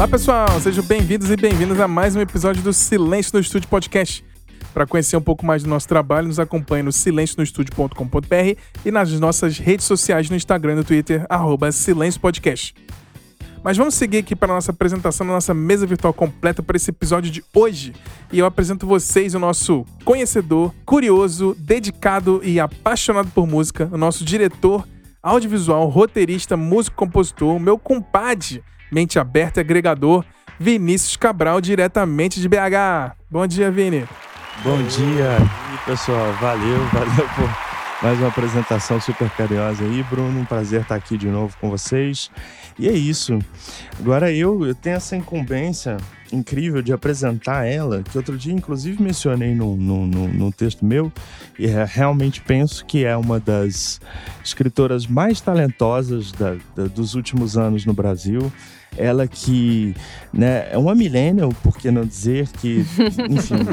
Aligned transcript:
Olá 0.00 0.08
pessoal, 0.08 0.58
sejam 0.62 0.82
bem-vindos 0.82 1.30
e 1.30 1.36
bem-vindas 1.36 1.78
a 1.78 1.86
mais 1.86 2.16
um 2.16 2.22
episódio 2.22 2.62
do 2.62 2.72
Silêncio 2.72 3.32
no 3.34 3.40
Estúdio 3.40 3.68
Podcast. 3.68 4.24
Para 4.72 4.86
conhecer 4.86 5.14
um 5.14 5.20
pouco 5.20 5.44
mais 5.44 5.62
do 5.62 5.68
nosso 5.68 5.86
trabalho, 5.86 6.26
nos 6.26 6.40
acompanhe 6.40 6.82
no 6.82 6.90
silencionostudio.com.br 6.90 8.58
e 8.82 8.90
nas 8.90 9.12
nossas 9.20 9.58
redes 9.58 9.84
sociais 9.84 10.30
no 10.30 10.36
Instagram 10.36 10.72
e 10.72 10.76
no 10.76 10.84
Twitter, 10.84 11.26
arroba 11.28 11.70
Silêncio 11.70 12.18
Podcast. 12.18 12.74
Mas 13.62 13.76
vamos 13.76 13.94
seguir 13.94 14.16
aqui 14.16 14.34
para 14.34 14.50
a 14.50 14.54
nossa 14.54 14.70
apresentação 14.70 15.26
da 15.26 15.34
nossa 15.34 15.52
mesa 15.52 15.86
virtual 15.86 16.14
completa 16.14 16.62
para 16.62 16.78
esse 16.78 16.88
episódio 16.88 17.30
de 17.30 17.44
hoje. 17.54 17.92
E 18.32 18.38
eu 18.38 18.46
apresento 18.46 18.86
vocês 18.86 19.34
o 19.34 19.38
nosso 19.38 19.84
conhecedor, 20.02 20.74
curioso, 20.86 21.54
dedicado 21.58 22.40
e 22.42 22.58
apaixonado 22.58 23.30
por 23.32 23.46
música, 23.46 23.86
o 23.92 23.98
nosso 23.98 24.24
diretor 24.24 24.88
audiovisual, 25.22 25.86
roteirista, 25.90 26.56
músico, 26.56 26.96
compositor, 26.96 27.60
meu 27.60 27.78
compadre, 27.78 28.64
mente 28.90 29.18
aberta 29.18 29.60
e 29.60 29.62
agregador, 29.62 30.24
Vinícius 30.58 31.16
Cabral, 31.16 31.60
diretamente 31.60 32.40
de 32.40 32.48
BH. 32.48 33.16
Bom 33.30 33.46
dia, 33.46 33.70
Vini. 33.70 34.04
Bom 34.62 34.82
dia, 34.82 35.38
pessoal. 35.86 36.32
Valeu, 36.34 36.78
valeu 36.92 37.28
por 37.34 37.70
mais 38.02 38.18
uma 38.18 38.28
apresentação 38.28 39.00
super 39.00 39.28
carinhosa 39.30 39.84
aí, 39.84 40.02
Bruno. 40.02 40.40
Um 40.40 40.44
prazer 40.44 40.82
estar 40.82 40.94
aqui 40.94 41.16
de 41.16 41.28
novo 41.28 41.56
com 41.60 41.70
vocês. 41.70 42.30
E 42.78 42.88
é 42.88 42.92
isso. 42.92 43.38
Agora 43.98 44.32
eu, 44.32 44.66
eu 44.66 44.74
tenho 44.74 44.96
essa 44.96 45.16
incumbência 45.16 45.96
incrível 46.32 46.80
de 46.80 46.92
apresentar 46.92 47.66
ela, 47.66 48.02
que 48.02 48.16
outro 48.16 48.38
dia, 48.38 48.52
inclusive, 48.52 49.02
mencionei 49.02 49.54
no, 49.54 49.76
no, 49.76 50.06
no, 50.06 50.28
no 50.28 50.52
texto 50.52 50.84
meu, 50.84 51.12
e 51.58 51.66
realmente 51.66 52.40
penso 52.40 52.84
que 52.84 53.04
é 53.04 53.16
uma 53.16 53.40
das 53.40 54.00
escritoras 54.44 55.06
mais 55.06 55.40
talentosas 55.40 56.32
da, 56.32 56.56
da, 56.74 56.86
dos 56.86 57.14
últimos 57.14 57.58
anos 57.58 57.84
no 57.84 57.92
Brasil. 57.92 58.50
Ela 58.96 59.26
que 59.28 59.94
né, 60.32 60.68
é 60.70 60.76
uma 60.76 60.94
millennial, 60.94 61.50
por 61.62 61.76
que 61.76 61.90
não 61.90 62.04
dizer 62.04 62.48
que, 62.48 62.84
enfim, 63.30 63.72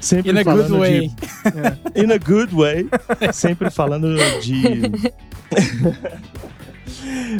sempre 0.00 0.30
In 0.30 0.38
a 0.38 0.44
falando 0.44 0.68
good 0.68 0.80
way. 0.80 1.08
de... 1.08 2.00
In 2.02 2.12
a 2.12 2.18
good 2.18 2.54
way. 2.54 2.88
Sempre 3.32 3.70
falando 3.70 4.14
de... 4.40 4.90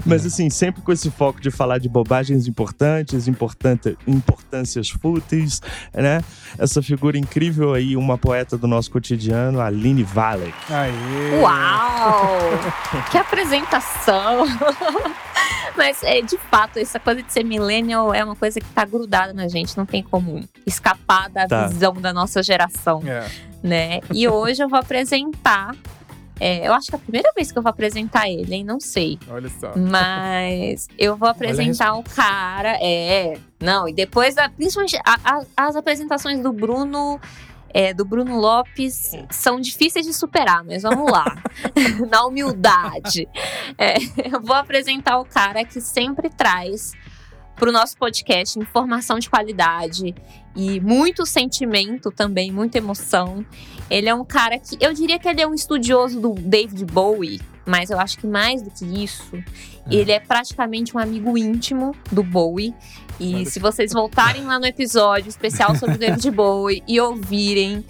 Mas 0.07 0.25
assim, 0.27 0.49
sempre 0.51 0.83
com 0.83 0.93
esse 0.93 1.11
foco 1.11 1.41
de 1.41 1.51
falar 1.51 1.79
de 1.79 1.89
bobagens 1.89 2.47
importantes, 2.47 3.27
importante, 3.29 3.97
importâncias 4.07 4.89
fúteis, 4.91 5.61
né? 5.93 6.23
Essa 6.59 6.83
figura 6.83 7.19
incrível 7.19 7.75
aí, 7.75 7.97
uma 7.97 8.17
poeta 8.19 8.57
do 8.57 8.67
nosso 8.67 8.91
cotidiano, 8.91 9.61
Aline 9.61 10.03
Valek. 10.03 10.55
Aê! 10.71 11.41
Uau! 11.41 12.39
que 13.11 13.19
apresentação! 13.19 14.45
Mas, 15.77 16.03
é, 16.03 16.21
de 16.21 16.37
fato, 16.51 16.79
essa 16.79 16.99
coisa 16.99 17.23
de 17.23 17.33
ser 17.33 17.45
millennial 17.45 18.13
é 18.13 18.23
uma 18.25 18.37
coisa 18.37 18.61
que 18.61 18.67
tá 18.67 18.85
grudada 18.85 19.33
na 19.33 19.49
gente, 19.49 19.77
não 19.79 19.87
tem 19.87 20.03
como 20.03 20.43
escapar 20.67 21.31
da 21.31 21.47
Tá. 21.47 21.67
visão 21.69 21.95
da 21.95 22.13
nossa 22.13 22.43
geração, 22.43 23.03
É. 23.07 23.27
né? 23.63 24.01
E 24.13 24.29
hoje 24.29 24.63
eu 24.63 24.69
vou 24.69 24.79
apresentar. 24.79 25.75
É, 26.41 26.67
eu 26.67 26.73
acho 26.73 26.89
que 26.89 26.95
é 26.95 26.99
a 26.99 27.01
primeira 27.01 27.31
vez 27.37 27.53
que 27.53 27.59
eu 27.59 27.63
vou 27.63 27.71
apresentar 27.71 28.29
ele, 28.29 28.55
hein? 28.55 28.65
Não 28.65 28.81
sei. 28.81 29.19
Olha 29.29 29.49
só. 29.61 29.73
Mas 29.77 30.89
eu 30.99 31.17
vou 31.17 31.29
apresentar 31.29 31.95
o 31.95 32.03
cara. 32.03 32.77
É. 32.81 33.37
Não, 33.61 33.87
e 33.89 33.93
depois, 33.93 34.35
da- 34.35 34.49
principalmente 34.49 34.97
a- 35.07 35.19
a- 35.23 35.45
as 35.57 35.77
apresentações 35.77 36.41
do 36.41 36.53
Bruno. 36.53 37.21
é, 37.73 37.95
do 37.95 38.05
Bruno 38.05 38.37
Lopes 38.41 39.13
são 39.31 39.61
difíceis 39.61 40.05
de 40.05 40.13
superar, 40.13 40.65
mas 40.65 40.83
vamos 40.83 41.09
lá. 41.09 41.25
Na 42.11 42.25
humildade. 42.25 43.29
É, 43.79 43.95
eu 44.35 44.41
vou 44.43 44.57
apresentar 44.57 45.19
o 45.21 45.25
cara 45.25 45.65
que 45.65 45.81
sempre 45.81 46.29
traz 46.31 46.95
para 47.61 47.69
o 47.69 47.73
nosso 47.73 47.95
podcast 47.99 48.59
informação 48.59 49.19
de 49.19 49.29
qualidade 49.29 50.15
e 50.57 50.81
muito 50.81 51.27
sentimento 51.27 52.11
também, 52.11 52.51
muita 52.51 52.79
emoção. 52.79 53.45
Ele 53.91 54.09
é 54.09 54.15
um 54.15 54.25
cara 54.25 54.59
que 54.59 54.79
eu 54.81 54.95
diria 54.95 55.19
que 55.19 55.29
ele 55.29 55.43
é 55.43 55.47
um 55.47 55.53
estudioso 55.53 56.19
do 56.19 56.33
David 56.33 56.87
Bowie, 56.87 57.39
mas 57.67 57.91
eu 57.91 58.01
acho 58.01 58.17
que 58.17 58.27
mais 58.27 58.63
do 58.63 58.71
que 58.71 58.87
isso, 59.05 59.33
ele 59.91 60.11
é 60.11 60.19
praticamente 60.19 60.97
um 60.97 61.01
amigo 61.01 61.37
íntimo 61.37 61.95
do 62.11 62.23
Bowie. 62.23 62.75
E 63.21 63.45
se 63.45 63.61
vocês 63.61 63.93
voltarem 63.93 64.47
lá 64.47 64.59
no 64.59 64.65
episódio 64.65 65.29
especial 65.29 65.77
sobre 65.77 65.97
o 65.97 65.99
David 66.01 66.31
Bowie 66.31 66.83
e 66.89 66.99
ouvirem, 66.99 67.85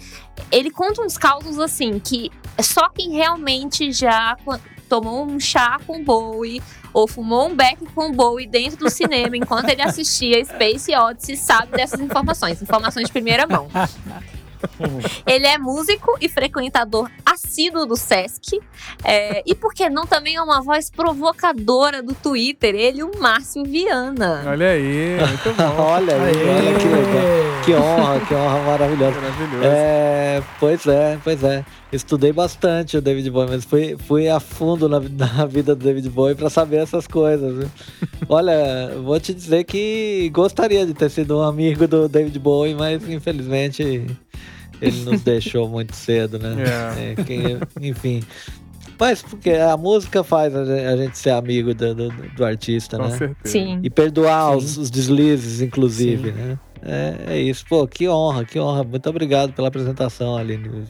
ele 0.51 0.69
conta 0.69 1.01
uns 1.01 1.17
causos 1.17 1.57
assim 1.57 1.97
que 1.97 2.29
só 2.61 2.89
quem 2.89 3.11
realmente 3.11 3.93
já 3.93 4.35
tomou 4.91 5.25
um 5.25 5.39
chá 5.39 5.79
com 5.87 6.03
Bowie 6.03 6.61
ou 6.91 7.07
fumou 7.07 7.47
um 7.47 7.55
beck 7.55 7.77
com 7.95 8.11
Bowie 8.11 8.45
dentro 8.45 8.77
do 8.77 8.89
cinema 8.89 9.37
enquanto 9.37 9.69
ele 9.69 9.81
assistia 9.81 10.43
Space 10.43 10.93
Odyssey 10.93 11.37
sabe 11.37 11.71
dessas 11.71 12.01
informações, 12.01 12.61
informações 12.61 13.05
de 13.05 13.11
primeira 13.13 13.47
mão. 13.47 13.69
Ele 15.25 15.45
é 15.45 15.57
músico 15.57 16.17
e 16.19 16.27
frequentador 16.29 17.09
assíduo 17.25 17.85
do 17.85 17.95
Sesc. 17.95 18.59
é, 19.03 19.43
e 19.45 19.55
por 19.55 19.73
que 19.73 19.89
não 19.89 20.05
também 20.05 20.35
é 20.35 20.41
uma 20.41 20.61
voz 20.61 20.89
provocadora 20.89 22.01
do 22.01 22.13
Twitter? 22.13 22.75
Ele, 22.75 23.03
o 23.03 23.11
Márcio 23.19 23.63
Viana. 23.63 24.43
Olha 24.47 24.69
aí, 24.71 25.17
muito 25.17 25.53
bom. 25.57 25.81
olha 25.81 26.15
aí, 26.15 26.35
olha 26.35 26.79
que 26.79 26.87
legal. 26.87 27.61
Que 27.65 27.75
honra, 27.75 28.19
que 28.21 28.33
honra 28.33 28.59
maravilhosa. 28.63 29.21
Maravilhoso. 29.21 29.63
É, 29.63 30.43
pois 30.59 30.85
é, 30.87 31.19
pois 31.23 31.43
é. 31.43 31.63
Estudei 31.91 32.31
bastante 32.31 32.95
o 32.97 33.01
David 33.01 33.29
Bowie, 33.29 33.49
mas 33.49 33.65
fui, 33.65 33.97
fui 34.07 34.29
a 34.29 34.39
fundo 34.39 34.87
na, 34.87 34.99
na 34.99 35.45
vida 35.45 35.75
do 35.75 35.83
David 35.83 36.09
Bowie 36.09 36.35
pra 36.35 36.49
saber 36.49 36.77
essas 36.77 37.05
coisas. 37.05 37.53
viu? 37.55 37.69
Olha, 38.29 38.93
vou 39.03 39.19
te 39.19 39.33
dizer 39.33 39.65
que 39.65 40.29
gostaria 40.33 40.85
de 40.85 40.93
ter 40.93 41.09
sido 41.09 41.37
um 41.37 41.41
amigo 41.41 41.87
do 41.87 42.07
David 42.07 42.39
Bowie, 42.39 42.73
mas 42.73 43.07
infelizmente 43.09 44.05
ele 44.81 45.03
nos 45.05 45.21
deixou 45.21 45.69
muito 45.69 45.95
cedo, 45.95 46.39
né? 46.39 46.55
É. 46.97 47.11
É, 47.11 47.15
que- 47.23 47.59
enfim. 47.81 48.21
Mas 48.99 49.21
porque 49.21 49.49
a 49.51 49.75
música 49.77 50.23
faz 50.23 50.55
a 50.55 50.63
gen- 50.63 50.85
a 50.85 50.95
gente 50.97 51.17
ser 51.17 51.31
amigo 51.31 51.73
do, 51.73 51.95
do, 51.95 52.09
do 52.09 52.45
artista, 52.45 52.97
Com 52.97 53.03
né? 53.07 53.17
certeza. 53.17 53.39
Sim. 53.45 53.79
E 53.81 53.89
perdoar 53.89 54.55
os, 54.55 54.77
os 54.77 54.91
deslizes, 54.91 55.59
inclusive, 55.61 56.31
né? 56.31 56.59
É, 56.83 57.33
é 57.35 57.39
isso. 57.41 57.65
Pô, 57.67 57.87
que 57.87 58.07
honra, 58.07 58.45
que 58.45 58.59
honra. 58.59 58.83
Muito 58.83 59.09
obrigado 59.09 59.53
pela 59.53 59.67
apresentação, 59.69 60.35
Aline. 60.37 60.83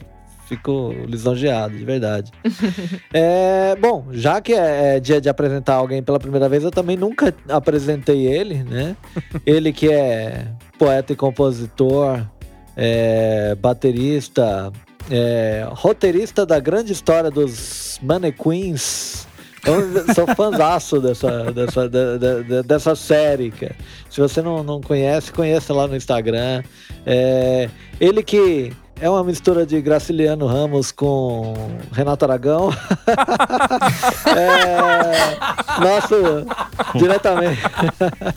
Fico 0.46 0.92
lisonjeado, 1.08 1.76
de 1.76 1.84
verdade. 1.84 2.30
É, 3.14 3.76
bom, 3.80 4.06
já 4.10 4.40
que 4.40 4.52
é, 4.54 4.96
é 4.96 5.00
dia 5.00 5.20
de 5.20 5.28
apresentar 5.28 5.74
alguém 5.74 6.02
pela 6.02 6.18
primeira 6.18 6.48
vez, 6.48 6.64
eu 6.64 6.70
também 6.70 6.96
nunca 6.96 7.34
apresentei 7.48 8.26
ele, 8.26 8.62
né? 8.64 8.96
Ele 9.46 9.72
que 9.72 9.90
é 9.90 10.46
poeta 10.78 11.12
e 11.12 11.16
compositor, 11.16 12.26
é, 12.76 13.54
baterista, 13.54 14.72
é, 15.10 15.66
roteirista 15.70 16.46
da 16.46 16.58
grande 16.58 16.92
história 16.92 17.30
dos 17.30 17.98
Mannequins. 18.02 19.26
Eu 19.64 20.14
sou 20.14 20.26
fãzaço 20.34 20.98
dessa, 21.02 21.52
dessa, 21.52 21.88
dessa 22.64 22.94
série, 22.96 23.50
cara. 23.50 23.76
Se 24.10 24.20
você 24.20 24.42
não, 24.42 24.62
não 24.62 24.80
conhece, 24.80 25.32
conheça 25.32 25.72
lá 25.72 25.86
no 25.86 25.96
Instagram. 25.96 26.62
É, 27.06 27.68
ele 28.00 28.22
que 28.22 28.72
é 29.00 29.10
uma 29.10 29.24
mistura 29.24 29.66
de 29.66 29.80
Graciliano 29.80 30.46
Ramos 30.46 30.92
com 30.92 31.54
Renato 31.92 32.24
Aragão. 32.24 32.70
é, 34.36 35.80
nosso, 35.80 36.96
diretamente. 36.96 37.60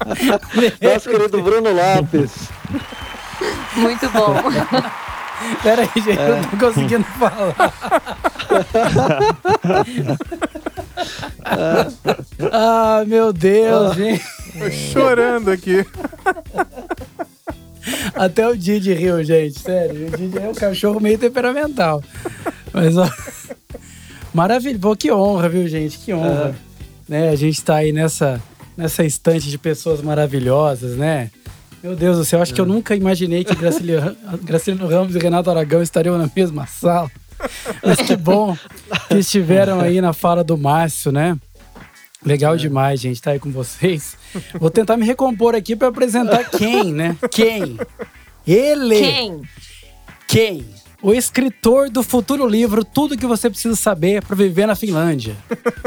nosso 0.81 1.09
querido 1.09 1.41
Bruno 1.43 1.69
Lopes. 1.71 2.49
Muito 3.75 4.09
bom. 4.09 4.35
Pera 5.61 5.81
aí, 5.81 5.89
gente, 6.01 6.19
eu 6.19 6.37
não 6.37 6.43
tô 6.45 6.57
conseguindo 6.57 7.03
falar. 7.03 7.53
ah, 12.51 13.03
meu 13.05 13.33
Deus, 13.33 13.95
gente. 13.95 14.25
Tô 14.57 14.71
chorando 14.71 15.51
aqui. 15.51 15.85
Até 18.15 18.47
o 18.47 18.57
Didi 18.57 18.93
riu, 18.93 19.21
gente. 19.23 19.59
Sério, 19.59 20.07
o 20.07 20.17
Didi 20.17 20.37
é 20.37 20.47
um 20.47 20.53
cachorro 20.53 21.01
meio 21.01 21.17
temperamental. 21.17 22.01
Mas, 22.73 22.97
ó. 22.97 23.09
Maravilha. 24.33 24.79
Pô, 24.79 24.95
que 24.95 25.11
honra, 25.11 25.49
viu, 25.49 25.67
gente? 25.67 25.97
Que 25.97 26.13
honra. 26.13 26.55
Né, 27.07 27.29
a 27.29 27.35
gente 27.35 27.63
tá 27.63 27.75
aí 27.75 27.91
nessa, 27.91 28.41
nessa 28.75 29.03
estante 29.03 29.49
de 29.49 29.57
pessoas 29.57 30.01
maravilhosas, 30.01 30.97
né? 30.97 31.29
Meu 31.85 31.95
Deus 31.95 32.17
do 32.17 32.25
céu, 32.25 32.41
acho 32.41 32.51
que 32.51 32.59
eu 32.59 32.65
nunca 32.65 32.95
imaginei 32.95 33.43
que 33.43 33.53
Graciliano, 33.53 34.17
Graciliano 34.41 34.87
Ramos 34.87 35.15
e 35.15 35.19
Renato 35.19 35.51
Aragão 35.51 35.83
estariam 35.83 36.17
na 36.17 36.27
mesma 36.35 36.65
sala. 36.65 37.11
Mas 37.83 38.01
que 38.01 38.15
bom 38.15 38.57
que 39.07 39.19
estiveram 39.19 39.79
aí 39.79 40.01
na 40.01 40.11
fala 40.11 40.43
do 40.43 40.57
Márcio, 40.57 41.11
né? 41.11 41.37
Legal 42.25 42.57
demais, 42.57 42.99
gente, 42.99 43.17
estar 43.17 43.31
aí 43.31 43.39
com 43.39 43.51
vocês. 43.51 44.17
Vou 44.59 44.71
tentar 44.71 44.97
me 44.97 45.05
recompor 45.05 45.53
aqui 45.53 45.75
para 45.75 45.89
apresentar 45.89 46.49
quem, 46.49 46.91
né? 46.91 47.15
Quem? 47.29 47.77
Ele! 48.47 48.97
Quem? 48.97 49.41
Quem? 50.27 50.65
O 51.03 51.13
escritor 51.13 51.87
do 51.91 52.01
futuro 52.01 52.47
livro 52.47 52.83
Tudo 52.83 53.15
que 53.15 53.27
você 53.27 53.47
precisa 53.47 53.75
saber 53.75 54.25
para 54.25 54.35
viver 54.35 54.65
na 54.65 54.73
Finlândia. 54.73 55.35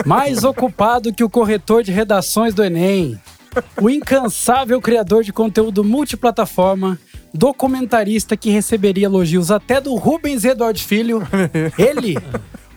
Mais 0.07 0.45
ocupado 0.45 1.13
que 1.13 1.25
o 1.25 1.29
corretor 1.29 1.83
de 1.83 1.91
redações 1.91 2.55
do 2.55 2.63
Enem. 2.63 3.19
o 3.81 3.91
incansável 3.91 4.81
criador 4.81 5.23
de 5.23 5.33
conteúdo 5.33 5.85
multiplataforma, 5.85 6.99
documentarista 7.33 8.37
que 8.37 8.51
receberia 8.51 9.07
elogios 9.07 9.51
até 9.51 9.81
do 9.81 9.95
Rubens 9.95 10.45
Eduardo 10.45 10.79
Filho. 10.79 11.23
Ele, 11.79 12.17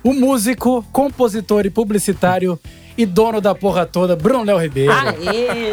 o 0.03 0.13
músico, 0.13 0.83
compositor 0.91 1.65
e 1.65 1.69
publicitário 1.69 2.59
e 2.97 3.05
dono 3.05 3.39
da 3.39 3.55
porra 3.55 3.85
toda, 3.85 4.15
Bruno 4.15 4.43
Léo 4.43 4.57
Ribeiro. 4.57 4.91
Aê! 4.91 5.71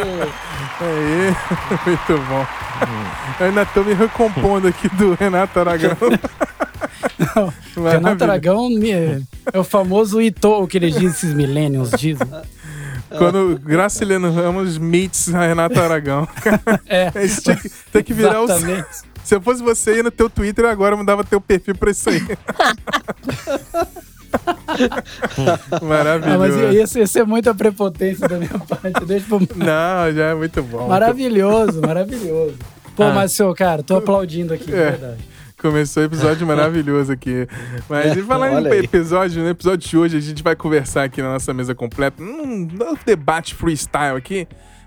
Aê, 0.81 1.34
muito 1.84 2.25
bom. 2.28 2.46
Eu 3.40 3.46
ainda 3.46 3.66
tô 3.66 3.82
me 3.82 3.93
recompondo 3.94 4.69
aqui 4.69 4.88
do 4.90 5.14
Renato 5.14 5.58
Aragão. 5.58 5.96
Não, 7.19 7.52
Renato 7.90 8.25
Aragão 8.25 8.69
é 9.52 9.58
o 9.58 9.64
famoso 9.64 10.22
Ito, 10.22 10.66
que 10.69 10.78
eles 10.78 10.94
dizem, 10.94 11.08
esses 11.08 11.34
millennials 11.34 11.90
dizem. 11.90 12.26
Quando 13.16 13.58
Graciliano 13.64 14.31
Ramos 14.32 14.76
meets 14.78 15.32
a 15.34 15.46
Renato 15.46 15.81
Aragão. 15.81 16.28
É, 16.87 17.10
tinha 17.43 17.56
que, 17.56 17.70
tem 17.93 18.02
que 18.02 18.12
virar 18.12 18.40
o. 18.43 18.44
exatamente. 18.44 18.87
Se 19.25 19.34
eu 19.34 19.40
fosse 19.43 19.62
você, 19.62 19.96
ia 19.96 20.02
no 20.02 20.10
teu 20.10 20.28
Twitter 20.31 20.64
agora, 20.64 20.94
eu 20.94 20.99
mudava 20.99 21.22
teu 21.25 21.40
perfil 21.40 21.75
pra 21.75 21.90
isso 21.90 22.08
aí. 22.10 22.20
Ah, 24.70 25.58
mas 25.70 25.82
Maravilhoso. 25.82 26.69
isso, 26.82 26.99
isso 26.99 27.19
é 27.19 27.25
muita 27.25 27.55
prepotência 27.55 28.28
da 28.28 28.37
minha 28.37 28.50
parte. 28.58 29.05
Deixa 29.06 29.26
pro... 29.26 29.38
Não, 29.56 30.12
já 30.12 30.25
é 30.26 30.34
muito 30.34 30.62
bom. 30.62 30.87
Maravilhoso, 30.87 31.81
maravilhoso. 31.81 32.54
Pô, 32.94 33.04
Ah. 33.04 33.12
mas, 33.12 33.32
seu 33.32 33.54
cara, 33.54 33.82
tô 33.82 33.96
aplaudindo 33.96 34.52
aqui, 34.52 34.66
de 34.66 34.75
É. 34.75 34.90
verdade. 34.90 35.19
Começou 35.60 36.02
o 36.02 36.06
episódio 36.06 36.46
maravilhoso 36.46 37.10
aqui. 37.12 37.46
Mas 37.88 38.16
e 38.16 38.22
falar 38.22 38.49
em 38.62 38.84
episódio, 38.84 39.43
no 39.43 39.49
episódio 39.49 39.88
de 39.88 39.96
hoje 39.99 40.16
a 40.16 40.20
gente 40.20 40.43
vai 40.43 40.55
conversar 40.55 41.05
aqui 41.05 41.20
na 41.20 41.32
nossa 41.32 41.52
mesa 41.52 41.75
completa, 41.75 42.22
num 42.22 42.66
novo 42.66 42.99
debate 43.05 43.55
freestyle 43.56 44.16
aqui, 44.16 44.46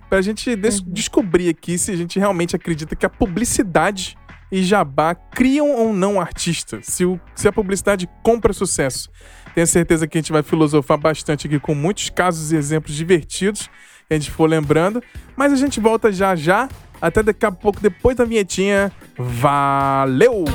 pra 0.09 0.21
gente 0.21 0.55
des- 0.55 0.81
descobrir 0.81 1.49
aqui 1.49 1.77
se 1.77 1.91
a 1.91 1.95
gente 1.97 2.17
realmente 2.17 2.55
acredita 2.55 2.95
que 2.95 3.05
a 3.05 3.09
publicidade 3.09 4.17
e 4.49 4.63
jabá 4.63 5.13
criam 5.13 5.69
ou 5.71 5.93
não 5.93 6.19
artistas, 6.21 6.85
se, 6.87 7.03
o- 7.05 7.19
se 7.35 7.47
a 7.49 7.51
publicidade 7.51 8.07
compra 8.23 8.53
sucesso. 8.53 9.09
Tenho 9.53 9.67
certeza 9.67 10.07
que 10.07 10.17
a 10.17 10.21
gente 10.21 10.31
vai 10.31 10.41
filosofar 10.43 10.97
bastante 10.97 11.47
aqui 11.47 11.59
com 11.59 11.75
muitos 11.75 12.09
casos 12.09 12.53
e 12.53 12.55
exemplos 12.55 12.95
divertidos 12.95 13.67
que 14.07 14.13
a 14.13 14.17
gente 14.17 14.31
for 14.31 14.49
lembrando. 14.49 15.03
Mas 15.35 15.51
a 15.51 15.57
gente 15.57 15.81
volta 15.81 16.11
já 16.13 16.33
já. 16.33 16.69
Até 17.01 17.23
daqui 17.23 17.45
a 17.45 17.51
pouco, 17.51 17.81
depois 17.81 18.15
da 18.15 18.23
vinhetinha. 18.23 18.91
Valeu! 19.17 20.45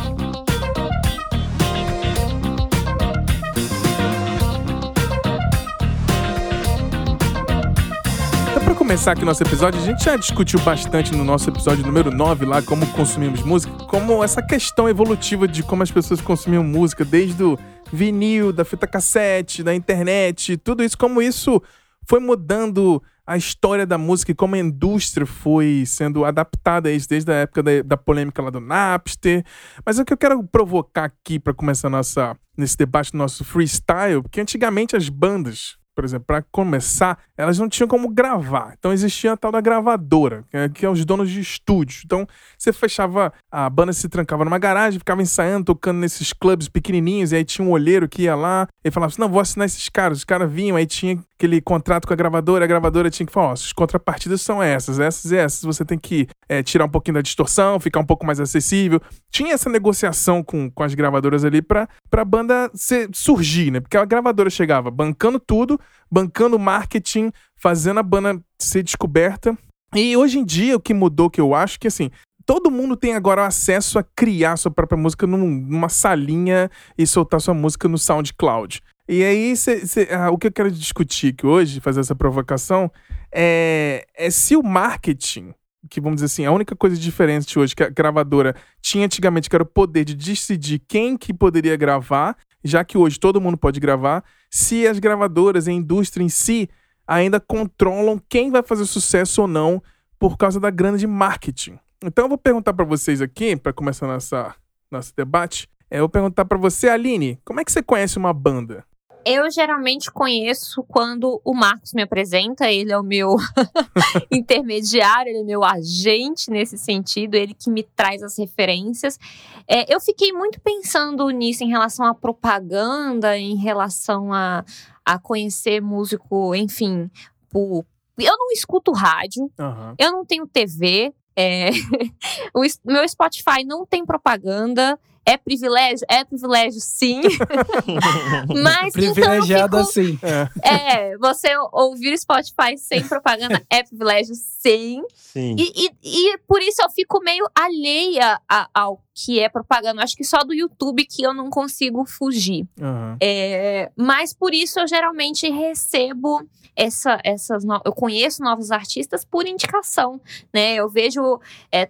Então, 8.50 8.74
começar 8.76 9.12
aqui 9.12 9.24
nosso 9.24 9.42
episódio, 9.42 9.80
a 9.80 9.84
gente 9.84 10.04
já 10.04 10.16
discutiu 10.16 10.60
bastante 10.60 11.12
no 11.12 11.24
nosso 11.24 11.50
episódio 11.50 11.84
número 11.84 12.12
9 12.12 12.46
lá, 12.46 12.62
como 12.62 12.86
consumimos 12.92 13.42
música, 13.42 13.72
como 13.86 14.22
essa 14.22 14.40
questão 14.40 14.88
evolutiva 14.88 15.48
de 15.48 15.64
como 15.64 15.82
as 15.82 15.90
pessoas 15.90 16.20
consumiam 16.20 16.62
música, 16.62 17.04
desde 17.04 17.42
o 17.42 17.58
vinil, 17.92 18.52
da 18.52 18.64
fita 18.64 18.86
cassete, 18.86 19.64
da 19.64 19.74
internet, 19.74 20.56
tudo 20.58 20.84
isso, 20.84 20.96
como 20.96 21.20
isso 21.20 21.60
foi 22.08 22.20
mudando 22.20 23.02
a 23.26 23.36
história 23.36 23.84
da 23.84 23.98
música 23.98 24.30
e 24.30 24.34
como 24.34 24.54
a 24.54 24.58
indústria 24.58 25.26
foi 25.26 25.82
sendo 25.84 26.24
adaptada 26.24 26.88
a 26.88 26.92
isso 26.92 27.08
desde 27.08 27.32
a 27.32 27.34
época 27.34 27.62
da, 27.62 27.82
da 27.84 27.96
polêmica 27.96 28.40
lá 28.40 28.50
do 28.50 28.60
Napster. 28.60 29.44
Mas 29.84 29.98
o 29.98 30.04
que 30.04 30.12
eu 30.12 30.18
quero 30.18 30.42
provocar 30.44 31.04
aqui 31.04 31.38
para 31.38 31.52
começar 31.52 31.90
nossa, 31.90 32.36
nesse 32.56 32.76
debate 32.76 33.10
do 33.10 33.18
nosso 33.18 33.44
freestyle, 33.44 34.22
porque 34.22 34.40
antigamente 34.40 34.94
as 34.94 35.08
bandas, 35.08 35.76
por 35.94 36.04
exemplo, 36.04 36.26
para 36.26 36.42
começar, 36.52 37.18
elas 37.36 37.58
não 37.58 37.68
tinham 37.68 37.88
como 37.88 38.08
gravar. 38.10 38.74
Então 38.78 38.92
existia 38.92 39.32
a 39.32 39.36
tal 39.36 39.50
da 39.50 39.60
gravadora, 39.60 40.44
que 40.72 40.84
é, 40.84 40.86
é 40.86 40.90
os 40.90 41.04
donos 41.04 41.30
de 41.30 41.40
estúdio. 41.40 42.02
Então 42.04 42.28
você 42.56 42.72
fechava, 42.72 43.32
a 43.50 43.68
banda 43.68 43.92
se 43.92 44.08
trancava 44.08 44.44
numa 44.44 44.58
garagem, 44.58 44.98
ficava 44.98 45.22
ensaiando, 45.22 45.64
tocando 45.64 45.98
nesses 45.98 46.32
clubes 46.32 46.68
pequenininhos, 46.68 47.32
e 47.32 47.36
aí 47.36 47.44
tinha 47.44 47.66
um 47.66 47.70
olheiro 47.70 48.08
que 48.08 48.22
ia 48.22 48.36
lá 48.36 48.68
e 48.84 48.90
falava 48.90 49.12
assim: 49.12 49.20
não, 49.20 49.28
vou 49.28 49.40
assinar 49.40 49.66
esses 49.66 49.88
caras. 49.88 50.18
Os 50.18 50.24
caras 50.24 50.52
vinham, 50.52 50.76
aí 50.76 50.86
tinha 50.86 51.18
aquele 51.38 51.60
contrato 51.60 52.06
com 52.06 52.12
a 52.12 52.16
gravadora, 52.16 52.64
a 52.64 52.68
gravadora 52.68 53.10
tinha 53.10 53.26
que 53.26 53.32
falar: 53.32 53.48
ó, 53.48 53.52
as 53.52 53.72
contrapartidas 53.72 54.40
são 54.40 54.62
essas, 54.62 54.98
essas 54.98 55.30
e 55.30 55.36
essas. 55.36 55.62
Você 55.62 55.84
tem 55.84 55.98
que 55.98 56.26
é, 56.48 56.62
tirar 56.62 56.84
um 56.86 56.88
pouquinho 56.88 57.14
da 57.14 57.20
distorção, 57.22 57.78
ficar 57.78 58.00
um 58.00 58.04
pouco 58.06 58.24
mais 58.26 58.40
acessível. 58.40 59.00
Tinha 59.30 59.54
essa 59.54 59.68
negociação 59.70 60.42
com, 60.42 60.70
com 60.70 60.82
as 60.82 60.94
gravadoras 60.94 61.44
ali 61.44 61.60
pra, 61.62 61.88
pra 62.10 62.24
banda 62.24 62.70
ser, 62.74 63.08
surgir, 63.12 63.70
né? 63.70 63.80
Porque 63.80 63.96
a 63.96 64.04
gravadora 64.04 64.50
chegava 64.50 64.90
bancando 64.90 65.38
tudo, 65.38 65.78
bancando 66.10 66.58
marketing, 66.58 67.30
fazendo 67.56 68.00
a 68.00 68.02
banda 68.02 68.40
ser 68.58 68.82
descoberta. 68.82 69.56
E 69.94 70.16
hoje 70.16 70.38
em 70.38 70.44
dia, 70.44 70.76
o 70.76 70.80
que 70.80 70.92
mudou, 70.92 71.30
que 71.30 71.40
eu 71.40 71.54
acho 71.54 71.78
que 71.78 71.86
assim. 71.86 72.10
Todo 72.44 72.70
mundo 72.70 72.96
tem 72.96 73.12
agora 73.14 73.44
acesso 73.44 73.98
a 73.98 74.04
criar 74.14 74.56
sua 74.56 74.70
própria 74.70 74.96
música 74.96 75.26
num- 75.26 75.50
numa 75.50 75.88
salinha 75.88 76.70
e 76.96 77.04
soltar 77.04 77.40
sua 77.40 77.52
música 77.52 77.88
no 77.88 77.98
SoundCloud. 77.98 78.80
E 79.08 79.22
aí, 79.22 79.56
cê- 79.56 79.86
cê- 79.86 80.08
ah, 80.10 80.30
o 80.30 80.38
que 80.38 80.48
eu 80.48 80.52
quero 80.52 80.70
discutir 80.70 81.32
aqui 81.32 81.46
hoje, 81.46 81.80
fazer 81.80 82.00
essa 82.00 82.14
provocação, 82.14 82.90
é, 83.32 84.04
é 84.16 84.30
se 84.30 84.56
o 84.56 84.62
marketing, 84.62 85.54
que 85.88 86.00
vamos 86.00 86.16
dizer 86.16 86.26
assim, 86.26 86.44
a 86.44 86.50
única 86.50 86.74
coisa 86.74 86.96
diferente 86.96 87.56
hoje 87.58 87.76
que 87.76 87.84
a 87.84 87.88
gravadora 87.88 88.56
tinha 88.82 89.04
antigamente, 89.04 89.48
que 89.48 89.54
era 89.54 89.62
o 89.62 89.66
poder 89.66 90.04
de 90.04 90.14
decidir 90.14 90.80
quem 90.88 91.16
que 91.16 91.32
poderia 91.32 91.76
gravar, 91.76 92.36
já 92.64 92.84
que 92.84 92.98
hoje 92.98 93.20
todo 93.20 93.40
mundo 93.40 93.56
pode 93.56 93.78
gravar, 93.78 94.24
se 94.50 94.86
as 94.88 94.98
gravadoras 94.98 95.68
a 95.68 95.72
indústria 95.72 96.24
em 96.24 96.28
si 96.28 96.68
ainda 97.06 97.38
controlam 97.38 98.20
quem 98.28 98.50
vai 98.50 98.62
fazer 98.64 98.84
sucesso 98.86 99.42
ou 99.42 99.46
não 99.48 99.80
por 100.18 100.36
causa 100.36 100.58
da 100.58 100.70
grana 100.70 100.98
de 100.98 101.06
marketing. 101.06 101.78
Então 102.02 102.24
eu 102.24 102.28
vou 102.28 102.38
perguntar 102.38 102.74
para 102.74 102.84
vocês 102.84 103.22
aqui, 103.22 103.54
para 103.56 103.72
começar 103.72 104.08
nossa, 104.08 104.52
nosso 104.90 105.14
debate, 105.14 105.68
é, 105.88 105.98
eu 105.98 106.02
vou 106.02 106.08
perguntar 106.08 106.44
para 106.44 106.58
você, 106.58 106.88
Aline, 106.88 107.38
como 107.44 107.60
é 107.60 107.64
que 107.64 107.70
você 107.70 107.80
conhece 107.80 108.18
uma 108.18 108.32
banda? 108.32 108.84
Eu 109.28 109.50
geralmente 109.50 110.08
conheço 110.08 110.84
quando 110.84 111.40
o 111.44 111.52
Marcos 111.52 111.92
me 111.92 112.02
apresenta, 112.02 112.70
ele 112.70 112.92
é 112.92 112.96
o 112.98 113.02
meu 113.02 113.34
intermediário, 114.30 115.30
ele 115.30 115.40
é 115.40 115.42
meu 115.42 115.64
agente 115.64 116.48
nesse 116.48 116.78
sentido, 116.78 117.34
ele 117.34 117.52
que 117.52 117.68
me 117.68 117.82
traz 117.82 118.22
as 118.22 118.38
referências. 118.38 119.18
É, 119.66 119.92
eu 119.92 120.00
fiquei 120.00 120.32
muito 120.32 120.60
pensando 120.60 121.28
nisso 121.30 121.64
em 121.64 121.68
relação 121.68 122.06
à 122.06 122.14
propaganda, 122.14 123.36
em 123.36 123.56
relação 123.56 124.32
a, 124.32 124.64
a 125.04 125.18
conhecer 125.18 125.82
músico, 125.82 126.54
enfim, 126.54 127.10
por. 127.50 127.84
Eu 128.16 128.38
não 128.38 128.52
escuto 128.52 128.92
rádio, 128.92 129.50
Aham. 129.58 129.96
eu 129.98 130.12
não 130.12 130.24
tenho 130.24 130.46
TV, 130.46 131.12
é, 131.34 131.70
o 132.54 132.62
meu 132.84 133.06
Spotify 133.08 133.64
não 133.66 133.84
tem 133.84 134.06
propaganda. 134.06 134.96
É 135.28 135.36
privilégio? 135.36 136.06
É 136.08 136.24
privilégio, 136.24 136.80
sim. 136.80 137.20
Mas 138.62 138.94
então 138.94 139.02
eu 139.04 139.12
Privilegiado 139.14 139.76
fico- 139.84 139.90
assim. 139.90 140.18
é, 140.62 141.16
você 141.18 141.48
ouvir 141.72 142.16
Spotify 142.18 142.76
sem 142.78 143.06
propaganda 143.06 143.62
é 143.70 143.82
privilégio, 143.82 144.34
sim. 144.34 145.02
Sim. 145.14 145.56
E, 145.58 145.86
e, 145.86 145.90
e 146.32 146.38
por 146.46 146.62
isso 146.62 146.80
eu 146.82 146.90
fico 146.90 147.20
meio 147.22 147.46
alheia 147.54 148.40
a- 148.48 148.68
ao 148.72 149.02
que 149.14 149.38
é 149.40 149.48
propaganda. 149.48 150.00
Eu 150.00 150.04
Acho 150.04 150.16
que 150.16 150.24
só 150.24 150.38
do 150.38 150.54
YouTube 150.54 151.04
que 151.04 151.22
eu 151.22 151.34
não 151.34 151.50
consigo 151.50 152.04
fugir. 152.06 152.66
Aham. 152.80 153.16
É, 153.20 153.90
mas 153.96 154.32
por 154.32 154.54
isso 154.54 154.78
eu 154.80 154.86
geralmente 154.86 155.48
recebo 155.50 156.46
essa, 156.74 157.18
essas. 157.24 157.64
no- 157.64 157.80
Eu 157.84 157.92
conheço 157.92 158.42
novos 158.42 158.70
artistas 158.70 159.24
por 159.24 159.46
indicação, 159.46 160.20
né? 160.52 160.74
Eu 160.74 160.88
vejo. 160.88 161.40
é, 161.72 161.88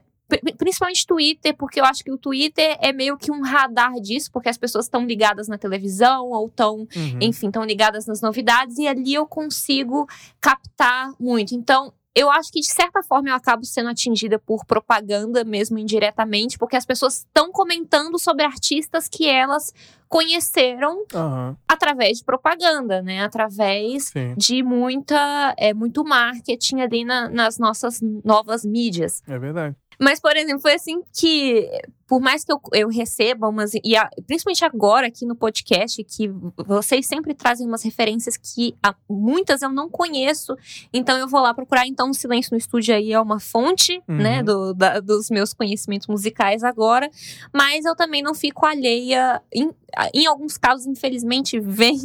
Principalmente 0.59 1.07
Twitter, 1.07 1.57
porque 1.57 1.81
eu 1.81 1.85
acho 1.85 2.03
que 2.03 2.11
o 2.11 2.19
Twitter 2.19 2.77
é 2.81 2.93
meio 2.93 3.17
que 3.17 3.31
um 3.31 3.43
radar 3.43 3.95
disso, 4.01 4.31
porque 4.33 4.49
as 4.49 4.59
pessoas 4.59 4.87
estão 4.87 5.05
ligadas 5.07 5.47
na 5.49 5.57
televisão 5.57 6.31
ou 6.31 6.47
estão 6.47 6.79
Uhum. 6.97 7.19
enfim, 7.21 7.47
estão 7.47 7.65
ligadas 7.65 8.07
nas 8.07 8.21
novidades 8.21 8.77
e 8.79 8.89
ali 8.89 9.15
eu 9.15 9.27
consigo 9.27 10.07
captar 10.41 11.13
muito. 11.21 11.55
Então, 11.55 11.93
eu 12.15 12.31
acho 12.31 12.51
que 12.51 12.61
de 12.61 12.67
certa 12.73 13.03
forma 13.03 13.29
eu 13.29 13.35
acabo 13.35 13.65
sendo 13.65 13.91
atingida 13.91 14.39
por 14.39 14.65
propaganda, 14.65 15.45
mesmo 15.45 15.79
indiretamente, 15.79 16.57
porque 16.59 16.75
as 16.77 16.87
pessoas 16.87 17.19
estão 17.19 17.53
comentando 17.53 18.19
sobre 18.19 18.43
artistas 18.45 19.07
que 19.09 19.29
elas 19.29 19.73
conheceram 20.09 21.05
Aham. 21.15 21.57
através 21.69 22.19
de 22.19 22.25
propaganda, 22.25 23.03
né? 23.03 23.23
Através 23.23 24.05
Sim, 24.07 24.35
de 24.37 24.63
muita, 24.63 25.55
é, 25.59 25.75
muito 25.75 26.03
marketing 26.05 26.81
ali 26.81 27.05
na- 27.05 27.29
nas 27.29 27.59
nossas 27.59 28.01
novas 28.25 28.65
mídias. 28.65 29.23
é 29.29 29.39
verdade. 29.39 29.77
Mas, 29.99 30.21
por 30.21 30.37
exemplo, 30.37 30.61
foi 30.61 30.75
assim 30.75 31.03
que 31.13 31.69
por 32.07 32.21
mais 32.21 32.45
que 32.45 32.53
eu, 32.53 32.61
eu 32.73 32.89
receba 32.89 33.49
umas. 33.49 33.73
E 33.83 33.97
a, 33.97 34.09
principalmente 34.27 34.65
agora 34.65 35.07
aqui 35.09 35.27
no 35.27 35.35
podcast, 35.35 36.03
que 36.05 36.29
vocês 36.67 37.07
sempre 37.07 37.35
trazem 37.35 37.67
umas 37.67 37.83
referências 37.83 38.37
que 38.37 38.75
a, 38.83 38.95
muitas 39.11 39.63
eu 39.63 39.71
não 39.71 39.89
conheço. 39.89 40.57
Então 40.93 41.19
eu 41.19 41.27
vou 41.29 41.41
lá 41.41 41.53
procurar. 41.53 41.87
Então, 41.87 42.11
o 42.11 42.15
Silêncio 42.15 42.51
no 42.53 42.59
Estúdio 42.59 42.95
aí 42.95 43.13
é 43.13 43.21
uma 43.21 43.41
fonte, 43.41 44.01
Uhum. 44.09 44.17
né, 44.17 44.43
do, 44.43 44.73
da- 44.75 45.01
dos 45.01 45.31
meus 45.31 45.53
conhecimentos 45.53 46.07
musicais 46.07 46.63
agora. 46.63 47.11
Mas 47.53 47.85
eu 47.85 47.97
também 47.97 48.23
não 48.23 48.35
fico 48.35 48.65
alheia. 48.67 49.43
Em, 49.53 49.71
em 50.15 50.27
alguns 50.27 50.57
casos, 50.59 50.87
infelizmente, 50.87 51.59
vem. 51.61 51.99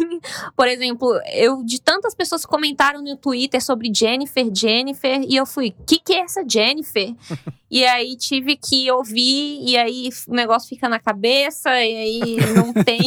Por 0.56 0.68
exemplo, 0.68 1.08
eu 1.34 1.64
de 1.64 1.80
tantas 1.82 2.16
pessoas 2.16 2.44
que 2.46 2.52
comentaram 2.52 3.02
no 3.02 3.16
Twitter 3.18 3.64
sobre 3.64 3.92
Jennifer, 3.94 4.50
Jennifer, 4.54 5.22
e 5.28 5.36
eu 5.36 5.46
fui, 5.46 5.74
que 5.86 6.00
que 6.00 6.14
é 6.14 6.20
essa 6.22 6.44
Jennifer? 6.48 7.14
E 7.74 7.86
aí 7.86 8.18
tive 8.18 8.58
que 8.58 8.92
ouvir, 8.92 9.62
e 9.66 9.78
aí 9.78 9.91
o 10.28 10.34
negócio 10.34 10.70
fica 10.70 10.88
na 10.90 11.00
cabeça, 11.00 11.70
e 11.70 11.96
aí 11.96 12.38
não 12.56 12.74
tem, 12.84 13.02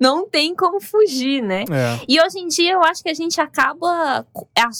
não 0.00 0.28
tem 0.28 0.54
como 0.54 0.80
fugir, 0.80 1.42
né? 1.42 1.64
É. 1.70 2.04
E 2.08 2.20
hoje 2.20 2.38
em 2.38 2.48
dia 2.48 2.72
eu 2.72 2.82
acho 2.82 3.02
que 3.02 3.10
a 3.10 3.14
gente 3.14 3.40
acaba 3.40 4.26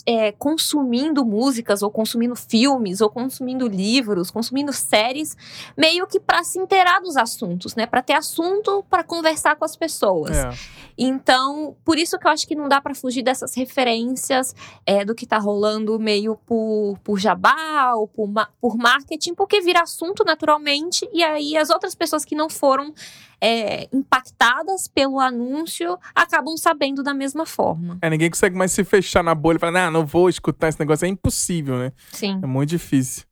é, 0.06 0.32
consumindo 0.32 1.24
músicas, 1.24 1.82
ou 1.82 1.90
consumindo 1.90 2.34
filmes, 2.36 3.00
ou 3.00 3.10
consumindo 3.10 3.66
livros, 3.66 4.30
consumindo 4.30 4.72
séries, 4.72 5.36
meio 5.76 6.06
que 6.06 6.20
para 6.20 6.42
se 6.44 6.58
inteirar 6.58 7.00
dos 7.00 7.16
assuntos, 7.16 7.74
né? 7.74 7.86
Para 7.86 8.02
ter 8.02 8.14
assunto 8.14 8.84
para 8.88 9.02
conversar 9.02 9.56
com 9.56 9.64
as 9.64 9.76
pessoas. 9.76 10.36
É. 10.36 10.50
Então, 10.96 11.76
por 11.84 11.98
isso 11.98 12.18
que 12.18 12.26
eu 12.26 12.30
acho 12.30 12.46
que 12.46 12.54
não 12.54 12.68
dá 12.68 12.80
pra 12.80 12.94
fugir 12.94 13.22
dessas 13.22 13.54
referências 13.54 14.54
é, 14.86 15.04
do 15.04 15.14
que 15.14 15.26
tá 15.26 15.38
rolando 15.38 15.98
meio 15.98 16.36
por, 16.46 16.98
por 17.02 17.18
jabá 17.18 17.94
ou 17.94 18.06
por, 18.06 18.28
por 18.60 18.76
marketing, 18.76 19.34
porque 19.34 19.60
vira 19.60 19.82
assunto 19.82 20.24
naturalmente, 20.24 20.91
e 21.12 21.22
aí 21.22 21.56
as 21.56 21.70
outras 21.70 21.94
pessoas 21.94 22.24
que 22.24 22.34
não 22.34 22.48
foram 22.50 22.92
é, 23.40 23.88
impactadas 23.92 24.86
pelo 24.88 25.18
anúncio 25.18 25.98
acabam 26.14 26.56
sabendo 26.56 27.02
da 27.02 27.12
mesma 27.14 27.44
forma. 27.46 27.98
É, 28.02 28.08
ninguém 28.10 28.30
consegue 28.30 28.56
mais 28.56 28.72
se 28.72 28.84
fechar 28.84 29.22
na 29.22 29.34
bolha 29.34 29.56
e 29.56 29.58
falar, 29.60 29.90
não, 29.90 30.00
não 30.00 30.06
vou 30.06 30.28
escutar 30.28 30.68
esse 30.68 30.78
negócio. 30.78 31.04
É 31.04 31.08
impossível, 31.08 31.78
né? 31.78 31.92
Sim. 32.12 32.38
É 32.42 32.46
muito 32.46 32.70
difícil. 32.70 33.24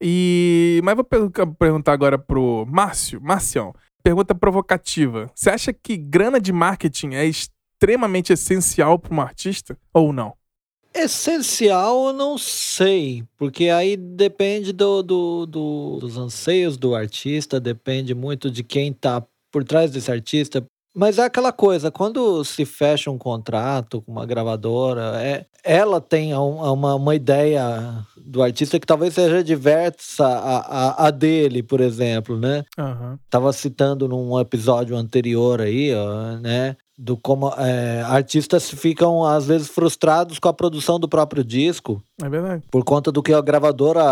E. 0.00 0.80
Mas 0.82 0.94
vou 0.96 1.04
per- 1.04 1.30
perguntar 1.58 1.92
agora 1.92 2.18
pro 2.18 2.66
Márcio. 2.68 3.20
Marcião, 3.22 3.72
pergunta 4.02 4.34
provocativa. 4.34 5.30
Você 5.34 5.48
acha 5.50 5.72
que 5.72 5.96
grana 5.96 6.40
de 6.40 6.52
marketing 6.52 7.14
é 7.14 7.24
extremamente 7.24 8.32
essencial 8.32 8.98
para 8.98 9.14
um 9.14 9.20
artista 9.20 9.78
ou 9.94 10.12
não? 10.12 10.34
Essencial, 10.94 12.08
eu 12.08 12.12
não 12.12 12.36
sei, 12.38 13.24
porque 13.38 13.68
aí 13.68 13.96
depende 13.96 14.72
do, 14.72 15.02
do- 15.02 15.46
do- 15.46 15.98
dos 16.00 16.16
anseios 16.16 16.76
do 16.76 16.94
artista, 16.94 17.58
depende 17.60 18.14
muito 18.14 18.50
de 18.50 18.62
quem 18.62 18.92
tá 18.92 19.22
por 19.50 19.64
trás 19.64 19.90
desse 19.90 20.10
artista. 20.10 20.64
Mas 20.94 21.16
é 21.18 21.22
aquela 21.24 21.52
coisa, 21.52 21.90
quando 21.90 22.44
se 22.44 22.66
fecha 22.66 23.10
um 23.10 23.16
contrato 23.16 24.02
com 24.02 24.12
uma 24.12 24.26
gravadora, 24.26 25.14
é, 25.22 25.46
ela 25.64 26.00
tem 26.02 26.34
um- 26.34 26.62
uma, 26.72 26.94
uma 26.94 27.14
ideia 27.14 28.04
do 28.16 28.42
artista 28.42 28.78
que 28.78 28.86
talvez 28.86 29.14
seja 29.14 29.42
diversa 29.42 30.26
a, 30.26 30.58
a, 30.58 31.06
a 31.06 31.10
dele, 31.10 31.62
por 31.62 31.80
exemplo, 31.80 32.38
né? 32.38 32.62
Aham. 32.78 33.18
Tava 33.30 33.50
citando 33.54 34.06
num 34.06 34.38
episódio 34.38 34.94
anterior 34.94 35.62
aí, 35.62 35.94
ó, 35.94 36.36
né? 36.38 36.76
Do 37.04 37.16
como 37.16 37.52
é, 37.58 38.00
artistas 38.02 38.70
ficam, 38.70 39.24
às 39.24 39.44
vezes, 39.44 39.66
frustrados 39.66 40.38
com 40.38 40.48
a 40.48 40.52
produção 40.52 41.00
do 41.00 41.08
próprio 41.08 41.42
disco, 41.42 42.00
É 42.22 42.28
verdade. 42.28 42.62
por 42.70 42.84
conta 42.84 43.10
do 43.10 43.20
que 43.20 43.32
a 43.32 43.40
gravadora 43.40 44.04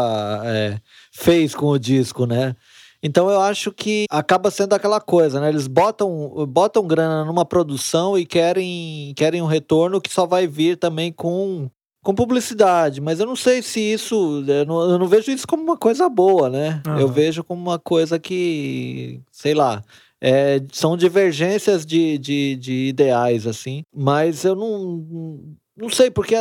é, 0.44 0.76
fez 1.12 1.54
com 1.54 1.66
o 1.66 1.78
disco, 1.78 2.26
né? 2.26 2.56
Então 3.00 3.30
eu 3.30 3.40
acho 3.40 3.70
que 3.70 4.06
acaba 4.10 4.50
sendo 4.50 4.74
aquela 4.74 5.00
coisa, 5.00 5.40
né? 5.40 5.48
Eles 5.50 5.68
botam, 5.68 6.44
botam 6.48 6.84
grana 6.84 7.24
numa 7.24 7.44
produção 7.44 8.18
e 8.18 8.26
querem, 8.26 9.12
querem 9.16 9.40
um 9.40 9.46
retorno 9.46 10.00
que 10.00 10.12
só 10.12 10.26
vai 10.26 10.48
vir 10.48 10.76
também 10.76 11.12
com, 11.12 11.70
com 12.02 12.12
publicidade. 12.12 13.00
Mas 13.00 13.20
eu 13.20 13.24
não 13.26 13.36
sei 13.36 13.62
se 13.62 13.80
isso. 13.80 14.44
Eu 14.48 14.66
não, 14.66 14.90
eu 14.90 14.98
não 14.98 15.06
vejo 15.06 15.30
isso 15.30 15.46
como 15.46 15.62
uma 15.62 15.76
coisa 15.78 16.08
boa, 16.08 16.50
né? 16.50 16.82
Aham. 16.86 16.98
Eu 17.00 17.06
vejo 17.08 17.44
como 17.44 17.62
uma 17.62 17.78
coisa 17.78 18.18
que, 18.18 19.20
sei 19.30 19.54
lá. 19.54 19.82
É, 20.20 20.60
são 20.72 20.96
divergências 20.96 21.84
de, 21.86 22.18
de, 22.18 22.56
de 22.56 22.72
ideais, 22.88 23.46
assim. 23.46 23.82
Mas 23.94 24.44
eu 24.44 24.54
não. 24.54 25.40
Não 25.76 25.88
sei, 25.88 26.10
porque 26.10 26.34
é, 26.34 26.40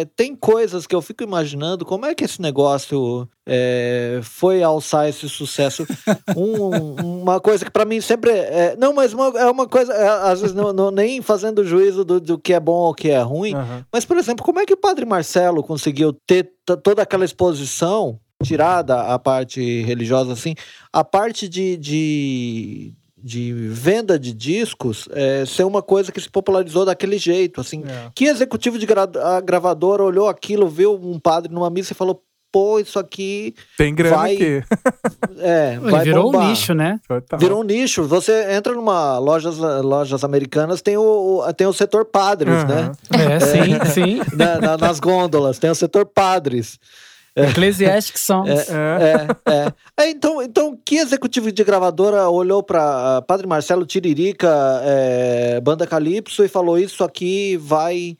é, 0.00 0.04
tem 0.14 0.36
coisas 0.36 0.86
que 0.86 0.94
eu 0.94 1.00
fico 1.00 1.24
imaginando 1.24 1.82
como 1.86 2.04
é 2.04 2.14
que 2.14 2.24
esse 2.24 2.42
negócio 2.42 3.26
é, 3.48 4.20
foi 4.22 4.62
alçar 4.62 5.08
esse 5.08 5.26
sucesso. 5.30 5.86
Um- 6.36 7.22
uma 7.22 7.40
coisa 7.40 7.64
que 7.64 7.70
pra 7.70 7.86
mim 7.86 8.02
sempre 8.02 8.32
é. 8.32 8.76
não, 8.78 8.92
mas 8.92 9.14
uma- 9.14 9.32
é 9.38 9.46
uma 9.50 9.66
coisa. 9.66 9.94
é, 9.94 10.06
às 10.30 10.42
vezes 10.42 10.54
não, 10.54 10.74
não- 10.74 10.90
nem 10.90 11.22
fazendo 11.22 11.64
juízo 11.64 12.04
do, 12.04 12.20
do 12.20 12.38
que 12.38 12.52
é 12.52 12.60
bom 12.60 12.88
ou 12.88 12.94
que 12.94 13.08
é 13.08 13.22
ruim. 13.22 13.54
Aham. 13.54 13.86
Mas, 13.90 14.04
por 14.04 14.18
exemplo, 14.18 14.44
como 14.44 14.60
é 14.60 14.66
que 14.66 14.74
o 14.74 14.78
Padre 14.80 15.06
Marcelo 15.06 15.62
conseguiu 15.62 16.12
ter 16.26 16.50
toda 16.82 17.00
aquela 17.00 17.24
exposição, 17.24 18.20
tirada 18.44 19.00
a 19.04 19.18
parte 19.18 19.82
religiosa, 19.84 20.34
assim, 20.34 20.54
a 20.92 21.02
parte 21.02 21.48
de, 21.48 21.78
de, 21.78 22.92
de 23.26 23.52
venda 23.52 24.16
de 24.18 24.32
discos 24.32 25.08
é, 25.12 25.44
ser 25.44 25.64
uma 25.64 25.82
coisa 25.82 26.12
que 26.12 26.20
se 26.20 26.30
popularizou 26.30 26.84
daquele 26.84 27.18
jeito, 27.18 27.60
assim. 27.60 27.82
É. 27.84 28.10
Que 28.14 28.26
executivo 28.26 28.78
de 28.78 28.86
gra 28.86 29.02
a 29.02 29.40
gravadora 29.40 30.04
olhou 30.04 30.28
aquilo, 30.28 30.68
viu 30.68 30.94
um 30.94 31.18
padre 31.18 31.52
numa 31.52 31.68
missa 31.68 31.92
e 31.92 31.96
falou: 31.96 32.22
pô, 32.52 32.78
isso 32.78 32.98
aqui 32.98 33.52
Tem 33.76 33.92
grana 33.94 34.16
Vai- 34.16 34.34
aqui. 34.34 34.62
é, 35.40 35.78
vai 35.78 36.04
virou 36.04 36.24
bombar. 36.30 36.46
um 36.46 36.48
nicho, 36.50 36.72
né? 36.72 37.00
Total. 37.06 37.38
Virou 37.38 37.60
um 37.60 37.64
nicho. 37.64 38.04
Você 38.04 38.52
entra 38.54 38.72
numa 38.74 39.18
lojas, 39.18 39.58
lojas 39.58 40.22
americanas, 40.24 40.80
tem 40.80 40.96
o, 40.96 41.02
o- 41.46 41.52
tem 41.52 41.66
o 41.66 41.72
setor 41.72 42.04
padres, 42.04 42.64
né? 42.64 42.92
Aham. 43.12 43.22
É, 43.32 43.40
sim, 43.40 43.84
sim. 43.92 44.20
Na- 44.36 44.58
na- 44.60 44.76
nas 44.78 45.00
gôndolas, 45.00 45.58
tem 45.58 45.68
o 45.68 45.74
setor 45.74 46.06
padres. 46.06 46.78
Ecclesiastic 47.36 48.18
Songs. 48.18 48.68
É. 48.70 48.72
É, 49.46 49.52
é. 49.52 49.72
É, 50.04 50.10
então, 50.10 50.42
então, 50.42 50.78
que 50.84 50.96
executivo 50.96 51.52
de 51.52 51.62
gravadora 51.62 52.28
olhou 52.28 52.62
para 52.62 53.20
Padre 53.22 53.46
Marcelo 53.46 53.84
Tiririca, 53.84 54.48
é, 54.82 55.60
Banda 55.60 55.86
Calypso, 55.86 56.42
e 56.44 56.48
falou: 56.48 56.78
Isso 56.78 57.04
aqui 57.04 57.56
vai 57.58 58.16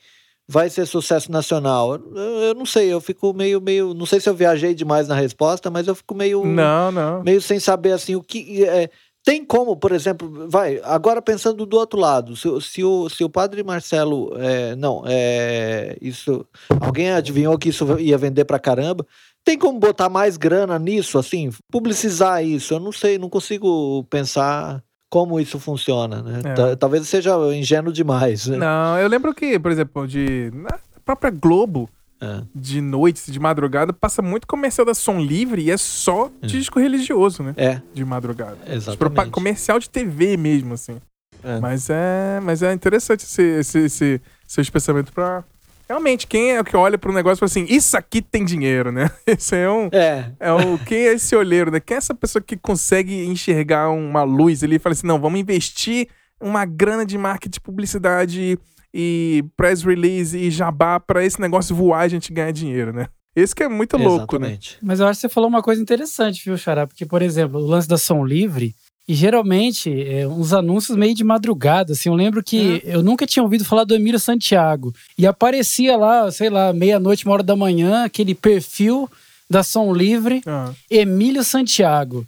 vai 0.48 0.70
ser 0.70 0.86
sucesso 0.86 1.30
nacional? 1.32 1.94
Eu, 1.94 2.42
eu 2.42 2.54
não 2.54 2.64
sei, 2.66 2.92
eu 2.92 3.00
fico 3.00 3.32
meio, 3.32 3.60
meio. 3.60 3.94
Não 3.94 4.06
sei 4.06 4.20
se 4.20 4.28
eu 4.28 4.34
viajei 4.34 4.74
demais 4.74 5.08
na 5.08 5.14
resposta, 5.14 5.70
mas 5.70 5.86
eu 5.88 5.94
fico 5.94 6.14
meio, 6.14 6.44
Não, 6.44 6.92
não. 6.92 7.22
meio 7.22 7.40
sem 7.40 7.58
saber 7.58 7.92
assim 7.92 8.14
o 8.14 8.22
que. 8.22 8.64
é, 8.64 8.90
tem 9.26 9.44
como, 9.44 9.76
por 9.76 9.90
exemplo, 9.90 10.48
vai, 10.48 10.80
agora 10.84 11.20
pensando 11.20 11.66
do 11.66 11.76
outro 11.76 11.98
lado, 11.98 12.36
se, 12.36 12.46
o- 12.46 12.60
se, 12.60 12.84
o, 12.84 13.08
se 13.08 13.24
o 13.24 13.28
padre 13.28 13.64
Marcelo. 13.64 14.32
é, 14.38 14.76
não, 14.76 15.02
é, 15.04 15.96
isso. 16.00 16.46
Alguém 16.80 17.10
adivinhou 17.10 17.58
que 17.58 17.70
isso 17.70 17.98
ia 17.98 18.16
vender 18.16 18.44
pra 18.44 18.60
caramba? 18.60 19.04
Tem 19.44 19.58
como 19.58 19.80
botar 19.80 20.08
mais 20.08 20.36
grana 20.36 20.78
nisso, 20.78 21.18
assim? 21.18 21.50
Publicizar 21.72 22.44
isso? 22.44 22.72
Eu 22.74 22.78
não 22.80 22.92
sei, 22.92 23.18
não 23.18 23.28
consigo 23.28 24.04
pensar 24.04 24.80
como 25.10 25.40
isso 25.40 25.58
funciona, 25.58 26.22
né? 26.22 26.40
É. 26.44 26.54
Ta- 26.54 26.76
Talvez 26.76 27.08
seja 27.08 27.34
ingênuo 27.52 27.92
demais, 27.92 28.46
né? 28.46 28.56
Não, 28.58 28.96
eu 28.98 29.08
lembro 29.08 29.34
que, 29.34 29.58
por 29.58 29.72
exemplo, 29.72 30.06
de. 30.06 30.52
Na 30.54 30.78
própria 31.04 31.30
Globo, 31.32 31.88
É. 32.20 32.42
de 32.54 32.80
noite, 32.80 33.30
de 33.30 33.38
madrugada, 33.38 33.92
passa 33.92 34.22
muito 34.22 34.46
comercial 34.46 34.84
da 34.86 34.94
Som 34.94 35.18
Livre 35.20 35.62
e 35.62 35.70
é 35.70 35.76
só 35.76 36.30
disco 36.40 36.80
religioso, 36.80 37.42
né? 37.42 37.52
É, 37.56 37.82
De 37.92 38.04
madrugada. 38.04 38.56
exatamente. 38.66 39.30
Comercial 39.30 39.78
de 39.78 39.90
TV 39.90 40.36
mesmo, 40.36 40.74
assim. 40.74 40.96
É. 41.44 41.60
Mas 41.60 41.88
é, 41.90 42.40
mas 42.42 42.62
é 42.62 42.72
interessante 42.72 43.24
esse, 43.24 43.42
esse, 43.42 43.78
esse 43.80 44.20
seus 44.46 44.70
pensamentos 44.70 45.10
pra. 45.12 45.44
Realmente, 45.88 46.26
quem 46.26 46.50
é 46.50 46.60
o 46.60 46.64
que 46.64 46.76
olha 46.76 46.98
pro 46.98 47.12
negócio 47.12 47.36
e 47.38 47.40
fala 47.48 47.64
assim, 47.64 47.72
isso 47.72 47.96
aqui 47.96 48.20
tem 48.20 48.44
dinheiro, 48.44 48.90
né? 48.90 49.08
Esse 49.24 49.54
é 49.54 49.70
um. 49.70 49.88
É, 49.92 50.32
É 50.40 50.52
o, 50.52 50.76
quem 50.78 50.98
é 50.98 51.12
esse 51.12 51.36
olheiro, 51.36 51.70
né? 51.70 51.78
Quem 51.78 51.94
é 51.94 51.98
essa 51.98 52.12
pessoa 52.12 52.42
que 52.42 52.56
consegue 52.56 53.24
enxergar 53.26 53.90
uma 53.90 54.24
luz 54.24 54.64
ali 54.64 54.76
e 54.76 54.78
fala 54.80 54.94
assim: 54.94 55.06
não, 55.06 55.20
vamos 55.20 55.38
investir 55.38 56.08
uma 56.40 56.64
grana 56.64 57.06
de 57.06 57.16
marketing, 57.16 57.60
publicidade 57.60 58.58
e 58.92 59.44
press 59.56 59.82
release 59.82 60.36
e 60.36 60.50
jabá 60.50 60.98
pra 61.00 61.24
esse 61.24 61.40
negócio 61.40 61.74
voar 61.74 62.04
e 62.04 62.06
a 62.06 62.08
gente 62.08 62.32
ganhar 62.32 62.50
dinheiro, 62.52 62.92
né? 62.92 63.08
Esse 63.34 63.54
que 63.54 63.62
é 63.62 63.68
muito 63.68 63.96
louco, 63.98 64.38
né? 64.38 64.46
exatamente. 64.48 64.78
Mas 64.82 64.98
eu 64.98 65.06
acho 65.06 65.18
que 65.20 65.28
você 65.28 65.32
falou 65.32 65.48
uma 65.48 65.62
coisa 65.62 65.80
interessante, 65.82 66.42
viu, 66.44 66.56
Xará? 66.56 66.86
Porque, 66.86 67.04
por 67.04 67.20
exemplo, 67.20 67.60
o 67.60 67.66
lance 67.66 67.86
da 67.86 67.98
Som 67.98 68.24
Livre, 68.24 68.74
e 69.06 69.14
geralmente 69.14 69.90
é, 70.08 70.26
uns 70.26 70.52
anúncios 70.52 70.96
meio 70.96 71.14
de 71.14 71.22
madrugada, 71.22 71.92
assim. 71.92 72.08
Eu 72.08 72.14
lembro 72.14 72.42
que 72.42 72.80
eu 72.84 73.02
nunca 73.02 73.26
tinha 73.26 73.42
ouvido 73.42 73.64
falar 73.64 73.84
do 73.84 73.94
Emílio 73.94 74.18
Santiago. 74.18 74.92
E 75.18 75.26
aparecia 75.26 75.96
lá, 75.96 76.30
sei 76.32 76.48
lá, 76.50 76.72
meia-noite, 76.72 77.24
uma 77.26 77.34
hora 77.34 77.42
da 77.42 77.54
manhã, 77.54 78.04
aquele 78.04 78.34
perfil 78.34 79.08
da 79.48 79.62
Som 79.62 79.92
Livre, 79.92 80.42
Ah, 80.46 80.72
Emílio 80.90 81.44
Santiago. 81.44 82.26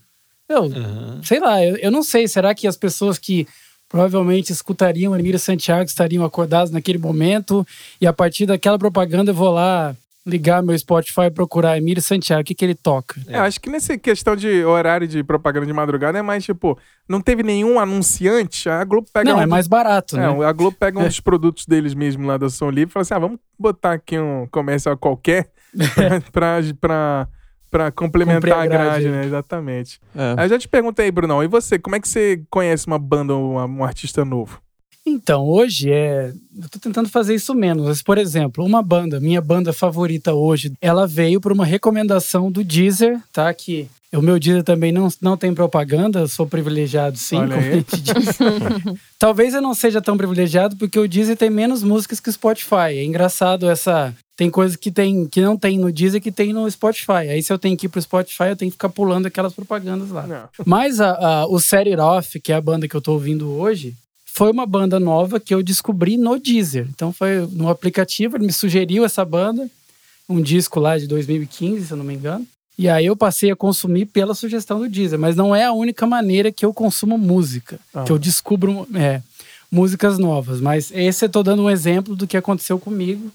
Eu, 0.49 0.65
Aham. 0.67 1.21
sei 1.25 1.41
lá, 1.41 1.65
eu, 1.65 1.77
eu 1.77 1.91
não 1.91 2.03
sei. 2.03 2.29
Será 2.29 2.55
que 2.55 2.67
as 2.67 2.77
pessoas 2.77 3.19
que 3.19 3.47
provavelmente 3.89 4.53
escutariam 4.53 5.17
Emílio 5.17 5.39
Santiago 5.39 5.85
estariam 5.85 6.25
acordadas 6.25 6.71
naquele 6.71 6.99
momento 6.99 7.67
e 8.01 8.07
a 8.07 8.13
partir 8.13 8.47
daquela 8.47 8.79
propaganda 8.79 9.31
eu 9.31 9.35
vou 9.35 9.51
lá 9.51 9.95
ligar 10.27 10.63
meu 10.63 10.79
Spotify 10.79 11.23
e 11.23 11.31
procurar 11.31 11.79
Emílio 11.79 12.03
Santiago, 12.03 12.43
o 12.43 12.45
que, 12.45 12.55
que 12.55 12.63
ele 12.63 12.75
toca? 12.75 13.19
É, 13.27 13.39
acho 13.39 13.59
que 13.59 13.71
nessa 13.71 13.97
questão 13.97 14.37
de 14.37 14.63
horário 14.63 15.09
de 15.09 15.25
propaganda 15.25 15.65
de 15.65 15.73
madrugada 15.73 16.19
é 16.19 16.23
mais 16.23 16.45
tipo, 16.45 16.79
não 17.09 17.21
teve 17.21 17.43
nenhum 17.43 17.81
anunciante, 17.81 18.69
a 18.69 18.85
Globo 18.85 19.09
pega. 19.11 19.31
Não, 19.31 19.39
um 19.39 19.43
é 19.43 19.47
mais 19.47 19.67
barato, 19.67 20.19
É, 20.19 20.21
né? 20.21 20.45
a 20.45 20.53
Globo 20.53 20.77
pega 20.79 20.99
um 20.99 21.05
dos 21.05 21.19
produtos 21.19 21.65
deles 21.65 21.95
mesmo 21.95 22.27
lá 22.27 22.37
da 22.37 22.51
Som 22.51 22.69
Livre 22.69 22.91
e 22.91 22.93
fala 22.93 23.03
assim: 23.03 23.15
ah, 23.15 23.19
vamos 23.19 23.39
botar 23.59 23.95
aqui 23.95 24.19
um 24.19 24.47
comercial 24.51 24.99
qualquer 24.99 25.51
pra, 25.95 26.21
pra, 26.31 26.61
pra 26.79 27.29
complementar 27.95 28.41
Cumprir 28.41 28.55
a 28.55 28.63
a 28.63 28.67
grade, 28.67 29.05
grade. 29.05 29.09
né? 29.09 29.25
Exatamente. 29.27 30.01
É. 30.15 30.35
Aí 30.37 30.45
eu 30.47 30.51
já 30.51 30.59
te 30.59 30.69
perguntei 30.69 31.07
aí, 31.07 31.11
Brunão, 31.11 31.43
e 31.43 31.49
você, 31.49 31.79
como 31.79 31.97
é 31.97 32.01
que 32.01 32.09
você 32.09 32.43
conhece 32.51 32.87
uma 32.87 32.99
banda 32.99 33.35
ou 33.35 33.59
um 33.59 33.85
artista 33.85 34.25
novo? 34.25 34.61
Então, 35.07 35.45
hoje 35.47 35.91
é. 35.91 36.33
Eu 36.61 36.69
tô 36.69 36.79
tentando 36.79 37.09
fazer 37.09 37.35
isso 37.35 37.55
menos. 37.55 37.87
Mas, 37.87 38.03
por 38.03 38.19
exemplo, 38.19 38.65
uma 38.65 38.83
banda, 38.83 39.19
minha 39.19 39.41
banda 39.41 39.73
favorita 39.73 40.35
hoje, 40.35 40.73
ela 40.81 41.07
veio 41.07 41.41
por 41.41 41.51
uma 41.53 41.65
recomendação 41.65 42.51
do 42.53 42.63
Deezer, 42.63 43.19
tá? 43.33 43.53
Que 43.55 43.89
o 44.17 44.23
meu 44.23 44.39
Deezer 44.39 44.63
também 44.65 44.91
não, 44.91 45.09
não 45.21 45.37
tem 45.37 45.53
propaganda, 45.53 46.21
eu 46.21 46.29
sou 46.29 46.47
privilegiado 46.47 47.19
sim, 47.19 47.37
Olha 47.37 47.49
como 47.55 47.61
aí. 47.67 47.71
a 47.73 47.75
gente 47.75 48.01
diz. 48.01 48.15
Talvez 49.19 49.53
eu 49.55 49.61
não 49.61 49.75
seja 49.75 50.01
tão 50.01 50.17
privilegiado 50.17 50.77
porque 50.77 50.99
o 50.99 51.09
Deezer 51.09 51.37
tem 51.37 51.51
menos 51.51 51.83
músicas 51.83 52.21
que 52.21 52.29
o 52.29 52.33
Spotify. 52.33 52.93
É 52.97 53.05
engraçado 53.05 53.69
essa. 53.69 54.15
Tem 54.37 54.49
coisas 54.49 54.77
que, 54.77 54.91
tem, 54.91 55.27
que 55.27 55.41
não 55.41 55.57
tem 55.57 55.79
no 55.79 55.93
Deezer 55.93 56.23
que 56.23 56.31
tem 56.31 56.53
no 56.53 56.71
Spotify. 56.71 57.29
Aí 57.29 57.43
se 57.43 57.53
eu 57.53 57.59
tenho 57.59 57.77
que 57.77 57.87
ir 57.87 57.89
pro 57.89 58.01
Spotify, 58.01 58.45
eu 58.51 58.57
tenho 58.57 58.71
que 58.71 58.77
ficar 58.77 58.89
pulando 58.89 59.27
aquelas 59.27 59.53
propagandas 59.53 60.11
lá. 60.11 60.27
Não. 60.27 60.49
Mas 60.65 61.01
a, 61.01 61.11
a- 61.43 61.47
o 61.47 61.59
Set 61.59 61.89
It 61.89 62.01
Off, 62.01 62.39
que 62.41 62.53
é 62.53 62.55
a 62.55 62.61
banda 62.61 62.87
que 62.89 62.95
eu 62.95 63.01
tô 63.01 63.13
ouvindo 63.15 63.51
hoje, 63.51 63.95
foi 64.25 64.51
uma 64.53 64.65
banda 64.65 65.01
nova 65.01 65.41
que 65.41 65.53
eu 65.53 65.63
descobri 65.63 66.17
no 66.17 66.39
Deezer. 66.39 66.87
Então 66.95 67.13
foi 67.13 67.47
no 67.51 67.69
aplicativo, 67.69 68.37
ele 68.37 68.47
me 68.47 68.53
sugeriu 68.53 69.05
essa 69.05 69.25
banda, 69.25 69.69
um 70.29 70.41
disco 70.41 70.79
lá 70.79 70.97
de 70.97 71.09
2015, 71.09 71.87
se 71.87 71.93
eu 71.93 71.97
não 71.97 72.05
me 72.05 72.15
engano. 72.15 72.47
E 72.79 72.89
aí 72.89 73.07
eu 73.07 73.17
passei 73.17 73.51
a 73.51 73.57
consumir 73.57 74.07
pela 74.07 74.35
sugestão 74.35 74.79
do 74.79 74.89
Deezer. 74.89 75.19
Mas 75.19 75.35
não 75.35 75.55
é 75.55 75.65
a 75.65 75.73
única 75.73 76.07
maneira 76.07 76.53
que 76.53 76.65
eu 76.65 76.73
consumo 76.73 77.19
música, 77.19 77.79
Ah. 77.93 78.05
que 78.05 78.13
eu 78.13 78.19
descubro 78.19 78.87
é, 78.95 79.21
músicas 79.71 80.17
novas. 80.19 80.61
Mas 80.61 80.91
esse 80.93 81.25
eu 81.25 81.29
tô 81.29 81.43
dando 81.43 81.63
um 81.65 81.71
exemplo 81.71 82.15
do 82.15 82.27
que 82.27 82.37
aconteceu 82.37 82.79
comigo, 82.79 83.33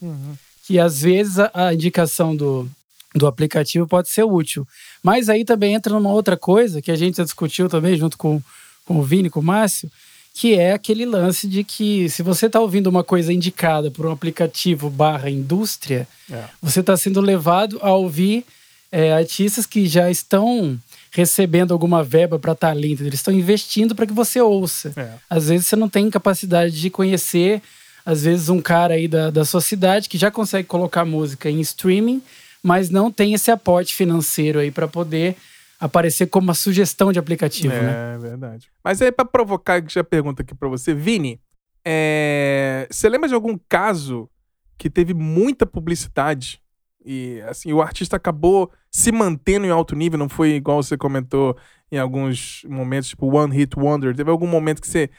que 0.65 0.79
às 0.79 1.01
vezes 1.01 1.39
a, 1.39 1.51
a 1.53 1.73
indicação 1.73 2.33
do, 2.35 2.67
do 3.13 3.27
aplicativo 3.27 3.85
pode 3.85 4.07
ser 4.09 4.23
útil. 4.23 4.65
Mas 5.03 5.27
aí 5.27 5.43
também 5.43 5.73
entra 5.73 5.93
numa 5.93 6.11
outra 6.11 6.37
coisa 6.37 6.81
que 6.81 6.89
a 6.91 6.95
gente 6.95 7.17
já 7.17 7.23
discutiu 7.25 7.67
também 7.67 7.97
junto 7.97 8.17
com, 8.17 8.41
com 8.85 8.97
o 8.97 9.03
Vini, 9.03 9.29
com 9.29 9.41
o 9.41 9.43
Márcio, 9.43 9.91
que 10.33 10.55
é 10.55 10.71
aquele 10.71 11.05
lance 11.05 11.47
de 11.49 11.63
que 11.65 12.09
se 12.09 12.23
você 12.23 12.45
está 12.45 12.59
ouvindo 12.61 12.87
uma 12.87 13.03
coisa 13.03 13.31
indicada 13.33 13.91
por 13.91 14.05
um 14.05 14.11
aplicativo 14.11 14.89
barra 14.89 15.29
indústria, 15.29 16.07
É. 16.31 16.45
você 16.61 16.79
está 16.79 16.95
sendo 16.95 17.19
levado 17.19 17.77
a 17.81 17.91
ouvir 17.93 18.45
é, 18.93 19.11
artistas 19.11 19.65
que 19.65 19.87
já 19.87 20.11
estão 20.11 20.79
recebendo 21.09 21.73
alguma 21.73 22.03
verba 22.03 22.37
para 22.37 22.51
estar 22.51 22.69
ali, 22.69 22.91
entendeu? 22.91 23.07
eles 23.07 23.21
estão 23.21 23.33
investindo 23.33 23.95
para 23.95 24.05
que 24.05 24.13
você 24.13 24.39
ouça. 24.39 24.93
É. 24.95 25.13
Às 25.27 25.49
vezes 25.49 25.65
você 25.65 25.75
não 25.75 25.89
tem 25.89 26.11
capacidade 26.11 26.79
de 26.79 26.91
conhecer, 26.91 27.59
às 28.05 28.23
vezes 28.23 28.49
um 28.49 28.61
cara 28.61 28.93
aí 28.93 29.07
da, 29.07 29.31
da 29.31 29.43
sua 29.43 29.61
cidade 29.61 30.07
que 30.07 30.15
já 30.15 30.29
consegue 30.29 30.67
colocar 30.67 31.03
música 31.05 31.49
em 31.49 31.59
streaming, 31.59 32.21
mas 32.61 32.91
não 32.91 33.11
tem 33.11 33.33
esse 33.33 33.49
aporte 33.49 33.95
financeiro 33.95 34.59
aí 34.59 34.69
para 34.69 34.87
poder 34.87 35.35
aparecer 35.79 36.27
como 36.27 36.45
uma 36.45 36.53
sugestão 36.53 37.11
de 37.11 37.17
aplicativo, 37.17 37.73
né? 37.73 38.13
É 38.13 38.17
verdade. 38.19 38.69
Mas 38.83 39.01
aí, 39.01 39.11
pra 39.11 39.25
provocar, 39.25 39.83
já 39.89 40.03
pergunta 40.03 40.43
aqui 40.43 40.53
pra 40.53 40.69
você, 40.69 40.93
Vini, 40.93 41.41
é, 41.83 42.87
você 42.91 43.09
lembra 43.09 43.27
de 43.27 43.33
algum 43.33 43.57
caso 43.67 44.29
que 44.77 44.87
teve 44.87 45.15
muita 45.15 45.65
publicidade 45.65 46.61
e 47.03 47.41
assim 47.47 47.73
o 47.73 47.81
artista 47.81 48.15
acabou 48.15 48.71
se 48.93 49.11
mantendo 49.11 49.65
em 49.65 49.71
alto 49.71 49.95
nível, 49.95 50.19
não 50.19 50.29
foi 50.29 50.51
igual 50.51 50.81
você 50.83 50.95
comentou 50.95 51.57
em 51.91 51.97
alguns 51.97 52.63
momentos, 52.69 53.09
tipo 53.09 53.27
One 53.35 53.55
Hit 53.55 53.77
Wonder. 53.77 54.15
Teve 54.15 54.29
algum 54.29 54.47
momento 54.47 54.81
que 54.81 54.87
você 54.87 55.09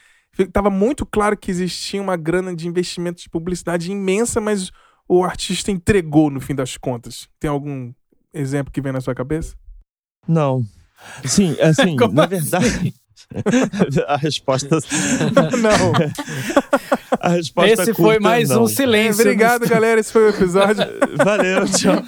tava 0.53 0.71
muito 0.71 1.05
claro 1.05 1.37
que 1.37 1.51
existia 1.51 2.01
uma 2.01 2.17
grana 2.17 2.55
de 2.55 2.69
investimento 2.69 3.21
de 3.21 3.29
publicidade 3.29 3.91
imensa, 3.91 4.41
mas 4.41 4.71
o 5.09 5.25
artista 5.25 5.73
entregou 5.73 6.31
no 6.31 6.41
fim 6.41 6.55
das 6.55 6.77
contas. 6.77 7.29
Tem 7.41 7.51
algum 7.51 7.93
exemplo 8.33 8.73
que 8.73 8.81
vem 8.81 8.93
na 8.93 9.01
sua 9.01 9.15
cabeça? 9.15 9.57
Não. 10.27 10.65
Sim, 11.25 11.57
assim, 11.61 11.97
na 12.13 12.25
assim? 12.25 12.95
a 14.07 14.17
resposta. 14.17 14.79
Não. 15.61 15.93
A 17.21 17.29
resposta 17.31 17.73
Esse 17.85 17.95
foi 17.95 18.17
curta, 18.17 18.21
mais 18.21 18.51
não. 18.51 18.65
um 18.65 18.67
silêncio. 18.67 19.23
Obrigado, 19.23 19.67
galera. 19.67 19.99
Esse 19.99 20.13
foi 20.13 20.27
o 20.27 20.29
episódio. 20.29 20.85
Valeu, 21.25 21.65
tchau. 21.67 22.03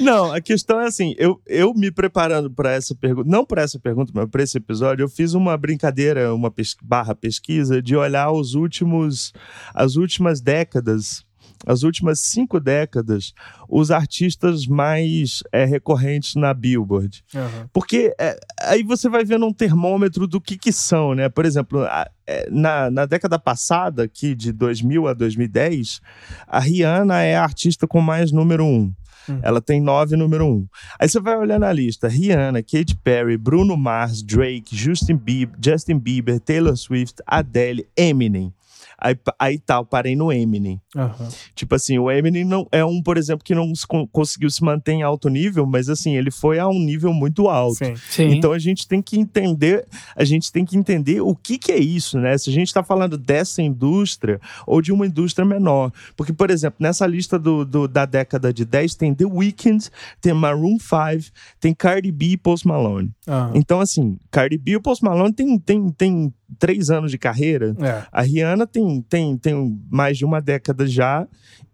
Não, 0.00 0.30
a 0.32 0.40
questão 0.40 0.78
é 0.80 0.86
assim, 0.86 1.14
eu, 1.16 1.40
eu 1.46 1.72
me 1.72 1.90
preparando 1.90 2.50
para 2.50 2.72
essa 2.72 2.94
pergunta, 2.94 3.30
não 3.30 3.46
para 3.46 3.62
essa 3.62 3.78
pergunta, 3.78 4.12
mas 4.14 4.28
para 4.28 4.42
esse 4.42 4.58
episódio, 4.58 5.04
eu 5.04 5.08
fiz 5.08 5.32
uma 5.32 5.56
brincadeira, 5.56 6.34
uma 6.34 6.50
pes- 6.50 6.76
barra 6.82 7.14
pesquisa 7.14 7.80
de 7.80 7.96
olhar 7.96 8.30
os 8.30 8.54
últimos, 8.54 9.32
as 9.72 9.96
últimas 9.96 10.42
décadas, 10.42 11.24
as 11.66 11.82
últimas 11.82 12.20
cinco 12.20 12.58
décadas, 12.60 13.32
os 13.68 13.90
artistas 13.90 14.66
mais 14.66 15.42
é, 15.52 15.64
recorrentes 15.64 16.34
na 16.34 16.52
Billboard. 16.54 17.22
Aham. 17.34 17.68
Porque 17.72 18.14
é, 18.18 18.38
aí 18.62 18.82
você 18.82 19.08
vai 19.08 19.24
vendo 19.24 19.46
um 19.46 19.52
termômetro 19.52 20.26
do 20.26 20.40
que 20.40 20.56
que 20.56 20.72
são, 20.72 21.14
né? 21.14 21.28
Por 21.28 21.44
exemplo, 21.44 21.80
a- 21.84 22.08
é, 22.26 22.48
na, 22.50 22.90
na 22.90 23.06
década 23.06 23.38
passada, 23.38 24.02
aqui 24.04 24.34
de 24.34 24.52
2000 24.52 25.06
a 25.08 25.14
2010, 25.14 26.00
a 26.46 26.58
Rihanna 26.60 27.22
é 27.22 27.36
a 27.36 27.42
artista 27.42 27.86
com 27.86 28.00
mais 28.00 28.30
número 28.32 28.64
um. 28.64 28.92
Hum. 29.28 29.40
Ela 29.42 29.60
tem 29.60 29.78
nove 29.80 30.16
número 30.16 30.46
um. 30.46 30.66
Aí 30.98 31.06
você 31.08 31.20
vai 31.20 31.36
olhar 31.36 31.58
na 31.60 31.70
lista: 31.70 32.08
Rihanna, 32.08 32.62
Katy 32.62 32.96
Perry, 33.04 33.36
Bruno 33.36 33.76
Mars, 33.76 34.22
Drake, 34.22 34.74
Justin 34.74 35.16
Bieber, 35.16 35.54
Justin 35.62 35.98
Bieber, 35.98 36.40
Taylor 36.40 36.74
Swift, 36.76 37.16
Adele, 37.26 37.86
Eminem. 37.94 38.52
Aí, 39.00 39.16
aí 39.38 39.58
tá, 39.58 39.76
eu 39.76 39.84
parei 39.84 40.16
no 40.16 40.32
Eminem. 40.32 40.80
Aham. 40.96 41.28
Tipo 41.54 41.74
assim, 41.76 41.98
o 41.98 42.10
Eminem 42.10 42.44
não, 42.44 42.66
é 42.72 42.84
um, 42.84 43.00
por 43.02 43.16
exemplo, 43.16 43.44
que 43.44 43.54
não 43.54 43.72
se 43.74 43.86
con- 43.86 44.06
conseguiu 44.08 44.50
se 44.50 44.62
manter 44.64 44.92
em 44.92 45.02
alto 45.02 45.28
nível, 45.28 45.64
mas 45.66 45.88
assim, 45.88 46.16
ele 46.16 46.30
foi 46.32 46.58
a 46.58 46.66
um 46.68 46.78
nível 46.80 47.12
muito 47.12 47.48
alto. 47.48 47.76
Sim. 47.76 47.94
Sim. 48.10 48.24
Então 48.32 48.52
a 48.52 48.58
gente 48.58 48.88
tem 48.88 49.00
que 49.00 49.16
entender, 49.18 49.86
a 50.16 50.24
gente 50.24 50.50
tem 50.50 50.64
que 50.64 50.76
entender 50.76 51.20
o 51.20 51.34
que, 51.36 51.58
que 51.58 51.70
é 51.70 51.78
isso, 51.78 52.18
né? 52.18 52.36
Se 52.36 52.50
a 52.50 52.52
gente 52.52 52.66
está 52.66 52.82
falando 52.82 53.16
dessa 53.16 53.62
indústria 53.62 54.40
ou 54.66 54.82
de 54.82 54.92
uma 54.92 55.06
indústria 55.06 55.44
menor. 55.46 55.92
Porque, 56.16 56.32
por 56.32 56.50
exemplo, 56.50 56.78
nessa 56.80 57.06
lista 57.06 57.38
do, 57.38 57.64
do- 57.64 57.86
da 57.88 58.04
década 58.04 58.52
de 58.52 58.64
10 58.64 58.94
tem 58.96 59.14
The 59.14 59.26
Weeknd, 59.26 59.88
tem 60.20 60.32
Maroon 60.34 60.76
5, 60.78 61.30
tem 61.60 61.72
Cardi 61.74 62.10
B 62.10 62.30
e 62.30 62.36
Post 62.36 62.66
Malone. 62.66 63.10
Aham. 63.26 63.52
Então, 63.54 63.80
assim, 63.80 64.18
Cardi 64.30 64.58
B 64.58 64.72
e 64.72 64.76
o 64.76 64.80
Post 64.82 65.04
Malone 65.04 65.32
tem, 65.32 65.58
tem, 65.58 65.88
tem 65.90 66.34
três 66.58 66.90
anos 66.90 67.10
de 67.10 67.18
carreira. 67.18 67.74
É. 67.80 68.04
A 68.10 68.22
Rihanna 68.22 68.66
tem, 68.66 69.02
tem, 69.08 69.36
tem 69.36 69.78
mais 69.90 70.16
de 70.18 70.24
uma 70.24 70.40
década 70.40 70.86
já 70.86 71.26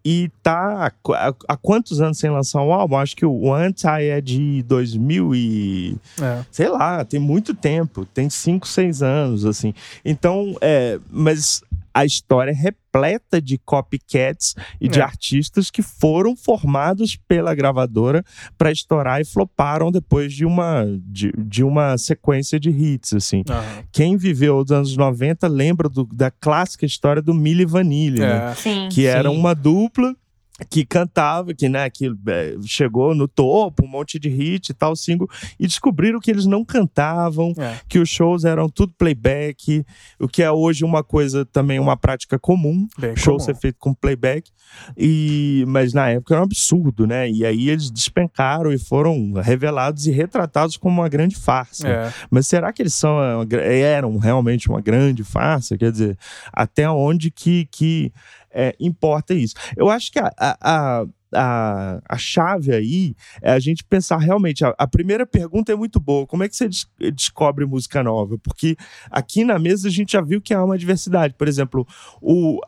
e 0.03 0.29
tá 0.43 0.91
há, 1.09 1.33
há 1.47 1.57
quantos 1.57 1.99
anos 1.99 2.19
sem 2.19 2.29
lançar 2.29 2.61
um 2.61 2.71
álbum? 2.71 2.95
Acho 2.95 3.15
que 3.15 3.25
o 3.25 3.51
Anti 3.51 3.87
é 3.87 4.21
de 4.21 4.61
2000 4.67 5.33
e 5.33 5.97
É. 6.21 6.45
sei 6.51 6.69
lá, 6.69 7.03
tem 7.03 7.19
muito 7.19 7.55
tempo, 7.55 8.05
tem 8.05 8.29
cinco, 8.29 8.67
seis 8.67 9.01
anos, 9.01 9.45
assim. 9.45 9.73
Então, 10.03 10.55
é, 10.61 10.99
mas 11.09 11.63
a 11.95 12.03
história 12.05 12.51
é 12.51 12.53
repleta 12.53 13.41
de 13.41 13.57
copycats 13.57 14.53
e 14.81 14.89
de 14.89 14.99
É. 14.99 15.03
artistas 15.03 15.71
que 15.71 15.81
foram 15.81 16.35
formados 16.35 17.15
pela 17.27 17.55
gravadora 17.55 18.23
para 18.57 18.71
estourar 18.71 19.21
e 19.21 19.25
floparam 19.25 19.91
depois 19.91 20.33
de 20.33 20.45
uma, 20.45 20.85
de, 21.05 21.31
de 21.37 21.63
uma 21.63 21.97
sequência 21.97 22.59
de 22.59 22.69
hits, 22.69 23.13
assim. 23.13 23.43
Aham. 23.49 23.63
Quem 23.91 24.17
viveu 24.17 24.57
os 24.57 24.71
anos 24.71 24.95
90 24.97 25.47
lembra 25.47 25.87
do- 25.87 26.07
da 26.13 26.29
clássica 26.29 26.85
história 26.85 27.21
do 27.21 27.33
Milli 27.33 27.65
Vanilli, 27.65 28.19
né? 28.19 28.51
É. 28.51 28.55
Sim. 28.55 28.89
que 28.91 29.05
era 29.05 29.29
Sim. 29.29 29.37
uma 29.37 29.55
dupla 29.55 30.15
que 30.69 30.85
cantava, 30.85 31.53
que, 31.53 31.67
né, 31.67 31.89
que 31.89 32.07
é, 32.27 32.55
chegou 32.63 33.13
no 33.13 33.27
topo, 33.27 33.83
um 33.83 33.89
monte 33.89 34.17
de 34.17 34.29
hit 34.29 34.69
e 34.69 34.73
tal, 34.73 34.95
single, 34.95 35.27
e 35.59 35.67
descobriram 35.67 36.17
que 36.17 36.31
eles 36.31 36.45
não 36.45 36.63
cantavam, 36.63 37.53
É. 37.57 37.77
que 37.89 37.99
os 37.99 38.07
shows 38.07 38.45
eram 38.45 38.69
tudo 38.69 38.93
playback, 38.97 39.85
o 40.17 40.29
que 40.29 40.41
é 40.41 40.49
hoje 40.49 40.85
uma 40.85 41.03
coisa 41.03 41.43
também, 41.45 41.77
uma 41.77 41.97
prática 41.97 42.39
comum, 42.39 42.87
Bem 42.97 43.17
show 43.17 43.33
comum. 43.33 43.39
ser 43.45 43.55
feito 43.55 43.75
com 43.79 43.93
playback, 43.93 44.49
e, 44.97 45.65
mas 45.67 45.93
na 45.93 46.07
época 46.09 46.33
era 46.33 46.41
um 46.41 46.45
absurdo, 46.45 47.05
né, 47.05 47.29
e 47.29 47.45
aí 47.45 47.69
eles 47.69 47.91
despencaram 47.91 48.71
e 48.71 48.77
foram 48.77 49.33
revelados 49.33 50.07
e 50.07 50.11
retratados 50.11 50.77
como 50.77 51.01
uma 51.01 51.09
grande 51.09 51.35
farsa. 51.35 51.87
É. 51.87 52.13
Mas 52.31 52.47
será 52.47 52.71
que 52.71 52.81
eles 52.81 52.93
são 52.93 53.17
eram 53.51 54.17
realmente 54.17 54.69
uma 54.69 54.79
grande 54.79 55.21
farsa? 55.23 55.77
Quer 55.77 55.91
dizer, 55.91 56.17
até 56.53 56.89
onde 56.89 57.29
que, 57.29 57.67
que 57.69 58.13
é, 58.55 58.73
importa 58.79 59.33
isso? 59.33 59.53
Eu 59.75 59.89
acho 59.89 60.09
que 60.11 60.17
a, 60.17 60.31
a, 60.39 61.05
a, 61.33 62.01
a, 62.07 62.17
chave 62.17 62.73
aí 62.73 63.13
é 63.41 63.51
a 63.51 63.59
gente 63.59 63.83
pensar 63.83 64.17
realmente. 64.17 64.63
A, 64.63 64.73
a 64.77 64.87
primeira 64.87 65.25
pergunta 65.25 65.73
é 65.73 65.75
muito 65.75 65.99
boa: 65.99 66.25
como 66.25 66.43
é 66.43 66.49
que 66.49 66.55
você 66.55 66.69
des- 66.69 66.87
descobre 67.13 67.65
música 67.65 68.01
nova? 68.01 68.37
Porque 68.37 68.77
aqui 69.11 69.43
na 69.43 69.59
mesa 69.59 69.89
a 69.89 69.91
gente 69.91 70.13
já 70.13 70.21
viu 70.21 70.41
que 70.41 70.53
há 70.53 70.63
uma 70.63 70.77
diversidade. 70.77 71.33
Por 71.37 71.47
exemplo, 71.47 71.85
o. 72.21 72.61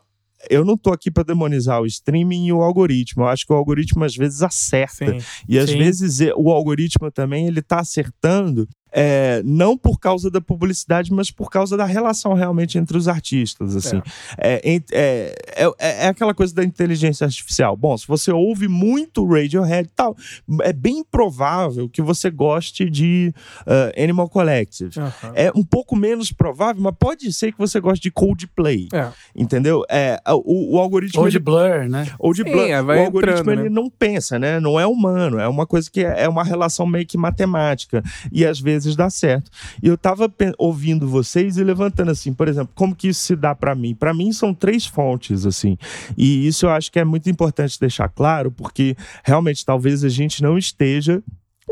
eu 0.50 0.64
não 0.64 0.76
tô 0.76 0.92
aqui 0.92 1.10
para 1.10 1.22
demonizar 1.22 1.80
o 1.80 1.86
streaming 1.86 2.46
e 2.46 2.52
o 2.52 2.62
algoritmo. 2.62 3.22
Eu 3.22 3.28
acho 3.28 3.46
que 3.46 3.52
o 3.52 3.56
algoritmo 3.56 4.04
às 4.04 4.14
vezes 4.14 4.42
acerta. 4.42 5.18
Sim. 5.18 5.26
E 5.48 5.58
às 5.58 5.70
Sim. 5.70 5.78
vezes 5.78 6.20
o 6.36 6.50
algoritmo 6.50 7.10
também 7.10 7.46
ele 7.46 7.62
tá 7.62 7.80
acertando 7.80 8.68
é, 8.92 9.42
não 9.44 9.76
por 9.76 9.98
causa 9.98 10.30
da 10.30 10.40
publicidade, 10.40 11.12
mas 11.12 11.30
por 11.30 11.50
causa 11.50 11.76
da 11.76 11.84
relação 11.84 12.34
realmente 12.34 12.78
entre 12.78 12.96
os 12.96 13.08
artistas, 13.08 13.76
assim. 13.76 14.00
É, 14.36 14.60
em- 14.64 14.82
é, 14.92 15.34
é, 15.56 16.04
é 16.04 16.08
aquela 16.08 16.34
coisa 16.34 16.54
da 16.54 16.64
inteligência 16.64 17.24
artificial. 17.24 17.76
Bom, 17.76 17.96
se 17.96 18.06
você 18.06 18.30
ouve 18.32 18.68
muito 18.68 19.26
Radiohead 19.26 19.88
e 19.88 19.92
tal, 19.94 20.16
é 20.62 20.72
bem 20.72 21.04
provável 21.04 21.88
que 21.88 22.00
você 22.02 22.30
goste 22.30 22.88
de 22.88 23.32
ah, 23.66 23.92
Animal 24.02 24.28
Collective. 24.28 24.90
É 25.34 25.50
um 25.54 25.64
pouco 25.64 25.94
menos 25.96 26.30
provável, 26.32 26.82
mas 26.82 26.94
pode 26.98 27.32
ser 27.32 27.52
que 27.52 27.58
você 27.58 27.80
goste 27.80 28.02
de 28.02 28.10
Coldplay, 28.10 28.88
É. 28.92 29.08
entendeu? 29.34 29.84
É, 29.90 30.20
o, 30.28 30.76
o 30.76 30.78
algoritmo... 30.78 31.22
Ou 31.22 31.28
de 31.28 31.36
ele- 31.36 31.44
Blur, 31.44 31.88
né? 31.88 32.06
ou 32.18 32.32
de 32.32 32.42
Sim, 32.42 32.50
Blur. 32.52 32.68
é, 32.68 32.82
vai 32.82 32.98
o 32.98 33.04
algoritmo 33.06 33.40
entrando, 33.40 33.60
ele 33.60 33.68
né? 33.68 33.74
não 33.74 33.88
pensa, 33.90 34.38
né? 34.38 34.60
Não 34.60 34.78
é 34.78 34.86
humano, 34.86 35.38
é 35.38 35.48
uma 35.48 35.66
coisa 35.66 35.90
que 35.90 36.04
é 36.04 36.18
é 36.18 36.28
uma 36.28 36.42
relação 36.42 36.84
meio 36.86 37.06
que 37.06 37.16
matemática 37.16 38.02
e 38.32 38.44
às 38.44 38.58
vezes 38.58 38.77
dá 38.96 39.08
certo. 39.10 39.50
E 39.82 39.86
eu 39.88 39.96
tava 39.98 40.28
pe- 40.28 40.52
ouvindo 40.58 41.08
vocês 41.08 41.56
e 41.56 41.64
levantando 41.64 42.10
assim, 42.10 42.32
por 42.32 42.48
exemplo, 42.48 42.72
como 42.74 42.94
que 42.94 43.08
isso 43.08 43.20
se 43.20 43.36
dá 43.36 43.54
para 43.54 43.74
mim? 43.74 43.94
Para 43.94 44.12
mim 44.14 44.32
são 44.32 44.52
três 44.54 44.86
fontes 44.86 45.46
assim. 45.46 45.76
E 46.16 46.46
isso 46.46 46.66
eu 46.66 46.70
acho 46.70 46.90
que 46.92 46.98
é 46.98 47.04
muito 47.04 47.28
importante 47.30 47.78
deixar 47.80 48.08
claro, 48.08 48.50
porque 48.50 48.96
realmente 49.24 49.64
talvez 49.64 50.04
a 50.04 50.08
gente 50.08 50.42
não 50.42 50.56
esteja 50.58 51.22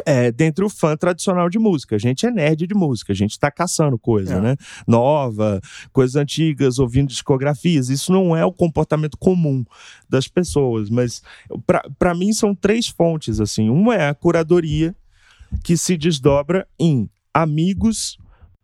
é, 0.05 0.31
dentre 0.31 0.63
o 0.63 0.69
fã 0.69 0.95
tradicional 0.95 1.49
de 1.49 1.59
música. 1.59 1.97
A 1.97 1.99
gente 1.99 2.27
é 2.27 2.31
nerd 2.31 2.67
de 2.67 2.75
música, 2.75 3.15
a 3.15 3.17
gente 3.17 3.39
tá 3.41 3.51
caçando 3.51 3.99
coisa, 3.99 4.35
É. 4.35 4.41
né? 4.43 4.57
Nova, 4.87 5.59
coisas 5.91 6.17
antigas, 6.17 6.79
ouvindo 6.79 7.09
discografias. 7.09 7.89
Isso 7.89 8.13
não 8.13 8.37
é 8.37 8.45
o 8.45 8.53
comportamento 8.53 9.17
comum 9.17 9.65
das 10.07 10.29
pessoas, 10.29 10.91
mas 10.91 11.23
para 11.99 12.15
mim 12.15 12.31
são 12.35 12.55
três 12.55 12.87
fontes 12.89 13.41
assim. 13.41 13.71
Uma 13.71 13.95
é 13.95 14.09
a 14.09 14.15
curadoria 14.15 14.95
que 15.65 15.77
se 15.77 15.97
desdobra 15.97 16.67
em 16.79 17.09
amigos, 17.33 18.17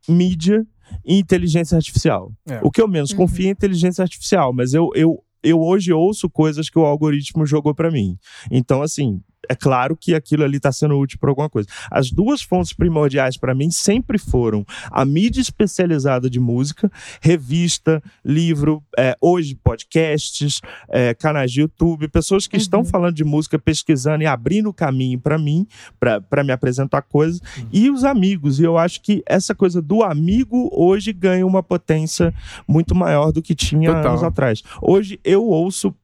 mídia 0.08 0.66
e 1.04 1.18
inteligência 1.18 1.76
artificial. 1.76 2.32
É. 2.48 2.60
O 2.62 2.70
que 2.70 2.80
eu 2.80 2.88
menos 2.88 3.10
Uhum. 3.10 3.18
confio 3.18 3.46
é 3.48 3.50
inteligência 3.50 4.02
artificial, 4.02 4.52
mas 4.52 4.74
eu, 4.74 4.90
eu, 4.94 5.22
eu 5.42 5.60
hoje 5.60 5.92
ouço 5.92 6.28
coisas 6.28 6.68
que 6.68 6.78
o 6.78 6.84
algoritmo 6.84 7.46
jogou 7.46 7.74
para 7.74 7.90
mim. 7.90 8.16
Então, 8.50 8.82
assim, 8.82 9.20
é 9.48 9.54
claro 9.54 9.96
que 9.96 10.14
aquilo 10.14 10.44
ali 10.44 10.56
está 10.56 10.70
sendo 10.72 10.96
útil 10.98 11.18
para 11.18 11.30
alguma 11.30 11.48
coisa. 11.50 11.68
As 11.90 12.10
duas 12.10 12.42
fontes 12.42 12.72
primordiais 12.72 13.36
para 13.36 13.54
mim 13.54 13.70
sempre 13.70 14.18
foram 14.18 14.64
a 14.90 15.04
mídia 15.04 15.40
especializada 15.40 16.28
de 16.30 16.38
música, 16.40 16.90
revista, 17.20 18.02
livro, 18.24 18.82
é, 18.98 19.16
hoje 19.20 19.54
podcasts, 19.54 20.60
é, 20.88 21.14
canais 21.14 21.50
de 21.52 21.60
YouTube, 21.62 22.08
pessoas 22.08 22.46
que 22.46 22.56
estão 22.56 22.80
Uhum. 22.80 22.86
falando 22.86 23.14
de 23.14 23.24
música, 23.24 23.58
pesquisando 23.58 24.22
e 24.22 24.26
abrindo 24.26 24.68
o 24.68 24.74
caminho 24.74 25.18
para 25.20 25.38
mim, 25.38 25.66
para 25.98 26.44
me 26.44 26.52
apresentar 26.52 27.02
coisas, 27.02 27.40
e 27.72 27.90
os 27.90 28.04
amigos. 28.04 28.58
E 28.60 28.64
eu 28.64 28.76
acho 28.78 29.00
que 29.00 29.22
essa 29.26 29.54
coisa 29.54 29.80
do 29.82 30.02
amigo 30.02 30.68
hoje 30.72 31.12
ganha 31.12 31.46
uma 31.46 31.62
potência 31.62 32.34
muito 32.66 32.94
maior 32.94 33.32
do 33.32 33.42
que 33.42 33.54
tinha 33.54 33.92
Total. 33.92 34.12
anos 34.12 34.22
atrás. 34.22 34.62
Hoje 34.80 35.18
eu 35.24 35.44
ouço 35.44 35.94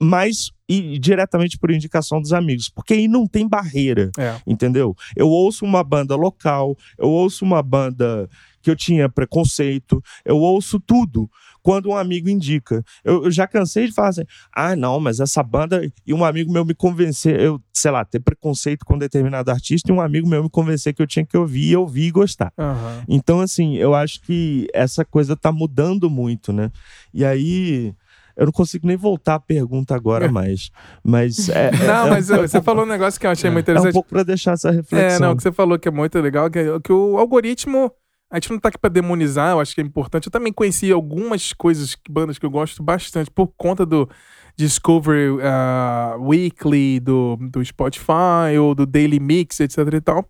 mais 0.00 0.50
e 0.68 0.98
diretamente 0.98 1.58
por 1.58 1.70
indicação 1.70 2.20
dos 2.20 2.32
amigos, 2.32 2.68
porque 2.68 2.94
aí 2.94 3.06
não 3.08 3.26
tem 3.26 3.48
barreira, 3.48 4.10
É. 4.18 4.36
entendeu? 4.46 4.94
Eu 5.14 5.28
ouço 5.28 5.64
uma 5.64 5.84
banda 5.84 6.16
local, 6.16 6.76
eu 6.98 7.08
ouço 7.08 7.44
uma 7.44 7.62
banda 7.62 8.28
que 8.62 8.70
eu 8.70 8.74
tinha 8.76 9.08
preconceito, 9.08 10.02
eu 10.24 10.38
ouço 10.38 10.80
tudo 10.80 11.30
quando 11.62 11.88
um 11.88 11.96
amigo 11.96 12.28
indica. 12.28 12.82
Eu, 13.04 13.24
eu 13.24 13.30
já 13.30 13.46
cansei 13.46 13.86
de 13.86 13.92
falar 13.92 14.08
assim, 14.08 14.24
ah, 14.52 14.74
não, 14.74 14.98
mas 14.98 15.20
essa 15.20 15.40
banda 15.42 15.88
e 16.04 16.12
um 16.14 16.24
amigo 16.24 16.52
meu 16.52 16.64
me 16.64 16.74
convencer, 16.74 17.40
eu, 17.40 17.60
sei 17.72 17.90
lá, 17.92 18.04
ter 18.04 18.18
preconceito 18.20 18.84
com 18.84 18.98
determinado 18.98 19.50
artista 19.52 19.90
e 19.90 19.94
um 19.94 20.00
amigo 20.00 20.28
meu 20.28 20.42
me 20.42 20.50
convencer 20.50 20.92
que 20.94 21.02
eu 21.02 21.06
tinha 21.06 21.24
que 21.24 21.36
ouvir 21.36 21.70
e 21.70 21.76
ouvir 21.76 22.06
e 22.06 22.10
gostar. 22.10 22.52
Aham. 22.58 23.04
Então, 23.08 23.40
assim, 23.40 23.76
eu 23.76 23.94
acho 23.94 24.20
que 24.22 24.66
essa 24.74 25.04
coisa 25.04 25.36
tá 25.36 25.52
mudando 25.52 26.10
muito, 26.10 26.52
né? 26.52 26.70
E 27.14 27.24
aí. 27.24 27.94
Eu 28.36 28.46
não 28.46 28.52
consigo 28.52 28.86
nem 28.86 28.96
voltar 28.96 29.36
à 29.36 29.40
pergunta 29.40 29.94
agora 29.94 30.30
mais. 30.30 30.70
Mas. 31.02 31.48
É, 31.48 31.68
é- 31.74 31.86
Não, 31.86 32.06
é 32.06 32.10
mas 32.10 32.28
um 32.30 32.36
você 32.36 32.60
falou 32.60 32.84
um 32.84 32.88
negócio 32.88 33.18
que 33.18 33.26
eu 33.26 33.30
achei 33.30 33.48
muito 33.50 33.68
é 33.68 33.72
um 33.72 33.74
interessante. 33.74 33.92
pouco 33.94 34.08
para 34.10 34.22
deixar 34.22 34.52
essa 34.52 34.68
É, 34.68 34.72
reflexão. 34.72 35.20
não, 35.20 35.32
o 35.32 35.36
que 35.36 35.42
você 35.42 35.52
falou 35.52 35.78
que 35.78 35.88
é 35.88 35.90
muito 35.90 36.18
legal, 36.20 36.50
que, 36.50 36.58
é- 36.58 36.80
que 36.80 36.92
o 36.92 37.16
algoritmo. 37.18 37.90
A 38.28 38.36
gente 38.38 38.50
não 38.50 38.58
tá 38.58 38.70
aqui 38.70 38.78
pra 38.78 38.90
demonizar, 38.90 39.52
eu 39.52 39.60
acho 39.60 39.72
que 39.72 39.80
é 39.80 39.84
importante. 39.84 40.26
Eu 40.26 40.32
também 40.32 40.52
conheci 40.52 40.90
algumas 40.90 41.52
coisas, 41.52 41.96
bandas 42.10 42.38
que 42.40 42.44
eu 42.44 42.50
gosto 42.50 42.82
bastante, 42.82 43.30
por 43.30 43.46
conta 43.56 43.86
do 43.86 44.08
Discovery 44.56 45.38
ah, 45.42 46.16
Weekly, 46.18 46.98
do, 46.98 47.36
do 47.50 47.64
Spotify, 47.64 48.58
ou 48.60 48.74
do 48.74 48.84
Daily 48.84 49.20
Mix, 49.20 49.60
etc 49.60 49.78
e 49.94 50.00
tal. 50.00 50.28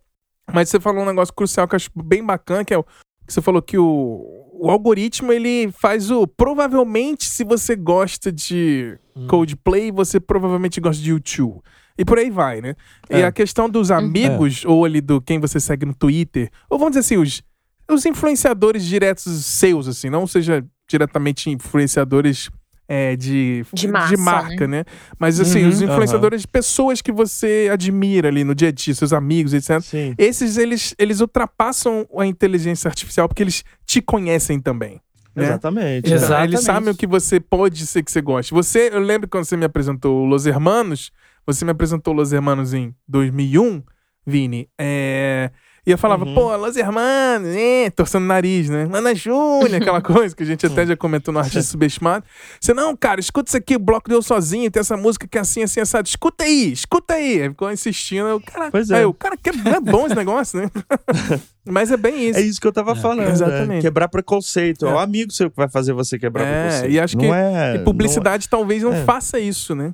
Mas 0.53 0.69
você 0.69 0.79
falou 0.79 1.03
um 1.03 1.07
negócio 1.07 1.33
crucial 1.35 1.67
que 1.67 1.75
eu 1.75 1.77
acho 1.79 1.91
bem 1.97 2.23
bacana, 2.25 2.65
que 2.65 2.75
é 2.75 2.79
o 2.79 2.85
que 2.85 3.33
você 3.33 3.41
falou 3.41 3.63
que 3.63 3.79
o, 3.79 4.36
o 4.59 4.71
algoritmo 4.71 5.33
ele 5.33 5.71
faz 5.73 6.11
o. 6.11 6.27
Provavelmente, 6.27 7.25
se 7.25 7.45
você 7.45 7.77
gosta 7.77 8.31
de 8.33 8.99
Coldplay, 9.29 9.91
você 9.93 10.19
provavelmente 10.21 10.81
gosta 10.81 11.03
de 11.03 11.11
YouTube. 11.11 11.61
E 11.99 12.05
por 12.05 12.19
aí 12.19 12.31
vai, 12.31 12.61
né? 12.61 12.75
E 13.11 13.17
É. 13.17 13.25
a 13.25 13.33
questão 13.33 13.69
dos 13.71 13.91
amigos, 13.91 14.65
ou 14.67 14.85
ali 14.85 15.01
do 15.01 15.21
quem 15.21 15.39
você 15.41 15.59
segue 15.59 15.87
no 15.87 15.95
Twitter, 15.95 16.51
ou 16.69 16.79
vamos 16.79 16.93
dizer 16.93 17.01
assim, 17.01 17.17
os, 17.17 17.43
os 17.91 18.05
influenciadores 18.05 18.85
diretos 18.85 19.25
seus, 19.47 19.89
assim, 19.89 20.11
não 20.11 20.27
seja 20.27 20.65
diretamente 20.89 21.49
influenciadores 21.51 22.51
é, 22.89 23.17
de, 23.17 23.65
De 23.73 23.89
massa, 23.89 24.17
marca, 24.17 24.67
né? 24.69 24.85
Mas 25.19 25.41
assim, 25.41 25.63
Uhum. 25.63 25.69
os 25.69 25.83
influenciadores 25.83 26.43
de 26.43 26.49
pessoas 26.49 27.03
que 27.03 27.11
você 27.11 27.69
admira 27.73 28.29
ali 28.29 28.45
no 28.45 28.55
dia 28.55 28.69
a 28.69 28.73
dia, 28.73 28.95
seus 28.95 29.13
amigos, 29.13 29.53
etc. 29.55 29.81
Sim. 29.81 30.15
Esses, 30.17 30.57
eles, 30.57 30.95
eles 30.99 31.21
ultrapassam 31.21 32.07
a 32.19 32.27
inteligência 32.27 32.89
artificial 32.89 33.29
porque 33.29 33.43
eles 33.43 33.65
te 33.85 34.01
conhecem 34.01 34.61
também. 34.61 35.01
Né? 35.35 35.45
Exatamente. 35.45 36.07
É. 36.07 36.11
Eles 36.11 36.23
Exatamente. 36.23 36.63
sabem 36.63 36.91
o 36.93 36.97
que 36.97 37.07
você 37.07 37.39
pode 37.39 37.87
ser 37.87 38.03
que 38.03 38.11
você 38.11 38.23
goste. 38.23 38.55
Você, 38.55 38.91
eu 38.93 39.01
lembro 39.01 39.29
quando 39.29 39.45
você 39.45 39.57
me 39.57 39.65
apresentou 39.67 40.25
Los 40.25 40.47
Hermanos, 40.47 41.11
você 41.45 41.65
me 41.65 41.73
apresentou 41.73 42.15
Los 42.15 42.33
Hermanos 42.33 42.73
em 42.73 42.95
2001, 43.07 43.83
Vini. 44.27 44.69
É, 44.79 45.51
e 45.87 45.91
eu 45.93 45.97
falava, 45.99 46.25
Uhum. 46.25 46.35
pô, 46.35 46.57
Los 46.57 46.77
Hermanos, 46.77 47.55
é, 47.55 47.89
torcendo 47.91 48.25
o 48.25 48.27
nariz, 48.27 48.69
né? 48.69 48.89
Ana 48.93 49.15
Júnior, 49.15 49.75
aquela 49.77 50.03
coisa 50.03 50.35
que 50.35 50.43
a 50.43 50.47
gente 50.47 50.67
até 50.67 50.85
já 50.85 50.97
comentou 50.97 51.33
no 51.33 51.39
Artista 51.39 51.63
Subestimado. 51.71 52.25
Você, 52.61 52.75
não, 52.75 52.97
cara, 52.97 53.21
escuta 53.21 53.49
isso 53.51 53.57
aqui, 53.57 53.77
o 53.77 53.79
bloco 53.79 54.09
deu 54.09 54.21
sozinho, 54.21 54.69
tem 54.71 54.81
essa 54.81 54.97
música 54.97 55.29
que 55.29 55.39
é 55.39 55.41
assim, 55.41 55.63
assim, 55.63 55.79
assado. 55.81 56.09
Escuta 56.09 56.43
aí, 56.45 56.73
escuta 56.73 57.15
aí. 57.15 57.43
Aí 57.43 57.49
ficou 57.51 57.71
insistindo. 57.71 58.27
Eu, 58.29 58.41
cara, 58.41 58.71
Pois 58.71 58.91
é. 58.91 58.97
aí 58.97 59.03
eu, 59.03 59.15
cara, 59.15 59.37
que 59.37 59.53
não 59.53 59.73
é 59.73 59.81
bom 59.81 60.07
esse 60.07 60.17
negócio, 60.17 60.59
né? 60.61 60.69
Mas 61.69 61.91
é 61.91 61.97
bem 61.97 62.29
isso. 62.31 62.39
É 62.39 62.43
isso 62.43 62.61
que 62.61 62.67
eu 62.67 62.73
tava 62.73 62.95
falando. 62.95 63.29
Exatamente. 63.29 63.69
né? 63.69 63.81
Quebrar 63.81 64.09
preconceito. 64.09 64.87
É. 64.87 64.89
É. 64.89 64.93
o 64.93 64.99
amigo 64.99 65.33
seu 65.33 65.51
que 65.51 65.57
vai 65.57 65.69
fazer 65.69 65.93
você 65.93 66.19
quebrar 66.19 66.45
É, 66.45 66.63
preconceito. 66.69 66.93
e 66.93 67.01
acho 67.01 67.17
não 67.17 67.25
que- 67.25 67.31
é, 67.31 67.75
E 67.77 67.79
publicidade 67.81 68.49
talvez 68.49 68.83
não 68.83 68.93
é. 68.93 69.05
faça 69.05 69.39
isso, 69.41 69.75
né? 69.75 69.93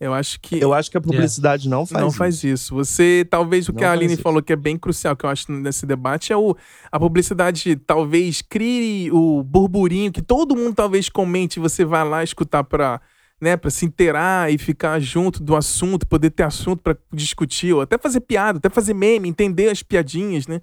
Eu 0.00 0.14
acho 0.14 0.38
que 0.40 0.58
eu 0.60 0.72
acho 0.72 0.90
que 0.90 0.96
a 0.96 1.00
publicidade 1.00 1.68
não 1.68 1.84
faz 1.84 2.00
não 2.00 2.08
isso. 2.08 2.16
faz 2.16 2.44
isso. 2.44 2.74
Você, 2.74 3.26
talvez 3.28 3.68
o 3.68 3.72
que 3.72 3.82
Não 3.82 3.88
a 3.88 3.92
Aline 3.92 4.14
isso. 4.14 4.22
falou 4.22 4.40
que 4.42 4.52
é 4.52 4.56
bem 4.56 4.78
crucial, 4.78 5.16
que 5.16 5.26
eu 5.26 5.30
acho 5.30 5.50
nesse 5.50 5.84
debate, 5.86 6.32
é 6.32 6.36
o 6.36 6.56
a 6.90 6.98
publicidade 7.00 7.74
talvez 7.76 8.40
crie 8.40 9.10
o 9.10 9.42
burburinho 9.42 10.12
que 10.12 10.22
todo 10.22 10.54
mundo 10.54 10.74
talvez 10.74 11.08
comente, 11.08 11.58
você 11.58 11.84
vai 11.84 12.08
lá 12.08 12.22
escutar 12.22 12.62
pra, 12.62 13.00
né, 13.40 13.56
para 13.56 13.70
se 13.70 13.84
inteirar 13.84 14.52
e 14.52 14.58
ficar 14.58 15.00
junto 15.00 15.42
do 15.42 15.56
assunto, 15.56 16.06
poder 16.06 16.30
ter 16.30 16.44
assunto 16.44 16.82
pra 16.82 16.96
discutir, 17.12 17.72
ou 17.72 17.80
até 17.80 17.98
fazer 17.98 18.20
piada, 18.20 18.58
até 18.58 18.68
fazer 18.68 18.94
meme, 18.94 19.28
entender 19.28 19.68
as 19.68 19.82
piadinhas, 19.82 20.46
né? 20.46 20.60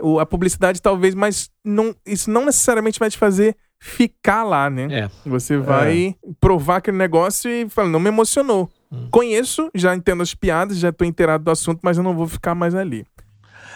O, 0.00 0.20
a 0.20 0.26
publicidade 0.26 0.80
talvez, 0.80 1.14
mas 1.14 1.50
não, 1.64 1.94
isso 2.06 2.30
não 2.30 2.44
necessariamente 2.44 2.98
vai 2.98 3.10
te 3.10 3.18
fazer 3.18 3.56
ficar 3.78 4.42
lá, 4.42 4.68
né? 4.68 4.88
É. 4.90 5.10
Você 5.28 5.56
vai 5.56 6.14
provar 6.40 6.76
aquele 6.76 6.96
negócio 6.96 7.50
e 7.50 7.68
fala, 7.68 7.88
não 7.88 8.00
me 8.00 8.08
emocionou. 8.08 8.68
Hum. 8.90 9.08
Conheço, 9.10 9.70
já 9.74 9.94
entendo 9.94 10.22
as 10.22 10.34
piadas, 10.34 10.78
já 10.78 10.92
tô 10.92 11.04
inteirado 11.04 11.44
do 11.44 11.50
assunto, 11.50 11.80
mas 11.82 11.96
eu 11.96 12.02
não 12.02 12.14
vou 12.14 12.26
ficar 12.26 12.54
mais 12.54 12.74
ali. 12.74 13.06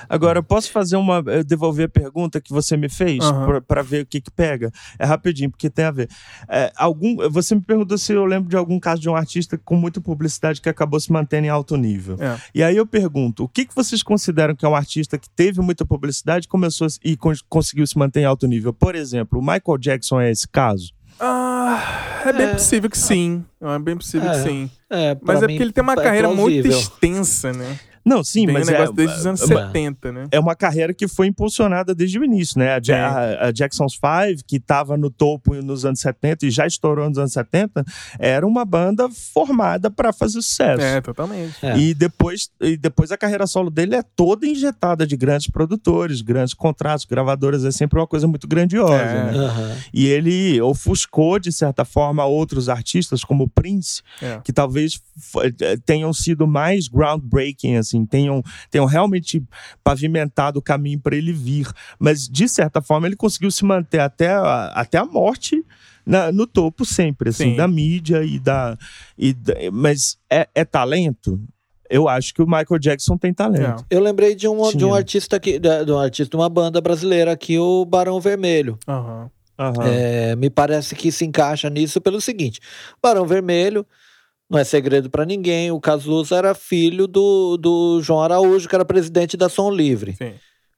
Agora, 0.08 0.42
posso 0.42 0.70
fazer 0.70 0.96
uma. 0.96 1.22
eh, 1.28 1.42
devolver 1.42 1.86
a 1.86 1.88
pergunta 1.88 2.40
que 2.40 2.52
você 2.52 2.76
me 2.76 2.88
fez 2.88 3.22
Aham. 3.24 3.46
pra- 3.46 3.60
pra 3.60 3.82
ver 3.82 4.02
o 4.02 4.06
que 4.06 4.20
que 4.20 4.30
pega? 4.30 4.70
É 4.98 5.04
rapidinho, 5.04 5.50
porque 5.50 5.68
tem 5.70 5.84
a 5.84 5.90
ver. 5.90 6.08
É, 6.48 6.72
algum, 6.76 7.16
você 7.30 7.54
me 7.54 7.60
perguntou 7.60 7.96
se 7.98 8.12
eu 8.12 8.24
lembro 8.24 8.48
de 8.48 8.56
algum 8.56 8.78
caso 8.80 9.00
de 9.00 9.08
um 9.08 9.16
artista 9.16 9.58
com 9.64 9.76
muita 9.76 10.00
publicidade 10.00 10.60
que 10.60 10.68
acabou 10.68 10.98
se 11.00 11.10
mantendo 11.12 11.46
em 11.46 11.50
alto 11.50 11.76
nível. 11.76 12.16
É. 12.20 12.36
E 12.54 12.62
aí 12.62 12.76
eu 12.76 12.86
pergunto: 12.86 13.44
o 13.44 13.48
que, 13.48 13.64
que 13.64 13.74
vocês 13.74 14.02
consideram 14.02 14.54
que 14.54 14.64
é 14.64 14.68
um 14.68 14.74
artista 14.76 15.18
que 15.18 15.28
teve 15.30 15.60
muita 15.60 15.84
publicidade 15.84 16.46
e 16.46 16.48
começou 16.48 16.86
e 17.04 17.16
con- 17.16 17.32
conseguiu 17.48 17.86
se 17.86 17.98
manter 17.98 18.20
em 18.20 18.24
alto 18.24 18.46
nível? 18.46 18.72
Por 18.72 18.94
exemplo, 18.94 19.38
o 19.38 19.42
Michael 19.42 19.78
Jackson 19.78 20.20
é 20.20 20.30
esse 20.30 20.46
caso? 20.48 20.92
Ah, 21.20 22.22
é 22.26 22.32
bem 22.32 22.46
É. 22.46 22.52
possível 22.54 22.90
que 22.90 22.98
sim. 22.98 23.44
É 23.60 23.78
bem 23.78 23.96
possível 23.96 24.30
É. 24.30 24.34
que 24.42 24.48
sim. 24.48 24.70
É, 24.90 25.16
Mas 25.22 25.42
é 25.42 25.46
mim 25.46 25.52
porque 25.54 25.62
ele 25.62 25.72
tem 25.72 25.82
uma 25.82 25.92
é 25.92 25.96
carreira 26.02 26.28
muito 26.28 26.62
plausível. 26.62 26.70
extensa, 26.78 27.52
né? 27.52 27.78
Não, 28.04 28.22
sim, 28.24 28.46
Tem 28.46 28.54
mas 28.54 28.68
um 28.68 28.70
negócio 28.72 28.92
é, 28.92 28.96
desde 28.96 29.16
os 29.18 29.26
anos 29.26 29.42
é, 29.42 29.46
70, 29.46 30.12
né? 30.12 30.26
é 30.30 30.40
uma 30.40 30.54
carreira 30.56 30.92
que 30.92 31.06
foi 31.06 31.26
impulsionada 31.28 31.94
desde 31.94 32.18
o 32.18 32.24
início, 32.24 32.58
né? 32.58 32.74
A, 32.76 32.80
Ja- 32.82 32.96
É. 32.96 33.00
a- 33.04 33.46
a 33.48 33.52
Jackson's 33.52 33.94
Five, 33.94 34.42
que 34.46 34.56
estava 34.56 34.96
no 34.96 35.10
topo 35.10 35.54
nos 35.62 35.84
anos 35.84 36.00
70 36.00 36.46
e 36.46 36.50
já 36.50 36.66
estourou 36.66 37.08
nos 37.08 37.18
anos 37.18 37.32
70, 37.32 37.84
era 38.18 38.46
uma 38.46 38.64
banda 38.64 39.08
formada 39.10 39.90
para 39.90 40.12
fazer 40.12 40.40
sucesso. 40.42 40.82
É, 40.82 41.00
totalmente. 41.00 41.54
É. 41.64 41.76
E 41.78 41.94
depois, 41.94 42.50
e 42.60 42.76
depois 42.76 43.12
a 43.12 43.16
carreira 43.16 43.46
solo 43.46 43.70
dele 43.70 43.94
é 43.94 44.02
toda 44.02 44.46
injetada 44.46 45.06
de 45.06 45.16
grandes 45.16 45.46
produtores, 45.48 46.20
grandes 46.22 46.54
contratos, 46.54 47.04
gravadoras, 47.04 47.64
é 47.64 47.70
sempre 47.70 47.98
uma 47.98 48.06
coisa 48.06 48.26
muito 48.26 48.46
grandiosa, 48.48 48.94
É. 48.94 49.32
né? 49.32 49.38
Aham. 49.38 49.76
E 49.92 50.06
ele 50.06 50.60
ofuscou, 50.60 51.38
de 51.38 51.52
certa 51.52 51.84
forma, 51.84 52.24
outros 52.24 52.68
artistas, 52.68 53.22
como 53.24 53.44
o 53.44 53.48
Prince, 53.48 54.02
É. 54.20 54.40
que 54.42 54.52
talvez 54.52 55.00
tenham 55.84 56.12
sido 56.12 56.46
mais 56.46 56.88
groundbreaking, 56.88 57.76
assim, 57.76 57.91
tenham, 58.06 58.42
tenham 58.70 58.86
realmente 58.86 59.42
pavimentado 59.84 60.58
o 60.58 60.62
caminho 60.62 60.98
para 61.00 61.16
ele 61.16 61.32
vir. 61.32 61.66
Mas, 61.98 62.28
de 62.28 62.48
certa 62.48 62.80
forma, 62.80 63.06
ele 63.06 63.16
conseguiu 63.16 63.50
se 63.50 63.64
manter 63.64 64.00
até 64.00 64.28
a, 64.30 64.66
até 64.74 64.98
a 64.98 65.04
morte 65.04 65.64
na- 66.04 66.32
no 66.32 66.46
topo 66.46 66.84
sempre, 66.84 67.30
assim, 67.30 67.50
Sim. 67.50 67.56
da 67.56 67.68
mídia 67.68 68.24
e 68.24 68.38
da. 68.38 68.76
E 69.16 69.32
da- 69.32 69.54
mas 69.72 70.16
é, 70.30 70.48
é 70.54 70.64
talento? 70.64 71.40
Eu 71.88 72.08
acho 72.08 72.32
que 72.32 72.40
o 72.40 72.46
Michael 72.46 72.78
Jackson 72.80 73.18
tem 73.18 73.34
talento. 73.34 73.84
Eu 73.90 74.00
lembrei 74.00 74.34
de 74.34 74.48
um, 74.48 74.70
de 74.74 74.82
um 74.82 74.94
artista 74.94 75.36
aqui, 75.36 75.58
de, 75.58 75.92
um 75.92 75.98
artista 75.98 76.30
de 76.30 76.36
uma 76.40 76.48
banda 76.48 76.80
brasileira 76.80 77.32
aqui, 77.32 77.58
o 77.58 77.84
Barão 77.84 78.18
Vermelho. 78.18 78.78
Aham. 78.88 79.30
Aham. 79.58 79.84
É, 79.86 80.34
me 80.34 80.48
parece 80.48 80.94
que 80.96 81.12
se 81.12 81.26
encaixa 81.26 81.68
nisso 81.68 82.00
pelo 82.00 82.20
seguinte: 82.20 82.58
Barão 83.02 83.26
Vermelho, 83.26 83.86
não 84.52 84.58
é 84.58 84.64
segredo 84.64 85.08
pra 85.08 85.24
ninguém, 85.24 85.70
o 85.70 85.80
Cazuza 85.80 86.36
era 86.36 86.54
filho 86.54 87.06
do, 87.06 87.56
do 87.56 88.02
João 88.02 88.20
Araújo, 88.20 88.68
que 88.68 88.74
era 88.74 88.84
presidente 88.84 89.34
da 89.34 89.48
Som 89.48 89.70
Livre. 89.70 90.14
Sim. 90.14 90.34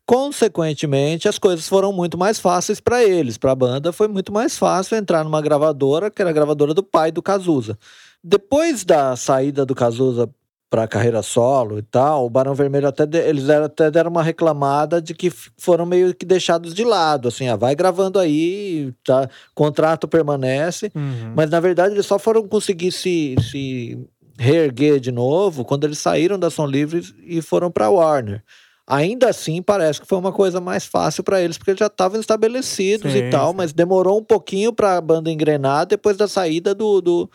Consequentemente, 0.07 1.27
as 1.27 1.39
coisas 1.39 1.67
foram 1.67 1.93
muito 1.93 2.17
mais 2.17 2.39
fáceis 2.39 2.79
pra 2.79 3.03
eles. 3.03 3.37
Pra 3.37 3.55
banda 3.55 3.93
foi 3.93 4.07
muito 4.07 4.33
mais 4.33 4.57
fácil 4.57 4.97
entrar 4.97 5.25
numa 5.25 5.43
gravadora, 5.43 6.09
que 6.09 6.23
era 6.23 6.31
a 6.31 6.33
gravadora 6.33 6.73
do 6.73 6.85
pai 6.85 7.11
do 7.11 7.23
Cazuza. 7.23 7.77
Depois 8.23 8.85
da 8.85 9.17
saída 9.17 9.67
do 9.67 9.75
Cazuza 9.75 10.31
para 10.75 10.89
carreira 10.89 11.23
solo 11.23 11.79
e 11.79 11.83
tal, 11.83 12.27
o 12.27 12.31
Barão 12.31 12.53
Vermelho 12.53 12.89
até 12.89 13.07
de- 13.07 13.17
eles 13.19 13.45
deram, 13.47 13.67
até 13.67 13.93
deram 13.93 14.11
uma 14.11 14.25
reclamada 14.25 15.01
de 15.01 15.15
que 15.15 15.31
foram 15.57 15.87
meio 15.87 16.13
que 16.13 16.27
deixados 16.27 16.75
de 16.75 16.83
lado, 16.83 17.29
assim, 17.29 17.47
ah, 17.49 17.55
vai 17.55 17.77
gravando 17.77 18.19
aí, 18.19 18.93
tá, 19.05 19.29
contrato 19.55 20.09
permanece, 20.09 20.91
Uhum. 20.93 21.33
mas 21.37 21.49
na 21.49 21.61
verdade 21.61 21.95
eles 21.95 22.07
só 22.07 22.19
foram 22.19 22.49
conseguir 22.49 22.91
se, 22.91 23.37
se 23.41 23.97
reerguer 24.37 24.99
de 24.99 25.13
novo 25.13 25.65
quando 25.65 25.85
eles 25.85 25.99
saíram 26.01 26.37
da 26.37 26.51
Som 26.51 26.67
Livre 26.67 27.05
e 27.25 27.41
foram 27.41 27.71
para 27.71 27.89
Warner. 27.89 28.43
Ainda 28.85 29.29
assim, 29.31 29.63
parece 29.63 30.01
que 30.01 30.09
foi 30.09 30.19
uma 30.19 30.33
coisa 30.33 30.61
mais 30.61 30.85
fácil 30.85 31.23
para 31.23 31.41
eles, 31.41 31.57
porque 31.57 31.71
eles 31.71 31.79
já 31.79 31.87
estavam 31.87 32.19
estabelecidos 32.19 33.13
Sim, 33.13 33.19
e 33.19 33.31
tal, 33.31 33.51
sim. 33.53 33.57
mas 33.59 33.73
demorou 33.73 34.19
um 34.19 34.25
pouquinho 34.25 34.73
para 34.73 34.97
a 34.97 35.01
banda 35.01 35.31
engrenar 35.31 35.87
depois 35.87 36.17
da 36.17 36.27
saída 36.27 36.75
do, 36.75 37.01
do, 37.01 37.31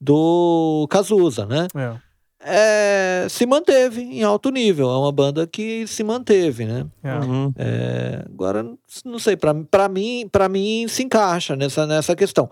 do 0.00 0.86
Cazuza, 0.90 1.46
né? 1.46 1.68
É. 1.76 2.11
É, 2.44 3.26
se 3.30 3.46
manteve 3.46 4.00
em 4.02 4.22
alto 4.22 4.50
nível, 4.50 4.90
é 4.90 4.98
uma 4.98 5.12
banda 5.12 5.46
que 5.46 5.86
se 5.86 6.02
manteve, 6.02 6.64
né? 6.64 6.86
É. 7.02 7.14
Uhum. 7.14 7.52
É, 7.56 8.22
agora, 8.26 8.66
não 9.04 9.18
sei, 9.18 9.36
para 9.36 9.88
mim, 9.88 10.28
para 10.30 10.48
mim 10.48 10.86
se 10.88 11.02
encaixa 11.02 11.54
nessa, 11.54 11.86
nessa 11.86 12.16
questão. 12.16 12.50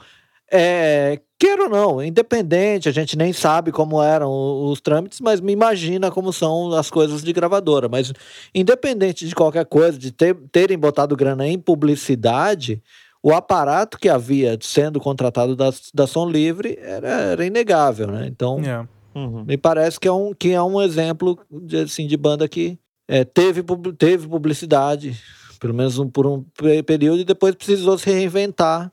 É, 0.53 1.21
queira 1.39 1.63
ou 1.65 1.69
não, 1.69 2.03
independente, 2.03 2.89
a 2.89 2.93
gente 2.93 3.17
nem 3.17 3.33
sabe 3.33 3.71
como 3.71 4.03
eram 4.03 4.29
o- 4.29 4.71
os 4.73 4.81
trâmites, 4.81 5.21
mas 5.21 5.41
me 5.41 5.53
imagina 5.53 6.11
como 6.11 6.33
são 6.33 6.73
as 6.73 6.91
coisas 6.91 7.23
de 7.23 7.33
gravadora. 7.33 7.89
Mas 7.89 8.13
independente 8.55 9.29
de 9.29 9.35
qualquer 9.35 9.65
coisa, 9.65 9.97
de 9.97 10.11
ter- 10.11 10.37
terem 10.51 10.77
botado 10.77 11.15
grana 11.17 11.47
em 11.47 11.57
publicidade, 11.59 12.83
o 13.23 13.33
aparato 13.33 13.99
que 13.99 14.09
havia 14.09 14.59
sendo 14.61 14.99
contratado 14.99 15.55
da, 15.55 15.71
da 15.95 16.07
Som 16.07 16.29
Livre 16.29 16.77
era, 16.83 17.09
era 17.09 17.47
inegável, 17.47 18.09
né? 18.09 18.27
Então, 18.27 18.59
É. 18.61 18.85
Uhum. 19.15 19.45
me 19.45 19.57
parece 19.57 19.99
que 19.99 20.07
é 20.09 20.13
um, 20.13 20.33
que 20.33 20.51
é 20.53 20.63
um 20.63 20.81
exemplo 20.81 21.39
de, 21.51 21.79
assim, 21.79 22.07
de 22.07 22.17
banda 22.17 22.49
que 22.49 22.79
é, 23.09 23.25
teve, 23.25 23.63
teve 23.99 24.29
publicidade, 24.29 25.17
pelo 25.59 25.75
menos 25.75 25.99
um- 25.99 26.09
por 26.09 26.27
um 26.27 26.45
pe- 26.57 26.83
período, 26.83 27.21
e 27.21 27.25
depois 27.25 27.55
precisou 27.55 27.99
se 27.99 28.09
reinventar 28.11 28.93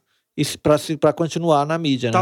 para 1.02 1.14
continuar 1.14 1.66
na 1.66 1.78
mídia. 1.78 2.12
Né? 2.12 2.18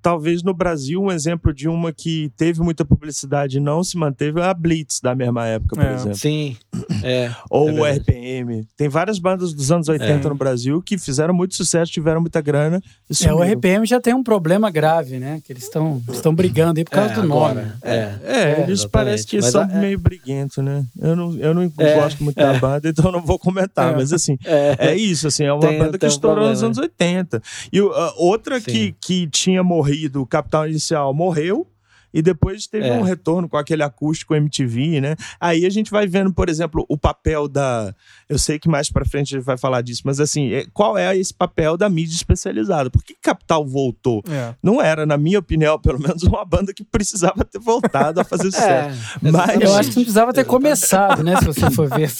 Talvez, 0.00 0.42
no 0.42 0.54
Brasil, 0.54 1.02
um 1.02 1.10
exemplo 1.10 1.52
de 1.52 1.68
uma 1.68 1.92
que 1.92 2.30
teve 2.36 2.60
muita 2.60 2.84
publicidade 2.84 3.56
e 3.58 3.60
não 3.60 3.82
se 3.82 3.96
manteve 3.96 4.40
é 4.40 4.44
a 4.44 4.54
Blitz, 4.54 5.00
da 5.00 5.14
mesma 5.14 5.46
época, 5.46 5.74
por 5.76 5.84
É. 5.84 5.94
exemplo. 5.94 6.16
Sim, 6.18 6.56
é. 7.02 7.30
Ou 7.50 7.68
É 7.68 7.72
o 7.72 7.74
verdade. 7.82 8.00
RPM. 8.00 8.66
Tem 8.76 8.88
várias 8.88 9.18
bandas 9.18 9.52
dos 9.52 9.70
anos 9.72 9.88
80 9.88 10.26
É. 10.26 10.28
no 10.30 10.34
Brasil 10.34 10.80
que 10.82 10.96
fizeram 10.98 11.34
muito 11.34 11.54
sucesso, 11.54 11.90
tiveram 11.92 12.20
muita 12.20 12.40
grana 12.40 12.80
e 13.10 13.26
É, 13.26 13.32
o. 13.34 13.42
RPM 13.42 13.86
já 13.86 14.00
tem 14.00 14.14
um 14.14 14.22
problema 14.22 14.70
grave, 14.70 15.18
né? 15.18 15.40
Que 15.44 15.52
eles 15.52 15.64
estão 15.64 16.02
estão 16.08 16.34
brigando 16.34 16.78
aí 16.80 16.84
por 16.84 16.92
causa 16.92 17.12
É, 17.12 17.14
do 17.14 17.22
agora, 17.22 17.54
nome. 17.54 17.72
É. 17.82 18.14
É, 18.24 18.38
É, 18.60 18.62
eles 18.62 18.84
parecem 18.84 19.26
que 19.26 19.36
Mas 19.36 19.46
são 19.46 19.62
a- 19.62 19.64
é- 19.70 19.80
meio 19.80 19.98
briguentos, 19.98 20.62
né? 20.62 20.84
Eu 21.00 21.16
não, 21.16 21.34
eu 21.36 21.54
não 21.54 21.62
É, 21.78 21.94
gosto 21.94 22.22
muito 22.22 22.36
da 22.36 22.54
banda, 22.54 22.88
então 22.88 23.04
eu 23.06 23.12
não 23.12 23.22
vou 23.22 23.38
comentar. 23.38 23.92
É. 23.92 23.96
Mas 23.96 24.12
assim, 24.12 24.36
É. 24.46 24.76
é 24.90 24.96
isso, 24.96 25.26
assim, 25.26 25.44
é 25.44 25.52
uma 25.52 25.60
Tem- 25.60 25.78
banda 25.78 25.98
que 25.98 26.04
um 26.06 26.08
estourou 26.08 26.48
nos 26.48 26.62
anos 26.62 26.78
80. 26.78 27.42
E 27.72 27.80
o- 27.80 27.92
a 27.92 28.14
outra 28.16 28.60
Sim. 28.60 28.66
que, 28.70 28.94
que 29.00 29.26
tinha 29.28 29.62
morrido, 29.62 29.87
o 30.22 30.26
Capital 30.26 30.68
Inicial, 30.68 31.12
morreu. 31.14 31.66
E 32.12 32.22
depois 32.22 32.66
teve 32.66 32.88
É. 32.88 32.92
um 32.92 33.02
retorno 33.02 33.48
com 33.48 33.56
aquele 33.56 33.82
acústico 33.82 34.34
MTV, 34.34 35.00
né? 35.00 35.14
Aí 35.38 35.66
a 35.66 35.70
gente 35.70 35.90
vai 35.90 36.06
vendo, 36.06 36.32
por 36.32 36.48
exemplo, 36.48 36.84
o 36.88 36.96
papel 36.96 37.48
da. 37.48 37.94
Eu 38.28 38.38
sei 38.38 38.58
que 38.58 38.68
mais 38.68 38.90
pra 38.90 39.04
frente 39.04 39.34
a 39.34 39.38
gente 39.38 39.44
vai 39.46 39.58
falar 39.58 39.82
disso, 39.82 40.02
mas 40.04 40.18
assim, 40.20 40.52
é- 40.52 40.66
qual 40.72 40.96
é 40.96 41.16
esse 41.16 41.34
papel 41.34 41.76
da 41.76 41.88
mídia 41.88 42.14
especializada? 42.14 42.90
Por 42.90 43.02
que 43.02 43.14
Capital 43.20 43.66
voltou? 43.66 44.22
É. 44.30 44.54
Não 44.62 44.80
era, 44.80 45.04
na 45.04 45.16
minha 45.18 45.38
opinião, 45.38 45.78
pelo 45.80 45.98
menos, 46.00 46.22
uma 46.22 46.44
banda 46.44 46.72
que 46.72 46.82
precisava 46.84 47.44
ter 47.44 47.58
voltado 47.58 48.20
a 48.20 48.24
fazer 48.24 48.50
sucesso. 48.52 49.18
É, 49.24 49.30
Mas-. 49.30 49.60
Eu 49.60 49.74
acho 49.74 49.90
que 49.90 49.96
não 49.96 50.02
precisava 50.04 50.32
ter 50.32 50.44
começado, 50.44 51.22
né? 51.22 51.36
Se 51.36 51.44
você 51.44 51.70
for 51.70 51.88
ver. 51.88 52.10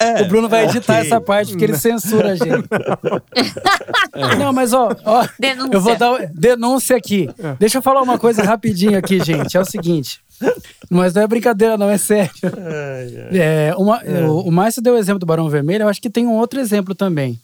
É, 0.00 0.22
O 0.22 0.28
Bruno 0.28 0.48
vai 0.48 0.64
editar 0.64 0.94
ok. 0.94 1.06
essa 1.06 1.20
parte 1.20 1.50
porque 1.50 1.64
ele 1.64 1.76
censura 1.76 2.32
a 2.32 2.34
gente. 2.34 2.68
Não, 4.38 4.52
mas 4.52 4.72
ó, 4.72 4.90
ó, 5.04 5.26
Denúncia. 5.38 5.74
eu 5.74 5.80
vou 5.80 5.96
dar 5.96 6.26
denúncia 6.34 6.96
aqui. 6.96 7.28
Deixa 7.58 7.78
eu 7.78 7.82
falar 7.82 8.02
uma 8.02 8.18
coisa 8.18 8.42
rapidinho 8.64 8.98
aqui, 8.98 9.22
gente. 9.22 9.56
É 9.56 9.60
o 9.60 9.64
seguinte. 9.64 10.20
Mas 10.90 11.14
não 11.14 11.22
é 11.22 11.26
brincadeira, 11.26 11.76
não, 11.76 11.88
é 11.88 11.98
sério. 11.98 12.32
É, 13.32 13.74
uma, 13.76 14.02
O, 14.28 14.48
o 14.48 14.52
Márcio 14.52 14.82
deu 14.82 14.94
o 14.94 14.98
exemplo 14.98 15.18
do 15.20 15.26
Barão 15.26 15.48
Vermelho, 15.48 15.82
eu 15.82 15.88
acho 15.88 16.00
que 16.00 16.10
tem 16.10 16.26
um 16.26 16.32
outro 16.34 16.58
exemplo 16.60 16.94
também. 16.94 17.38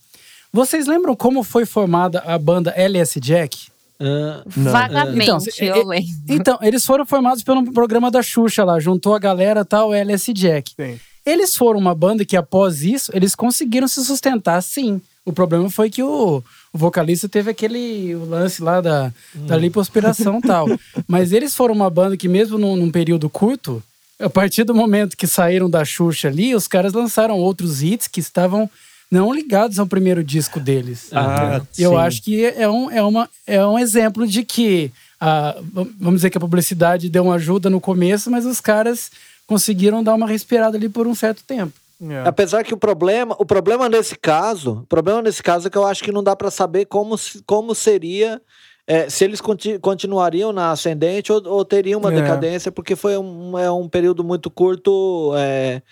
Vocês 0.52 0.86
lembram 0.86 1.14
como 1.14 1.42
foi 1.44 1.64
formada 1.64 2.20
a 2.26 2.36
banda 2.38 2.70
LS 2.76 3.20
Jack? 3.20 3.68
Ah, 4.00 4.42
Vagamente, 4.46 5.30
Então, 5.30 5.76
eu 5.76 5.82
e- 5.82 5.84
lembro. 5.84 6.08
Então, 6.28 6.58
eles 6.62 6.84
foram 6.84 7.06
formados 7.06 7.42
pelo 7.42 7.70
programa 7.72 8.10
da 8.10 8.22
Xuxa 8.22 8.64
lá, 8.64 8.80
juntou 8.80 9.14
a 9.14 9.18
galera 9.18 9.64
tal, 9.64 9.94
LS 9.94 10.32
Jack. 10.32 10.72
Sim. 10.74 10.98
Eles 11.24 11.54
foram 11.54 11.78
uma 11.78 11.94
banda 11.94 12.24
que, 12.24 12.36
após 12.36 12.82
isso, 12.82 13.12
eles 13.14 13.34
conseguiram 13.34 13.86
se 13.86 14.02
sustentar, 14.04 14.60
sim. 14.62 15.00
O 15.24 15.32
problema 15.32 15.68
foi 15.70 15.90
que 15.90 16.02
o, 16.02 16.42
o 16.72 16.78
vocalista 16.78 17.28
teve 17.28 17.50
aquele 17.50 18.14
o 18.14 18.24
lance 18.24 18.62
lá 18.62 18.80
da, 18.80 19.12
da 19.34 19.56
lipoaspiração 19.56 20.38
e 20.38 20.42
tal. 20.42 20.66
Mas 21.06 21.32
eles 21.32 21.54
foram 21.54 21.74
uma 21.74 21.90
banda 21.90 22.16
que, 22.16 22.28
mesmo 22.28 22.58
num, 22.58 22.76
num 22.76 22.90
período 22.90 23.28
curto, 23.28 23.82
a 24.20 24.30
partir 24.30 24.64
do 24.64 24.74
momento 24.74 25.16
que 25.16 25.26
saíram 25.26 25.68
da 25.68 25.84
Xuxa 25.84 26.28
ali, 26.28 26.54
os 26.54 26.68
caras 26.68 26.92
lançaram 26.92 27.38
outros 27.38 27.82
hits 27.82 28.06
que 28.06 28.20
estavam 28.20 28.70
não 29.10 29.32
ligados 29.32 29.78
ao 29.78 29.86
primeiro 29.86 30.22
disco 30.22 30.60
deles. 30.60 31.08
Ah, 31.12 31.60
Eu 31.76 31.90
sim. 31.92 31.96
acho 31.96 32.22
que 32.22 32.44
é 32.44 32.68
um, 32.68 32.90
é, 32.90 33.02
uma, 33.02 33.28
é 33.46 33.66
um 33.66 33.78
exemplo 33.78 34.26
de 34.26 34.44
que, 34.44 34.92
a, 35.20 35.56
vamos 35.98 36.20
dizer 36.20 36.30
que 36.30 36.38
a 36.38 36.40
publicidade 36.40 37.08
deu 37.08 37.24
uma 37.24 37.34
ajuda 37.34 37.68
no 37.68 37.80
começo, 37.80 38.30
mas 38.30 38.46
os 38.46 38.60
caras 38.60 39.10
conseguiram 39.48 40.04
dar 40.04 40.14
uma 40.14 40.28
respirada 40.28 40.76
ali 40.76 40.88
por 40.88 41.08
um 41.08 41.14
certo 41.14 41.42
tempo. 41.44 41.72
É. 42.02 42.22
Apesar 42.26 42.64
que 42.64 42.72
o 42.72 42.78
problema, 42.78 43.36
o 43.38 43.44
problema 43.44 43.88
nesse 43.88 44.16
caso, 44.16 44.80
o 44.82 44.86
problema 44.86 45.20
nesse 45.20 45.42
caso 45.42 45.66
é 45.66 45.70
que 45.70 45.76
eu 45.76 45.86
acho 45.86 46.02
que 46.02 46.10
não 46.12 46.22
dá 46.22 46.34
pra 46.34 46.50
saber 46.50 46.86
como, 46.86 47.14
como 47.46 47.74
seria 47.74 48.40
é, 48.86 49.08
se 49.08 49.22
eles 49.22 49.40
conti- 49.40 49.78
continuariam 49.78 50.52
na 50.52 50.70
ascendente 50.72 51.30
ou, 51.30 51.40
ou 51.46 51.64
teriam 51.64 52.00
uma 52.00 52.10
É. 52.10 52.14
decadência, 52.14 52.72
porque 52.72 52.96
foi 52.96 53.16
um, 53.18 53.56
é 53.58 53.70
um 53.70 53.88
período 53.88 54.24
muito 54.24 54.50
curto 54.50 55.32
é, 55.36 55.82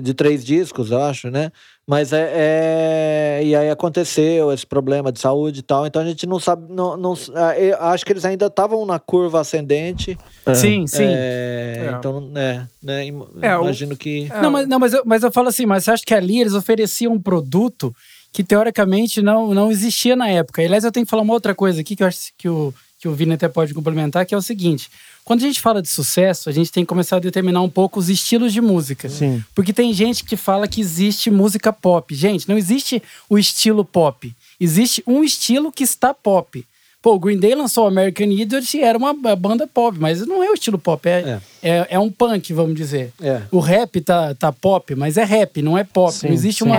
de 0.00 0.14
três 0.14 0.44
discos, 0.44 0.90
eu 0.90 1.02
acho, 1.02 1.30
né? 1.30 1.50
Mas 1.86 2.12
é, 2.12 2.30
é- 2.34 3.40
E 3.44 3.54
aí 3.54 3.68
aconteceu 3.68 4.52
esse 4.52 4.66
problema 4.66 5.12
de 5.12 5.20
saúde 5.20 5.60
e 5.60 5.62
tal, 5.62 5.86
então 5.86 6.00
a 6.00 6.04
gente 6.06 6.26
não 6.26 6.40
sabe. 6.40 6.72
Não, 6.72 6.96
não, 6.96 7.14
eu 7.58 7.76
acho 7.82 8.06
que 8.06 8.12
eles 8.12 8.24
ainda 8.24 8.46
estavam 8.46 8.86
na 8.86 8.98
curva 8.98 9.40
ascendente. 9.40 10.16
Sim, 10.54 10.86
sim. 10.86 11.04
É, 11.06 11.88
É. 11.90 11.94
Então, 11.98 12.30
é, 12.36 12.62
né? 12.82 13.06
im- 13.06 13.22
É, 13.42 13.56
o- 13.58 13.62
imagino 13.64 13.96
que. 13.96 14.30
É, 14.32 14.40
Não, 14.40 14.50
mas, 14.50 14.66
não 14.66 14.78
mas, 14.78 14.92
eu, 14.94 15.02
mas 15.04 15.22
eu 15.22 15.30
falo 15.32 15.48
assim, 15.48 15.66
mas 15.66 15.84
você 15.84 15.90
acha 15.90 16.04
que 16.06 16.14
ali 16.14 16.40
eles 16.40 16.54
ofereciam 16.54 17.12
um 17.12 17.20
produto 17.20 17.94
que 18.32 18.42
teoricamente 18.42 19.20
não, 19.20 19.52
não 19.52 19.70
existia 19.70 20.16
na 20.16 20.28
época. 20.28 20.62
Aliás, 20.62 20.84
eu 20.84 20.92
tenho 20.92 21.04
que 21.04 21.10
falar 21.10 21.22
uma 21.22 21.34
outra 21.34 21.54
coisa 21.54 21.80
aqui 21.82 21.94
que 21.94 22.02
eu 22.02 22.06
acho 22.06 22.30
que 22.38 22.48
o, 22.48 22.72
que 22.98 23.06
o 23.06 23.12
Vini 23.14 23.34
até 23.34 23.48
pode 23.48 23.74
complementar, 23.74 24.24
que 24.24 24.34
é 24.34 24.38
o 24.38 24.42
seguinte: 24.42 24.88
quando 25.24 25.42
a 25.42 25.46
gente 25.46 25.60
fala 25.60 25.80
de 25.80 25.88
sucesso, 25.88 26.50
a 26.50 26.52
gente 26.52 26.70
tem 26.70 26.84
que 26.84 26.88
começar 26.88 27.16
a 27.16 27.20
determinar 27.20 27.62
um 27.62 27.68
pouco 27.68 27.98
os 27.98 28.10
estilos 28.10 28.52
de 28.52 28.60
música. 28.60 29.08
Sim. 29.08 29.42
Porque 29.54 29.72
tem 29.72 29.92
gente 29.92 30.22
que 30.22 30.36
fala 30.36 30.68
que 30.68 30.80
existe 30.80 31.30
música 31.30 31.72
pop. 31.72 32.14
Gente, 32.14 32.48
não 32.48 32.58
existe 32.58 33.02
o 33.28 33.38
estilo 33.38 33.84
pop. 33.84 34.30
Existe 34.60 35.02
um 35.06 35.24
estilo 35.24 35.72
que 35.72 35.82
está 35.82 36.12
pop. 36.12 36.64
Pô, 37.00 37.14
o 37.14 37.18
Green 37.18 37.38
Day 37.38 37.54
lançou 37.54 37.86
American 37.86 38.28
Idiot 38.28 38.76
e 38.76 38.80
era 38.80 38.96
uma 38.96 39.12
banda 39.36 39.66
pop, 39.66 39.98
mas 39.98 40.26
não 40.26 40.42
é 40.42 40.50
o 40.50 40.54
estilo 40.54 40.78
pop, 40.78 41.06
é, 41.06 41.38
é. 41.62 41.70
é, 41.70 41.86
é 41.90 41.98
um 41.98 42.10
punk, 42.10 42.50
vamos 42.54 42.74
dizer. 42.74 43.12
É. 43.20 43.42
O 43.50 43.60
rap 43.60 44.00
tá, 44.00 44.34
tá 44.34 44.50
pop, 44.50 44.94
mas 44.94 45.18
é 45.18 45.24
rap, 45.24 45.60
não 45.60 45.76
é 45.76 45.84
pop. 45.84 46.14
Sim, 46.14 46.28
não 46.28 46.34
existe 46.34 46.64
sim. 46.64 46.64
uma, 46.64 46.76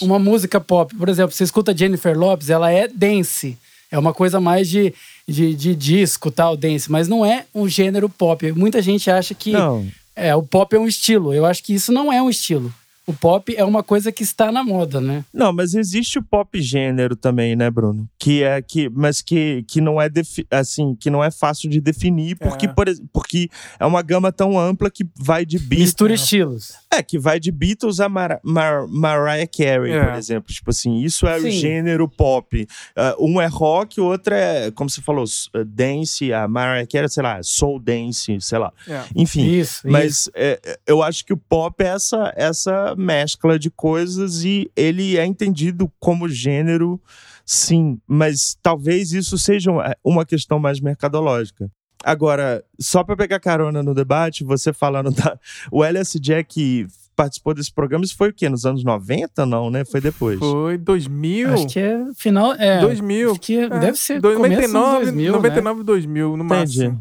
É 0.00 0.04
uma 0.04 0.18
música 0.20 0.60
pop. 0.60 0.94
Por 0.94 1.08
exemplo, 1.08 1.32
você 1.32 1.42
escuta 1.42 1.76
Jennifer 1.76 2.16
Lopes, 2.16 2.50
ela 2.50 2.70
é 2.70 2.86
dance. 2.86 3.58
É 3.90 3.98
uma 3.98 4.14
coisa 4.14 4.40
mais 4.40 4.68
de, 4.68 4.94
de, 5.26 5.54
de 5.54 5.74
disco, 5.74 6.30
tal, 6.30 6.56
dance, 6.56 6.90
mas 6.90 7.08
não 7.08 7.24
é 7.24 7.46
um 7.54 7.68
gênero 7.68 8.08
pop. 8.08 8.52
Muita 8.52 8.82
gente 8.82 9.10
acha 9.10 9.34
que 9.34 9.52
Não. 9.52 9.86
é, 10.14 10.34
o 10.34 10.42
pop 10.42 10.74
é 10.74 10.78
um 10.78 10.86
estilo. 10.86 11.32
Eu 11.32 11.44
acho 11.46 11.62
que 11.62 11.74
isso 11.74 11.92
não 11.92 12.12
é 12.12 12.20
um 12.20 12.28
estilo. 12.30 12.72
O 13.06 13.12
pop 13.12 13.54
é 13.54 13.64
uma 13.64 13.82
coisa 13.82 14.10
que 14.10 14.22
está 14.22 14.50
na 14.50 14.64
moda, 14.64 15.00
né? 15.00 15.24
Não, 15.32 15.52
mas 15.52 15.74
existe 15.74 16.18
o 16.18 16.22
pop 16.22 16.60
gênero 16.60 17.14
também, 17.14 17.54
né, 17.54 17.70
Bruno? 17.70 18.08
Que 18.18 18.42
é 18.42 18.62
que, 18.62 18.88
mas 18.88 19.20
que, 19.20 19.62
que 19.68 19.80
não 19.80 20.00
é 20.00 20.08
assim, 20.50 20.94
que 20.98 21.10
não 21.10 21.22
é 21.22 21.30
fácil 21.30 21.68
de 21.68 21.80
definir, 21.80 22.36
porque 22.36 22.66
É. 22.66 22.68
por 22.68 22.86
porque 23.12 23.48
é 23.78 23.84
uma 23.84 24.00
gama 24.02 24.32
tão 24.32 24.58
ampla 24.58 24.90
que 24.90 25.04
vai 25.18 25.44
de 25.44 25.58
Beatles, 25.58 25.80
Mistura 25.80 26.14
estilos. 26.14 26.74
é 26.90 27.02
que 27.02 27.18
vai 27.18 27.38
de 27.38 27.50
Beatles 27.52 28.00
a 28.00 28.08
Mar 28.08 28.40
Mar 28.42 28.86
Mariah 28.88 29.46
Carey, 29.46 29.92
É. 29.92 30.04
por 30.06 30.14
exemplo. 30.18 30.52
Tipo 30.54 30.70
assim, 30.70 30.98
isso 31.00 31.26
é 31.26 31.36
o 31.36 31.42
Sim. 31.42 31.50
gênero 31.50 32.08
pop. 32.08 32.66
Ah, 32.96 33.14
um 33.18 33.40
é 33.40 33.46
rock, 33.46 34.00
o 34.00 34.04
outro 34.06 34.32
é, 34.34 34.70
como 34.70 34.88
você 34.88 35.00
falou, 35.02 35.24
uh, 35.24 35.64
dance, 35.64 36.32
a 36.32 36.48
Mariah 36.48 36.86
Carey, 36.90 37.08
sei 37.08 37.22
lá, 37.22 37.42
soul 37.42 37.78
dance, 37.78 38.40
sei 38.40 38.58
lá. 38.58 38.72
É. 38.88 39.02
Enfim, 39.14 39.44
Isso, 39.44 39.80
isso. 39.80 39.88
mas 39.90 40.30
é, 40.34 40.58
é, 40.64 40.78
eu 40.86 41.02
acho 41.02 41.24
que 41.24 41.32
o 41.32 41.36
pop 41.36 41.82
é 41.82 41.88
essa, 41.88 42.32
essa 42.36 42.93
mescla 42.96 43.58
de 43.58 43.70
coisas 43.70 44.44
e 44.44 44.70
ele 44.76 45.16
é 45.16 45.24
entendido 45.26 45.90
como 45.98 46.28
gênero, 46.28 47.00
sim. 47.44 47.98
Mas 48.06 48.56
talvez 48.62 49.12
isso 49.12 49.36
seja 49.38 49.70
uma- 49.70 49.96
questão 50.26 50.58
mais 50.58 50.80
mercadológica. 50.80 51.70
Agora, 52.04 52.62
só 52.78 53.02
para 53.02 53.16
pegar 53.16 53.40
carona 53.40 53.82
no 53.82 53.94
debate, 53.94 54.44
você 54.44 54.72
falando 54.72 55.10
da. 55.14 55.38
O 55.72 55.82
LS 55.82 56.18
Jack 56.20 56.86
participou 57.16 57.54
desse 57.54 57.72
programa, 57.72 58.04
isso 58.04 58.16
foi 58.16 58.30
o 58.30 58.32
quê? 58.32 58.48
Nos 58.48 58.64
anos 58.64 58.82
90? 58.84 59.46
Não, 59.46 59.70
né? 59.70 59.84
Foi 59.84 60.00
depois. 60.00 60.38
Foi 60.38 60.76
2000. 60.78 61.52
Acho 61.54 61.66
que 61.68 61.78
é 61.78 61.98
final. 62.16 62.52
É, 62.54 62.80
2000. 62.80 63.30
Acho 63.32 63.40
que 63.40 63.56
É, 63.58 63.68
deve 63.68 63.96
ser. 63.98 64.20
dois- 64.20 64.36
começo 64.36 64.60
dos 64.62 64.72
99, 64.72 65.04
2000, 65.04 65.32
99 65.32 65.82
2000, 65.84 66.36
no 66.36 66.44
Entendi. 66.44 66.88
máximo. 66.88 66.98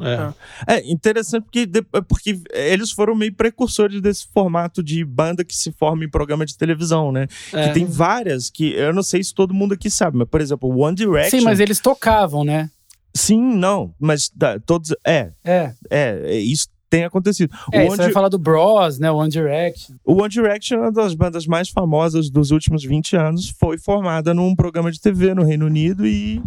É. 0.68 0.76
É 0.78 0.92
interessante 0.92 1.44
porque, 1.44 1.66
de- 1.66 1.82
porque 2.08 2.40
eles 2.54 2.92
foram 2.92 3.16
meio 3.16 3.34
precursores 3.34 4.02
desse 4.02 4.28
formato 4.34 4.84
de 4.84 5.04
banda 5.04 5.44
que 5.44 5.56
se 5.56 5.72
forma 5.72 6.04
em 6.06 6.10
programa 6.10 6.46
de 6.46 6.58
televisão, 6.58 7.12
né? 7.12 7.28
É. 7.52 7.68
Que 7.68 7.74
tem 7.74 7.86
várias 7.86 8.50
que 8.50 8.74
eu 8.74 8.94
não 8.94 9.04
sei 9.04 9.24
se 9.24 9.34
todo 9.34 9.54
mundo 9.54 9.74
aqui 9.74 9.90
sabe, 9.90 10.18
mas 10.18 10.28
por 10.30 10.42
exemplo, 10.42 10.70
One 10.78 10.96
Direction. 10.96 11.40
Sim, 11.40 11.46
mas 11.46 11.60
eles 11.60 11.80
tocavam, 11.80 12.44
né? 12.44 12.70
Sim, 13.16 13.40
não, 13.56 13.94
mas 14.00 14.28
tá, 14.30 14.60
todos 14.60 14.92
é, 15.06 15.32
É. 15.46 15.72
é, 15.90 16.22
é, 16.26 16.38
isso 16.40 16.68
tem 16.94 17.04
acontecido. 17.06 17.52
É, 17.72 17.86
o, 17.86 17.90
você 17.90 18.04
vai 18.04 18.12
falar 18.12 18.30
do 18.30 18.38
Bros, 18.38 19.00
né? 19.00 19.10
One 19.12 19.30
Direction. 19.30 19.96
o 20.06 20.14
One 20.22 20.30
Direction 20.30 20.78
é 20.78 20.82
uma 20.82 20.92
das 20.92 21.16
bandas 21.16 21.48
mais 21.48 21.70
famosas 21.70 22.30
dos 22.30 22.52
últimos 22.52 22.84
20 22.84 23.16
anos, 23.16 23.50
foi 23.60 23.80
formada 23.80 24.32
num 24.32 24.56
programa 24.56 24.92
de 24.92 25.00
TV 25.02 25.34
no 25.34 25.44
Reino 25.44 25.66
Unido 25.66 26.06
e, 26.06 26.40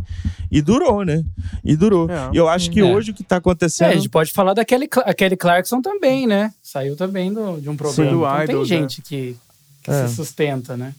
e 0.51 0.63
durou, 0.63 1.05
né? 1.05 1.25
E 1.65 1.75
durou. 1.75 2.09
É. 2.09 2.31
E 2.33 2.37
eu 2.37 2.49
acho 2.49 2.71
que 2.71 2.79
É. 2.79 2.85
hoje 2.85 3.11
o 3.11 3.15
que 3.15 3.25
tá 3.25 3.37
É, 3.37 3.39
acontecendo 3.39 3.91
a 3.91 3.95
gente 3.97 4.09
pode 4.09 4.33
falar 4.33 4.55
da 4.55 4.65
Kelly, 4.65 4.89
a 5.05 5.13
Kelly 5.13 5.37
Clarkson 5.37 5.83
também, 5.83 6.27
né? 6.29 6.53
Saiu 6.63 6.95
também 6.97 7.33
do- 7.33 7.61
de 7.61 7.69
um 7.69 7.77
programa. 7.77 8.11
do 8.11 8.17
então 8.19 8.43
Idol, 8.45 8.55
tem 8.61 8.65
gente 8.67 9.03
que, 9.03 9.37
que 9.83 9.91
É. 9.91 10.07
se 10.07 10.15
sustenta, 10.15 10.77
né? 10.77 10.95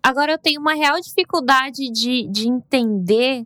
Agora 0.00 0.32
eu 0.32 0.38
tenho 0.38 0.60
uma 0.60 0.74
real 0.74 1.00
dificuldade 1.00 1.90
de, 1.92 2.26
de 2.28 2.48
entender 2.48 3.44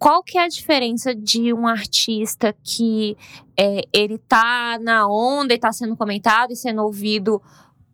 qual 0.00 0.22
que 0.22 0.38
é 0.38 0.44
a 0.44 0.48
diferença 0.48 1.14
de 1.14 1.52
um 1.52 1.66
artista 1.66 2.56
que 2.64 3.18
é, 3.54 3.82
ele 3.92 4.16
tá 4.16 4.78
na 4.80 5.06
onda 5.06 5.52
e 5.52 5.58
tá 5.58 5.70
sendo 5.70 5.94
comentado 5.94 6.52
e 6.52 6.56
sendo 6.56 6.82
ouvido 6.82 7.40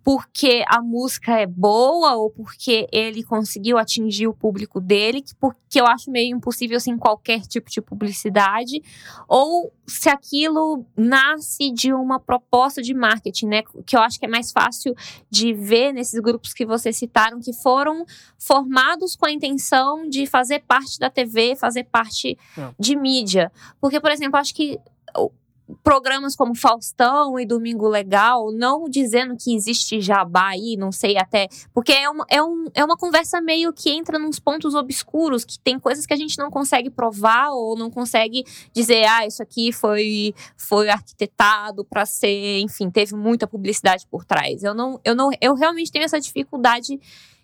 porque 0.06 0.62
a 0.68 0.80
música 0.80 1.32
é 1.36 1.48
boa 1.48 2.14
ou 2.14 2.30
porque 2.30 2.86
ele 2.92 3.24
conseguiu 3.24 3.76
atingir 3.76 4.28
o 4.28 4.32
público 4.32 4.80
dele, 4.80 5.20
que- 5.20 5.34
porque 5.34 5.80
eu 5.80 5.84
acho 5.84 6.12
meio 6.12 6.36
impossível 6.36 6.76
assim 6.76 6.96
qualquer 6.96 7.40
tipo 7.40 7.68
de 7.68 7.80
publicidade, 7.80 8.80
ou 9.26 9.72
se 9.84 10.08
aquilo 10.08 10.86
nasce 10.96 11.72
de 11.72 11.92
uma 11.92 12.20
proposta 12.20 12.80
de 12.80 12.94
marketing, 12.94 13.46
né? 13.46 13.62
Que 13.84 13.96
eu 13.96 14.00
acho 14.00 14.20
que 14.20 14.26
é 14.26 14.28
mais 14.28 14.52
fácil 14.52 14.94
de 15.28 15.52
ver 15.52 15.90
nesses 15.92 16.20
grupos 16.20 16.54
que 16.54 16.64
vocês 16.64 16.96
citaram 16.96 17.40
que 17.40 17.52
foram 17.52 18.04
formados 18.38 19.16
com 19.16 19.26
a 19.26 19.32
intenção 19.32 20.08
de 20.08 20.24
fazer 20.24 20.60
parte 20.68 21.00
da 21.00 21.10
TV, 21.10 21.56
fazer 21.56 21.82
parte 21.82 22.38
É. 22.56 22.70
de 22.78 22.94
mídia. 22.94 23.50
Porque, 23.80 24.00
por 24.00 24.12
exemplo, 24.12 24.38
acho 24.38 24.54
que 24.54 24.78
programas 25.82 26.36
como 26.36 26.54
Faustão 26.54 27.38
e 27.38 27.46
Domingo 27.46 27.88
Legal, 27.88 28.52
não 28.52 28.88
dizendo 28.88 29.36
que 29.36 29.54
existe 29.54 30.00
jabá 30.00 30.48
aí, 30.48 30.76
não 30.76 30.92
sei 30.92 31.16
até, 31.16 31.48
porque 31.74 31.92
é 31.92 32.08
uma, 32.08 32.24
é, 32.28 32.42
um, 32.42 32.66
é 32.74 32.84
uma 32.84 32.96
conversa 32.96 33.40
meio 33.40 33.72
que 33.72 33.90
entra 33.90 34.18
nos 34.18 34.38
pontos 34.38 34.74
obscuros, 34.74 35.44
que 35.44 35.58
tem 35.58 35.78
coisas 35.78 36.06
que 36.06 36.14
a 36.14 36.16
gente 36.16 36.38
não 36.38 36.50
consegue 36.50 36.90
provar 36.90 37.50
ou 37.50 37.76
não 37.76 37.90
consegue 37.90 38.44
dizer, 38.72 39.04
ah, 39.06 39.26
isso 39.26 39.42
aqui 39.42 39.72
foi, 39.72 40.34
foi 40.56 40.88
arquitetado 40.88 41.84
para 41.84 42.06
ser, 42.06 42.60
enfim, 42.60 42.90
teve 42.90 43.14
muita 43.14 43.46
publicidade 43.46 44.06
por 44.06 44.24
trás. 44.24 44.62
Eu 44.62 44.74
não, 44.74 45.00
eu 45.04 45.14
não, 45.14 45.30
eu 45.40 45.54
realmente 45.54 45.90
tenho 45.90 46.04
essa 46.04 46.20
dificuldade 46.20 46.98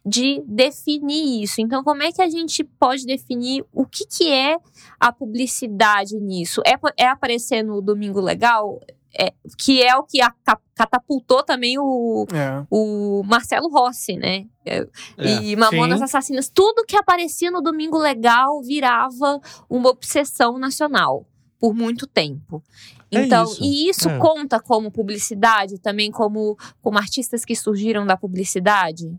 de 0.05 0.43
definir 0.47 1.43
isso. 1.43 1.61
Então, 1.61 1.85
como 1.85 2.03
é 2.03 2.11
que 2.11 2.21
a 2.23 2.29
gente 2.29 2.65
pode 2.65 3.07
definir 3.07 3.65
o 3.73 3.87
que, 3.87 4.05
que 4.07 4.31
é 4.33 4.57
a 4.99 5.13
publicidade 5.13 6.19
nisso? 6.19 6.61
É, 6.67 6.75
é 6.97 7.07
aparecer 7.09 7.63
no 7.63 7.81
Domingo 7.81 8.21
Legal? 8.21 8.81
É, 9.15 9.31
que 9.59 9.83
é 9.83 9.95
o 9.95 10.05
que 10.05 10.23
a- 10.23 10.33
ca- 10.43 10.59
catapultou 10.75 11.43
também 11.43 11.79
o, 11.79 12.27
É. 12.33 12.65
o 12.71 13.23
Marcelo 13.25 13.69
Rossi, 13.69 14.17
né? 14.17 14.47
É, 14.65 14.87
É. 15.19 15.43
E 15.43 15.55
Mamonas 15.55 15.99
Sim. 15.99 16.05
Assassinas. 16.05 16.49
Tudo 16.49 16.87
que 16.87 16.97
aparecia 16.97 17.51
no 17.51 17.61
Domingo 17.61 17.99
Legal 17.99 18.63
virava 18.63 19.39
uma 19.69 19.91
obsessão 19.91 20.59
nacional 20.59 21.27
por 21.61 21.75
muito 21.75 22.07
tempo. 22.07 22.63
É 23.11 23.25
Então, 23.25 23.45
isso. 23.45 23.63
e 23.63 23.91
isso 23.91 24.09
É. 24.09 24.19
conta 24.19 24.59
como 24.59 24.91
publicidade, 24.91 25.79
também 25.79 26.11
como, 26.11 26.57
como 26.81 26.97
artistas 26.97 27.45
que 27.45 27.55
surgiram 27.55 28.07
da 28.07 28.17
publicidade? 28.17 29.15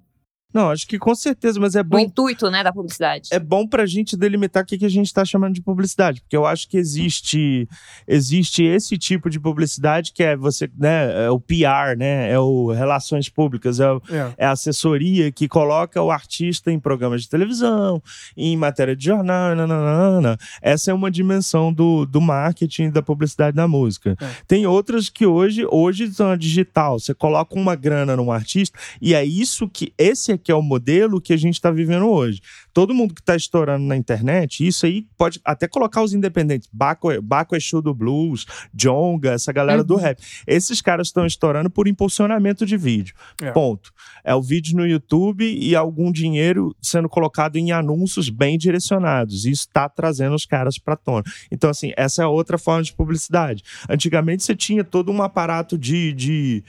Não, 0.53 0.69
acho 0.69 0.87
que 0.87 0.99
com 0.99 1.15
certeza, 1.15 1.59
mas 1.59 1.75
é 1.75 1.81
O 1.81 1.83
bom 1.83 1.99
intuito, 1.99 2.49
né, 2.51 2.63
da 2.63 2.71
publicidade. 2.71 3.29
é 3.31 3.39
bom 3.39 3.67
pra 3.67 3.85
gente 3.85 4.15
delimitar 4.15 4.63
o 4.63 4.65
que, 4.65 4.77
que 4.77 4.85
a 4.85 4.89
gente 4.89 5.07
está 5.07 5.25
chamando 5.25 5.53
de 5.53 5.61
publicidade, 5.61 6.21
porque 6.21 6.35
eu 6.37 6.45
acho 6.45 6.67
que 6.69 6.77
existe 6.77 7.67
existe 8.07 8.63
esse 8.63 8.97
tipo 8.97 9.29
de 9.29 9.39
publicidade 9.39 10.11
que 10.13 10.23
é 10.23 10.35
você, 10.35 10.69
né, 10.77 11.25
é 11.25 11.29
o 11.29 11.39
PR, 11.39 11.97
né, 11.97 12.31
é 12.31 12.39
o 12.39 12.71
relações 12.71 13.29
públicas, 13.29 13.79
é, 13.79 13.91
o- 13.91 14.01
É. 14.09 14.33
é 14.37 14.45
a 14.45 14.51
assessoria 14.51 15.31
que 15.31 15.47
coloca 15.47 16.01
o 16.01 16.11
artista 16.11 16.71
em 16.71 16.79
programas 16.79 17.21
de 17.23 17.29
televisão, 17.29 18.01
em 18.35 18.55
matéria 18.57 18.95
de 18.95 19.05
jornal, 19.05 19.55
nananana. 19.55 20.37
essa 20.61 20.91
é 20.91 20.93
uma 20.93 21.09
dimensão 21.09 21.71
do, 21.73 22.05
do 22.05 22.19
marketing 22.21 22.83
e 22.83 22.91
da 22.91 23.01
publicidade 23.01 23.55
da 23.55 23.67
música. 23.67 24.15
É. 24.21 24.27
Tem 24.47 24.65
outras 24.65 25.09
que 25.09 25.25
hoje 25.25 25.65
hoje 25.69 26.11
são 26.13 26.29
a 26.31 26.35
digital, 26.35 26.99
você 26.99 27.13
coloca 27.13 27.55
uma 27.55 27.75
grana 27.75 28.15
num 28.15 28.31
artista 28.31 28.77
e 29.01 29.13
é 29.13 29.23
isso 29.23 29.67
que 29.67 29.93
esse 29.97 30.31
aqui 30.31 30.42
é 30.51 30.55
o 30.55 30.61
modelo 30.61 31.21
que 31.21 31.33
a 31.33 31.37
gente 31.37 31.55
está 31.55 31.71
vivendo 31.71 32.07
hoje 32.07 32.41
todo 32.73 32.93
mundo 32.93 33.13
que 33.13 33.21
está 33.21 33.35
estourando 33.35 33.85
na 33.85 33.95
internet, 33.95 34.65
isso 34.65 34.85
aí 34.85 35.05
pode 35.15 35.39
até 35.45 35.67
colocar 35.67 36.01
os 36.01 36.13
independentes, 36.13 36.67
Baco, 36.73 37.09
Baco 37.21 37.55
Exu 37.55 37.81
do 37.81 37.93
Blues, 37.93 38.45
Jonga, 38.73 39.31
essa 39.33 39.53
galera 39.53 39.83
do 39.83 39.93
Uhum. 39.93 39.99
rap. 39.99 40.19
Esses 40.47 40.81
caras 40.81 41.07
estão 41.07 41.25
estourando 41.25 41.69
por 41.69 41.87
impulsionamento 41.87 42.65
de 42.65 42.75
vídeo. 42.75 43.13
É. 43.41 43.51
Ponto. 43.51 43.93
É 44.23 44.33
o 44.33 44.41
vídeo 44.41 44.75
no 44.75 44.87
YouTube 44.87 45.45
e 45.45 45.75
algum 45.75 46.11
dinheiro 46.11 46.75
sendo 46.81 47.07
colocado 47.07 47.57
em 47.57 47.71
anúncios 47.71 48.29
bem 48.29 48.57
direcionados. 48.57 49.45
Isso 49.45 49.67
está 49.67 49.87
trazendo 49.87 50.35
os 50.35 50.45
caras 50.45 50.79
para 50.79 50.95
tona. 50.95 51.23
Então, 51.51 51.69
assim, 51.69 51.93
essa 51.95 52.23
é 52.23 52.25
outra 52.25 52.57
forma 52.57 52.81
de 52.81 52.93
publicidade. 52.93 53.63
Antigamente 53.87 54.43
você 54.43 54.55
tinha 54.55 54.83
todo 54.83 55.11
um 55.11 55.21
aparato 55.21 55.77
de. 55.77 56.11
de 56.13 56.63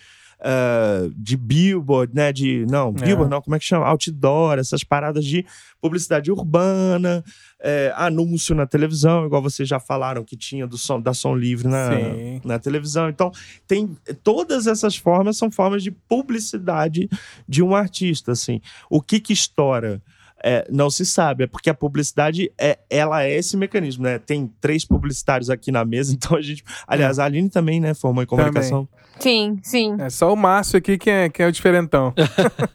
ah, 0.47 1.09
de 1.17 1.39
billboard, 1.39 2.15
né? 2.15 2.31
De. 2.31 2.67
Não, 2.67 2.89
É. 2.89 3.05
billboard 3.07 3.31
não, 3.31 3.41
como 3.41 3.57
é 3.57 3.59
que 3.59 3.65
chama? 3.65 3.87
Outdoor, 3.87 4.59
essas 4.59 4.85
paradas 4.85 5.25
de 5.25 5.47
publicidade 5.81 6.31
urbana, 6.31 7.25
é, 7.59 7.93
anúncio 7.97 8.55
na 8.55 8.67
televisão, 8.67 9.25
igual 9.25 9.41
vocês 9.41 9.67
já 9.67 9.81
falaram 9.81 10.23
que 10.23 10.37
tinha 10.37 10.67
do 10.67 10.77
som, 10.77 11.01
da 11.01 11.15
som 11.15 11.35
livre 11.35 11.67
na, 11.67 11.91
Sim. 11.97 12.41
na 12.45 12.59
televisão. 12.59 13.09
Então, 13.09 13.33
tem 13.67 13.97
todas 14.23 14.67
essas 14.67 14.95
formas 14.97 15.39
são 15.39 15.51
formas 15.51 15.83
de 15.83 15.91
publicidade 15.91 17.09
de 17.49 17.63
um 17.63 17.75
artista, 17.75 18.33
assim. 18.33 18.61
O 18.91 19.01
que 19.01 19.21
que 19.21 19.33
estoura? 19.33 20.03
É, 20.47 20.67
não 20.71 20.91
se 20.91 21.07
sabe, 21.07 21.45
é 21.45 21.47
porque 21.47 21.71
a 21.71 21.75
publicidade 21.75 22.53
é, 22.59 22.79
ela 22.91 23.25
é 23.25 23.35
esse 23.35 23.57
mecanismo, 23.57 24.05
né? 24.05 24.19
Tem 24.19 24.53
três 24.61 24.85
publicitários 24.85 25.49
aqui 25.49 25.73
na 25.73 25.87
mesa, 25.87 26.13
então 26.15 26.37
a 26.37 26.43
gente. 26.43 26.63
Aliás, 26.87 27.19
a 27.19 27.25
Aline 27.25 27.49
também, 27.49 27.81
né? 27.81 27.95
Formou 27.95 28.23
em 28.23 28.27
comunicação. 28.27 28.87
Sim, 29.19 29.59
sim. 29.63 29.97
É 29.99 30.11
só 30.11 30.31
o 30.31 30.37
Márcio 30.37 30.77
aqui 30.77 30.99
que 30.99 31.09
é, 31.09 31.31
que 31.31 31.43
é 31.43 31.47
o 31.47 31.53
diferentão. 31.53 32.13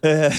É, 0.01 0.29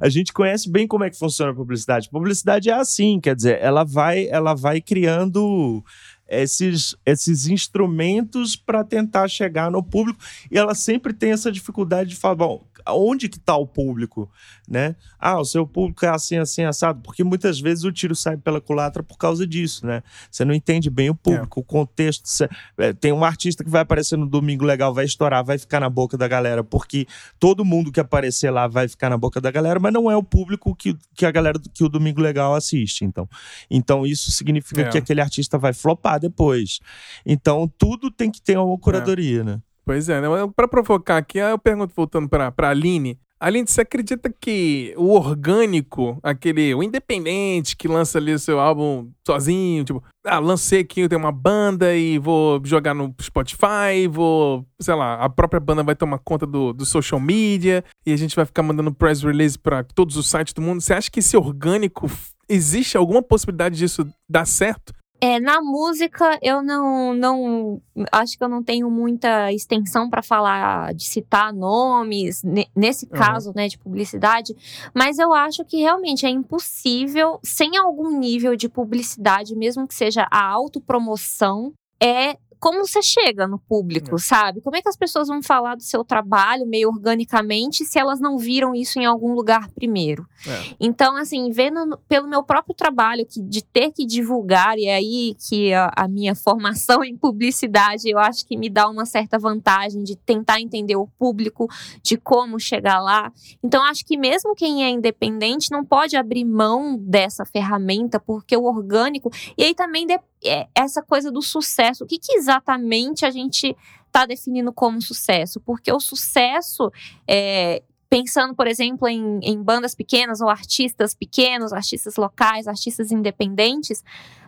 a 0.00 0.08
gente 0.08 0.32
conhece 0.32 0.70
bem 0.70 0.86
como 0.86 1.02
é 1.02 1.10
que 1.10 1.18
funciona 1.18 1.50
a 1.50 1.54
publicidade. 1.54 2.08
Publicidade 2.08 2.70
é 2.70 2.72
assim, 2.72 3.18
quer 3.18 3.34
dizer, 3.34 3.58
ela 3.60 3.82
vai, 3.82 4.28
ela 4.28 4.54
vai 4.54 4.80
criando 4.80 5.82
esses, 6.28 6.94
esses 7.04 7.46
instrumentos 7.46 8.56
para 8.56 8.84
tentar 8.84 9.28
chegar 9.28 9.70
no 9.70 9.82
público 9.82 10.18
e 10.50 10.58
ela 10.58 10.74
sempre 10.74 11.12
tem 11.12 11.32
essa 11.32 11.50
dificuldade 11.50 12.10
de 12.10 12.16
falar, 12.16 12.34
bom, 12.34 12.64
onde 12.88 13.28
que 13.28 13.38
está 13.38 13.56
o 13.56 13.66
público, 13.66 14.30
né? 14.68 14.94
Ah, 15.18 15.40
o 15.40 15.44
seu 15.44 15.66
público 15.66 16.04
é 16.04 16.08
assim, 16.08 16.36
assim, 16.36 16.64
assado, 16.64 17.00
porque 17.02 17.24
muitas 17.24 17.60
vezes 17.60 17.84
o 17.84 17.92
tiro 17.92 18.14
sai 18.14 18.36
pela 18.36 18.60
culatra 18.60 19.02
por 19.02 19.16
causa 19.16 19.46
disso, 19.46 19.86
né? 19.86 20.02
Você 20.30 20.44
não 20.44 20.54
entende 20.54 20.90
bem 20.90 21.10
o 21.10 21.14
público, 21.14 21.60
é. 21.60 21.62
o 21.62 21.64
contexto. 21.64 22.28
Você, 22.28 22.48
é, 22.78 22.92
tem 22.92 23.12
um 23.12 23.24
artista 23.24 23.64
que 23.64 23.70
vai 23.70 23.82
aparecer 23.82 24.16
no 24.16 24.26
Domingo 24.26 24.64
Legal, 24.64 24.92
vai 24.92 25.04
estourar, 25.04 25.44
vai 25.44 25.58
ficar 25.58 25.80
na 25.80 25.88
boca 25.88 26.16
da 26.16 26.28
galera, 26.28 26.62
porque 26.62 27.06
todo 27.38 27.64
mundo 27.64 27.90
que 27.90 28.00
aparecer 28.00 28.50
lá 28.50 28.66
vai 28.66 28.88
ficar 28.88 29.10
na 29.10 29.16
boca 29.16 29.40
da 29.40 29.50
galera, 29.50 29.80
mas 29.80 29.92
não 29.92 30.10
é 30.10 30.16
o 30.16 30.22
público 30.22 30.74
que, 30.74 30.96
que 31.14 31.24
a 31.24 31.30
galera 31.30 31.58
que 31.72 31.84
o 31.84 31.88
Domingo 31.88 32.20
Legal 32.20 32.54
assiste, 32.54 33.04
então. 33.04 33.28
Então 33.70 34.06
isso 34.06 34.30
significa 34.30 34.82
é. 34.82 34.88
que 34.88 34.98
aquele 34.98 35.20
artista 35.20 35.58
vai 35.58 35.72
flopar 35.72 36.15
depois. 36.18 36.80
Então 37.24 37.70
tudo 37.78 38.10
tem 38.10 38.30
que 38.30 38.42
ter 38.42 38.58
uma 38.58 38.78
curadoria, 38.78 39.44
né? 39.44 39.60
Pois 39.84 40.08
é, 40.08 40.20
né? 40.20 40.28
Pra 40.54 40.66
provocar 40.66 41.16
aqui, 41.16 41.38
eu 41.38 41.58
pergunto, 41.58 41.92
voltando 41.94 42.28
pra, 42.28 42.50
pra 42.50 42.70
Aline. 42.70 43.18
Aline, 43.38 43.68
você 43.68 43.82
acredita 43.82 44.32
que 44.40 44.94
o 44.96 45.10
orgânico, 45.12 46.18
aquele, 46.22 46.74
o 46.74 46.82
independente 46.82 47.76
que 47.76 47.86
lança 47.86 48.16
ali 48.18 48.32
o 48.32 48.38
seu 48.38 48.58
álbum 48.58 49.10
sozinho, 49.26 49.84
tipo, 49.84 50.02
ah, 50.24 50.38
lancei 50.38 50.80
aqui, 50.80 51.02
eu 51.02 51.08
tenho 51.08 51.20
uma 51.20 51.30
banda 51.30 51.94
e 51.94 52.18
vou 52.18 52.60
jogar 52.64 52.94
no 52.94 53.14
Spotify, 53.20 54.08
vou, 54.10 54.66
sei 54.80 54.94
lá, 54.94 55.16
a 55.16 55.28
própria 55.28 55.60
banda 55.60 55.82
vai 55.82 55.94
tomar 55.94 56.18
conta 56.18 56.46
do, 56.46 56.72
do 56.72 56.86
social 56.86 57.20
media 57.20 57.84
e 58.06 58.12
a 58.12 58.16
gente 58.16 58.34
vai 58.34 58.46
ficar 58.46 58.62
mandando 58.62 58.92
press 58.92 59.22
release 59.22 59.58
para 59.58 59.84
todos 59.84 60.16
os 60.16 60.28
sites 60.28 60.54
do 60.54 60.62
mundo. 60.62 60.80
Você 60.80 60.94
acha 60.94 61.10
que 61.10 61.20
esse 61.20 61.36
orgânico, 61.36 62.10
existe 62.48 62.96
alguma 62.96 63.22
possibilidade 63.22 63.76
disso 63.76 64.08
dar 64.28 64.46
certo? 64.46 64.94
É, 65.20 65.40
na 65.40 65.62
música 65.62 66.38
eu 66.42 66.62
não, 66.62 67.14
não 67.14 67.80
acho 68.12 68.36
que 68.36 68.44
eu 68.44 68.48
não 68.48 68.62
tenho 68.62 68.90
muita 68.90 69.50
extensão 69.50 70.10
para 70.10 70.22
falar 70.22 70.92
de 70.92 71.04
citar 71.06 71.54
nomes 71.54 72.42
nesse 72.74 73.06
caso, 73.06 73.52
né, 73.56 73.66
de 73.66 73.78
publicidade, 73.78 74.54
mas 74.94 75.18
eu 75.18 75.32
acho 75.32 75.64
que 75.64 75.78
realmente 75.78 76.26
é 76.26 76.28
impossível 76.28 77.40
sem 77.42 77.78
algum 77.78 78.18
nível 78.18 78.54
de 78.56 78.68
publicidade, 78.68 79.56
mesmo 79.56 79.88
que 79.88 79.94
seja 79.94 80.26
a 80.30 80.44
autopromoção, 80.44 81.72
é 82.00 82.36
como 82.58 82.86
você 82.86 83.02
chega 83.02 83.46
no 83.46 83.58
público, 83.58 84.16
é. 84.16 84.18
sabe? 84.18 84.60
Como 84.60 84.76
é 84.76 84.82
que 84.82 84.88
as 84.88 84.96
pessoas 84.96 85.28
vão 85.28 85.42
falar 85.42 85.76
do 85.76 85.82
seu 85.82 86.04
trabalho 86.04 86.66
meio 86.66 86.88
organicamente 86.88 87.84
se 87.84 87.98
elas 87.98 88.20
não 88.20 88.38
viram 88.38 88.74
isso 88.74 88.98
em 88.98 89.04
algum 89.04 89.34
lugar 89.34 89.70
primeiro? 89.70 90.26
É. 90.46 90.74
Então, 90.80 91.16
assim, 91.16 91.50
vendo 91.50 91.98
pelo 92.08 92.28
meu 92.28 92.42
próprio 92.42 92.74
trabalho, 92.74 93.26
que, 93.26 93.40
de 93.40 93.62
ter 93.62 93.92
que 93.92 94.06
divulgar, 94.06 94.78
e 94.78 94.86
é 94.86 94.96
aí 94.96 95.36
que 95.38 95.72
a, 95.72 95.90
a, 95.96 96.08
minha 96.08 96.34
formação 96.34 97.02
em 97.04 97.16
publicidade 97.16 98.08
eu 98.08 98.18
acho 98.18 98.46
que 98.46 98.56
me 98.56 98.70
dá 98.70 98.88
uma 98.88 99.04
certa 99.04 99.38
vantagem 99.38 100.02
de 100.02 100.16
tentar 100.16 100.60
entender 100.60 100.96
o 100.96 101.06
público, 101.18 101.68
de 102.02 102.16
como 102.16 102.58
chegar 102.58 103.00
lá. 103.00 103.32
Então, 103.62 103.84
acho 103.84 104.04
que 104.04 104.16
mesmo 104.16 104.54
quem 104.54 104.84
é 104.84 104.90
independente 104.90 105.70
não 105.70 105.84
pode 105.84 106.16
abrir 106.16 106.44
mão 106.44 106.96
dessa 106.98 107.44
ferramenta, 107.44 108.18
porque 108.18 108.56
o 108.56 108.64
orgânico. 108.64 109.30
E 109.56 109.64
aí 109.64 109.74
também 109.74 110.06
de, 110.06 110.18
é, 110.44 110.68
essa 110.74 111.02
coisa 111.02 111.30
do 111.30 111.42
sucesso. 111.42 112.04
O 112.04 112.06
que, 112.06 112.18
que 112.18 112.32
exatamente 112.46 113.24
a 113.24 113.30
gente 113.30 113.76
está 114.06 114.24
definindo 114.26 114.72
como 114.72 115.02
sucesso? 115.02 115.60
Porque 115.60 115.92
o 115.92 116.00
sucesso 116.00 116.90
é, 117.28 117.82
pensando, 118.08 118.54
por 118.54 118.66
exemplo, 118.66 119.08
em, 119.08 119.40
em, 119.42 119.62
bandas 119.62 119.94
pequenas 119.94 120.40
ou 120.40 120.48
artistas 120.48 121.14
pequenos, 121.14 121.72
artistas 121.72 122.16
locais, 122.16 122.68
artistas 122.68 123.10
independentes, 123.10 124.02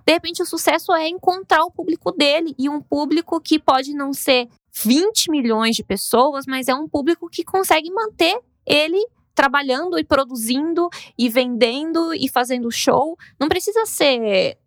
de 0.06 0.12
repente 0.12 0.42
o 0.42 0.46
sucesso 0.46 0.92
é 0.92 1.08
encontrar 1.08 1.64
o 1.64 1.70
público 1.70 2.12
dele 2.12 2.54
e 2.58 2.68
um 2.68 2.80
público 2.80 3.40
que 3.40 3.58
pode 3.58 3.92
não 3.94 4.12
ser 4.12 4.48
20 4.82 5.30
milhões 5.30 5.76
de 5.76 5.82
pessoas, 5.82 6.46
mas 6.46 6.68
é 6.68 6.74
um 6.74 6.88
público 6.88 7.28
que 7.28 7.44
consegue 7.44 7.90
manter 7.90 8.40
ele 8.64 9.04
trabalhando 9.34 9.98
e 9.98 10.04
produzindo 10.04 10.88
e 11.16 11.28
vendendo 11.28 12.12
e 12.14 12.28
fazendo 12.28 12.70
show. 12.70 13.16
Não 13.38 13.48
precisa 13.48 13.86
ser 13.86 14.58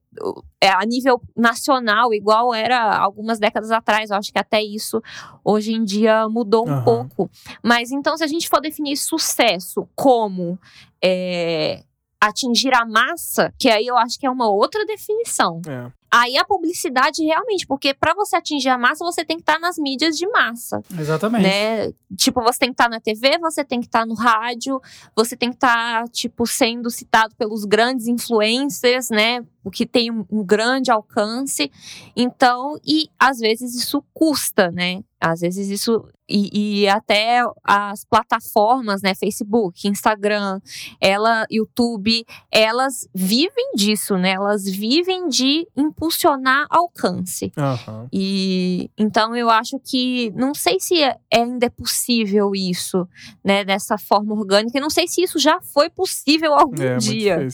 a 0.62 0.86
nível 0.86 1.22
nacional, 1.36 2.14
igual 2.14 2.54
era 2.54 2.98
algumas 2.98 3.40
décadas 3.40 3.72
atrás. 3.72 4.10
Eu 4.10 4.18
acho 4.18 4.32
que 4.32 4.40
até 4.40 4.62
isso 4.62 5.02
hoje 5.44 5.74
em 5.74 5.84
dia 5.84 6.28
mudou 6.28 6.68
um 6.68 6.74
uhum. 6.74 6.84
pouco. 6.84 7.32
Mas 7.64 7.92
então, 7.92 8.16
se 8.18 8.24
a 8.24 8.28
gente 8.28 8.50
for 8.50 8.62
definir 8.62 8.98
sucesso 8.98 9.88
como 9.96 10.60
é, 11.04 11.84
atingir 12.20 12.74
a 12.76 12.86
massa, 12.86 13.54
que 13.58 13.70
aí 13.70 13.88
eu 13.88 13.98
acho 13.98 14.20
que 14.20 14.26
é 14.26 14.30
uma 14.30 14.50
outra 14.50 14.86
definição. 14.86 15.62
É. 15.68 16.01
Aí 16.14 16.38
a 16.38 16.44
publicidade 16.44 17.24
realmente, 17.24 17.66
porque 17.66 17.94
para 17.94 18.14
você 18.14 18.36
atingir 18.36 18.68
a 18.68 18.78
massa, 18.78 19.06
você 19.06 19.24
tem 19.24 19.38
que 19.38 19.44
estar 19.44 19.54
tá 19.54 19.60
nas 19.60 19.78
mídias 19.78 20.18
de 20.18 20.28
massa. 20.28 20.84
Exatamente. 21.00 21.44
Né? 21.44 21.94
Tipo, 22.18 22.42
você 22.42 22.60
tem 22.60 22.70
que 22.70 22.74
estar 22.74 22.84
tá 22.86 22.90
na 22.90 23.00
TV, 23.00 23.38
você 23.40 23.64
tem 23.64 23.80
que 23.80 23.88
estar 23.88 24.02
tá 24.02 24.06
no 24.06 24.14
rádio, 24.14 24.82
você 25.16 25.38
tem 25.38 25.50
que 25.50 25.56
estar, 25.56 26.08
tipo, 26.10 26.46
sendo 26.46 26.90
citado 26.90 27.34
pelos 27.38 27.64
grandes 27.64 28.08
influencers, 28.08 29.10
né? 29.10 29.42
O 29.64 29.72
que 29.72 29.86
tem 29.86 30.12
um 30.12 30.44
grande 30.44 30.92
alcance. 30.92 31.72
Então, 32.14 32.78
e 32.86 33.10
às 33.18 33.40
vezes 33.40 33.74
isso 33.74 34.04
custa, 34.14 34.70
né? 34.70 35.02
Às 35.22 35.42
vezes 35.42 35.70
isso 35.70 36.04
e, 36.28 36.84
e, 36.84 36.88
até 36.88 37.42
as 37.64 38.06
plataformas, 38.06 39.02
né, 39.02 39.14
Facebook, 39.14 39.88
Instagram, 39.88 40.62
ela, 41.00 41.46
YouTube, 41.52 42.26
elas 42.50 43.08
vivem 43.14 43.74
disso, 43.76 44.18
né? 44.18 44.32
Elas 44.32 44.64
vivem 44.64 45.28
de 45.28 45.68
impulsionar 45.76 46.68
alcance. 46.70 47.52
Uhum. 47.58 48.08
E 48.14 48.90
então 48.98 49.36
eu 49.36 49.50
acho 49.50 49.78
que 49.80 50.32
não 50.32 50.54
sei 50.54 50.80
se 50.80 51.04
é, 51.04 51.18
ainda 51.34 51.66
é 51.66 51.70
possível 51.70 52.54
isso, 52.56 53.08
né, 53.44 53.66
dessa 53.66 53.98
forma 53.98 54.34
orgânica. 54.34 54.78
Eu 54.78 54.82
não 54.82 54.90
sei 54.90 55.08
se 55.08 55.22
isso 55.22 55.38
já 55.38 55.60
foi 55.62 55.90
possível 55.90 56.54
algum 56.54 56.82
é, 56.82 56.98
dia. 56.98 57.48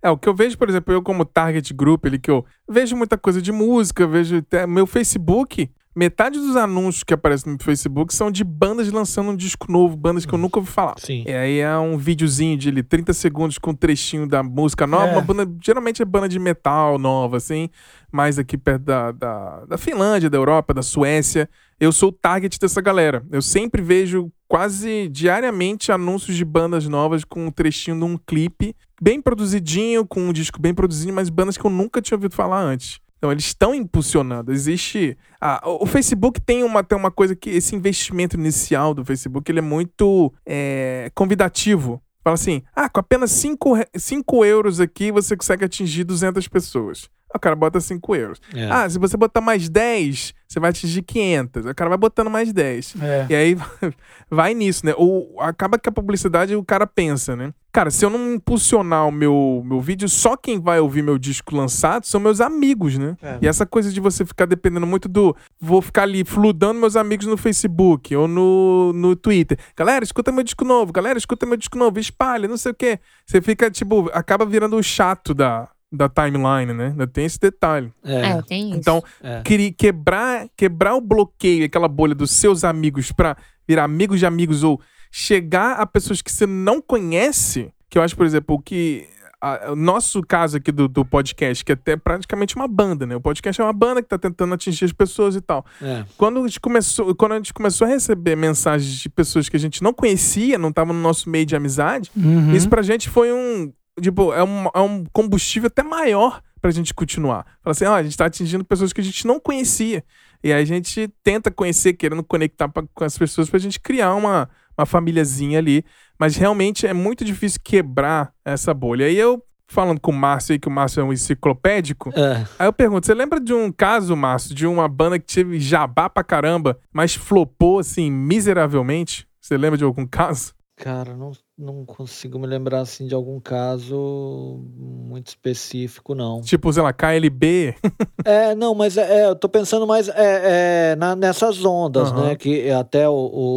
É, 0.00 0.10
o 0.10 0.16
que 0.16 0.28
eu 0.28 0.34
vejo, 0.34 0.56
por 0.58 0.68
exemplo, 0.68 0.92
eu 0.92 1.02
como 1.02 1.24
target 1.24 1.72
group, 1.74 2.04
ele 2.04 2.18
que 2.18 2.30
eu 2.30 2.44
vejo 2.68 2.96
muita 2.96 3.16
coisa 3.18 3.42
de 3.42 3.52
música, 3.52 4.06
vejo 4.06 4.38
até 4.38 4.66
meu 4.66 4.86
Facebook, 4.86 5.70
Metade 5.94 6.38
dos 6.38 6.56
anúncios 6.56 7.04
que 7.04 7.12
aparecem 7.12 7.52
no 7.52 7.62
Facebook 7.62 8.14
são 8.14 8.30
de 8.30 8.42
bandas 8.42 8.90
lançando 8.90 9.30
um 9.30 9.36
disco 9.36 9.70
novo, 9.70 9.94
bandas 9.94 10.24
que 10.24 10.32
eu 10.32 10.38
nunca 10.38 10.58
ouvi 10.58 10.70
falar. 10.70 10.94
Sim. 10.98 11.22
E 11.26 11.32
aí 11.32 11.58
é 11.58 11.76
um 11.76 11.98
videozinho 11.98 12.56
de 12.56 12.70
ali, 12.70 12.82
30 12.82 13.12
segundos 13.12 13.58
com 13.58 13.72
um 13.72 13.74
trechinho 13.74 14.26
da 14.26 14.42
música 14.42 14.86
nova. 14.86 15.08
É. 15.08 15.12
Uma 15.12 15.20
banda, 15.20 15.46
geralmente 15.62 16.00
é 16.00 16.04
banda 16.04 16.28
de 16.30 16.38
metal 16.38 16.98
nova, 16.98 17.36
assim, 17.36 17.68
mais 18.10 18.38
aqui 18.38 18.56
perto 18.56 18.84
da, 18.84 19.12
da, 19.12 19.64
da 19.66 19.78
Finlândia, 19.78 20.30
da 20.30 20.38
Europa, 20.38 20.72
da 20.72 20.82
Suécia. 20.82 21.46
Eu 21.78 21.92
sou 21.92 22.08
o 22.08 22.12
target 22.12 22.58
dessa 22.58 22.80
galera. 22.80 23.22
Eu 23.30 23.42
sempre 23.42 23.82
vejo 23.82 24.32
quase 24.48 25.08
diariamente 25.08 25.92
anúncios 25.92 26.36
de 26.36 26.44
bandas 26.44 26.88
novas 26.88 27.22
com 27.22 27.46
um 27.46 27.50
trechinho 27.50 27.98
de 27.98 28.04
um 28.04 28.16
clipe 28.16 28.74
bem 29.00 29.20
produzidinho, 29.20 30.06
com 30.06 30.20
um 30.20 30.32
disco 30.32 30.60
bem 30.60 30.72
produzidinho, 30.72 31.14
mas 31.14 31.28
bandas 31.28 31.58
que 31.58 31.64
eu 31.66 31.70
nunca 31.70 32.00
tinha 32.00 32.16
ouvido 32.16 32.34
falar 32.34 32.62
antes. 32.62 33.01
Então, 33.22 33.30
eles 33.30 33.44
estão 33.44 33.72
impulsionando. 33.72 34.50
Existe. 34.50 35.16
Ah, 35.40 35.62
o 35.64 35.86
Facebook 35.86 36.40
tem 36.40 36.64
uma, 36.64 36.82
tem 36.82 36.98
uma 36.98 37.10
coisa 37.12 37.36
que. 37.36 37.50
Esse 37.50 37.76
investimento 37.76 38.36
inicial 38.36 38.92
do 38.92 39.04
Facebook 39.04 39.48
ele 39.48 39.60
é 39.60 39.62
muito 39.62 40.34
é, 40.44 41.08
convidativo. 41.14 42.02
Fala 42.24 42.34
assim: 42.34 42.64
ah, 42.74 42.88
com 42.88 42.98
apenas 42.98 43.30
5 43.30 44.44
euros 44.44 44.80
aqui 44.80 45.12
você 45.12 45.36
consegue 45.36 45.64
atingir 45.64 46.02
200 46.02 46.48
pessoas. 46.48 47.08
O 47.34 47.38
cara 47.38 47.56
bota 47.56 47.80
5 47.80 48.16
euros. 48.16 48.40
É. 48.54 48.68
Ah, 48.70 48.88
se 48.88 48.98
você 48.98 49.16
botar 49.16 49.40
mais 49.40 49.68
10, 49.68 50.34
você 50.46 50.60
vai 50.60 50.70
atingir 50.70 51.02
500. 51.02 51.66
O 51.66 51.74
cara 51.74 51.88
vai 51.88 51.98
botando 51.98 52.28
mais 52.28 52.52
10. 52.52 52.94
É. 53.00 53.26
E 53.30 53.34
aí 53.34 53.56
vai 54.30 54.54
nisso, 54.54 54.84
né? 54.84 54.92
Ou 54.96 55.40
acaba 55.40 55.78
que 55.78 55.88
a 55.88 55.92
publicidade 55.92 56.54
o 56.54 56.64
cara 56.64 56.86
pensa, 56.86 57.34
né? 57.34 57.52
Cara, 57.72 57.90
se 57.90 58.04
eu 58.04 58.10
não 58.10 58.34
impulsionar 58.34 59.08
o 59.08 59.10
meu, 59.10 59.62
meu 59.64 59.80
vídeo, 59.80 60.06
só 60.06 60.36
quem 60.36 60.60
vai 60.60 60.78
ouvir 60.78 61.02
meu 61.02 61.16
disco 61.16 61.56
lançado 61.56 62.06
são 62.06 62.20
meus 62.20 62.38
amigos, 62.38 62.98
né? 62.98 63.16
É. 63.22 63.38
E 63.40 63.48
essa 63.48 63.64
coisa 63.64 63.90
de 63.90 63.98
você 63.98 64.26
ficar 64.26 64.44
dependendo 64.44 64.86
muito 64.86 65.08
do. 65.08 65.34
Vou 65.58 65.80
ficar 65.80 66.02
ali 66.02 66.22
fludando 66.22 66.78
meus 66.78 66.96
amigos 66.96 67.26
no 67.26 67.38
Facebook 67.38 68.14
ou 68.14 68.28
no, 68.28 68.92
no 68.92 69.16
Twitter. 69.16 69.58
Galera, 69.74 70.04
escuta 70.04 70.30
meu 70.30 70.44
disco 70.44 70.66
novo. 70.66 70.92
Galera, 70.92 71.18
escuta 71.18 71.46
meu 71.46 71.56
disco 71.56 71.78
novo. 71.78 71.98
Espalha, 71.98 72.46
não 72.46 72.58
sei 72.58 72.72
o 72.72 72.74
quê. 72.74 72.98
Você 73.24 73.40
fica, 73.40 73.70
tipo, 73.70 74.10
acaba 74.12 74.44
virando 74.44 74.76
o 74.76 74.82
chato 74.82 75.32
da, 75.32 75.70
da 75.92 76.08
timeline, 76.08 76.72
né? 76.72 76.86
Ainda 76.86 77.06
tem 77.06 77.24
esse 77.26 77.38
detalhe. 77.38 77.92
É, 78.02 78.20
é 78.22 78.42
tem 78.42 78.70
isso. 78.70 78.78
Então, 78.78 79.04
é. 79.22 79.42
quebrar, 79.76 80.46
quebrar 80.56 80.94
o 80.94 81.00
bloqueio, 81.00 81.64
aquela 81.66 81.88
bolha 81.88 82.14
dos 82.14 82.30
seus 82.30 82.64
amigos 82.64 83.12
pra 83.12 83.36
virar 83.68 83.84
amigos 83.84 84.18
de 84.18 84.26
amigos 84.26 84.62
ou 84.64 84.80
chegar 85.10 85.74
a 85.74 85.86
pessoas 85.86 86.22
que 86.22 86.32
você 86.32 86.46
não 86.46 86.80
conhece, 86.80 87.70
que 87.90 87.98
eu 87.98 88.02
acho, 88.02 88.16
por 88.16 88.24
exemplo, 88.24 88.60
que 88.62 89.06
a, 89.42 89.72
o 89.72 89.76
nosso 89.76 90.22
caso 90.22 90.56
aqui 90.56 90.70
do, 90.70 90.86
do 90.88 91.04
podcast, 91.04 91.64
que 91.64 91.72
é 91.72 91.74
até 91.74 91.96
praticamente 91.96 92.54
uma 92.54 92.68
banda, 92.68 93.04
né? 93.04 93.16
O 93.16 93.20
podcast 93.20 93.60
é 93.60 93.64
uma 93.64 93.72
banda 93.72 94.00
que 94.00 94.08
tá 94.08 94.16
tentando 94.16 94.54
atingir 94.54 94.84
as 94.84 94.92
pessoas 94.92 95.34
e 95.34 95.40
tal. 95.40 95.66
É. 95.82 96.04
Quando 96.16 96.38
a 96.38 96.46
gente 96.46 96.60
começou, 96.60 97.14
quando 97.14 97.32
a 97.32 97.36
gente 97.36 97.52
começou 97.52 97.86
a 97.86 97.90
receber 97.90 98.36
mensagens 98.36 98.94
de 98.94 99.08
pessoas 99.08 99.48
que 99.48 99.56
a 99.56 99.60
gente 99.60 99.82
não 99.82 99.92
conhecia, 99.92 100.56
não 100.56 100.68
estavam 100.68 100.94
no 100.94 101.00
nosso 101.02 101.28
meio 101.28 101.44
de 101.44 101.56
amizade, 101.56 102.10
Uhum. 102.16 102.54
isso 102.54 102.68
pra 102.68 102.82
gente 102.82 103.10
foi 103.10 103.32
um. 103.32 103.72
Tipo, 104.02 104.32
é 104.34 104.42
um, 104.44 104.66
é 104.74 104.80
um 104.80 105.04
combustível 105.12 105.68
até 105.68 105.82
maior 105.82 106.42
pra 106.60 106.70
gente 106.70 106.92
continuar. 106.92 107.44
Fala 107.62 107.72
assim, 107.72 107.84
ó, 107.86 107.94
a 107.94 108.02
gente 108.02 108.16
tá 108.16 108.26
atingindo 108.26 108.64
pessoas 108.64 108.92
que 108.92 109.00
a 109.00 109.04
gente 109.04 109.26
não 109.26 109.40
conhecia. 109.40 110.04
E 110.44 110.52
aí 110.52 110.60
a 110.62 110.64
gente 110.64 111.08
tenta 111.22 111.50
conhecer, 111.50 111.92
querendo 111.94 112.22
conectar 112.22 112.68
pra- 112.68 112.84
com 112.94 113.04
as 113.04 113.16
pessoas 113.16 113.48
pra 113.48 113.58
gente 113.58 113.78
criar 113.80 114.14
uma, 114.14 114.48
uma 114.76 114.84
famíliazinha 114.86 115.58
ali. 115.58 115.84
Mas 116.18 116.36
realmente 116.36 116.86
é 116.86 116.92
muito 116.92 117.24
difícil 117.24 117.60
quebrar 117.64 118.32
essa 118.44 118.72
bolha. 118.74 119.06
Aí 119.06 119.16
eu, 119.16 119.42
falando 119.66 120.00
com 120.00 120.10
o 120.12 120.14
Márcio 120.14 120.52
aí, 120.52 120.58
que 120.58 120.68
o 120.68 120.70
Márcio 120.70 121.00
é 121.00 121.04
um 121.04 121.12
enciclopédico, 121.12 122.10
É. 122.16 122.46
Aí 122.58 122.66
eu 122.68 122.72
pergunto, 122.72 123.06
você 123.06 123.14
lembra 123.14 123.40
de 123.40 123.52
um 123.54 123.72
caso, 123.72 124.14
Márcio, 124.16 124.54
de 124.54 124.66
uma 124.66 124.86
banda 124.88 125.18
que 125.18 125.32
teve 125.34 125.58
jabá 125.58 126.08
pra 126.10 126.22
caramba, 126.22 126.78
mas 126.92 127.14
flopou, 127.14 127.78
assim, 127.80 128.10
miseravelmente? 128.10 129.26
Você 129.40 129.56
lembra 129.56 129.78
de 129.78 129.84
algum 129.84 130.06
caso? 130.06 130.54
Cara, 130.76 131.14
não, 131.16 131.32
não 131.58 131.84
consigo 131.84 132.38
me 132.38 132.46
lembrar 132.46 132.80
assim 132.80 133.06
de 133.06 133.14
algum 133.14 133.38
caso 133.38 134.60
muito 134.76 135.28
específico, 135.28 136.14
não. 136.14 136.40
Tipo, 136.40 136.72
sei 136.72 136.82
lá, 136.82 136.92
KLB? 136.92 137.74
É, 138.24 138.54
não, 138.54 138.72
mas 138.72 138.96
é, 138.96 139.22
é, 139.22 139.26
eu 139.26 139.34
tô 139.34 139.48
pensando 139.48 139.84
mais 139.84 140.08
é, 140.08 140.92
é, 140.92 140.96
na- 140.96 141.16
nessas 141.16 141.64
ondas, 141.64 142.12
Aham. 142.12 142.28
né? 142.28 142.36
Que 142.36 142.70
até 142.70 143.08
o, 143.08 143.12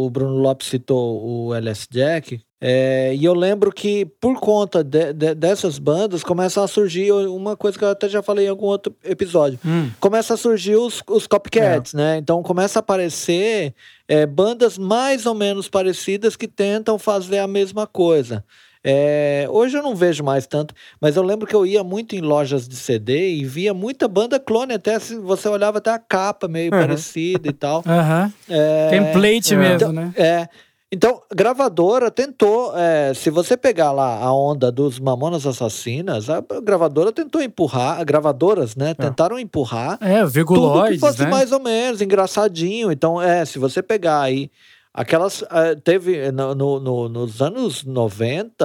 o 0.06 0.10
Bruno 0.10 0.38
Lopes 0.40 0.66
citou 0.66 1.24
o 1.24 1.54
LS 1.54 1.86
Jack. 1.88 2.40
É, 2.60 3.14
e 3.14 3.24
eu 3.24 3.32
lembro 3.34 3.70
que 3.70 4.04
por 4.20 4.40
conta 4.40 4.82
de- 4.82 5.12
de- 5.12 5.34
dessas 5.36 5.78
bandas 5.78 6.24
começa 6.24 6.64
a 6.64 6.66
surgir 6.66 7.12
uma 7.12 7.56
coisa 7.56 7.78
que 7.78 7.84
eu 7.84 7.90
até 7.90 8.08
já 8.08 8.22
falei 8.22 8.46
em 8.46 8.48
algum 8.48 8.66
outro 8.66 8.92
episódio. 9.04 9.58
Hum. 9.64 9.90
Começa 10.00 10.34
a 10.34 10.36
surgir 10.36 10.74
os, 10.74 11.00
os 11.08 11.26
copycats, 11.28 11.92
né? 11.94 12.16
Então 12.16 12.42
começa 12.42 12.78
a 12.78 12.80
aparecer 12.80 13.72
é, 14.08 14.26
bandas 14.26 14.78
mais 14.78 15.26
ou 15.26 15.34
menos 15.34 15.68
parecidas 15.68 16.34
que 16.34 16.48
tentam 16.48 16.98
fazer 16.98 17.38
a 17.38 17.46
mesma 17.46 17.85
coisa. 17.86 18.44
É, 18.88 19.48
hoje 19.50 19.76
eu 19.76 19.82
não 19.82 19.96
vejo 19.96 20.22
mais 20.22 20.46
tanto, 20.46 20.72
mas 21.00 21.16
eu 21.16 21.22
lembro 21.24 21.44
que 21.44 21.56
eu 21.56 21.66
ia 21.66 21.82
muito 21.82 22.14
em 22.14 22.20
lojas 22.20 22.68
de 22.68 22.76
CD 22.76 23.30
e 23.34 23.44
via 23.44 23.74
muita 23.74 24.06
banda 24.06 24.38
clone, 24.38 24.74
até 24.74 24.96
se 25.00 25.16
você 25.16 25.48
olhava 25.48 25.78
até 25.78 25.90
a 25.90 25.98
capa 25.98 26.46
meio 26.46 26.72
Uhum. 26.72 26.80
parecida 26.80 27.48
e 27.48 27.52
tal. 27.52 27.82
Aham. 27.86 28.32
É, 28.48 28.90
Template 28.90 29.54
é. 29.54 29.56
mesmo, 29.56 29.74
então, 29.74 29.92
né? 29.92 30.12
é. 30.16 30.48
Então, 30.92 31.20
gravadora 31.34 32.12
tentou, 32.12 32.72
é, 32.78 33.12
se 33.12 33.28
você 33.28 33.56
pegar 33.56 33.90
lá 33.90 34.20
a 34.22 34.32
onda 34.32 34.70
dos 34.70 35.00
Mamonas 35.00 35.44
Assassinas, 35.44 36.30
a 36.30 36.40
gravadora 36.62 37.10
tentou 37.10 37.42
empurrar, 37.42 38.04
gravadoras, 38.04 38.76
né, 38.76 38.94
tentaram 38.94 39.36
empurrar 39.36 39.98
É, 40.00 40.24
tudo 40.24 40.84
que 40.86 40.98
fosse 41.00 41.22
né? 41.24 41.28
mais 41.30 41.50
ou 41.50 41.58
menos 41.58 42.00
engraçadinho. 42.00 42.92
Então, 42.92 43.20
é, 43.20 43.44
se 43.44 43.58
você 43.58 43.82
pegar 43.82 44.20
aí 44.20 44.48
aquelas 44.96 45.42
eh, 45.50 45.76
teve 45.84 46.32
no, 46.32 46.54
no- 46.54 46.80
no- 46.80 47.08
nos 47.08 47.40
anos 47.42 47.84
90, 47.84 48.64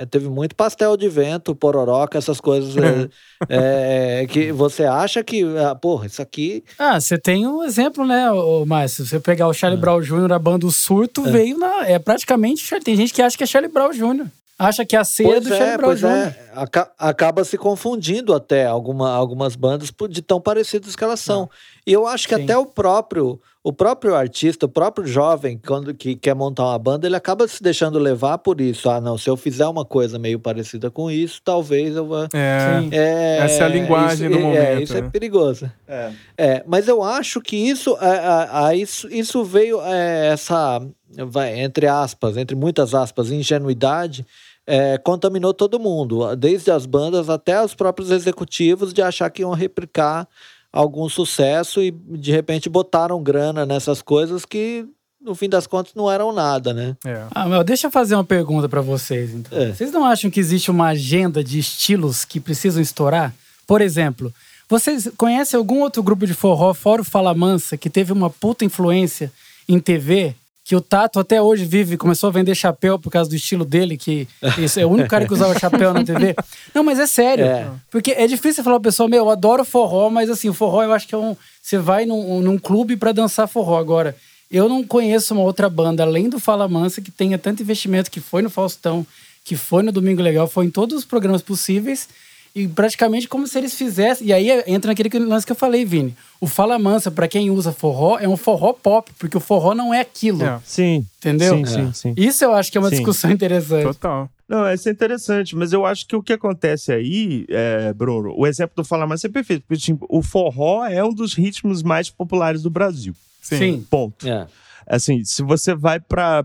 eh, 0.00 0.06
teve 0.06 0.28
muito 0.28 0.54
pastel 0.54 0.96
de 0.96 1.08
vento, 1.08 1.54
pororoca, 1.54 2.16
essas 2.16 2.40
coisas 2.40 2.74
eh, 2.76 3.08
eh, 4.22 4.26
que 4.28 4.52
você 4.52 4.84
acha 4.84 5.22
que, 5.22 5.44
ah, 5.58 5.74
porra, 5.74 6.06
isso 6.06 6.22
aqui 6.22 6.64
Ah, 6.78 7.00
você 7.00 7.18
tem 7.18 7.46
um 7.46 7.62
exemplo, 7.64 8.06
né, 8.06 8.26
Márcio? 8.66 9.04
Se 9.04 9.10
você 9.10 9.20
pegar 9.20 9.48
o 9.48 9.50
É. 9.50 9.54
Charlie 9.54 9.80
Brown 9.80 10.00
Jr., 10.00 10.32
a 10.32 10.38
banda 10.38 10.66
O 10.66 10.70
Surto, 10.70 11.22
veio 11.22 11.58
na. 11.58 11.86
É 11.86 11.98
praticamente. 11.98 12.64
Tem 12.80 12.96
gente 12.96 13.12
que 13.12 13.20
acha 13.20 13.36
que 13.36 13.42
é 13.44 13.46
Charlie 13.46 13.70
Brown 13.72 13.90
Jr. 13.90 14.26
Acha 14.58 14.84
que 14.84 14.94
é 14.94 14.98
a 15.00 15.04
ceia 15.04 15.28
Pois 15.30 15.44
do 15.44 15.52
é, 15.52 15.56
Charlie 15.58 15.76
Brown 15.76 15.94
Jr. 15.94 16.06
é. 16.06 16.36
Aca- 16.54 16.90
acaba 16.98 17.42
se 17.42 17.58
confundindo 17.58 18.32
até 18.32 18.64
alguma, 18.66 19.10
algumas 19.12 19.56
bandas 19.56 19.90
de 20.10 20.22
tão 20.22 20.40
parecidas 20.40 20.94
que 20.94 21.02
elas 21.02 21.18
são. 21.20 21.50
E 21.86 21.92
eu 21.92 22.06
acho 22.06 22.28
que 22.28 22.36
Sim. 22.36 22.44
até 22.44 22.56
o 22.56 22.64
próprio 22.66 23.40
o 23.64 23.72
próprio 23.72 24.16
artista, 24.16 24.66
o 24.66 24.68
próprio 24.68 25.06
jovem, 25.06 25.60
quando 25.64 25.94
que 25.94 26.16
quer 26.16 26.34
montar 26.34 26.64
uma 26.64 26.78
banda, 26.78 27.06
ele 27.06 27.14
acaba 27.14 27.46
se 27.46 27.62
deixando 27.62 27.96
levar 27.96 28.38
por 28.38 28.60
isso. 28.60 28.90
Ah, 28.90 29.00
não, 29.00 29.16
se 29.16 29.30
eu 29.30 29.36
fizer 29.36 29.66
uma 29.68 29.84
coisa 29.84 30.18
meio 30.18 30.40
parecida 30.40 30.90
com 30.90 31.08
isso, 31.08 31.40
talvez 31.44 31.94
eu 31.94 32.06
vá. 32.06 32.28
É. 32.34 32.88
É, 32.90 33.38
Essa 33.38 33.62
é 33.62 33.66
a 33.66 33.68
linguagem 33.68 34.28
isso, 34.28 34.36
do 34.36 34.38
é, 34.38 34.42
momento, 34.42 34.82
isso 34.82 34.96
é 34.96 35.02
perigoso. 35.02 35.70
É. 35.86 36.12
É, 36.36 36.64
mas 36.66 36.88
eu 36.88 37.04
acho 37.04 37.40
que 37.40 37.56
isso, 37.56 37.96
é, 38.00 38.08
é, 38.08 38.72
é, 38.72 38.76
isso, 38.76 39.08
isso 39.08 39.44
veio 39.44 39.80
é, 39.80 40.32
essa, 40.32 40.84
vai, 41.28 41.60
entre 41.60 41.86
aspas, 41.86 42.36
entre 42.36 42.56
muitas 42.56 42.94
aspas, 42.94 43.30
ingenuidade, 43.30 44.26
é, 44.66 44.98
contaminou 44.98 45.54
todo 45.54 45.78
mundo, 45.78 46.34
desde 46.34 46.72
as 46.72 46.84
bandas 46.84 47.28
até 47.28 47.62
os 47.62 47.74
próprios 47.74 48.10
executivos 48.10 48.92
de 48.92 49.02
achar 49.02 49.30
que 49.30 49.42
iam 49.42 49.52
replicar 49.52 50.28
algum 50.72 51.08
sucesso 51.08 51.82
e 51.82 51.90
de 51.90 52.32
repente 52.32 52.68
botaram 52.68 53.22
grana 53.22 53.66
nessas 53.66 54.00
coisas 54.00 54.44
que 54.44 54.86
no 55.20 55.34
fim 55.34 55.48
das 55.48 55.66
contas 55.66 55.94
não 55.94 56.10
eram 56.10 56.32
nada, 56.32 56.72
né? 56.74 56.96
É. 57.04 57.26
Ah, 57.30 57.46
mas 57.46 57.64
deixa 57.64 57.86
eu 57.86 57.90
fazer 57.90 58.14
uma 58.14 58.24
pergunta 58.24 58.68
pra 58.68 58.80
vocês, 58.80 59.32
então. 59.32 59.56
É. 59.56 59.72
Vocês 59.72 59.92
não 59.92 60.04
acham 60.04 60.30
que 60.30 60.40
existe 60.40 60.70
uma 60.70 60.88
agenda 60.88 61.44
de 61.44 61.58
estilos 61.58 62.24
que 62.24 62.40
precisam 62.40 62.82
estourar? 62.82 63.32
Por 63.66 63.80
exemplo, 63.80 64.32
vocês 64.68 65.08
conhecem 65.16 65.56
algum 65.56 65.80
outro 65.80 66.02
grupo 66.02 66.26
de 66.26 66.34
forró, 66.34 66.74
fora 66.74 67.02
o 67.02 67.04
Fala 67.04 67.34
Mansa, 67.34 67.76
que 67.76 67.90
teve 67.90 68.12
uma 68.12 68.30
puta 68.30 68.64
influência 68.64 69.30
em 69.68 69.78
TV? 69.78 70.34
Que 70.64 70.76
o 70.76 70.80
Tato 70.80 71.18
até 71.18 71.42
hoje 71.42 71.64
vive, 71.64 71.96
começou 71.96 72.28
a 72.28 72.32
vender 72.32 72.54
chapéu 72.54 72.98
por 72.98 73.10
causa 73.10 73.28
do 73.28 73.34
estilo 73.34 73.64
dele, 73.64 73.96
que 73.96 74.28
esse 74.58 74.80
é 74.80 74.86
o 74.86 74.90
único 74.90 75.08
cara 75.08 75.26
que 75.26 75.32
usava 75.32 75.58
chapéu 75.58 75.92
na 75.92 76.04
TV. 76.04 76.36
Não, 76.72 76.84
mas 76.84 77.00
é 77.00 77.06
sério. 77.06 77.44
É. 77.44 77.68
Porque 77.90 78.12
é 78.12 78.26
difícil 78.28 78.62
falar 78.62 78.78
pra 78.78 78.90
pessoa, 78.90 79.08
meu, 79.08 79.24
eu 79.24 79.30
adoro 79.30 79.64
forró, 79.64 80.08
mas 80.08 80.30
assim, 80.30 80.48
o 80.48 80.54
forró 80.54 80.84
eu 80.84 80.92
acho 80.92 81.08
que 81.08 81.14
é 81.14 81.18
um. 81.18 81.36
Você 81.60 81.78
vai 81.78 82.06
num, 82.06 82.40
num 82.40 82.58
clube 82.58 82.96
pra 82.96 83.10
dançar 83.10 83.48
forró. 83.48 83.76
Agora, 83.76 84.16
eu 84.50 84.68
não 84.68 84.84
conheço 84.84 85.34
uma 85.34 85.42
outra 85.42 85.68
banda, 85.68 86.02
além 86.02 86.28
do 86.28 86.38
Fala 86.38 86.68
Mansa, 86.68 87.00
que 87.00 87.10
tenha 87.10 87.38
tanto 87.38 87.62
investimento, 87.62 88.10
que 88.10 88.20
foi 88.20 88.42
no 88.42 88.50
Faustão, 88.50 89.04
que 89.44 89.56
foi 89.56 89.82
no 89.82 89.90
Domingo 89.90 90.22
Legal, 90.22 90.46
foi 90.46 90.66
em 90.66 90.70
todos 90.70 90.96
os 90.98 91.04
programas 91.04 91.42
possíveis. 91.42 92.08
E 92.54 92.68
praticamente 92.68 93.26
como 93.26 93.46
se 93.46 93.56
eles 93.56 93.74
fizessem. 93.74 94.26
E 94.26 94.32
aí 94.32 94.50
entra 94.66 94.90
naquele 94.90 95.08
que- 95.08 95.18
lance 95.18 95.46
que 95.46 95.52
eu 95.52 95.56
falei, 95.56 95.84
Vini. 95.86 96.14
O 96.38 96.46
Fala 96.46 96.78
Mansa, 96.78 97.10
pra 97.10 97.26
quem 97.26 97.50
usa 97.50 97.72
forró, 97.72 98.18
é 98.18 98.28
um 98.28 98.36
forró 98.36 98.74
pop, 98.74 99.10
porque 99.18 99.36
o 99.36 99.40
forró 99.40 99.74
não 99.74 99.92
é 99.94 100.00
aquilo. 100.00 100.44
É. 100.44 100.60
Sim. 100.64 101.06
Entendeu? 101.18 101.54
Sim, 101.56 101.62
É. 101.62 101.66
sim, 101.66 101.92
sim. 101.94 102.14
Isso 102.16 102.44
eu 102.44 102.52
acho 102.52 102.70
que 102.70 102.76
é 102.76 102.80
uma 102.80 102.90
Sim. 102.90 102.96
discussão 102.96 103.30
interessante. 103.30 103.84
Total. 103.84 104.28
Não, 104.46 104.70
isso 104.70 104.86
é 104.86 104.92
interessante, 104.92 105.56
mas 105.56 105.72
eu 105.72 105.86
acho 105.86 106.06
que 106.06 106.14
o 106.14 106.22
que 106.22 106.34
acontece 106.34 106.92
aí, 106.92 107.46
é, 107.48 107.90
Bruno, 107.94 108.34
o 108.36 108.46
exemplo 108.46 108.74
do 108.76 108.84
Falar 108.84 109.06
Mais 109.06 109.24
é 109.24 109.28
perfeito, 109.30 109.64
porque 109.66 109.80
tipo, 109.82 110.04
o 110.10 110.20
forró 110.22 110.84
é 110.84 111.02
um 111.02 111.14
dos 111.14 111.32
ritmos 111.32 111.82
mais 111.82 112.10
populares 112.10 112.60
do 112.60 112.68
Brasil. 112.68 113.14
Sim. 113.40 113.56
Sim. 113.58 113.86
Ponto. 113.88 114.28
É. 114.28 114.46
Assim, 114.86 115.24
se 115.24 115.42
você 115.42 115.74
vai 115.74 115.98
para 116.00 116.44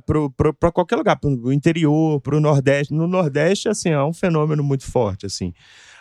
qualquer 0.74 0.96
lugar, 0.96 1.18
para 1.18 1.30
o 1.30 1.52
interior, 1.52 2.22
para 2.22 2.38
o 2.38 2.40
Nordeste, 2.40 2.94
no 2.94 3.08
Nordeste, 3.08 3.68
assim, 3.68 3.90
é 3.90 4.02
um 4.02 4.14
fenômeno 4.14 4.64
muito 4.64 4.86
forte, 4.86 5.26
assim. 5.26 5.54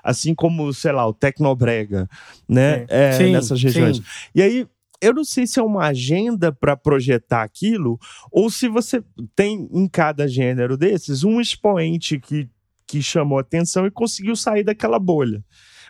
Assim 0.07 0.35
como, 0.35 0.73
sei 0.73 0.93
lá, 0.93 1.07
o 1.07 1.13
Tecnobrega, 1.13 2.09
né? 2.49 2.87
É, 2.89 3.13
Sim, 3.13 3.33
nessas 3.33 3.61
regiões. 3.61 3.97
sim. 3.97 4.03
E 4.35 4.41
aí, 4.41 4.67
eu 5.01 5.13
não 5.13 5.25
sei 5.25 5.47
se 5.47 5.59
é 5.59 5.63
uma 5.63 5.87
agenda 5.87 6.53
para 6.53 6.77
projetar 6.77 7.43
aquilo, 7.43 7.99
ou 8.31 8.49
se 8.49 8.69
você 8.69 9.03
tem 9.35 9.69
em 9.73 9.89
cada 9.89 10.29
gênero 10.29 10.77
desses 10.77 11.25
um 11.25 11.41
expoente 11.41 12.19
que, 12.19 12.49
que 12.87 13.03
chamou 13.03 13.39
atenção 13.39 13.87
e 13.87 13.91
conseguiu 13.91 14.37
sair 14.37 14.63
daquela 14.63 14.99
bolha. 14.99 15.45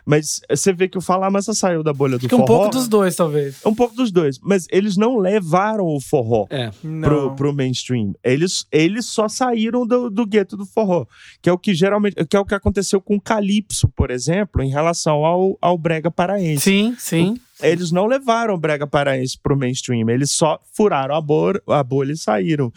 Mas 0.07 0.39
você 0.49 0.71
vê 0.71 0.87
que 0.87 0.97
o 0.97 1.01
Falar 1.01 1.29
Massa 1.29 1.53
saiu 1.53 1.83
da 1.83 1.91
bolha 1.91 2.13
do 2.17 2.21
Acho 2.21 2.29
que 2.29 2.35
um 2.35 2.39
forró. 2.39 2.59
pouco 2.61 2.69
dos 2.71 2.87
dois, 2.87 3.13
talvez. 3.13 3.57
Um 3.65 3.75
pouco 3.75 3.93
dos 3.93 4.09
dois. 4.09 4.39
Mas 4.41 4.65
eles 4.71 4.95
não 4.95 5.17
levaram 5.17 5.85
o 5.85 5.99
forró 5.99 6.45
É. 6.49 6.71
Pro, 7.01 7.35
pro 7.35 7.53
mainstream. 7.53 8.13
Eles, 8.23 8.65
eles 8.71 9.05
só 9.07 9.27
saíram 9.27 9.85
do, 9.85 10.09
do 10.09 10.25
gueto 10.25 10.55
do 10.55 10.65
forró. 10.65 11.05
Que 11.41 11.49
é 11.49 11.51
o 11.53 11.57
que 11.57 11.75
geralmente. 11.75 12.15
Que 12.25 12.37
é 12.37 12.39
o 12.39 12.45
que 12.45 12.55
aconteceu 12.55 13.01
com 13.01 13.17
o 13.17 13.21
Calypso, 13.21 13.89
por 13.89 14.09
exemplo, 14.09 14.63
em 14.63 14.69
relação 14.69 15.25
ao, 15.25 15.57
ao 15.61 15.77
Brega 15.77 16.09
Paraense. 16.09 16.61
Sim, 16.63 16.95
sim. 16.97 17.37
Eles 17.61 17.91
não 17.91 18.05
levaram 18.05 18.53
o 18.53 18.57
Brega 18.57 18.85
Paraense 18.85 19.37
pro 19.41 19.57
mainstream, 19.57 20.09
eles 20.09 20.31
só 20.31 20.59
furaram 20.73 21.15
a, 21.15 21.79
a 21.79 21.83
bolha 21.83 22.11
e 22.11 22.17
saíram. 22.17 22.71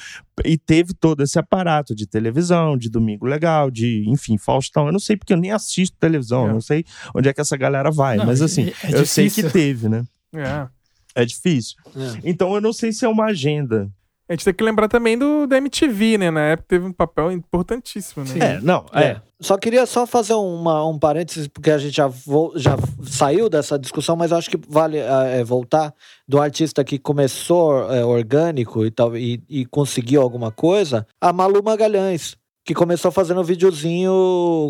E 0.44 0.56
teve 0.56 0.94
todo 0.94 1.22
esse 1.22 1.38
aparato 1.38 1.94
de 1.94 2.06
televisão, 2.06 2.78
de 2.78 2.88
Domingo 2.88 3.26
Legal, 3.26 3.70
de, 3.70 4.04
enfim, 4.08 4.38
Faustão. 4.38 4.86
Eu 4.86 4.92
não 4.92 4.98
sei 4.98 5.16
porque 5.16 5.32
eu 5.34 5.36
nem 5.36 5.50
assisto 5.52 5.96
televisão, 5.98 6.46
É. 6.46 6.48
eu 6.48 6.54
não 6.54 6.60
sei 6.60 6.84
onde 7.14 7.28
é 7.28 7.32
que 7.34 7.40
essa 7.40 7.56
galera 7.56 7.90
vai, 7.90 8.16
Não, 8.16 8.26
mas 8.26 8.40
é- 8.40 8.44
assim, 8.44 8.72
é 8.84 8.94
eu 8.94 9.04
sei 9.04 9.28
que 9.28 9.42
teve, 9.42 9.88
né? 9.88 10.04
É. 10.34 10.66
É 11.14 11.24
difícil. 11.24 11.76
É. 11.94 12.20
Então 12.24 12.54
eu 12.54 12.60
não 12.60 12.72
sei 12.72 12.92
se 12.92 13.04
é 13.04 13.08
uma 13.08 13.26
agenda. 13.26 13.90
A 14.28 14.32
gente 14.32 14.44
tem 14.44 14.54
que 14.54 14.62
lembrar 14.62 14.86
também 14.88 15.18
do 15.18 15.44
da 15.46 15.58
MTV, 15.58 16.16
né? 16.16 16.30
Na 16.30 16.40
época 16.42 16.68
teve 16.68 16.86
um 16.86 16.92
papel 16.92 17.32
importantíssimo, 17.32 18.24
né? 18.24 18.30
Sim. 18.30 18.38
É, 18.40 18.60
não, 18.60 18.86
É. 18.94 19.20
é. 19.40 19.44
Só 19.44 19.56
queria 19.56 19.86
só 19.86 20.06
fazer 20.06 20.34
uma, 20.34 20.84
um 20.86 20.98
parênteses, 20.98 21.48
porque 21.48 21.70
a 21.70 21.78
gente 21.78 21.96
já, 21.96 22.06
vo- 22.06 22.52
já 22.56 22.76
saiu 23.02 23.48
dessa 23.48 23.78
discussão, 23.78 24.16
mas 24.16 24.32
acho 24.32 24.50
que 24.50 24.58
vale 24.68 25.00
ah, 25.00 25.24
é, 25.24 25.42
voltar 25.44 25.94
do 26.28 26.40
artista 26.40 26.84
que 26.84 26.98
começou 26.98 27.90
é, 27.92 28.04
orgânico 28.04 28.84
e, 28.84 28.90
tal, 28.90 29.16
e, 29.16 29.42
e 29.48 29.64
conseguiu 29.66 30.20
alguma 30.22 30.50
coisa, 30.50 31.06
a 31.20 31.32
Malu 31.32 31.62
Magalhães. 31.62 32.36
que 32.64 32.74
começou 32.74 33.10
fazendo 33.10 33.40
um 33.40 33.44
videozinho 33.44 34.12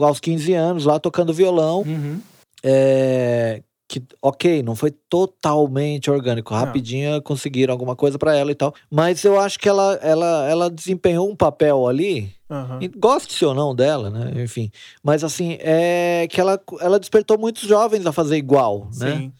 aos 0.02 0.20
15 0.20 0.54
anos, 0.54 0.84
lá 0.86 0.98
tocando 0.98 1.32
violão. 1.34 1.80
Uhum. 1.82 2.20
É, 2.62 3.62
que, 3.90 4.00
ok, 4.22 4.62
não 4.62 4.76
foi 4.76 4.92
totalmente 4.92 6.08
orgânico. 6.08 6.54
Rapidinho 6.54 7.20
conseguiram 7.22 7.72
alguma 7.72 7.96
coisa 7.96 8.16
pra 8.16 8.36
ela 8.36 8.52
e 8.52 8.54
tal. 8.54 8.72
Mas 8.88 9.24
eu 9.24 9.38
acho 9.38 9.58
que 9.58 9.68
ela, 9.68 9.98
ela, 10.00 10.48
ela 10.48 10.70
desempenhou 10.70 11.28
um 11.28 11.34
papel 11.34 11.88
ali. 11.88 12.32
Aham. 12.48 12.78
e 12.80 12.86
Goste 12.86 13.44
ou 13.44 13.52
não 13.52 13.74
dela, 13.74 14.08
né? 14.08 14.44
Enfim. 14.44 14.70
Mas 15.02 15.24
assim, 15.24 15.56
é 15.58 16.28
que 16.30 16.40
ela, 16.40 16.60
ela 16.80 17.00
despertou 17.00 17.36
muitos 17.36 17.68
jovens 17.68 18.06
a 18.06 18.12
fazer 18.12 18.36
igual, 18.36 18.88
né? 18.96 19.32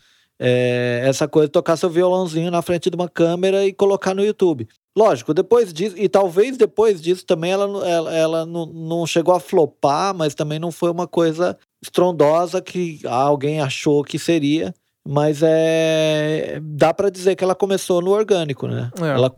É, 0.43 1.03
essa 1.05 1.29
coisa 1.29 1.49
de 1.49 1.53
tocar 1.53 1.77
seu 1.77 1.91
violãozinho 1.91 2.51
na 2.51 2.63
frente 2.63 2.89
de 2.89 2.97
uma 2.97 3.09
câmera 3.11 3.67
e 3.67 3.73
colocar 3.75 4.15
no 4.15 4.25
YouTube. 4.25 4.67
Lógico, 4.97 5.35
depois 5.35 5.73
disso, 5.73 5.95
e 5.99 6.09
talvez 6.09 6.57
depois 6.57 7.01
disso 7.01 7.25
também 7.27 7.53
ela, 7.53 7.69
não- 7.69 7.85
ela, 7.85 8.15
ela 8.15 8.47
não, 8.47 8.67
não 8.67 9.07
chegou 9.07 9.35
a 9.35 9.39
flopar, 9.41 10.15
mas 10.15 10.35
também 10.35 10.59
não 10.59 10.73
foi 10.73 10.91
uma 10.91 11.07
coisa 11.07 11.57
estrondosa 11.83 12.61
que 12.63 13.01
alguém 13.07 13.61
achou 13.61 14.03
que 14.03 14.19
seria. 14.19 14.75
Mas 15.07 15.41
é. 15.43 16.61
Dá 16.63 16.93
pra 16.93 17.09
dizer 17.11 17.35
que 17.35 17.43
ela 17.43 17.55
começou 17.55 18.03
no 18.03 18.11
orgânico, 18.11 18.67
né? 18.67 18.91
É. 19.01 19.07
Ela, 19.09 19.33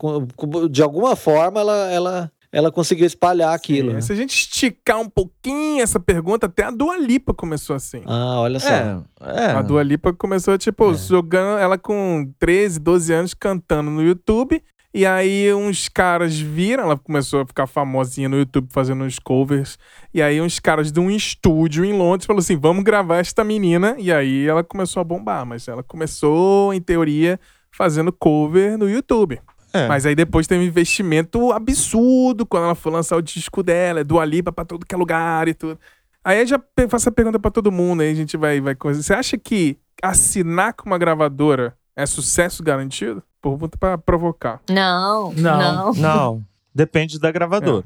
de 0.69 0.81
alguma 0.83 1.15
forma, 1.15 1.61
ela, 1.61 1.91
ela, 1.91 2.31
ela 2.53 2.71
conseguiu 2.71 3.05
espalhar 3.07 3.51
aquilo. 3.53 3.89
Sim, 3.89 3.95
né? 3.95 4.01
Se 4.01 4.13
a 4.13 4.15
gente 4.15 4.29
esticar 4.29 4.99
um 4.99 5.09
pouquinho 5.09 5.81
essa 5.81 5.99
pergunta, 5.99 6.45
até 6.45 6.63
a 6.63 6.69
Dua 6.71 6.95
Lipa 6.97 7.33
começou 7.33 7.75
assim. 7.75 8.03
Ah, 8.05 8.39
olha 8.39 8.59
só. 8.59 8.69
É, 8.69 9.01
é. 9.21 9.45
A 9.47 9.61
Dua 9.63 9.81
Lipa 9.81 10.13
começou, 10.13 10.55
tipo, 10.57 10.91
É. 10.91 10.93
jogando 10.93 11.57
ela 11.57 11.79
com 11.79 12.31
13, 12.37 12.79
12 12.79 13.11
anos 13.11 13.33
cantando 13.33 13.89
no 13.89 14.03
YouTube. 14.03 14.61
E 14.95 15.07
aí 15.07 15.51
uns 15.51 15.89
caras 15.89 16.37
viram, 16.37 16.83
ela 16.83 16.95
começou 16.95 17.41
a 17.41 17.45
ficar 17.47 17.65
famosinha 17.65 18.29
no 18.29 18.37
YouTube 18.37 18.67
fazendo 18.69 19.03
uns 19.03 19.17
covers. 19.17 19.79
E 20.13 20.21
aí 20.21 20.39
uns 20.39 20.59
caras 20.59 20.91
de 20.91 20.99
um 20.99 21.09
estúdio 21.09 21.83
em 21.83 21.97
Londres 21.97 22.27
falaram 22.27 22.41
assim: 22.41 22.55
vamos 22.55 22.83
gravar 22.83 23.17
esta 23.17 23.43
menina. 23.43 23.95
E 23.97 24.13
aí 24.13 24.47
ela 24.47 24.63
começou 24.63 25.01
a 25.01 25.03
bombar. 25.03 25.43
Mas 25.47 25.67
ela 25.67 25.81
começou, 25.81 26.71
em 26.71 26.79
teoria, 26.79 27.39
fazendo 27.71 28.13
cover 28.13 28.77
no 28.77 28.87
YouTube. 28.87 29.41
É. 29.73 29.87
Mas 29.87 30.05
aí 30.05 30.13
depois 30.13 30.45
teve 30.45 30.63
um 30.63 30.67
investimento 30.67 31.51
absurdo 31.51 32.45
quando 32.45 32.65
ela 32.65 32.75
foi 32.75 32.91
lançar 32.91 33.17
o 33.17 33.21
disco 33.21 33.63
dela, 33.63 34.01
é 34.01 34.03
Dua 34.03 34.23
Lipa 34.23 34.51
pra 34.51 34.63
todo 34.63 34.85
que 34.85 34.93
é 34.93 34.97
lugar 34.97 35.47
e 35.47 35.53
tudo. 35.53 35.79
Aí 36.23 36.39
eu 36.39 36.45
já 36.47 36.61
faço 36.87 37.09
a 37.09 37.11
pergunta 37.11 37.39
pra 37.39 37.51
todo 37.51 37.71
mundo, 37.71 38.01
aí 38.01 38.11
a 38.11 38.15
gente 38.15 38.37
vai, 38.37 38.61
vai 38.61 38.75
coisa. 38.75 39.01
Você 39.01 39.13
acha 39.13 39.37
que 39.37 39.77
assinar 40.01 40.73
com 40.73 40.85
uma 40.85 40.97
gravadora 40.97 41.75
é 41.95 42.05
sucesso 42.05 42.63
garantido? 42.63 43.21
Pergunta 43.41 43.77
pra 43.77 43.97
provocar. 43.97 44.61
Não, 44.69 45.33
Não. 45.33 45.59
não. 45.59 45.93
Não, 45.93 46.45
depende 46.73 47.19
da 47.19 47.31
gravadora. 47.31 47.85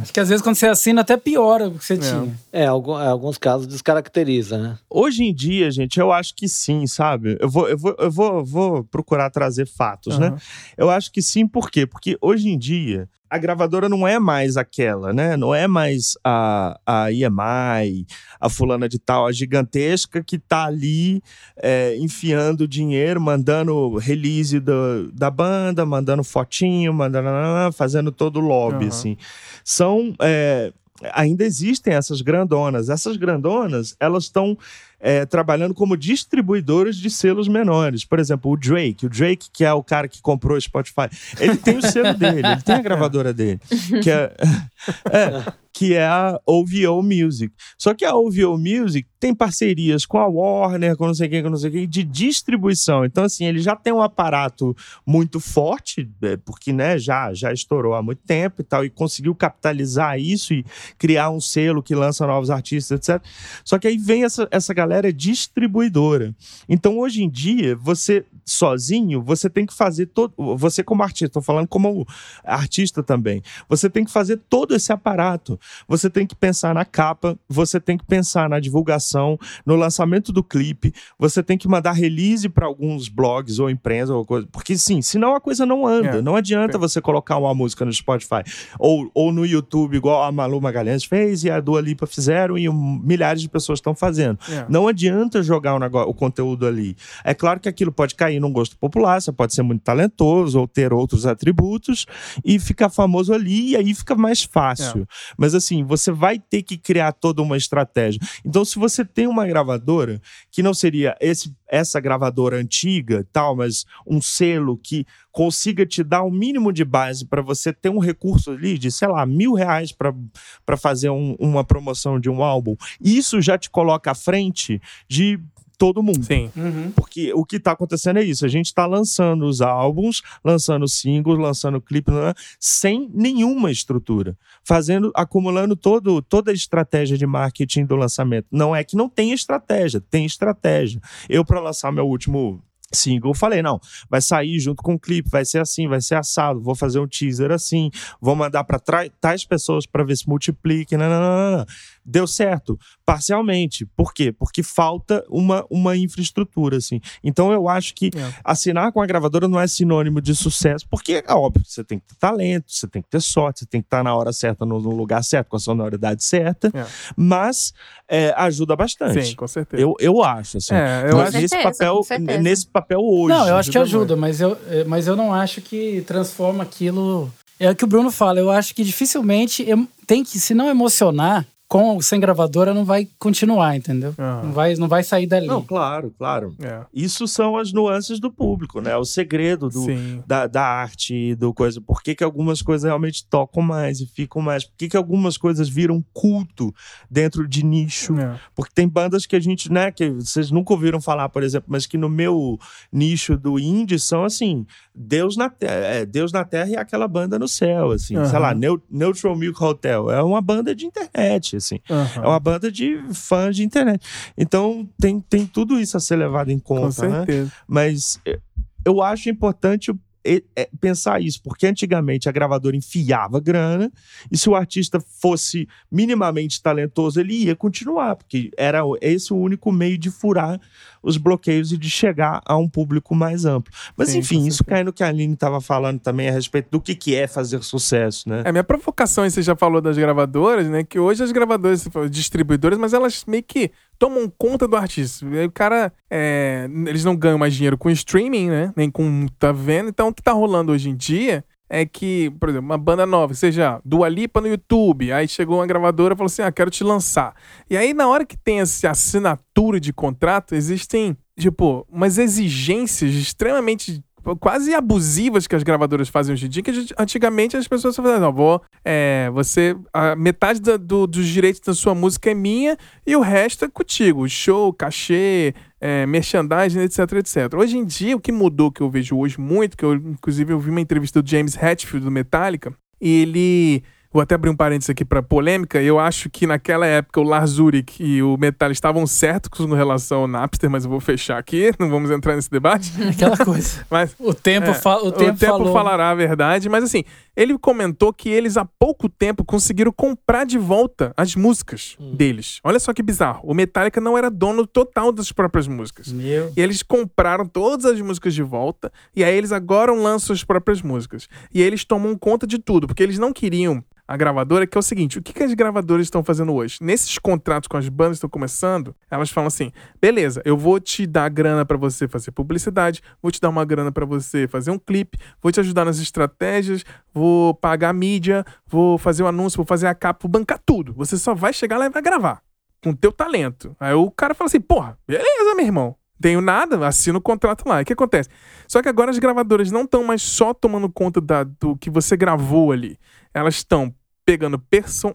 Acho 0.00 0.12
que 0.12 0.20
às 0.20 0.28
vezes 0.28 0.42
quando 0.42 0.56
você 0.56 0.66
assina 0.66 1.00
até 1.00 1.16
piora 1.16 1.68
o 1.68 1.78
que 1.78 1.84
você 1.84 1.96
tinha. 1.96 2.34
É, 2.52 2.66
algum, 2.66 2.98
em 2.98 3.06
alguns 3.06 3.38
casos 3.38 3.66
descaracteriza, 3.66 4.58
né? 4.58 4.78
Hoje 4.88 5.24
em 5.24 5.34
dia, 5.34 5.70
gente, 5.70 5.98
eu 5.98 6.12
acho 6.12 6.34
que 6.34 6.48
sim, 6.48 6.86
sabe? 6.86 7.36
Eu 7.40 7.48
vou, 7.48 7.68
eu 7.68 7.76
vou, 7.76 7.96
eu 7.98 8.10
vou, 8.10 8.44
vou 8.44 8.84
procurar 8.84 9.30
trazer 9.30 9.66
fatos, 9.66 10.18
né? 10.18 10.28
Aham. 10.28 10.38
Eu 10.76 10.90
acho 10.90 11.10
que 11.10 11.20
sim, 11.20 11.46
por 11.46 11.70
quê? 11.70 11.86
Porque 11.86 12.16
hoje 12.20 12.48
em 12.48 12.58
dia 12.58 13.08
a 13.30 13.38
gravadora 13.38 13.88
não 13.88 14.06
é 14.06 14.18
mais 14.18 14.56
aquela, 14.56 15.12
né? 15.12 15.36
Não 15.36 15.54
é 15.54 15.66
mais 15.66 16.16
a, 16.24 16.78
a 16.86 17.12
EMI, 17.12 18.06
a 18.40 18.48
fulana 18.48 18.88
de 18.88 18.98
tal, 18.98 19.26
a 19.26 19.32
gigantesca 19.32 20.22
que 20.22 20.38
tá 20.38 20.64
ali 20.64 21.22
é, 21.56 21.96
enfiando 21.98 22.66
dinheiro, 22.66 23.20
mandando 23.20 23.96
release 23.96 24.58
do, 24.60 25.10
da 25.12 25.30
banda, 25.30 25.84
mandando 25.84 26.24
fotinho, 26.24 26.92
mandando, 26.92 27.28
fazendo 27.72 28.10
todo 28.10 28.38
o 28.38 28.42
lobby, 28.42 28.84
Aham. 28.84 28.88
assim. 28.88 29.16
São... 29.64 30.14
é, 30.20 30.72
ainda 31.12 31.44
existem 31.44 31.94
essas 31.94 32.20
grandonas. 32.20 32.88
Essas 32.88 33.16
grandonas, 33.16 33.94
elas 34.00 34.24
estão 34.24 34.56
é, 35.00 35.24
trabalhando 35.24 35.74
como 35.74 35.96
distribuidoras 35.96 36.96
de 36.96 37.10
selos 37.10 37.48
menores. 37.48 38.04
Por 38.04 38.18
exemplo, 38.18 38.50
o 38.50 38.56
Drake. 38.56 39.06
O 39.06 39.08
Drake, 39.08 39.48
que 39.52 39.64
é 39.64 39.72
o 39.72 39.82
cara 39.82 40.08
que 40.08 40.20
comprou 40.20 40.56
o 40.56 40.60
Spotify, 40.60 41.08
ele 41.38 41.56
tem 41.56 41.78
o 41.78 41.82
selo 41.82 42.14
dele, 42.18 42.46
ele 42.46 42.62
tem 42.62 42.74
a 42.74 42.82
gravadora 42.82 43.32
dele, 43.32 43.60
que 44.02 44.10
é, 44.10 44.32
é, 45.10 45.52
que 45.78 45.94
é 45.94 46.04
a 46.04 46.40
OVO 46.44 47.00
Music. 47.04 47.54
Só 47.78 47.94
que 47.94 48.04
a 48.04 48.12
OVO 48.12 48.58
Music 48.58 49.08
tem 49.20 49.32
parcerias 49.32 50.04
com 50.04 50.18
a 50.18 50.26
Warner, 50.26 50.96
com 50.96 51.06
não 51.06 51.14
sei 51.14 51.28
quem, 51.28 51.40
com 51.40 51.50
não 51.50 51.56
sei 51.56 51.70
quem, 51.70 51.88
de 51.88 52.02
distribuição. 52.02 53.04
Então, 53.04 53.22
assim, 53.22 53.44
ele 53.44 53.60
já 53.60 53.76
tem 53.76 53.92
um 53.92 54.02
aparato 54.02 54.76
muito 55.06 55.38
forte, 55.38 56.10
é, 56.20 56.36
porque 56.36 56.72
né, 56.72 56.98
já, 56.98 57.32
já 57.32 57.52
estourou 57.52 57.94
há 57.94 58.02
muito 58.02 58.22
tempo 58.26 58.60
e 58.60 58.64
tal, 58.64 58.84
e 58.84 58.90
conseguiu 58.90 59.36
capitalizar 59.36 60.18
isso 60.18 60.52
e 60.52 60.64
criar 60.98 61.30
um 61.30 61.40
selo 61.40 61.80
que 61.80 61.94
lança 61.94 62.26
novos 62.26 62.50
artistas, 62.50 62.98
etc. 62.98 63.24
Só 63.64 63.78
que 63.78 63.86
aí 63.86 63.96
vem 63.96 64.24
essa, 64.24 64.48
essa 64.50 64.74
galera 64.74 65.12
distribuidora. 65.12 66.34
Então, 66.68 66.98
hoje 66.98 67.22
em 67.22 67.30
dia, 67.30 67.76
você 67.76 68.26
sozinho, 68.44 69.22
você 69.22 69.48
tem 69.48 69.66
que 69.66 69.74
fazer 69.74 70.06
todo. 70.06 70.34
Você, 70.56 70.82
como 70.82 71.02
artista, 71.02 71.26
estou 71.26 71.42
falando 71.42 71.68
como 71.68 72.06
artista 72.42 73.02
também, 73.02 73.42
você 73.68 73.90
tem 73.90 74.04
que 74.04 74.10
fazer 74.10 74.38
todo 74.48 74.74
esse 74.74 74.92
aparato. 74.92 75.60
Você 75.86 76.08
tem 76.10 76.26
que 76.26 76.34
pensar 76.34 76.74
na 76.74 76.84
capa, 76.84 77.38
você 77.48 77.80
tem 77.80 77.96
que 77.96 78.04
pensar 78.04 78.48
na 78.48 78.60
divulgação, 78.60 79.38
no 79.64 79.76
lançamento 79.76 80.32
do 80.32 80.42
clipe, 80.42 80.92
você 81.18 81.42
tem 81.42 81.56
que 81.58 81.68
mandar 81.68 81.92
release 81.92 82.48
para 82.48 82.66
alguns 82.66 83.08
blogs 83.08 83.58
ou 83.58 83.68
imprensa 83.70 84.14
ou 84.14 84.24
coisa. 84.24 84.46
Porque, 84.50 84.76
sim, 84.76 85.02
senão 85.02 85.34
a 85.34 85.40
coisa 85.40 85.64
não 85.66 85.86
anda. 85.86 86.18
É. 86.18 86.22
Não 86.22 86.36
adianta 86.36 86.76
É. 86.76 86.80
você 86.80 87.00
colocar 87.00 87.36
uma 87.36 87.54
música 87.54 87.84
no 87.84 87.92
Spotify 87.92 88.42
ou, 88.78 89.10
ou 89.14 89.32
no 89.32 89.44
YouTube, 89.46 89.96
igual 89.96 90.22
a 90.24 90.32
Malu 90.32 90.60
Magalhães 90.60 91.04
fez 91.04 91.44
e 91.44 91.50
a 91.50 91.60
Dua 91.60 91.80
Lipa 91.80 92.06
fizeram 92.06 92.56
e 92.58 92.68
milhares 92.68 93.42
de 93.42 93.48
pessoas 93.48 93.78
estão 93.78 93.94
fazendo. 93.94 94.38
É. 94.50 94.66
Não 94.68 94.88
adianta 94.88 95.42
jogar 95.42 95.74
o, 95.74 95.78
negócio, 95.78 96.08
o 96.10 96.14
conteúdo 96.14 96.66
ali. 96.66 96.96
É 97.24 97.34
claro 97.34 97.60
que 97.60 97.68
aquilo 97.68 97.92
pode 97.92 98.14
cair 98.14 98.40
num 98.40 98.52
gosto 98.52 98.76
popular, 98.76 99.20
você 99.20 99.32
pode 99.32 99.54
ser 99.54 99.62
muito 99.62 99.82
talentoso 99.82 100.60
ou 100.60 100.66
ter 100.68 100.92
outros 100.92 101.26
atributos 101.26 102.06
e 102.44 102.58
ficar 102.58 102.88
famoso 102.88 103.32
ali, 103.32 103.70
e 103.70 103.76
aí 103.76 103.94
fica 103.94 104.14
mais 104.14 104.42
fácil. 104.44 105.06
Mas 105.36 105.54
assim, 105.58 105.84
você 105.84 106.10
vai 106.10 106.38
ter 106.38 106.62
que 106.62 106.76
criar 106.78 107.12
toda 107.12 107.42
uma 107.42 107.56
estratégia. 107.56 108.20
Então, 108.44 108.64
se 108.64 108.78
você 108.78 109.04
tem 109.04 109.26
uma 109.26 109.46
gravadora, 109.46 110.20
que 110.50 110.62
não 110.62 110.72
seria 110.74 111.16
esse, 111.20 111.54
essa 111.68 112.00
gravadora 112.00 112.56
antiga, 112.56 113.26
tal, 113.32 113.54
mas 113.56 113.84
um 114.06 114.20
selo 114.20 114.76
que 114.76 115.06
consiga 115.30 115.86
te 115.86 116.02
dar 116.02 116.22
o 116.22 116.30
mínimo 116.30 116.72
de 116.72 116.84
base 116.84 117.26
para 117.26 117.42
você 117.42 117.72
ter 117.72 117.90
um 117.90 117.98
recurso 117.98 118.50
ali 118.50 118.78
de, 118.78 118.90
sei 118.90 119.06
lá, 119.08 119.24
mil 119.24 119.52
reais 119.54 119.92
para 119.92 120.76
fazer 120.76 121.10
um- 121.10 121.36
uma 121.38 121.62
promoção 121.64 122.18
de 122.18 122.28
um 122.28 122.42
álbum, 122.42 122.74
isso 123.00 123.40
já 123.40 123.56
te 123.58 123.70
coloca 123.70 124.10
à 124.10 124.14
frente 124.14 124.80
de 125.08 125.38
todo 125.78 126.02
mundo. 126.02 126.24
Sim. 126.24 126.50
Uhum. 126.56 126.90
Porque 126.90 127.32
o 127.32 127.44
que 127.44 127.56
está 127.56 127.72
acontecendo 127.72 128.18
é 128.18 128.24
isso: 128.24 128.44
a 128.44 128.48
gente 128.48 128.66
está 128.66 128.84
lançando 128.84 129.46
os 129.46 129.62
álbuns, 129.62 130.20
lançando 130.44 130.86
singles, 130.88 131.38
lançando 131.38 131.80
clipe, 131.80 132.10
sem 132.58 133.08
nenhuma 133.14 133.70
estrutura, 133.70 134.36
fazendo, 134.64 135.12
acumulando 135.14 135.76
todo, 135.76 136.20
toda 136.20 136.50
a 136.50 136.54
estratégia 136.54 137.16
de 137.16 137.26
marketing 137.26 137.86
do 137.86 137.96
lançamento. 137.96 138.46
Não 138.50 138.74
é 138.74 138.82
que 138.82 138.96
não 138.96 139.08
tem 139.08 139.32
estratégia, 139.32 140.00
tem 140.00 140.26
estratégia. 140.26 141.00
Eu, 141.28 141.44
para 141.44 141.60
lançar 141.60 141.92
meu 141.92 142.06
último 142.06 142.62
single, 142.92 143.34
falei: 143.34 143.62
não, 143.62 143.80
vai 144.08 144.20
sair 144.20 144.58
junto 144.58 144.82
com 144.82 144.94
o 144.94 144.98
clipe, 144.98 145.28
vai 145.30 145.44
ser 145.44 145.60
assim, 145.60 145.86
vai 145.88 146.00
ser 146.00 146.16
assado, 146.16 146.60
vou 146.60 146.74
fazer 146.74 146.98
um 146.98 147.06
teaser 147.06 147.50
assim, 147.50 147.90
vou 148.20 148.34
mandar 148.34 148.64
para 148.64 148.80
tais 149.20 149.44
pessoas 149.44 149.86
para 149.86 150.04
ver 150.04 150.16
se 150.16 150.28
multiplique. 150.28 150.96
Não, 150.96 151.08
não, 151.08 151.20
não, 151.20 151.58
não. 151.58 151.66
Deu 152.10 152.26
certo, 152.26 152.78
parcialmente. 153.04 153.84
Por 153.96 154.14
quê? 154.14 154.32
Porque 154.32 154.62
falta 154.62 155.22
uma, 155.28 155.64
uma 155.70 155.94
infraestrutura, 155.96 156.78
assim. 156.78 157.00
Então 157.22 157.52
eu 157.52 157.68
acho 157.68 157.94
que 157.94 158.06
É. 158.16 158.32
assinar 158.42 158.92
com 158.92 159.02
a 159.02 159.06
gravadora 159.06 159.46
não 159.46 159.60
é 159.60 159.66
sinônimo 159.66 160.20
de 160.20 160.34
sucesso, 160.34 160.86
porque 160.90 161.22
é 161.26 161.32
óbvio, 161.34 161.62
você 161.66 161.84
tem 161.84 161.98
que 161.98 162.06
ter 162.06 162.14
talento, 162.14 162.64
você 162.72 162.86
tem 162.88 163.02
que 163.02 163.08
ter 163.10 163.20
sorte, 163.20 163.60
você 163.60 163.66
tem 163.66 163.80
que 163.82 163.86
estar 163.86 164.02
na 164.02 164.14
hora 164.14 164.32
certa, 164.32 164.64
no, 164.64 164.80
no 164.80 164.90
lugar 164.90 165.22
certo, 165.22 165.48
com 165.48 165.56
a 165.56 165.60
sonoridade 165.60 166.24
certa, 166.24 166.68
É. 166.74 166.86
mas 167.16 167.72
é, 168.08 168.32
ajuda 168.36 168.74
bastante. 168.74 169.22
Sim, 169.26 169.34
com 169.36 169.46
certeza. 169.46 169.82
Eu, 169.82 169.94
eu 170.00 170.22
acho, 170.22 170.56
assim. 170.58 170.74
É, 170.74 171.08
eu 171.10 171.16
Mas 171.18 171.28
acho. 171.34 171.38
Nesse, 171.42 171.62
papel, 171.62 172.00
nesse 172.40 172.66
papel 172.66 173.00
hoje. 173.00 173.34
Não, 173.36 173.48
eu 173.48 173.56
acho 173.56 173.70
que 173.70 173.78
ajuda 173.78 174.16
mas 174.16 174.40
eu, 174.40 174.56
eh, 174.68 174.84
mas 174.84 175.06
eu 175.06 175.14
não 175.16 175.34
acho 175.34 175.60
que 175.60 176.02
transforma 176.06 176.62
aquilo. 176.62 177.30
É 177.60 177.70
o 177.70 177.76
que 177.76 177.84
o 177.84 177.86
Bruno 177.86 178.10
fala, 178.10 178.38
eu 178.38 178.50
acho 178.50 178.74
que 178.74 178.82
dificilmente 178.84 179.62
em- 179.62 179.88
tem 180.06 180.22
que, 180.24 180.38
se 180.38 180.54
não 180.54 180.68
emocionar, 180.68 181.46
com 181.68 182.00
sem 182.00 182.18
gravadora 182.18 182.72
não 182.72 182.84
vai 182.84 183.06
continuar, 183.18 183.76
entendeu? 183.76 184.14
Não, 184.16 184.52
vai, 184.52 184.74
não 184.76 184.88
vai 184.88 185.02
sair 185.04 185.26
dali. 185.26 185.46
Não, 185.46 185.62
claro, 185.62 186.14
claro. 186.16 186.54
É. 186.62 186.80
Isso 186.94 187.28
são 187.28 187.58
as 187.58 187.72
nuances 187.74 188.18
do 188.18 188.32
público, 188.32 188.80
né? 188.80 188.96
O 188.96 189.04
segredo 189.04 189.68
do, 189.68 189.86
da, 190.26 190.46
da 190.46 190.62
arte 190.64 191.34
do 191.34 191.52
coisa. 191.52 191.78
Por 191.80 192.02
que, 192.02 192.14
que 192.14 192.24
algumas 192.24 192.62
coisas 192.62 192.84
realmente 192.86 193.26
tocam 193.26 193.62
mais 193.62 194.00
e 194.00 194.06
ficam 194.06 194.40
mais? 194.40 194.64
Por 194.64 194.76
que, 194.78 194.88
que 194.88 194.96
algumas 194.96 195.36
coisas 195.36 195.68
viram 195.68 196.02
culto 196.14 196.74
dentro 197.10 197.46
de 197.46 197.62
nicho? 197.62 198.18
É. 198.18 198.38
Porque 198.54 198.72
tem 198.74 198.88
bandas 198.88 199.26
que 199.26 199.36
a 199.36 199.40
gente, 199.40 199.70
né, 199.70 199.90
que 199.92 200.08
vocês 200.08 200.50
nunca 200.50 200.72
ouviram 200.72 201.02
falar, 201.02 201.28
por 201.28 201.42
exemplo, 201.42 201.68
mas 201.70 201.84
que 201.84 201.98
no 201.98 202.08
meu 202.08 202.58
nicho 202.90 203.36
do 203.36 203.58
indie 203.58 203.98
são 203.98 204.24
assim, 204.24 204.66
Deus 204.94 205.36
na 205.36 205.50
Terra, 205.50 205.74
é, 205.84 206.06
Deus 206.06 206.32
na 206.32 206.44
Terra 206.46 206.70
e 206.70 206.76
aquela 206.76 207.06
banda 207.06 207.38
no 207.38 207.46
céu, 207.46 207.90
assim, 207.90 208.14
sei 208.14 208.24
Aham. 208.24 208.38
lá, 208.38 208.54
Neu- 208.54 208.82
Neutral 208.90 209.36
Milk 209.36 209.62
Hotel, 209.62 210.10
é 210.10 210.22
uma 210.22 210.40
banda 210.40 210.74
de 210.74 210.86
internet, 210.86 211.57
assim. 211.58 211.78
Aham. 211.90 212.22
É 212.24 212.26
uma 212.26 212.40
banda 212.40 212.70
de 212.70 212.98
fãs 213.12 213.54
de 213.56 213.64
internet. 213.64 214.04
Então 214.36 214.88
tem, 214.98 215.20
tem 215.20 215.46
tudo 215.46 215.78
isso 215.78 215.96
a 215.96 216.00
ser 216.00 216.16
levado 216.16 216.50
em 216.50 216.58
Com 216.58 216.76
conta, 216.76 217.08
né? 217.08 217.16
certeza. 217.18 217.52
Mas 217.66 218.20
eh, 218.24 218.40
eu 218.84 219.02
acho 219.02 219.28
importante 219.28 219.92
eh, 220.24 220.68
pensar 220.80 221.22
isso, 221.22 221.40
porque 221.42 221.66
antigamente 221.66 222.28
a 222.28 222.32
gravadora 222.32 222.76
enfiava 222.76 223.40
grana, 223.40 223.90
e 224.30 224.36
se 224.36 224.50
o 224.50 224.54
artista 224.54 225.00
fosse 225.00 225.66
minimamente 225.90 226.60
talentoso, 226.62 227.18
ele 227.18 227.32
ia 227.44 227.56
continuar, 227.56 228.16
porque 228.16 228.50
era 228.56 228.82
esse 229.00 229.32
o 229.32 229.36
único 229.36 229.72
meio 229.72 229.96
de 229.96 230.10
furar 230.10 230.60
os 231.02 231.16
bloqueios 231.16 231.72
e 231.72 231.76
de 231.76 231.90
chegar 231.90 232.40
a 232.44 232.56
um 232.56 232.68
público 232.68 233.14
mais 233.14 233.44
amplo. 233.44 233.72
Mas 233.96 234.10
Sim, 234.10 234.18
enfim, 234.18 234.46
isso 234.46 234.64
cai 234.64 234.84
no 234.84 234.92
que 234.92 235.02
a 235.02 235.08
Aline 235.08 235.34
estava 235.34 235.60
falando 235.60 236.00
também 236.00 236.28
a 236.28 236.32
respeito 236.32 236.68
do 236.70 236.80
que, 236.80 236.94
que 236.94 237.14
é 237.14 237.26
fazer 237.26 237.62
sucesso, 237.62 238.28
né? 238.28 238.42
É, 238.44 238.52
minha 238.52 238.64
provocação, 238.64 239.24
e 239.24 239.30
você 239.30 239.42
já 239.42 239.56
falou 239.56 239.80
das 239.80 239.96
gravadoras, 239.96 240.68
né? 240.68 240.84
Que 240.84 240.98
hoje 240.98 241.22
as 241.22 241.32
gravadoras, 241.32 241.88
distribuidoras, 242.10 242.78
mas 242.78 242.92
elas 242.92 243.24
meio 243.26 243.42
que 243.42 243.70
tomam 243.98 244.30
conta 244.38 244.68
do 244.68 244.76
artista. 244.76 245.26
O 245.26 245.50
cara, 245.50 245.92
é, 246.10 246.68
eles 246.86 247.04
não 247.04 247.16
ganham 247.16 247.38
mais 247.38 247.54
dinheiro 247.54 247.76
com 247.76 247.90
streaming, 247.90 248.48
né? 248.48 248.72
Nem 248.76 248.90
com 248.90 249.26
tá 249.38 249.52
vendo. 249.52 249.88
Então 249.88 250.08
o 250.08 250.14
que 250.14 250.22
tá 250.22 250.32
rolando 250.32 250.72
hoje 250.72 250.88
em 250.88 250.96
dia 250.96 251.44
é 251.68 251.84
que, 251.84 252.30
por 252.40 252.48
exemplo, 252.48 252.66
uma 252.66 252.78
banda 252.78 253.04
nova, 253.04 253.34
seja 253.34 253.80
Dua 253.84 254.08
Lipa 254.08 254.40
no 254.40 254.48
YouTube, 254.48 255.12
aí 255.12 255.28
chegou 255.28 255.58
uma 255.58 255.66
gravadora 255.66 256.14
e 256.14 256.16
falou 256.16 256.26
assim, 256.26 256.42
ah, 256.42 256.50
quero 256.50 256.70
te 256.70 256.82
lançar. 256.82 257.34
E 257.68 257.76
aí 257.76 257.92
na 257.92 258.08
hora 258.08 258.24
que 258.24 258.36
tem 258.36 258.60
essa 258.60 258.90
assinatura 258.90 259.78
de 259.78 259.92
contrato, 259.92 260.54
existem, 260.54 261.16
tipo, 261.38 261.86
umas 261.90 262.18
exigências 262.18 263.14
extremamente 263.14 264.02
quase 264.36 264.74
abusivas 264.74 265.46
que 265.46 265.54
as 265.56 265.62
gravadoras 265.62 266.08
fazem 266.08 266.32
hoje 266.32 266.46
em 266.46 266.48
dia, 266.48 266.62
que 266.62 266.72
antigamente 266.98 267.56
as 267.56 267.66
pessoas 267.68 267.94
faziam, 267.96 268.20
não, 268.20 268.32
vou, 268.32 268.60
é, 268.84 269.30
você, 269.32 269.76
a 269.92 270.14
metade 270.16 270.60
da- 270.60 270.76
do- 270.76 271.06
dos 271.06 271.26
direitos 271.26 271.60
da 271.60 271.74
sua 271.74 271.94
música 271.94 272.30
é 272.30 272.34
minha 272.34 272.76
e 273.06 273.14
o 273.16 273.20
resto 273.20 273.64
é 273.64 273.68
contigo, 273.68 274.28
show, 274.28 274.72
cachê, 274.72 275.54
é, 275.80 276.04
merchandising, 276.06 276.80
etc, 276.80 276.98
etc. 277.14 277.54
Hoje 277.56 277.78
em 277.78 277.84
dia, 277.84 278.16
o 278.16 278.20
que 278.20 278.32
mudou, 278.32 278.70
que 278.72 278.80
eu 278.80 278.90
vejo 278.90 279.16
hoje 279.16 279.40
muito, 279.40 279.76
que 279.76 279.84
eu, 279.84 279.94
inclusive, 279.94 280.52
eu 280.52 280.58
vi 280.58 280.70
uma 280.70 280.80
entrevista 280.80 281.22
do 281.22 281.28
James 281.28 281.56
Hetfield, 281.56 282.04
do 282.04 282.10
Metallica, 282.10 282.72
e 283.00 283.22
ele... 283.22 283.84
Vou 284.10 284.22
até 284.22 284.34
abrir 284.34 284.48
um 284.48 284.56
parênteses 284.56 284.88
aqui 284.88 285.04
para 285.04 285.22
polêmica. 285.22 285.82
Eu 285.82 285.98
acho 285.98 286.30
que 286.30 286.46
naquela 286.46 286.86
época 286.86 287.20
o 287.20 287.22
Lars 287.22 287.58
Ulrich 287.58 288.02
e 288.02 288.22
o 288.22 288.38
Metallica 288.38 288.72
estavam 288.72 289.06
certos 289.06 289.50
com 289.50 289.74
relação 289.74 290.20
ao 290.22 290.26
Napster, 290.28 290.70
mas 290.70 290.84
eu 290.84 290.90
vou 290.90 290.98
fechar 290.98 291.36
aqui, 291.36 291.70
não 291.78 291.90
vamos 291.90 292.10
entrar 292.10 292.34
nesse 292.34 292.50
debate. 292.50 292.90
Aquela 293.06 293.36
coisa. 293.36 293.84
Mas 293.90 294.14
O 294.18 294.32
tempo, 294.32 294.68
é, 294.68 294.74
fa- 294.74 294.96
o 295.02 295.12
tempo, 295.12 295.36
falou. 295.38 295.72
falará 295.74 296.10
a 296.10 296.14
verdade, 296.14 296.68
mas 296.70 296.84
assim, 296.84 297.04
ele 297.36 297.58
comentou 297.58 298.12
que 298.12 298.28
eles 298.30 298.56
há 298.56 298.64
pouco 298.64 299.08
tempo 299.10 299.44
conseguiram 299.44 299.92
comprar 299.92 300.44
de 300.46 300.56
volta 300.58 301.12
as 301.16 301.34
músicas 301.34 301.96
deles. 302.14 302.60
Olha 302.64 302.80
só 302.80 302.92
que 302.94 303.02
bizarro. 303.02 303.40
O 303.44 303.52
Metallica 303.54 304.00
não 304.00 304.16
era 304.16 304.30
dono 304.30 304.66
total 304.66 305.12
das 305.12 305.30
próprias 305.32 305.68
músicas. 305.68 306.10
Meu. 306.10 306.50
E 306.56 306.60
eles 306.60 306.82
compraram 306.82 307.46
todas 307.46 307.84
as 307.84 308.00
músicas 308.00 308.32
de 308.34 308.42
volta, 308.42 308.90
e 309.14 309.22
aí 309.22 309.36
eles 309.36 309.52
agora 309.52 309.92
lançam 309.92 310.32
as 310.34 310.42
próprias 310.42 310.80
músicas. 310.80 311.28
E 311.52 311.60
aí 311.60 311.66
eles 311.66 311.84
tomam 311.84 312.16
conta 312.16 312.46
de 312.46 312.58
tudo, 312.58 312.86
porque 312.86 313.02
eles 313.02 313.18
não 313.18 313.32
queriam 313.32 313.84
a 314.08 314.16
gravadora, 314.16 314.66
que 314.66 314.76
é 314.76 314.80
o 314.80 314.82
seguinte: 314.82 315.18
o 315.18 315.22
que, 315.22 315.34
que 315.34 315.42
as 315.42 315.52
gravadoras 315.52 316.06
estão 316.06 316.24
fazendo 316.24 316.54
hoje? 316.54 316.78
Nesses 316.80 317.18
contratos 317.18 317.68
com 317.68 317.76
as 317.76 317.88
bandas 317.90 318.12
que 318.12 318.18
estão 318.18 318.30
começando, 318.30 318.96
elas 319.10 319.30
falam 319.30 319.48
assim: 319.48 319.70
beleza, 320.00 320.40
eu 320.46 320.56
vou 320.56 320.80
te 320.80 321.06
dar 321.06 321.28
grana 321.28 321.64
pra 321.66 321.76
você 321.76 322.08
fazer 322.08 322.30
publicidade, 322.30 323.02
vou 323.22 323.30
te 323.30 323.38
dar 323.40 323.50
uma 323.50 323.64
grana 323.66 323.92
pra 323.92 324.06
você 324.06 324.48
fazer 324.48 324.70
um 324.70 324.78
clipe, 324.78 325.18
vou 325.42 325.52
te 325.52 325.60
ajudar 325.60 325.84
nas 325.84 325.98
estratégias, 325.98 326.84
vou 327.12 327.52
pagar 327.54 327.90
a 327.90 327.92
mídia, 327.92 328.44
vou 328.66 328.96
fazer 328.96 329.22
o 329.22 329.26
anúncio, 329.26 329.58
vou 329.58 329.66
fazer 329.66 329.86
a 329.86 329.94
capa, 329.94 330.20
vou 330.22 330.30
bancar 330.30 330.58
tudo. 330.64 330.94
Você 330.94 331.18
só 331.18 331.34
vai 331.34 331.52
chegar 331.52 331.76
lá 331.76 331.84
e 331.86 331.90
vai 331.90 332.00
gravar 332.02 332.40
com 332.82 332.94
teu 332.94 333.12
talento. 333.12 333.76
Aí 333.78 333.92
o 333.92 334.10
cara 334.10 334.34
fala 334.34 334.46
assim: 334.48 334.60
porra, 334.60 334.98
beleza, 335.06 335.54
meu 335.54 335.66
irmão. 335.66 335.94
Tenho 336.20 336.40
nada, 336.40 336.84
assino 336.84 337.20
o 337.20 337.22
contrato 337.22 337.62
lá. 337.68 337.80
O 337.80 337.84
que 337.84 337.92
acontece? 337.92 338.28
Só 338.66 338.82
que 338.82 338.88
agora 338.88 339.08
as 339.08 339.20
gravadoras 339.20 339.70
não 339.70 339.82
estão 339.82 340.02
mais 340.02 340.20
só 340.20 340.52
tomando 340.52 340.88
conta 340.90 341.20
da- 341.20 341.44
do 341.44 341.76
que 341.76 341.88
você 341.88 342.16
gravou 342.16 342.72
ali. 342.72 342.98
Elas 343.32 343.54
estão 343.54 343.94
pegando 344.28 344.62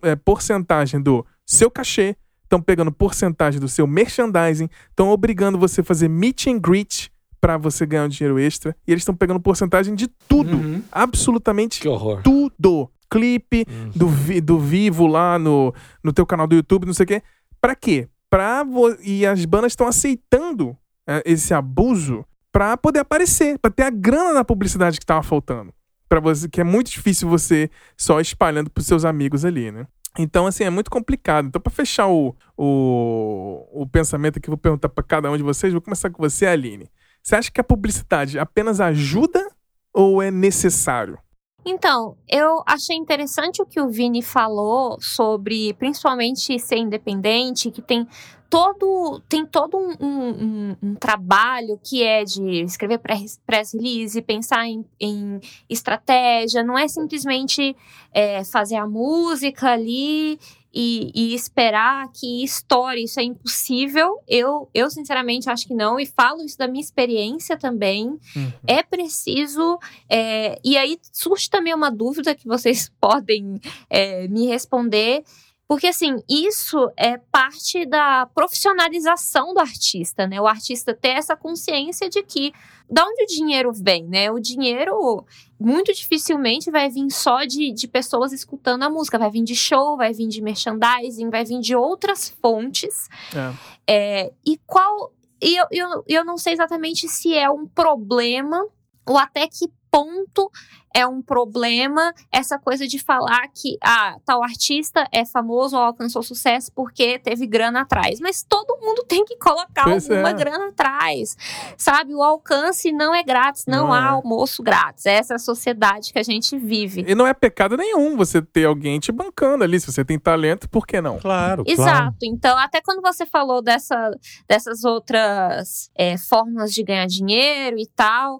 é, 0.01 0.15
porcentagem 0.15 0.99
do 0.99 1.23
seu 1.45 1.69
cachê, 1.69 2.15
estão 2.43 2.59
pegando 2.59 2.91
porcentagem 2.91 3.59
do 3.61 3.67
seu 3.67 3.85
merchandising, 3.85 4.67
estão 4.89 5.11
obrigando 5.11 5.59
você 5.59 5.81
a 5.81 5.83
fazer 5.83 6.07
meet 6.07 6.47
and 6.47 6.57
greet 6.57 7.11
para 7.39 7.55
você 7.55 7.85
ganhar 7.85 8.05
um 8.05 8.07
dinheiro 8.07 8.39
extra. 8.39 8.75
E 8.87 8.91
eles 8.91 9.01
estão 9.03 9.13
pegando 9.13 9.39
porcentagem 9.39 9.93
de 9.93 10.07
tudo. 10.27 10.55
Uhum. 10.57 10.81
Absolutamente 10.91 11.79
tudo. 12.23 12.89
Clipe 13.07 13.67
do, 13.95 14.07
vi- 14.07 14.41
do 14.41 14.57
vivo 14.57 15.05
lá 15.05 15.37
no, 15.37 15.71
no 16.03 16.11
teu 16.11 16.25
canal 16.25 16.47
do 16.47 16.55
YouTube, 16.55 16.87
não 16.87 16.93
sei 16.95 17.03
o 17.03 17.07
quê. 17.07 17.21
Pra 17.61 17.75
quê? 17.75 18.07
Pra 18.31 18.65
e 19.03 19.27
as 19.27 19.45
bandas 19.45 19.73
estão 19.73 19.85
aceitando 19.85 20.75
é, 21.07 21.21
esse 21.23 21.53
abuso 21.53 22.25
pra 22.51 22.75
poder 22.77 22.99
aparecer, 22.99 23.59
pra 23.59 23.69
ter 23.69 23.83
a 23.83 23.91
grana 23.91 24.33
na 24.33 24.43
publicidade 24.43 24.99
que 24.99 25.05
tava 25.05 25.21
faltando. 25.21 25.71
Para 26.13 26.19
você, 26.19 26.47
que 26.47 26.61
é 26.61 26.63
muito 26.63 26.91
difícil 26.91 27.27
você 27.27 27.71
só 27.97 28.19
espalhando 28.19 28.69
pros 28.69 28.85
seus 28.85 29.03
amigos 29.03 29.43
ali, 29.43 29.71
né? 29.71 29.87
Então, 30.19 30.45
assim, 30.45 30.63
é 30.63 30.69
muito 30.69 30.91
complicado. 30.91 31.47
Então, 31.47 31.59
pra 31.59 31.71
fechar 31.71 32.07
o, 32.07 32.35
o, 32.55 33.81
o 33.81 33.87
pensamento 33.87 34.37
aqui, 34.37 34.47
vou 34.47 34.55
perguntar 34.55 34.89
pra 34.89 35.03
cada 35.03 35.31
um 35.31 35.35
de 35.35 35.41
vocês. 35.41 35.73
Vou 35.73 35.81
começar 35.81 36.11
com 36.11 36.21
você, 36.21 36.45
Aline. 36.45 36.87
Você 37.23 37.35
acha 37.35 37.51
que 37.51 37.59
a 37.59 37.63
publicidade 37.63 38.37
apenas 38.37 38.79
ajuda 38.79 39.43
ou 39.91 40.21
é 40.21 40.29
necessário? 40.29 41.17
Então, 41.65 42.15
eu 42.29 42.61
achei 42.67 42.95
interessante 42.95 43.59
o 43.63 43.65
que 43.65 43.81
o 43.81 43.89
Vini 43.89 44.21
falou 44.21 45.01
sobre, 45.01 45.73
principalmente, 45.79 46.59
ser 46.59 46.77
independente, 46.77 47.71
que 47.71 47.81
tem 47.81 48.07
todo, 48.53 49.19
tem 49.27 49.47
todo 49.47 49.75
um, 49.75 49.95
um- 49.99 50.77
um- 50.83 50.93
trabalho 50.95 51.79
que 51.83 52.03
é 52.03 52.23
de 52.23 52.61
escrever 52.61 52.99
press 52.99 53.73
release, 53.73 54.21
pensar 54.21 54.67
em, 54.67 54.85
em 54.99 55.39
estratégia, 55.67 56.61
não 56.63 56.77
é 56.77 56.87
simplesmente 56.87 57.75
é, 58.13 58.43
fazer 58.43 58.75
a 58.75 58.85
música 58.85 59.71
ali 59.71 60.37
e, 60.71 61.11
e 61.15 61.33
esperar 61.33 62.11
que 62.13 62.43
estoure. 62.43 63.03
Isso 63.05 63.19
é 63.19 63.23
impossível. 63.23 64.19
Eu, 64.27 64.69
eu, 64.71 64.87
sinceramente, 64.91 65.49
acho 65.49 65.67
que 65.67 65.73
não, 65.73 65.99
e 65.99 66.05
falo 66.05 66.43
isso 66.43 66.57
da 66.59 66.67
minha 66.67 66.83
experiência 66.83 67.57
também. 67.57 68.19
É 68.67 68.83
preciso 68.83 69.79
é, 70.07 70.59
e 70.63 70.77
aí 70.77 70.99
surge 71.11 71.49
também 71.49 71.73
uma 71.73 71.89
dúvida 71.89 72.35
que 72.35 72.47
vocês 72.47 72.87
podem 73.01 73.59
é, 73.89 74.27
me 74.27 74.45
responder. 74.45 75.23
Porque, 75.67 75.87
assim, 75.87 76.17
isso 76.29 76.91
é 76.97 77.17
parte 77.17 77.85
da 77.85 78.25
profissionalização 78.27 79.53
do 79.53 79.59
artista, 79.59 80.27
né? 80.27 80.39
O 80.39 80.47
artista 80.47 80.93
ter 80.93 81.09
essa 81.09 81.35
consciência 81.35 82.09
de 82.09 82.21
que 82.21 82.53
da 82.89 83.05
onde 83.05 83.23
o 83.23 83.27
dinheiro 83.27 83.71
vem, 83.73 84.03
né? 84.05 84.29
O 84.29 84.39
dinheiro 84.39 85.25
muito 85.59 85.93
dificilmente 85.93 86.69
vai 86.69 86.89
vir 86.89 87.09
só 87.09 87.45
de, 87.45 87.71
de 87.71 87.87
pessoas 87.87 88.33
escutando 88.33 88.83
a 88.83 88.89
música, 88.89 89.17
vai 89.17 89.31
vir 89.31 89.43
de 89.43 89.55
show, 89.55 89.95
vai 89.95 90.13
vir 90.13 90.27
de 90.27 90.41
merchandising, 90.41 91.29
vai 91.29 91.45
vir 91.45 91.59
de 91.59 91.75
outras 91.75 92.29
fontes. 92.41 93.07
É. 93.33 93.53
É, 93.87 94.33
e 94.45 94.59
qual. 94.67 95.13
E 95.41 95.55
eu, 95.55 95.65
eu, 95.71 96.03
eu 96.07 96.25
não 96.25 96.37
sei 96.37 96.53
exatamente 96.53 97.07
se 97.07 97.33
é 97.33 97.49
um 97.49 97.65
problema 97.65 98.63
ou 99.05 99.17
até 99.17 99.47
que 99.47 99.69
ponto 99.89 100.49
é 100.93 101.07
um 101.07 101.21
problema 101.21 102.13
essa 102.31 102.59
coisa 102.59 102.87
de 102.87 102.99
falar 102.99 103.47
que 103.53 103.77
ah, 103.81 104.17
tal 104.25 104.43
artista 104.43 105.07
é 105.11 105.25
famoso 105.25 105.75
ou 105.75 105.81
alcançou 105.81 106.21
sucesso 106.21 106.71
porque 106.73 107.17
teve 107.19 107.47
grana 107.47 107.81
atrás. 107.81 108.19
Mas 108.19 108.43
todo 108.43 108.79
mundo 108.79 109.03
tem 109.09 109.25
que 109.25 109.37
colocar 109.37 109.83
Pois 109.83 110.09
alguma 110.09 110.29
é. 110.29 110.33
grana 110.33 110.67
atrás. 110.67 111.35
Sabe? 111.77 112.13
O 112.13 112.21
alcance 112.21 112.91
não 112.91 113.13
é 113.13 113.23
grátis, 113.23 113.65
não, 113.65 113.87
Não 113.87 113.93
há 113.93 114.05
é. 114.05 114.09
almoço 114.09 114.61
grátis. 114.61 115.05
Essa 115.05 115.33
é 115.33 115.35
a 115.35 115.39
sociedade 115.39 116.13
que 116.13 116.19
a 116.19 116.23
gente 116.23 116.57
vive. 116.57 117.03
E 117.07 117.15
não 117.15 117.25
é 117.25 117.33
pecado 117.33 117.75
nenhum 117.75 118.15
você 118.15 118.41
ter 118.41 118.65
alguém 118.65 118.99
te 118.99 119.11
bancando 119.11 119.63
ali. 119.63 119.79
Se 119.79 119.91
você 119.91 120.05
tem 120.05 120.19
talento, 120.19 120.69
por 120.69 120.85
que 120.85 121.01
não? 121.01 121.17
Claro, 121.19 121.63
claro. 121.63 121.81
Exato. 121.81 122.17
Então, 122.23 122.57
até 122.57 122.81
quando 122.81 123.01
você 123.01 123.25
falou 123.25 123.61
dessa, 123.61 124.11
dessas 124.47 124.83
outras 124.83 125.89
é, 125.95 126.17
formas 126.17 126.73
de 126.73 126.83
ganhar 126.83 127.07
dinheiro 127.07 127.77
e 127.79 127.87
tal, 127.87 128.39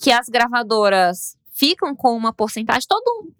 que 0.00 0.12
as 0.12 0.28
gravadoras 0.28 1.36
ficam 1.64 1.96
com 1.96 2.14
uma 2.14 2.30
porcentagem. 2.30 2.86
Todo 2.86 3.32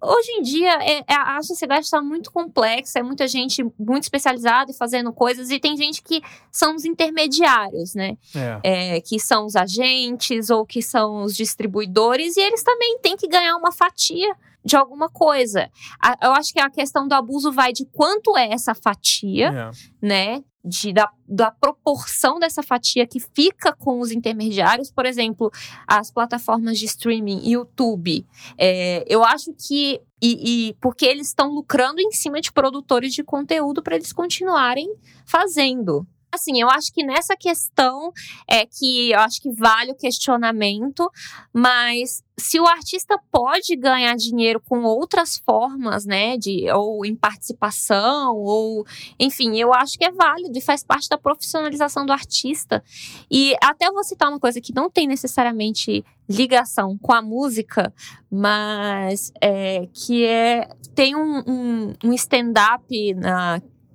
hoje 0.00 0.30
em 0.38 0.42
dia 0.42 0.72
é, 0.82 0.98
é 0.98 1.04
a 1.08 1.42
sociedade 1.42 1.84
está 1.84 2.00
muito 2.00 2.30
complexa, 2.30 3.00
é 3.00 3.02
muita 3.02 3.26
gente 3.26 3.64
muito 3.76 4.04
especializada 4.04 4.70
e 4.70 4.74
fazendo 4.74 5.12
coisas 5.12 5.50
e 5.50 5.58
tem 5.58 5.76
gente 5.76 6.00
que 6.00 6.22
são 6.50 6.76
os 6.76 6.84
intermediários, 6.84 7.94
né? 7.94 8.16
É. 8.62 8.96
É, 8.96 9.00
que 9.00 9.18
são 9.18 9.46
os 9.46 9.56
agentes 9.56 10.48
ou 10.48 10.64
que 10.64 10.80
são 10.80 11.24
os 11.24 11.34
distribuidores 11.34 12.36
e 12.36 12.40
eles 12.40 12.62
também 12.62 12.98
têm 13.02 13.16
que 13.16 13.26
ganhar 13.26 13.56
uma 13.56 13.72
fatia 13.72 14.32
de 14.64 14.76
alguma 14.76 15.08
coisa. 15.08 15.70
eu 16.22 16.32
acho 16.32 16.52
que 16.52 16.60
a 16.60 16.70
questão 16.70 17.06
do 17.08 17.14
abuso 17.14 17.52
vai 17.52 17.72
de 17.72 17.84
quanto 17.86 18.36
é 18.36 18.52
essa 18.52 18.74
fatia, 18.74 19.48
é. 19.48 19.70
né? 20.06 20.44
De, 20.64 20.92
da, 20.92 21.10
da 21.26 21.50
proporção 21.50 22.38
dessa 22.38 22.62
fatia 22.62 23.04
que 23.04 23.18
fica 23.18 23.72
com 23.72 23.98
os 23.98 24.12
intermediários, 24.12 24.92
por 24.92 25.04
exemplo, 25.04 25.50
as 25.88 26.08
plataformas 26.08 26.78
de 26.78 26.84
streaming, 26.84 27.48
YouTube. 27.48 28.24
É, 28.56 29.04
eu 29.08 29.24
acho 29.24 29.52
que. 29.54 30.00
E, 30.22 30.68
e 30.68 30.74
porque 30.74 31.04
eles 31.04 31.26
estão 31.26 31.52
lucrando 31.52 32.00
em 32.00 32.12
cima 32.12 32.40
de 32.40 32.52
produtores 32.52 33.12
de 33.12 33.24
conteúdo 33.24 33.82
para 33.82 33.96
eles 33.96 34.12
continuarem 34.12 34.86
fazendo 35.26 36.06
assim, 36.32 36.60
eu 36.60 36.68
acho 36.68 36.92
que 36.92 37.04
nessa 37.04 37.36
questão 37.36 38.12
é 38.48 38.64
que 38.64 39.12
eu 39.12 39.20
acho 39.20 39.40
que 39.40 39.52
vale 39.52 39.92
o 39.92 39.96
questionamento, 39.96 41.10
mas 41.52 42.24
se 42.38 42.58
o 42.58 42.66
artista 42.66 43.18
pode 43.30 43.76
ganhar 43.76 44.16
dinheiro 44.16 44.60
com 44.60 44.82
outras 44.82 45.36
formas, 45.36 46.06
né, 46.06 46.36
de 46.38 46.70
ou 46.72 47.04
em 47.04 47.14
participação 47.14 48.34
ou, 48.36 48.84
enfim, 49.18 49.58
eu 49.58 49.72
acho 49.74 49.98
que 49.98 50.04
é 50.04 50.10
válido 50.10 50.56
e 50.56 50.60
faz 50.60 50.82
parte 50.82 51.08
da 51.08 51.18
profissionalização 51.18 52.06
do 52.06 52.12
artista. 52.12 52.82
E 53.30 53.54
até 53.62 53.90
vou 53.92 54.02
citar 54.02 54.28
uma 54.28 54.40
coisa 54.40 54.60
que 54.60 54.74
não 54.74 54.90
tem 54.90 55.06
necessariamente 55.06 56.04
ligação 56.28 56.96
com 56.98 57.12
a 57.12 57.20
música, 57.20 57.92
mas 58.30 59.30
é, 59.40 59.86
que 59.92 60.24
é 60.24 60.68
tem 60.94 61.14
um, 61.14 61.42
um, 61.46 61.94
um 62.04 62.12
stand-up 62.14 62.84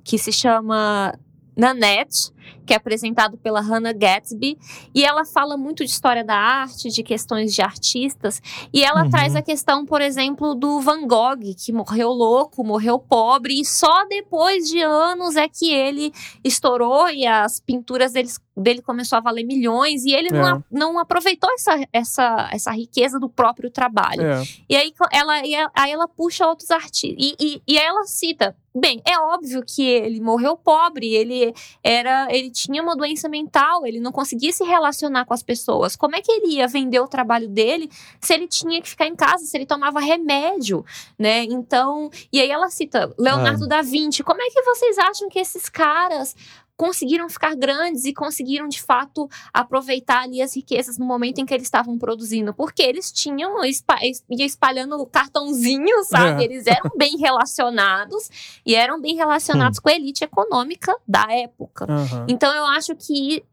que 0.04 0.18
se 0.18 0.32
chama 0.32 1.14
Nanette, 1.58 2.32
que 2.66 2.74
é 2.74 2.78
apresentado 2.78 3.38
pela 3.38 3.62
Hannah 3.62 3.94
Gatsby, 3.94 4.58
e 4.94 5.04
ela 5.04 5.26
fala 5.26 5.58
muito 5.58 5.84
de 5.84 5.92
história 5.92 6.24
da 6.24 6.36
arte, 6.36 6.90
de 6.90 7.04
questões 7.04 7.54
de 7.54 7.62
artistas, 7.62 8.42
e 8.74 8.84
ela 8.84 9.04
uhum. 9.04 9.10
traz 9.10 9.36
a 9.36 9.42
questão, 9.42 9.86
por 9.86 10.02
exemplo, 10.02 10.56
do 10.56 10.80
Van 10.82 11.08
Gogh, 11.08 11.56
que 11.58 11.72
morreu 11.72 12.10
louco, 12.10 12.64
morreu 12.64 13.00
pobre, 13.00 13.60
e 13.62 13.66
só 13.66 14.06
depois 14.06 14.68
de 14.68 14.82
anos 14.82 15.36
é 15.36 15.48
que 15.48 15.72
ele 15.74 16.12
estourou 16.44 17.10
e 17.10 17.26
as 17.26 17.60
pinturas 17.60 18.12
deles 18.12 18.40
dele 18.58 18.82
começou 18.82 19.18
a 19.18 19.22
valer 19.22 19.46
milhões 19.46 20.04
e 20.04 20.12
ele 20.12 20.30
é. 20.30 20.32
não, 20.32 20.64
não 20.72 21.00
aproveitou 21.00 21.50
essa, 21.54 21.80
essa, 21.94 22.50
essa 22.52 22.72
riqueza 22.72 23.20
do 23.20 23.30
próprio 23.30 23.70
trabalho. 23.70 24.24
É. 24.24 24.44
E 24.68 24.76
aí 24.76 24.92
ela, 25.12 25.34
aí 25.76 25.92
ela 25.92 26.08
puxa 26.08 26.48
outros 26.48 26.72
artistas. 26.72 27.16
E, 27.20 27.36
e, 27.40 27.62
e 27.68 27.78
aí 27.78 27.86
ela 27.86 28.04
cita 28.06 28.56
Bem, 28.80 29.02
é 29.08 29.18
óbvio 29.18 29.64
que 29.66 29.82
ele 29.82 30.22
morreu 30.22 30.56
pobre, 30.56 31.16
ele 31.16 31.52
era, 31.84 32.28
ele 32.38 32.52
tinha 32.52 32.82
uma 32.82 32.96
doença 32.96 33.28
mental, 33.28 33.86
ele 33.86 34.00
não 34.00 34.12
conseguia 34.12 34.52
se 34.52 34.64
relacionar 34.64 35.26
com 35.26 35.34
as 35.34 35.44
pessoas. 35.44 35.96
Como 35.96 36.16
é 36.16 36.22
que 36.22 36.32
ele 36.32 36.56
ia 36.56 36.68
vender 36.68 37.00
o 37.00 37.08
trabalho 37.08 37.48
dele 37.48 37.90
se 38.20 38.34
ele 38.34 38.48
tinha 38.48 38.82
que 38.82 38.90
ficar 38.90 39.08
em 39.08 39.16
casa, 39.16 39.46
se 39.46 39.56
ele 39.58 39.66
tomava 39.66 40.00
remédio, 40.00 40.86
né? 41.18 41.44
Então, 41.44 42.10
e 42.32 42.40
aí 42.40 42.50
ela 42.50 42.70
cita 42.70 43.14
Leonardo 43.18 43.66
ah. 43.66 43.68
da 43.68 43.82
Vinci. 43.82 44.24
Como 44.24 44.42
é 44.42 44.50
que 44.50 44.62
vocês 44.62 44.98
acham 44.98 45.30
que 45.30 45.40
esses 45.40 45.70
caras 45.70 46.36
conseguiram 46.78 47.28
ficar 47.28 47.56
grandes 47.56 48.06
e 48.06 48.14
conseguiram 48.14 48.68
de 48.68 48.82
fato 48.82 49.28
aproveitar 49.52 50.22
ali 50.22 50.42
as 50.42 50.56
riquezas 50.56 50.98
no 50.98 51.06
momento 51.06 51.40
em 51.40 51.46
que 51.46 51.54
eles 51.54 51.66
estavam 51.66 51.98
produzindo, 51.98 52.54
porque 52.54 52.84
eles 52.84 53.12
tinham 53.12 53.58
ia 53.66 54.46
espalhando 54.46 55.04
cartãozinho, 55.08 56.04
sabe? 56.06 56.44
É. 56.44 56.46
Eles 56.46 56.68
eram 56.68 56.92
bem 56.96 57.18
relacionados 57.18 58.30
e 58.64 58.76
eram 58.76 59.02
bem 59.02 59.16
relacionados 59.16 59.80
hum. 59.80 59.82
com 59.82 59.90
a 59.90 59.94
elite 59.94 60.24
econômica 60.24 60.96
da 61.08 61.26
época. 61.32 61.88
Uhum. 61.90 62.26
Então 62.28 62.54
eu 62.56 62.66
acho 62.66 62.96
que 62.96 63.44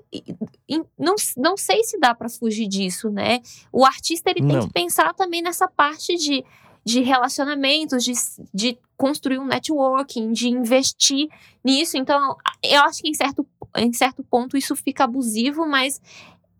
não, 0.99 1.15
não 1.37 1.57
sei 1.57 1.83
se 1.83 1.99
dá 1.99 2.15
para 2.15 2.29
fugir 2.29 2.69
disso, 2.69 3.11
né? 3.11 3.41
O 3.73 3.85
artista 3.85 4.31
ele 4.31 4.47
tem 4.47 4.61
que 4.61 4.73
pensar 4.73 5.15
também 5.15 5.43
nessa 5.43 5.67
parte 5.67 6.17
de 6.17 6.45
de 6.85 7.01
relacionamentos, 7.01 8.05
de, 8.05 8.13
de 8.53 8.79
construir 8.97 9.39
um 9.39 9.47
networking, 9.47 10.33
de 10.33 10.49
investir 10.49 11.29
nisso. 11.65 11.97
Então, 11.97 12.37
eu 12.63 12.83
acho 12.83 13.03
que 13.03 13.09
em 13.09 13.15
certo, 13.15 13.47
em 13.77 13.93
certo 13.93 14.23
ponto 14.23 14.57
isso 14.57 14.77
fica 14.77 15.05
abusivo, 15.05 15.67
mas 15.67 16.01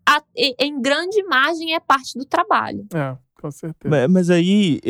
a, 0.05 0.21
em 0.35 0.81
grande 0.81 1.23
margem 1.23 1.73
é 1.73 1.79
parte 1.79 2.17
do 2.17 2.25
trabalho. 2.25 2.87
É 2.93 3.17
com 3.45 3.51
certeza. 3.51 4.07
Mas, 4.07 4.29
aí, 4.29 4.81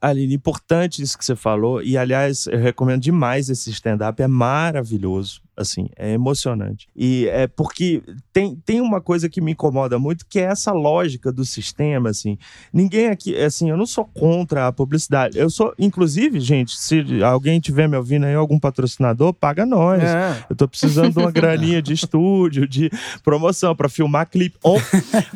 Aline, 0.00 0.34
importante 0.34 1.02
isso 1.02 1.18
que 1.18 1.24
você 1.24 1.36
falou, 1.36 1.82
e 1.82 1.96
aliás, 1.96 2.46
eu 2.46 2.58
recomendo 2.58 3.02
demais 3.02 3.50
esse 3.50 3.70
stand-up, 3.70 4.22
é 4.22 4.26
maravilhoso 4.26 5.42
assim, 5.58 5.88
é 5.96 6.12
emocionante. 6.12 6.88
E 6.94 7.26
é 7.28 7.46
porque 7.48 8.00
tem, 8.32 8.56
tem 8.64 8.80
uma 8.80 9.00
coisa 9.00 9.28
que 9.28 9.40
me 9.40 9.52
incomoda 9.52 9.98
muito, 9.98 10.24
que 10.26 10.38
é 10.38 10.44
essa 10.44 10.72
lógica 10.72 11.32
do 11.32 11.44
sistema, 11.44 12.10
assim. 12.10 12.38
Ninguém 12.72 13.08
aqui, 13.08 13.36
assim, 13.36 13.68
eu 13.68 13.76
não 13.76 13.84
sou 13.84 14.04
contra 14.04 14.68
a 14.68 14.72
publicidade. 14.72 15.36
Eu 15.36 15.50
sou, 15.50 15.74
inclusive, 15.78 16.38
gente, 16.38 16.78
se 16.78 17.04
alguém 17.24 17.58
tiver 17.58 17.88
me 17.88 17.96
ouvindo 17.96 18.26
aí, 18.26 18.34
algum 18.34 18.58
patrocinador, 18.58 19.34
paga 19.34 19.66
nós. 19.66 20.02
É. 20.02 20.44
Eu 20.48 20.54
tô 20.54 20.68
precisando 20.68 21.12
de 21.12 21.18
uma 21.18 21.32
graninha 21.32 21.82
de 21.82 21.92
estúdio, 21.92 22.66
de 22.66 22.88
promoção 23.24 23.74
para 23.74 23.88
filmar 23.88 24.28
clipe. 24.30 24.56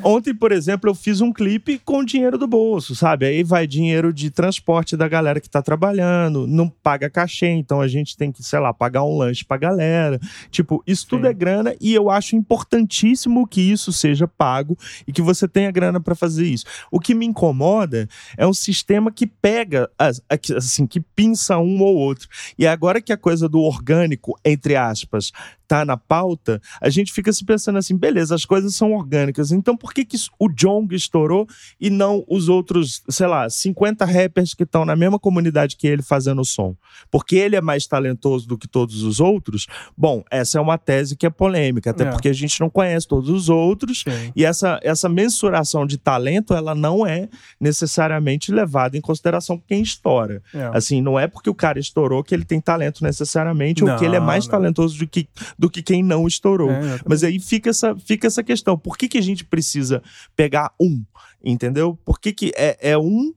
Ontem, 0.05 0.35
por 0.35 0.53
exemplo, 0.53 0.89
eu 0.89 0.95
fiz 0.95 1.21
um 1.21 1.33
clipe 1.33 1.81
com 1.85 2.05
dinheiro 2.05 2.39
do 2.39 2.47
bolso, 2.47 2.95
sabe? 2.95 3.27
Aí 3.27 3.43
vai 3.43 3.67
dinheiro 3.67 4.13
de 4.13 4.31
transporte 4.31 4.97
da 4.97 5.09
galera 5.09 5.41
que 5.41 5.51
tá 5.51 5.61
trabalhando, 5.61 6.47
não 6.47 6.69
paga 6.69 7.11
cachê, 7.11 7.49
então 7.49 7.81
a 7.81 7.89
gente 7.89 8.17
tem 8.17 8.31
que, 8.31 8.43
sei 8.43 8.61
lá, 8.61 8.73
pagar 8.73 9.03
um 9.03 9.17
lanche 9.17 9.45
pra 9.45 9.57
galera 9.57 10.12
grana. 10.13 10.21
Tipo, 10.51 10.83
isso 10.87 11.07
tudo 11.07 11.27
é 11.27 11.33
grana 11.33 11.75
e 11.81 11.95
eu 11.95 12.11
acho 12.11 12.37
importantíssimo 12.37 13.47
que 13.47 13.61
isso 13.61 13.93
seja 13.93 14.27
pago 14.27 14.77
e 15.07 15.13
que 15.13 15.23
você 15.23 15.49
tenha 15.49 15.71
grana 15.71 16.01
para 16.01 16.15
fazer 16.15 16.47
isso. 16.47 16.65
O 16.91 17.01
que 17.01 17.15
me 17.15 17.27
incomoda 17.27 18.09
é 18.37 18.47
um 18.47 18.55
sistema 18.55 19.11
que 19.11 19.27
pega, 19.27 19.91
assim, 19.99 20.87
que 20.87 21.01
pinça 21.01 21.59
um 21.59 21.81
ou 21.81 21.97
outro. 21.97 22.29
E 22.59 22.67
agora 22.67 23.01
que 23.01 23.13
a 23.13 23.17
coisa 23.17 23.49
do 23.49 23.61
orgânico, 23.61 24.39
entre 24.45 24.77
aspas, 24.77 25.33
tá 25.73 25.87
na 25.87 25.97
pauta, 25.97 26.61
a 26.83 26.91
gente 26.91 27.11
fica 27.11 27.33
se 27.33 27.43
pensando 27.47 27.79
assim, 27.79 27.97
beleza, 27.97 28.35
as 28.35 28.45
coisas 28.45 28.75
são 28.75 28.93
orgânicas, 28.93 29.53
então 29.53 29.75
por 29.75 29.95
que, 29.95 30.05
que 30.05 30.19
o 30.39 30.47
Jong 30.47 30.95
estourou 30.95 31.47
e 31.81 31.89
não 31.89 32.23
os 32.29 32.51
outros, 32.51 33.03
sei 33.09 33.27
lá, 33.27 33.49
50 33.49 34.05
rappers 34.05 34.53
que 34.53 34.65
estão 34.65 34.85
na 34.85 34.95
mesma 34.95 35.19
comunidade 35.19 35.79
que 35.79 35.87
ele 35.87 36.03
fazendo 36.03 36.43
o 36.43 36.45
som? 36.45 36.77
Porque 37.11 37.37
ele 37.37 37.57
é 37.57 37.63
mais 37.63 37.87
talentoso 37.87 38.47
do 38.47 38.59
que 38.59 38.69
todos 38.69 39.03
os 39.03 39.19
outros? 39.19 39.67
Bom, 39.97 40.23
essa 40.31 40.59
é 40.59 40.61
uma 40.61 40.77
tese 40.77 41.17
que 41.17 41.25
é 41.25 41.31
polêmica, 41.31 41.89
até 41.89 42.05
é. 42.05 42.11
porque 42.11 42.29
a 42.29 42.35
gente 42.35 42.61
não 42.61 42.69
conhece 42.69 43.09
todos 43.09 43.31
os 43.31 43.49
outros 43.49 44.05
Sim. 44.07 44.31
e 44.37 44.45
essa, 44.45 44.79
essa 44.83 45.09
mensuração 45.09 45.87
de 45.87 45.97
talento, 45.97 46.53
ela 46.53 46.75
não 46.75 47.07
é 47.07 47.31
necessariamente 47.59 48.53
levada 48.53 48.99
em 48.99 49.01
consideração 49.01 49.59
quem 49.67 49.81
estoura. 49.81 50.43
É. 50.53 50.71
Assim, 50.75 51.01
não 51.01 51.19
é 51.19 51.27
porque 51.27 51.49
o 51.49 51.55
cara 51.55 51.79
estourou 51.79 52.23
que 52.23 52.35
ele 52.35 52.45
tem 52.45 52.61
talento 52.61 53.03
necessariamente 53.03 53.83
não, 53.83 53.93
ou 53.93 53.99
que 53.99 54.05
ele 54.05 54.17
é 54.17 54.21
mais 54.21 54.45
não. 54.45 54.51
talentoso 54.51 54.99
do 54.99 55.07
que 55.09 55.27
do 55.63 55.71
que 55.71 55.81
quem 55.81 56.03
não 56.03 56.27
estourou. 56.27 56.73
É, 56.73 56.99
Mas 57.07 57.23
aí 57.23 57.39
fica 57.39 57.71
essa, 57.71 57.95
fica 57.95 58.27
essa 58.27 58.43
questão: 58.43 58.77
por 58.77 58.99
que, 58.99 59.07
que 59.07 59.17
a 59.17 59.23
gente 59.23 59.45
precisa 59.45 60.03
pegar 60.35 60.75
um? 60.79 61.05
Entendeu? 61.43 61.97
Por 62.05 62.19
que, 62.19 62.33
que 62.33 62.53
é, 62.57 62.77
é 62.91 62.99
um 62.99 63.33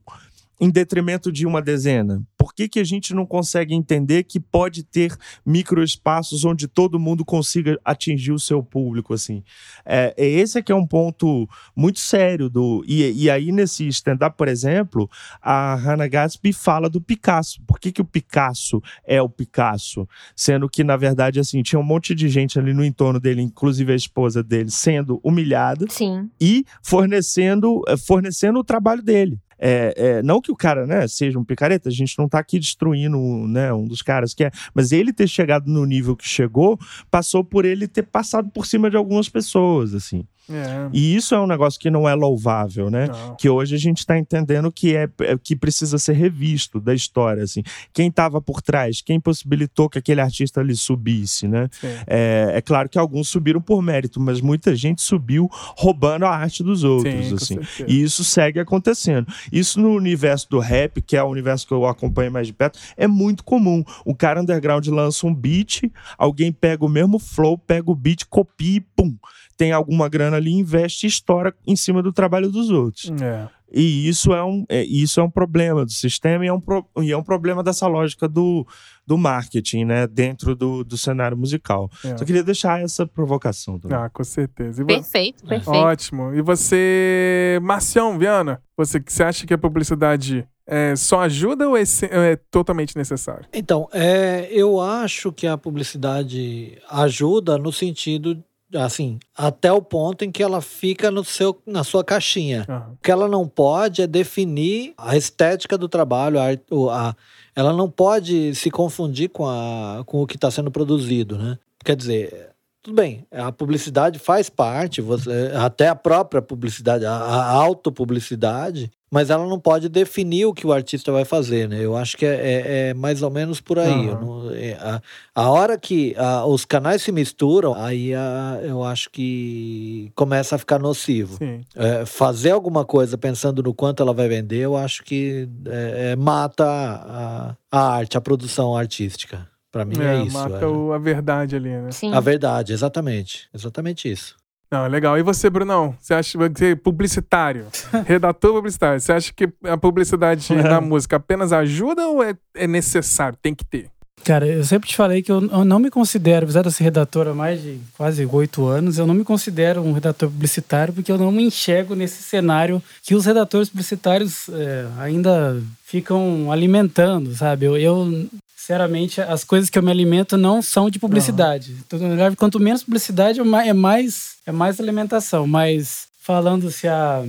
em 0.60 0.70
detrimento 0.70 1.30
de 1.30 1.46
uma 1.46 1.60
dezena? 1.60 2.22
Por 2.36 2.54
que, 2.54 2.68
que 2.68 2.80
a 2.80 2.84
gente 2.84 3.14
não 3.14 3.26
consegue 3.26 3.74
entender 3.74 4.22
que 4.22 4.38
pode 4.38 4.82
ter 4.84 5.16
microespaços 5.44 6.44
onde 6.44 6.68
todo 6.68 6.98
mundo 6.98 7.24
consiga 7.24 7.78
atingir 7.84 8.32
o 8.32 8.38
seu 8.38 8.62
público, 8.62 9.12
assim? 9.12 9.42
É, 9.84 10.14
é 10.16 10.26
esse 10.26 10.58
é 10.58 10.62
que 10.62 10.72
é 10.72 10.74
um 10.74 10.86
ponto 10.86 11.48
muito 11.74 11.98
sério 11.98 12.48
do... 12.48 12.84
E, 12.86 13.24
e 13.24 13.30
aí, 13.30 13.52
nesse 13.52 13.86
stand-up, 13.88 14.36
por 14.36 14.48
exemplo, 14.48 15.10
a 15.42 15.74
Hannah 15.74 16.08
Gatsby 16.08 16.52
fala 16.52 16.88
do 16.88 17.00
Picasso. 17.00 17.60
Por 17.66 17.78
que, 17.78 17.92
que 17.92 18.00
o 18.00 18.04
Picasso 18.04 18.82
é 19.04 19.20
o 19.20 19.28
Picasso? 19.28 20.08
Sendo 20.34 20.68
que, 20.68 20.84
na 20.84 20.96
verdade, 20.96 21.40
assim, 21.40 21.62
tinha 21.62 21.80
um 21.80 21.84
monte 21.84 22.14
de 22.14 22.28
gente 22.28 22.58
ali 22.58 22.72
no 22.72 22.84
entorno 22.84 23.20
dele, 23.20 23.42
inclusive 23.42 23.92
a 23.92 23.96
esposa 23.96 24.42
dele, 24.42 24.70
sendo 24.70 25.20
humilhada 25.22 25.86
Sim. 25.88 26.30
e 26.40 26.64
fornecendo, 26.82 27.82
fornecendo 27.98 28.60
o 28.60 28.64
trabalho 28.64 29.02
dele. 29.02 29.38
É, 29.58 29.94
é, 29.96 30.22
não 30.22 30.40
que 30.40 30.52
o 30.52 30.56
cara 30.56 30.86
né, 30.86 31.08
seja 31.08 31.38
um 31.38 31.44
picareta, 31.44 31.88
a 31.88 31.92
gente 31.92 32.18
não 32.18 32.28
tá 32.28 32.38
aqui 32.38 32.58
destruindo 32.58 33.18
né, 33.48 33.72
um 33.72 33.86
dos 33.86 34.02
caras 34.02 34.34
que 34.34 34.44
é, 34.44 34.50
mas 34.74 34.92
ele 34.92 35.12
ter 35.12 35.28
chegado 35.28 35.70
no 35.70 35.84
nível 35.84 36.16
que 36.16 36.28
chegou, 36.28 36.78
passou 37.10 37.42
por 37.42 37.64
ele 37.64 37.88
ter 37.88 38.02
passado 38.02 38.50
por 38.50 38.66
cima 38.66 38.90
de 38.90 38.96
algumas 38.96 39.28
pessoas, 39.28 39.94
assim. 39.94 40.26
É. 40.50 40.88
E 40.92 41.16
isso 41.16 41.34
é 41.34 41.40
um 41.40 41.46
negócio 41.46 41.78
que 41.78 41.90
não 41.90 42.08
é 42.08 42.14
louvável, 42.14 42.88
né? 42.90 43.06
Não. 43.06 43.36
Que 43.36 43.48
hoje 43.48 43.74
a 43.74 43.78
gente 43.78 43.98
está 43.98 44.18
entendendo 44.18 44.70
que 44.70 44.94
é, 44.94 45.08
é- 45.20 45.36
que 45.36 45.56
precisa 45.56 45.98
ser 45.98 46.12
revisto 46.12 46.80
da 46.80 46.94
história, 46.94 47.42
assim. 47.42 47.62
Quem 47.92 48.08
estava 48.08 48.40
por 48.40 48.62
trás, 48.62 49.00
quem 49.02 49.18
possibilitou 49.18 49.88
que 49.88 49.98
aquele 49.98 50.20
artista 50.20 50.60
ali 50.60 50.76
subisse, 50.76 51.48
né? 51.48 51.68
É, 52.06 52.52
é 52.54 52.60
claro 52.60 52.88
que 52.88 52.98
alguns 52.98 53.28
subiram 53.28 53.60
por 53.60 53.82
mérito, 53.82 54.20
mas 54.20 54.40
muita 54.40 54.74
gente 54.74 55.02
subiu 55.02 55.48
roubando 55.76 56.24
a 56.24 56.30
arte 56.30 56.62
dos 56.62 56.84
outros, 56.84 57.38
Sim, 57.40 57.58
assim. 57.58 57.84
E 57.86 58.02
isso 58.02 58.22
segue 58.22 58.60
acontecendo. 58.60 59.26
Isso 59.50 59.80
no 59.80 59.90
universo 59.90 60.48
do 60.48 60.58
rap, 60.58 61.02
que 61.02 61.16
é 61.16 61.22
o 61.22 61.28
universo 61.28 61.66
que 61.66 61.72
eu 61.72 61.86
acompanho 61.86 62.30
mais 62.30 62.46
de 62.46 62.52
perto, 62.52 62.78
é 62.96 63.06
muito 63.06 63.42
comum. 63.42 63.84
O 64.04 64.14
cara 64.14 64.40
underground 64.40 64.86
lança 64.88 65.26
um 65.26 65.34
beat, 65.34 65.82
alguém 66.16 66.52
pega 66.52 66.84
o 66.84 66.88
mesmo 66.88 67.18
flow, 67.18 67.58
pega 67.58 67.90
o 67.90 67.94
beat, 67.94 68.24
copia 68.28 68.76
e 68.76 68.80
pum. 68.80 69.14
Tem 69.56 69.72
alguma 69.72 70.08
grana 70.08 70.36
ali, 70.36 70.52
investe 70.52 71.06
e 71.06 71.08
estoura 71.08 71.54
em 71.66 71.74
cima 71.76 72.02
do 72.02 72.12
trabalho 72.12 72.50
dos 72.50 72.70
outros. 72.70 73.10
É. 73.22 73.48
E 73.72 74.08
isso 74.08 74.32
é 74.32 74.44
um, 74.44 74.64
é, 74.68 74.84
isso 74.84 75.18
é 75.18 75.22
um 75.22 75.30
problema 75.30 75.84
do 75.84 75.90
sistema 75.90 76.44
e 76.44 76.48
é 76.48 76.52
um, 76.52 76.60
pro- 76.60 76.86
e 76.98 77.10
é 77.10 77.16
um 77.16 77.22
problema 77.22 77.64
dessa 77.64 77.86
lógica 77.88 78.28
do, 78.28 78.64
do 79.04 79.18
marketing, 79.18 79.84
né? 79.86 80.06
Dentro 80.06 80.54
do, 80.54 80.84
do 80.84 80.96
cenário 80.96 81.36
musical. 81.36 81.90
É. 82.04 82.16
Só 82.16 82.24
queria 82.24 82.44
deixar 82.44 82.80
essa 82.80 83.04
provocação 83.06 83.76
também. 83.78 83.96
Ah, 83.98 84.08
com 84.08 84.22
certeza. 84.22 84.82
E 84.82 84.84
vo- 84.84 84.88
Perfeito, 84.88 85.44
perfeito. 85.44 85.76
Ótimo. 85.80 86.32
E 86.34 86.40
você, 86.42 87.58
Marcião 87.62 88.16
Viana, 88.18 88.62
você, 88.76 89.02
você 89.04 89.22
acha 89.24 89.46
que 89.46 89.52
a 89.54 89.58
publicidade 89.58 90.46
é, 90.64 90.94
só 90.94 91.20
ajuda 91.22 91.68
ou 91.68 91.76
é, 91.76 91.82
é 91.82 92.36
totalmente 92.50 92.96
necessário? 92.96 93.46
Então, 93.52 93.88
é, 93.92 94.48
eu 94.50 94.80
acho 94.80 95.32
que 95.32 95.46
a 95.46 95.58
publicidade 95.58 96.78
ajuda 96.88 97.58
no 97.58 97.72
sentido, 97.72 98.42
assim, 98.76 99.18
até 99.36 99.72
o 99.72 99.80
ponto 99.82 100.24
em 100.24 100.30
que 100.30 100.42
ela 100.42 100.60
fica 100.60 101.10
no 101.10 101.24
seu, 101.24 101.60
na 101.66 101.82
sua 101.84 102.04
caixinha. 102.04 102.64
Aham. 102.68 102.92
O 102.92 102.98
que 103.02 103.10
ela 103.10 103.28
não 103.28 103.46
pode 103.48 104.02
é 104.02 104.06
definir 104.06 104.94
a 104.98 105.16
estética 105.16 105.76
do 105.78 105.88
trabalho, 105.88 106.38
a, 106.40 106.46
a- 106.92 107.16
ela 107.54 107.72
não 107.72 107.90
pode 107.90 108.54
se 108.54 108.70
confundir 108.70 109.30
com, 109.30 109.46
a, 109.46 110.02
com 110.06 110.22
o 110.22 110.26
que 110.26 110.36
está 110.36 110.50
sendo 110.50 110.70
produzido, 110.70 111.38
né? 111.38 111.58
Quer 111.84 111.96
dizer, 111.96 112.50
tudo 112.82 112.94
bem, 112.96 113.26
a 113.32 113.50
publicidade 113.50 114.18
faz 114.18 114.48
parte, 114.50 115.00
você- 115.00 115.52
até 115.54 115.88
a 115.88 115.94
própria 115.94 116.42
publicidade, 116.42 117.04
a, 117.06 117.12
a 117.12 117.50
autopublicidade, 117.52 118.90
mas 119.10 119.30
ela 119.30 119.46
não 119.46 119.58
pode 119.60 119.88
definir 119.88 120.46
o 120.46 120.52
que 120.52 120.66
o 120.66 120.72
artista 120.72 121.12
vai 121.12 121.24
fazer, 121.24 121.68
né? 121.68 121.78
Eu 121.80 121.96
acho 121.96 122.16
que 122.16 122.26
é, 122.26 122.34
é- 122.34 122.88
é 122.90 122.94
mais 122.94 123.22
ou 123.22 123.30
menos 123.30 123.60
por 123.60 123.78
aí. 123.78 124.06
Eu 124.06 124.14
Aham. 124.14 124.20
não- 124.24 124.50
é, 124.52 124.72
a, 124.74 125.00
a 125.34 125.50
hora 125.50 125.78
que 125.78 126.14
a- 126.16 126.44
os 126.44 126.64
canais 126.64 127.02
se 127.02 127.12
misturam, 127.12 127.74
aí 127.74 128.12
a- 128.14 128.60
eu 128.62 128.82
acho 128.82 129.08
que 129.10 130.10
começa 130.14 130.56
a 130.56 130.58
ficar 130.58 130.78
nocivo. 130.78 131.38
É, 131.74 132.04
fazer 132.04 132.50
alguma 132.50 132.84
coisa 132.84 133.16
pensando 133.16 133.62
no 133.62 133.72
quanto 133.72 134.02
ela 134.02 134.12
vai 134.12 134.28
vender, 134.28 134.58
eu 134.58 134.76
acho 134.76 135.02
que 135.04 135.48
é, 135.66 136.12
é, 136.12 136.16
mata 136.16 136.64
a, 136.66 137.56
a 137.70 137.80
arte, 137.96 138.16
a 138.16 138.20
produção 138.20 138.76
artística. 138.76 139.46
Pra 139.70 139.84
mim 139.84 139.98
é, 140.00 140.16
É, 140.16 140.22
isso. 140.24 140.32
mata 140.36 140.64
é. 140.64 140.66
o- 140.66 140.92
a 140.92 140.98
verdade 140.98 141.54
ali, 141.54 141.68
né? 141.68 141.90
Sim. 141.92 142.12
A 142.14 142.18
verdade, 142.20 142.72
exatamente. 142.72 143.48
Exatamente 143.54 144.10
isso. 144.10 144.34
Não, 144.70 144.84
é 144.84 144.88
legal. 144.88 145.18
E 145.18 145.22
você, 145.22 145.48
Brunão? 145.48 145.94
Você 146.00 146.14
acha 146.14 146.38
você 146.38 146.72
é 146.72 146.74
publicitário, 146.74 147.66
redator 148.04 148.52
publicitário, 148.52 149.00
você 149.00 149.12
acha 149.12 149.32
que 149.32 149.48
a 149.64 149.76
publicidade 149.76 150.52
na 150.54 150.80
música 150.80 151.16
apenas 151.16 151.52
ajuda 151.52 152.06
ou 152.08 152.22
é, 152.22 152.34
é 152.54 152.66
necessário? 152.66 153.38
Tem 153.40 153.54
que 153.54 153.64
ter? 153.64 153.90
Cara, 154.24 154.44
eu 154.44 154.64
sempre 154.64 154.88
te 154.88 154.96
falei 154.96 155.22
que 155.22 155.30
eu, 155.30 155.40
não 155.40 155.78
me 155.78 155.88
considero, 155.88 156.46
apesar 156.46 156.62
de 156.62 156.66
eu 156.66 156.72
ser 156.72 156.82
redator 156.82 157.28
há 157.28 157.34
mais 157.34 157.62
de 157.62 157.78
quase 157.96 158.26
oito 158.26 158.66
anos, 158.66 158.98
eu 158.98 159.06
não 159.06 159.14
me 159.14 159.22
considero 159.22 159.80
um 159.82 159.92
redator 159.92 160.28
publicitário 160.28 160.92
porque 160.92 161.12
eu 161.12 161.18
não 161.18 161.30
me 161.30 161.44
enxergo 161.44 161.94
nesse 161.94 162.24
cenário 162.24 162.82
que 163.04 163.14
os 163.14 163.24
redatores 163.24 163.68
publicitários 163.68 164.48
é, 164.48 164.86
ainda 164.98 165.62
ficam 165.84 166.50
alimentando, 166.50 167.32
sabe? 167.36 167.66
Eu, 167.66 167.76
eu, 167.76 168.26
sinceramente, 168.66 169.20
as 169.20 169.44
coisas 169.44 169.70
que 169.70 169.78
eu 169.78 169.82
me 169.82 169.92
alimento 169.92 170.36
não 170.36 170.60
são 170.60 170.90
de 170.90 170.98
publicidade. 170.98 171.76
Verdade, 171.88 172.34
quanto 172.34 172.58
menos 172.58 172.82
publicidade, 172.82 173.38
é 173.38 173.44
mais, 173.44 173.68
é 173.68 173.72
mais, 173.72 174.34
é 174.44 174.52
mais 174.52 174.80
alimentação. 174.80 175.46
Mas 175.46 176.08
falando 176.20 176.68
se 176.70 176.88
a. 176.88 177.24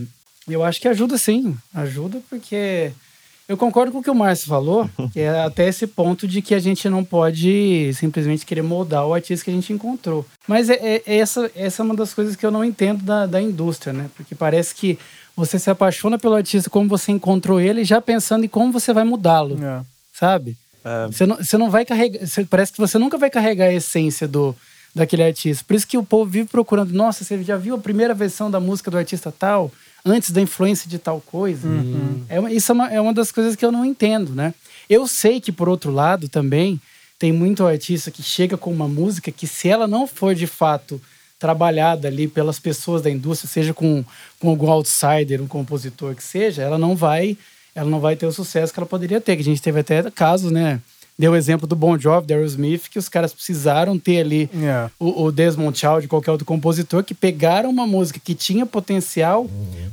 Eu 0.50 0.64
acho 0.64 0.82
que 0.82 0.88
ajuda 0.88 1.18
sim. 1.18 1.56
Ajuda 1.74 2.20
porque. 2.30 2.92
Eu 3.48 3.56
concordo 3.56 3.94
com 3.94 4.00
o 4.00 4.04
que 4.04 4.10
o 4.10 4.16
Márcio 4.16 4.48
falou, 4.48 4.90
que 5.14 5.20
é 5.22 5.30
até 5.46 5.68
esse 5.70 5.86
ponto 5.88 6.28
de 6.28 6.42
que 6.42 6.54
a 6.56 6.60
gente 6.60 6.90
não 6.90 7.02
pode 7.04 7.94
simplesmente 7.94 8.46
querer 8.46 8.62
moldar 8.64 9.06
o 9.08 9.14
artista 9.14 9.46
que 9.46 9.52
a 9.52 9.54
gente 9.54 9.72
encontrou. 9.72 10.26
Mas 10.48 10.70
é, 10.70 10.74
é- 10.74 11.04
é 11.06 11.18
essa, 11.18 11.50
essa 11.56 11.82
é 11.82 11.86
uma 11.86 11.96
das 11.96 12.14
coisas 12.14 12.36
que 12.36 12.46
eu 12.46 12.52
não 12.52 12.66
entendo 12.66 13.04
da, 13.04 13.26
da 13.26 13.42
indústria, 13.42 13.94
né? 13.94 14.10
Porque 14.18 14.36
parece 14.36 14.74
que 14.76 14.98
você 15.36 15.58
se 15.60 15.70
apaixona 15.70 16.18
pelo 16.18 16.34
artista 16.36 16.70
como 16.70 16.90
você 16.90 17.12
encontrou 17.12 17.62
ele, 17.62 17.86
já 17.86 18.02
pensando 18.02 18.44
em 18.44 18.50
como 18.50 18.72
você 18.74 18.92
vai 18.92 19.04
mudá-lo, 19.06 19.58
É. 19.64 19.82
sabe? 20.12 20.58
Você, 21.12 21.26
não, 21.26 21.36
você 21.38 21.58
não 21.58 21.70
vai 21.70 21.86
carregar. 21.86 22.26
você- 22.26 22.46
parece 22.46 22.72
que 22.72 22.80
você 22.80 22.98
nunca 22.98 23.18
vai 23.18 23.30
carregar 23.30 23.66
a 23.66 23.74
essência 23.74 24.28
do, 24.28 24.56
daquele 24.96 25.24
artista. 25.24 25.64
Por 25.68 25.76
isso 25.76 25.88
que 25.88 25.98
o 25.98 26.04
povo 26.04 26.30
vive 26.30 26.48
procurando. 26.48 26.92
Nossa, 26.94 27.24
você 27.24 27.42
já 27.44 27.58
viu 27.58 27.76
a 27.76 27.80
primeira 27.80 28.14
versão 28.14 28.50
da 28.50 28.60
música 28.60 28.90
do 28.92 28.98
artista 28.98 29.32
tal? 29.32 29.72
Antes 30.06 30.32
da 30.32 30.42
influência 30.42 30.90
de 30.90 30.98
tal 30.98 31.20
coisa? 31.22 31.68
É 32.30 32.40
uma- 32.40 32.52
isso 32.52 32.72
é 32.72 32.74
uma, 32.74 32.88
é 32.94 33.02
uma 33.02 33.14
das 33.14 33.32
coisas 33.32 33.56
que 33.56 33.66
eu 33.66 33.72
não 33.72 33.84
entendo, 33.84 34.34
né? 34.34 34.54
Eu 34.90 35.06
sei 35.08 35.42
que, 35.42 35.52
por 35.52 35.68
outro 35.68 35.92
lado, 35.92 36.30
também 36.30 36.80
tem 37.20 37.34
muito 37.34 37.66
artista 37.66 38.10
que 38.12 38.24
chega 38.24 38.56
com 38.56 38.72
uma 38.72 38.88
música 38.88 39.32
que, 39.32 39.46
se 39.48 39.68
ela 39.68 39.88
não 39.88 40.08
for 40.08 40.34
de 40.34 40.48
fato 40.48 41.02
trabalhada 41.38 42.08
ali 42.08 42.28
pelas 42.28 42.58
pessoas 42.60 43.02
da 43.02 43.10
indústria, 43.12 43.50
seja 43.50 43.74
com, 43.74 44.04
com 44.40 44.50
algum 44.50 44.70
outsider, 44.72 45.42
um 45.42 45.48
compositor 45.48 46.16
que 46.16 46.24
seja, 46.24 46.62
ela 46.64 46.78
não 46.78 46.96
vai 46.96 47.38
ela 47.78 47.90
não 47.90 48.00
vai 48.00 48.16
ter 48.16 48.26
o 48.26 48.32
sucesso 48.32 48.74
que 48.74 48.80
ela 48.80 48.88
poderia 48.88 49.22
ter. 49.22 49.36
Que 49.36 49.42
a 49.44 49.46
gente 49.46 49.62
teve 49.62 49.80
até 49.80 50.10
casos, 50.10 50.52
né? 50.52 50.82
Deu 51.20 51.32
o 51.32 51.36
exemplo 51.36 51.66
do 51.68 51.76
Bon 51.76 51.98
Jovi, 51.98 52.28
da 52.28 52.36
Aerosmith, 52.36 52.90
que 52.92 53.00
os 53.00 53.08
caras 53.10 53.34
precisaram 53.34 53.98
ter 53.98 54.20
ali 54.22 54.50
É. 54.54 54.90
o, 55.00 55.24
o 55.26 55.32
Desmond 55.32 55.78
Child, 55.78 56.08
qualquer 56.08 56.32
outro 56.32 56.46
compositor, 56.46 57.04
que 57.04 57.14
pegaram 57.14 57.70
uma 57.70 57.88
música 57.88 58.20
que 58.24 58.36
tinha 58.36 58.66
potencial, 58.66 59.48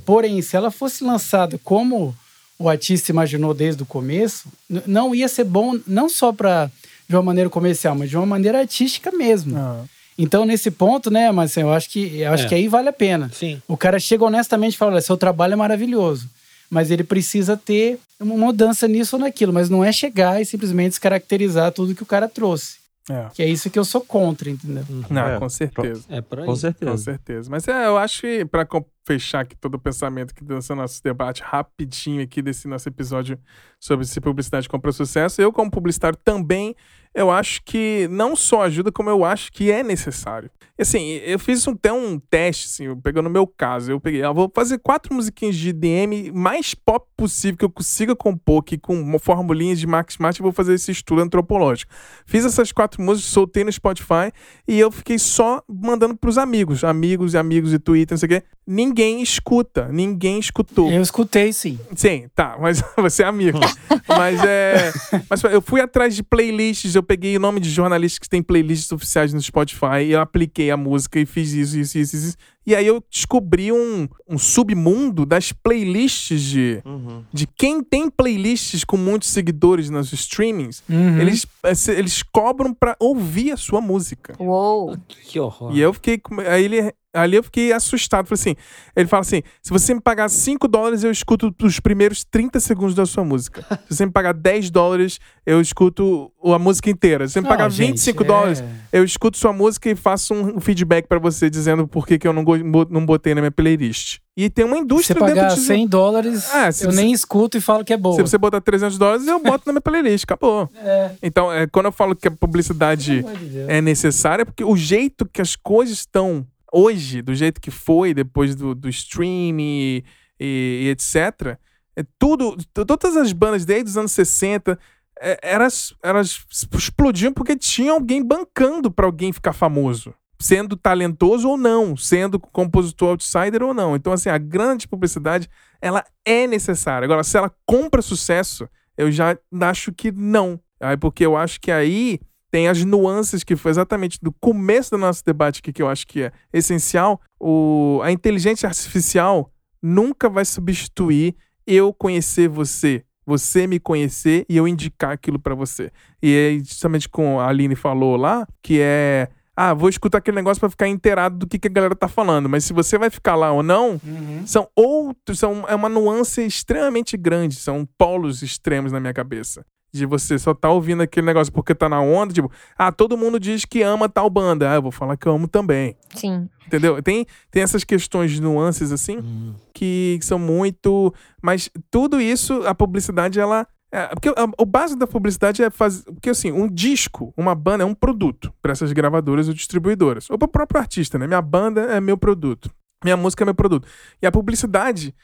porém, 0.04 0.40
se 0.42 0.56
ela 0.56 0.70
fosse 0.70 1.02
lançada 1.04 1.58
como 1.64 2.14
o 2.58 2.68
artista 2.68 3.10
imaginou 3.10 3.52
desde 3.54 3.82
o 3.82 3.86
começo, 3.86 4.48
não 4.86 5.14
ia 5.14 5.28
ser 5.28 5.44
bom, 5.44 5.78
não 5.86 6.08
só 6.08 6.32
para 6.32 6.70
de 7.08 7.16
uma 7.16 7.22
maneira 7.22 7.48
comercial, 7.50 7.94
mas 7.94 8.08
de 8.10 8.16
uma 8.16 8.26
maneira 8.26 8.58
artística 8.60 9.10
mesmo. 9.10 9.56
Ah. 9.58 9.82
Então, 10.16 10.44
nesse 10.44 10.70
ponto, 10.70 11.10
né, 11.10 11.32
mas 11.32 11.56
eu 11.56 11.72
acho 11.72 11.90
que 11.90 12.20
eu 12.20 12.32
acho 12.32 12.44
É. 12.44 12.48
que 12.48 12.54
aí 12.54 12.68
vale 12.68 12.88
a 12.88 12.92
pena. 12.92 13.30
Sim. 13.34 13.60
O 13.66 13.76
cara 13.76 13.98
chega 13.98 14.24
honestamente 14.24 14.74
e 14.74 14.76
fala: 14.76 14.92
olha, 14.92 15.00
seu 15.00 15.16
trabalho 15.16 15.54
é 15.54 15.56
maravilhoso. 15.56 16.28
Mas 16.74 16.90
ele 16.90 17.04
precisa 17.04 17.56
ter 17.56 17.98
uma 18.20 18.36
mudança 18.36 18.88
nisso 18.88 19.14
ou 19.16 19.22
naquilo. 19.22 19.52
Mas 19.52 19.70
não 19.70 19.84
é 19.84 19.92
chegar 19.92 20.42
e 20.42 20.44
simplesmente 20.44 20.90
descaracterizar 20.90 21.70
tudo 21.72 21.94
que 21.94 22.02
o 22.02 22.06
cara 22.06 22.28
trouxe. 22.28 22.82
É. 23.08 23.26
Que 23.34 23.42
é 23.42 23.46
isso 23.48 23.68
que 23.70 23.78
eu 23.78 23.84
sou 23.84 24.00
contra, 24.00 24.48
entendeu? 24.50 24.82
Não, 25.10 25.28
É. 25.28 25.38
com 25.38 25.48
certeza. 25.48 26.04
É 26.08 26.20
por 26.22 26.40
aí. 26.40 26.46
Com 26.46 26.56
certeza. 26.56 26.90
Com 26.90 26.96
certeza. 26.96 27.50
Mas 27.50 27.68
é, 27.68 27.86
eu 27.86 27.98
acho 27.98 28.22
que, 28.22 28.44
pra 28.46 28.64
com- 28.64 28.84
fechar 29.06 29.40
aqui 29.40 29.54
todo 29.54 29.74
o 29.74 29.78
pensamento 29.78 30.30
aqui 30.32 30.42
desse 30.42 30.74
nosso 30.74 31.02
debate 31.04 31.42
rapidinho 31.44 32.22
aqui 32.22 32.40
desse 32.40 32.66
nosso 32.66 32.88
episódio 32.88 33.38
sobre 33.78 34.06
se 34.06 34.18
publicidade 34.22 34.66
compra 34.68 34.90
sucesso, 34.90 35.42
eu, 35.42 35.52
como 35.52 35.70
publicitário, 35.70 36.18
também 36.24 36.74
eu 37.14 37.30
acho 37.30 37.62
que 37.64 38.08
não 38.10 38.34
só 38.34 38.62
ajuda, 38.62 38.90
como 38.90 39.08
eu 39.08 39.24
acho 39.24 39.52
que 39.52 39.70
é 39.70 39.82
necessário. 39.82 40.50
E, 40.76 40.82
Assim, 40.82 41.20
eu 41.24 41.38
fiz 41.38 41.66
até 41.68 41.92
um 41.92 42.18
teste, 42.18 42.66
assim, 42.66 42.84
eu 42.86 42.96
pegando 42.96 43.24
no 43.24 43.30
meu 43.30 43.46
caso. 43.46 43.92
Eu 43.92 44.00
peguei, 44.00 44.22
ah, 44.22 44.32
vou 44.32 44.50
fazer 44.52 44.78
quatro 44.78 45.14
musiquinhas 45.14 45.54
de 45.54 45.72
DM 45.72 46.32
mais 46.32 46.74
pop 46.74 47.06
possível 47.16 47.56
que 47.56 47.64
eu 47.64 47.70
consiga 47.70 48.16
compor, 48.16 48.62
que 48.64 48.76
com 48.76 49.00
uma 49.00 49.18
formulinha 49.18 49.76
de 49.76 49.86
Max 49.86 50.14
Smart 50.14 50.38
eu 50.38 50.42
vou 50.42 50.52
fazer 50.52 50.74
esse 50.74 50.90
estudo 50.90 51.22
antropológico. 51.22 51.92
Fiz 52.26 52.44
essas 52.44 52.72
quatro 52.72 53.00
músicas, 53.00 53.30
soltei 53.30 53.62
no 53.62 53.70
Spotify 53.70 54.32
e 54.66 54.78
eu 54.80 54.90
fiquei 54.90 55.18
só 55.18 55.62
mandando 55.68 56.16
pros 56.16 56.36
amigos, 56.36 56.82
amigos 56.82 57.34
e 57.34 57.38
amigos 57.38 57.70
de 57.70 57.78
Twitter, 57.78 58.14
não 58.14 58.18
sei 58.18 58.26
o 58.26 58.40
quê. 58.40 58.42
Ninguém 58.66 59.22
escuta, 59.22 59.88
ninguém 59.92 60.38
escutou. 60.38 60.90
Eu 60.90 61.02
escutei, 61.02 61.52
sim. 61.52 61.78
Sim, 61.94 62.28
tá, 62.34 62.56
mas 62.60 62.82
você 62.96 63.22
é 63.22 63.26
amigo. 63.26 63.60
mas 64.08 64.42
é. 64.42 64.92
Mas 65.30 65.44
eu 65.44 65.62
fui 65.62 65.80
atrás 65.80 66.16
de 66.16 66.22
playlists, 66.22 66.94
eu 66.94 67.02
peguei 67.04 67.36
o 67.36 67.40
nome 67.40 67.60
de 67.60 67.70
jornalistas 67.70 68.18
que 68.18 68.28
têm 68.28 68.42
playlists 68.42 68.90
oficiais 68.90 69.32
no 69.32 69.40
Spotify, 69.40 70.04
e 70.06 70.12
eu 70.12 70.20
apliquei 70.20 70.70
a 70.70 70.76
música 70.76 71.20
e 71.20 71.26
fiz 71.26 71.52
isso, 71.52 71.78
isso, 71.78 71.98
isso, 71.98 72.16
isso. 72.16 72.36
E 72.66 72.74
aí 72.74 72.86
eu 72.86 73.02
descobri 73.10 73.70
um, 73.72 74.08
um 74.28 74.38
submundo 74.38 75.26
das 75.26 75.52
playlists 75.52 76.40
de, 76.42 76.80
Uhum. 76.84 77.22
de 77.32 77.46
quem 77.46 77.82
tem 77.82 78.08
playlists 78.10 78.84
com 78.84 78.96
muitos 78.96 79.28
seguidores 79.30 79.90
nos 79.90 80.12
streamings. 80.12 80.82
Uhum. 80.88 81.20
Eles, 81.20 81.46
eh, 81.62 81.72
eles 81.98 82.22
cobram 82.22 82.72
pra 82.72 82.96
ouvir 82.98 83.52
a 83.52 83.56
sua 83.56 83.80
música. 83.80 84.34
Uou. 84.38 84.96
Que 85.08 85.38
horror. 85.40 85.74
E 85.76 85.80
eu 85.80 85.92
fiquei. 85.92 86.20
Aí 86.50 86.64
ele. 86.64 86.92
Ali 87.16 87.36
eu 87.36 87.44
fiquei 87.44 87.72
assustado. 87.72 88.26
Falei 88.26 88.40
assim: 88.40 88.56
ele 88.96 89.06
fala 89.06 89.20
assim: 89.20 89.40
se 89.62 89.70
você 89.70 89.94
me 89.94 90.00
pagar 90.00 90.28
5 90.28 90.66
dólares, 90.66 91.04
eu 91.04 91.12
escuto 91.12 91.54
os 91.62 91.78
primeiros 91.78 92.24
30 92.24 92.58
segundos 92.58 92.92
da 92.92 93.06
sua 93.06 93.22
música. 93.24 93.62
Se 93.88 93.94
você 93.96 94.06
me 94.06 94.10
pagar 94.10 94.34
10 94.34 94.68
dólares, 94.68 95.20
eu 95.46 95.60
escuto 95.60 96.32
a 96.44 96.58
música 96.58 96.90
inteira. 96.90 97.28
Se 97.28 97.34
você 97.34 97.40
me 97.40 97.46
pagar 97.46 97.70
gente, 97.70 97.90
25 97.92 98.24
é- 98.24 98.26
dólares, 98.26 98.64
eu 98.92 99.04
escuto 99.04 99.38
sua 99.38 99.52
música 99.52 99.88
e 99.88 99.94
faço 99.94 100.34
um 100.34 100.60
feedback 100.60 101.06
pra 101.06 101.20
você 101.20 101.48
dizendo 101.48 101.86
por 101.86 102.04
que, 102.04 102.18
que 102.18 102.26
eu 102.26 102.32
não 102.32 102.42
não 102.62 103.04
botei 103.06 103.34
na 103.34 103.40
minha 103.40 103.50
playlist. 103.50 104.18
E 104.36 104.50
tem 104.50 104.64
uma 104.64 104.78
indústria 104.78 105.18
pagar 105.18 105.48
dentro 105.48 105.56
de... 105.56 105.66
100 105.66 105.86
dólares, 105.88 106.50
Ah, 106.52 106.70
se 106.72 106.84
eu 106.84 106.90
você- 106.90 106.96
nem 107.00 107.12
escuto 107.12 107.56
e 107.56 107.60
falo 107.60 107.84
que 107.84 107.92
é 107.92 107.96
boa. 107.96 108.16
Se 108.16 108.22
você 108.22 108.36
botar 108.36 108.60
300 108.60 108.98
dólares, 108.98 109.26
eu 109.26 109.38
boto 109.40 109.62
na 109.66 109.72
minha 109.72 109.80
playlist, 109.80 110.24
acabou. 110.24 110.68
É. 110.76 111.10
Então, 111.22 111.52
é, 111.52 111.66
quando 111.66 111.86
eu 111.86 111.92
falo 111.92 112.16
que 112.16 112.28
a 112.28 112.30
publicidade 112.30 113.22
de 113.22 113.58
é 113.68 113.80
necessária, 113.80 114.42
é 114.42 114.44
porque 114.44 114.64
o 114.64 114.76
jeito 114.76 115.24
que 115.26 115.40
as 115.40 115.54
coisas 115.56 115.98
estão 115.98 116.44
hoje, 116.72 117.22
do 117.22 117.34
jeito 117.34 117.60
que 117.60 117.70
foi 117.70 118.12
depois 118.12 118.54
do, 118.56 118.74
do 118.74 118.88
streaming 118.88 120.02
e, 120.40 120.84
e 120.84 120.88
etc., 120.90 121.56
é 121.96 122.04
tudo, 122.18 122.56
todas 122.72 123.16
as 123.16 123.32
bandas 123.32 123.64
desde 123.64 123.90
os 123.90 123.96
anos 123.96 124.10
60, 124.10 124.76
é, 125.20 125.38
elas, 125.42 125.94
elas 126.02 126.44
explodiam 126.76 127.32
porque 127.32 127.54
tinha 127.56 127.92
alguém 127.92 128.20
bancando 128.20 128.90
pra 128.90 129.06
alguém 129.06 129.32
ficar 129.32 129.52
famoso. 129.52 130.12
Sendo 130.44 130.76
talentoso 130.76 131.48
ou 131.48 131.56
não, 131.56 131.96
sendo 131.96 132.38
compositor 132.38 133.12
outsider 133.12 133.62
ou 133.62 133.72
não. 133.72 133.96
Então, 133.96 134.12
assim, 134.12 134.28
a 134.28 134.36
grande 134.36 134.86
publicidade, 134.86 135.48
ela 135.80 136.04
é 136.22 136.46
necessária. 136.46 137.06
Agora, 137.06 137.24
se 137.24 137.38
ela 137.38 137.50
compra 137.64 138.02
sucesso, 138.02 138.68
eu 138.94 139.10
já 139.10 139.38
acho 139.62 139.90
que 139.90 140.12
não. 140.12 140.60
Aí, 140.78 140.98
porque 140.98 141.24
eu 141.24 141.34
acho 141.34 141.58
que 141.58 141.70
aí 141.70 142.20
tem 142.50 142.68
as 142.68 142.84
nuances 142.84 143.42
que 143.42 143.56
foi 143.56 143.70
exatamente 143.70 144.18
do 144.20 144.30
começo 144.32 144.90
do 144.90 144.98
nosso 144.98 145.24
debate 145.24 145.60
aqui 145.60 145.72
que 145.72 145.80
eu 145.80 145.88
acho 145.88 146.06
que 146.06 146.24
é 146.24 146.32
essencial. 146.52 147.22
O, 147.40 148.00
a 148.02 148.12
inteligência 148.12 148.68
artificial 148.68 149.50
nunca 149.82 150.28
vai 150.28 150.44
substituir 150.44 151.34
eu 151.66 151.90
conhecer 151.90 152.48
você, 152.50 153.02
você 153.24 153.66
me 153.66 153.80
conhecer 153.80 154.44
e 154.46 154.58
eu 154.58 154.68
indicar 154.68 155.12
aquilo 155.12 155.38
pra 155.38 155.54
você. 155.54 155.90
E 156.22 156.58
é 156.60 156.62
justamente 156.62 157.08
como 157.08 157.40
a 157.40 157.48
Aline 157.48 157.74
falou 157.74 158.14
lá, 158.14 158.46
que 158.62 158.78
é 158.78 159.30
ah, 159.56 159.72
vou 159.74 159.88
escutar 159.88 160.18
aquele 160.18 160.36
negócio 160.36 160.60
pra 160.60 160.68
ficar 160.70 160.88
inteirado 160.88 161.36
do 161.38 161.46
que, 161.46 161.58
que 161.58 161.68
a 161.68 161.70
galera 161.70 161.94
tá 161.94 162.08
falando, 162.08 162.48
mas 162.48 162.64
se 162.64 162.72
você 162.72 162.98
vai 162.98 163.10
ficar 163.10 163.34
lá 163.36 163.52
ou 163.52 163.62
não, 163.62 164.00
Uhum. 164.04 164.42
são 164.46 164.68
outros, 164.74 165.38
são, 165.38 165.64
é 165.68 165.74
uma 165.74 165.88
nuance 165.88 166.44
extremamente 166.44 167.16
grande, 167.16 167.54
são 167.54 167.86
polos 167.98 168.42
extremos 168.42 168.90
na 168.92 169.00
minha 169.00 169.12
cabeça. 169.14 169.64
De 169.92 170.04
você 170.06 170.36
só 170.40 170.52
tá 170.52 170.68
ouvindo 170.70 171.04
aquele 171.04 171.24
negócio 171.24 171.52
porque 171.52 171.72
tá 171.72 171.88
na 171.88 172.00
onda, 172.00 172.34
tipo, 172.34 172.50
ah, 172.76 172.90
todo 172.90 173.16
mundo 173.16 173.38
diz 173.38 173.64
que 173.64 173.80
ama 173.80 174.08
tal 174.08 174.28
banda. 174.28 174.72
Ah, 174.72 174.74
eu 174.74 174.82
vou 174.82 174.90
falar 174.90 175.16
que 175.16 175.24
eu 175.24 175.32
amo 175.36 175.46
também. 175.46 175.94
Sim. 176.12 176.48
Entendeu? 176.66 177.00
Tem, 177.00 177.24
tem 177.48 177.62
essas 177.62 177.84
questões 177.84 178.32
de 178.32 178.42
nuances 178.42 178.90
assim 178.90 179.18
Hum. 179.18 179.54
que 179.72 180.18
são 180.20 180.36
muito. 180.36 181.14
Mas 181.40 181.70
tudo 181.92 182.20
isso, 182.20 182.66
a 182.66 182.74
publicidade, 182.74 183.38
ela. 183.38 183.68
É, 183.94 184.08
porque 184.08 184.28
a- 184.28 184.50
o 184.58 184.64
básico 184.66 184.98
da 184.98 185.06
publicidade 185.06 185.62
é 185.62 185.70
fazer. 185.70 186.02
Porque 186.04 186.28
assim, 186.30 186.50
um 186.50 186.68
disco, 186.68 187.32
uma 187.36 187.54
banda 187.54 187.84
é 187.84 187.86
um 187.86 187.94
produto 187.94 188.52
para 188.60 188.72
essas 188.72 188.92
gravadoras 188.92 189.46
ou 189.46 189.54
distribuidoras. 189.54 190.28
Ou 190.28 190.36
para 190.36 190.46
o 190.46 190.50
próprio 190.50 190.80
artista, 190.80 191.16
né? 191.18 191.26
Minha 191.28 191.40
banda 191.40 191.82
é 191.82 192.00
meu 192.00 192.18
produto. 192.18 192.70
Minha 193.04 193.16
música 193.16 193.44
é 193.44 193.46
meu 193.46 193.54
produto. 193.54 193.86
E 194.20 194.26
a 194.26 194.32
publicidade, 194.32 195.14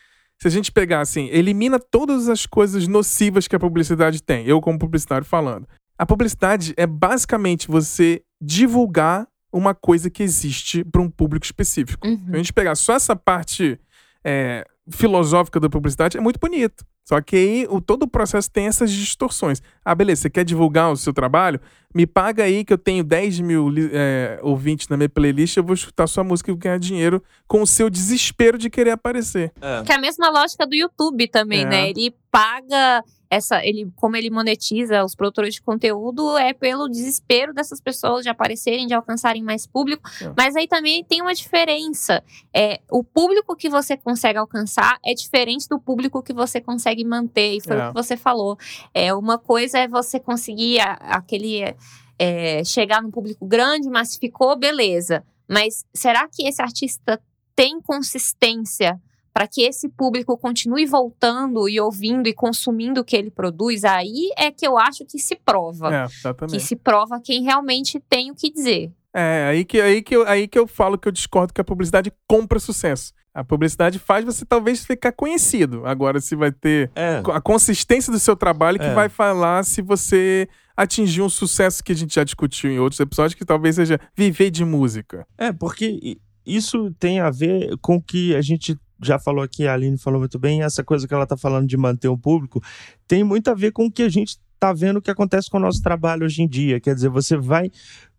se 0.40 0.46
a 0.46 0.50
gente 0.50 0.70
pegar 0.70 1.00
assim, 1.00 1.28
elimina 1.32 1.80
todas 1.80 2.28
as 2.28 2.46
coisas 2.46 2.86
nocivas 2.86 3.48
que 3.48 3.56
a 3.56 3.60
publicidade 3.60 4.22
tem. 4.22 4.46
Eu, 4.46 4.60
como 4.60 4.78
publicitário, 4.78 5.26
falando. 5.26 5.66
A 5.98 6.06
publicidade 6.06 6.72
é 6.76 6.86
basicamente 6.86 7.66
você 7.66 8.22
divulgar 8.40 9.26
uma 9.52 9.74
coisa 9.74 10.08
que 10.08 10.22
existe 10.22 10.84
para 10.84 11.02
um 11.02 11.10
público 11.10 11.44
específico. 11.44 12.06
Uhum. 12.06 12.24
Se 12.26 12.32
a 12.34 12.36
gente 12.36 12.52
pegar 12.52 12.74
só 12.76 12.94
essa 12.94 13.16
parte 13.16 13.80
é, 14.24 14.64
filosófica 14.90 15.58
da 15.58 15.68
publicidade, 15.68 16.16
é 16.16 16.20
muito 16.20 16.38
bonito. 16.38 16.84
Só 17.10 17.20
que 17.20 17.34
aí 17.34 17.66
o, 17.68 17.80
todo 17.80 18.04
o 18.04 18.08
processo 18.08 18.48
tem 18.48 18.68
essas 18.68 18.88
distorções. 18.92 19.60
Ah, 19.84 19.96
beleza, 19.96 20.22
você 20.22 20.30
quer 20.30 20.44
divulgar 20.44 20.92
o 20.92 20.96
seu 20.96 21.12
trabalho? 21.12 21.60
Me 21.92 22.06
paga 22.06 22.44
aí 22.44 22.64
que 22.64 22.72
eu 22.72 22.78
tenho 22.78 23.02
10 23.02 23.40
mil 23.40 23.68
é, 23.92 24.38
ouvintes 24.44 24.86
na 24.86 24.96
minha 24.96 25.08
playlist, 25.08 25.56
eu 25.56 25.64
vou 25.64 25.74
escutar 25.74 26.06
sua 26.06 26.22
música 26.22 26.52
e 26.52 26.54
ganhar 26.54 26.78
dinheiro 26.78 27.20
com 27.48 27.62
o 27.62 27.66
seu 27.66 27.90
desespero 27.90 28.56
de 28.56 28.70
querer 28.70 28.92
aparecer. 28.92 29.52
Que 29.84 29.90
é 29.90 29.96
a 29.96 30.00
mesma 30.00 30.30
lógica 30.30 30.64
do 30.64 30.72
YouTube 30.76 31.26
também, 31.26 31.62
É. 31.62 31.64
né? 31.64 31.90
Ele 31.90 32.14
paga 32.30 33.02
essa, 33.28 33.64
ele, 33.64 33.88
como 33.94 34.16
ele 34.16 34.28
monetiza 34.28 35.04
os 35.04 35.14
produtores 35.14 35.54
de 35.54 35.62
conteúdo, 35.62 36.36
é 36.36 36.52
pelo 36.52 36.88
desespero 36.88 37.54
dessas 37.54 37.80
pessoas 37.80 38.24
de 38.24 38.28
aparecerem, 38.28 38.88
de 38.88 38.94
alcançarem 38.94 39.40
mais 39.40 39.68
público. 39.68 40.02
É. 40.20 40.32
Mas 40.36 40.56
aí 40.56 40.66
também 40.66 41.04
tem 41.04 41.22
uma 41.22 41.32
diferença. 41.32 42.24
É, 42.52 42.80
o 42.90 43.04
público 43.04 43.54
que 43.54 43.68
você 43.68 43.96
consegue 43.96 44.36
alcançar 44.36 44.98
é 45.04 45.14
diferente 45.14 45.68
do 45.68 45.78
público 45.78 46.22
que 46.24 46.32
você 46.32 46.60
consegue 46.60 46.99
manter. 47.04 47.56
E 47.56 47.60
foi 47.60 47.76
É. 47.76 47.84
o 47.84 47.88
que 47.88 47.94
você 47.94 48.16
falou. 48.16 48.56
É, 48.94 49.12
uma 49.14 49.38
coisa 49.38 49.78
é 49.78 49.88
você 49.88 50.18
conseguir 50.20 50.80
a- 50.80 50.92
aquele. 50.94 51.74
é, 52.22 52.62
chegar 52.64 53.02
num 53.02 53.10
público 53.10 53.46
grande, 53.46 53.88
massificou, 53.88 54.54
beleza. 54.54 55.24
Mas 55.48 55.86
será 55.94 56.28
que 56.28 56.46
esse 56.46 56.60
artista 56.60 57.18
tem 57.56 57.80
consistência 57.80 59.00
para 59.32 59.46
que 59.46 59.62
esse 59.62 59.88
público 59.88 60.36
continue 60.36 60.84
voltando 60.84 61.66
e 61.68 61.80
ouvindo 61.80 62.28
e 62.28 62.34
consumindo 62.34 63.00
o 63.00 63.04
que 63.04 63.16
ele 63.16 63.30
produz? 63.30 63.84
Aí 63.84 64.30
é 64.36 64.50
que 64.50 64.66
eu 64.66 64.76
acho 64.76 65.04
que 65.06 65.18
se 65.18 65.34
prova. 65.36 65.88
É, 65.94 66.46
Que 66.46 66.60
se 66.60 66.76
prova 66.76 67.18
quem 67.24 67.42
realmente 67.42 67.98
tem 68.08 68.30
o 68.30 68.34
que 68.34 68.50
dizer. 68.52 68.92
É, 69.14 69.46
aí 69.50 69.64
que, 69.64 69.80
aí, 69.80 70.02
que 70.02 70.14
eu, 70.14 70.26
aí 70.28 70.46
que 70.46 70.58
eu 70.58 70.66
falo 70.66 70.98
que 70.98 71.08
eu 71.08 71.12
discordo 71.12 71.54
que 71.54 71.60
a 71.60 71.64
publicidade 71.64 72.12
compra 72.28 72.58
sucesso. 72.60 73.12
A 73.32 73.44
publicidade 73.44 73.98
faz 73.98 74.24
você 74.24 74.44
talvez 74.44 74.84
ficar 74.84 75.12
conhecido. 75.12 75.86
Agora, 75.86 76.20
se 76.20 76.34
vai 76.34 76.50
ter 76.50 76.90
É. 76.96 77.22
a 77.32 77.40
consistência 77.40 78.12
do 78.12 78.18
seu 78.18 78.34
trabalho 78.34 78.78
que 78.78 78.84
É. 78.86 78.94
vai 78.94 79.08
falar 79.08 79.62
se 79.64 79.80
você 79.82 80.48
atingir 80.76 81.22
um 81.22 81.28
sucesso 81.28 81.84
que 81.84 81.92
a 81.92 81.94
gente 81.94 82.14
já 82.14 82.24
discutiu 82.24 82.70
em 82.70 82.78
outros 82.78 82.98
episódios, 83.00 83.34
que 83.34 83.44
talvez 83.44 83.76
seja 83.76 84.00
viver 84.16 84.50
de 84.50 84.64
música. 84.64 85.26
É, 85.38 85.52
porque 85.52 86.18
isso 86.44 86.90
tem 86.98 87.20
a 87.20 87.30
ver 87.30 87.76
com 87.80 87.96
o 87.96 88.02
que 88.02 88.34
a 88.34 88.42
gente 88.42 88.76
já 89.02 89.18
falou 89.18 89.42
aqui, 89.44 89.66
a 89.66 89.74
Aline 89.74 89.96
falou 89.96 90.18
muito 90.18 90.38
bem, 90.38 90.62
essa 90.62 90.82
coisa 90.82 91.06
que 91.06 91.14
ela 91.14 91.26
tá 91.26 91.36
falando 91.36 91.66
de 91.68 91.76
manter 91.76 92.08
um 92.08 92.18
público, 92.18 92.60
tem 93.06 93.22
muito 93.24 93.48
a 93.48 93.54
ver 93.54 93.70
com 93.72 93.86
o 93.86 93.90
que 93.92 94.02
a 94.02 94.08
gente 94.08 94.36
tá 94.60 94.72
vendo 94.74 95.00
que 95.00 95.10
acontece 95.10 95.48
com 95.50 95.56
o 95.56 95.60
nosso 95.60 95.82
trabalho 95.82 96.26
hoje 96.26 96.42
em 96.42 96.46
dia. 96.46 96.78
Quer 96.78 96.94
dizer, 96.94 97.08
você 97.08 97.36
vai 97.36 97.70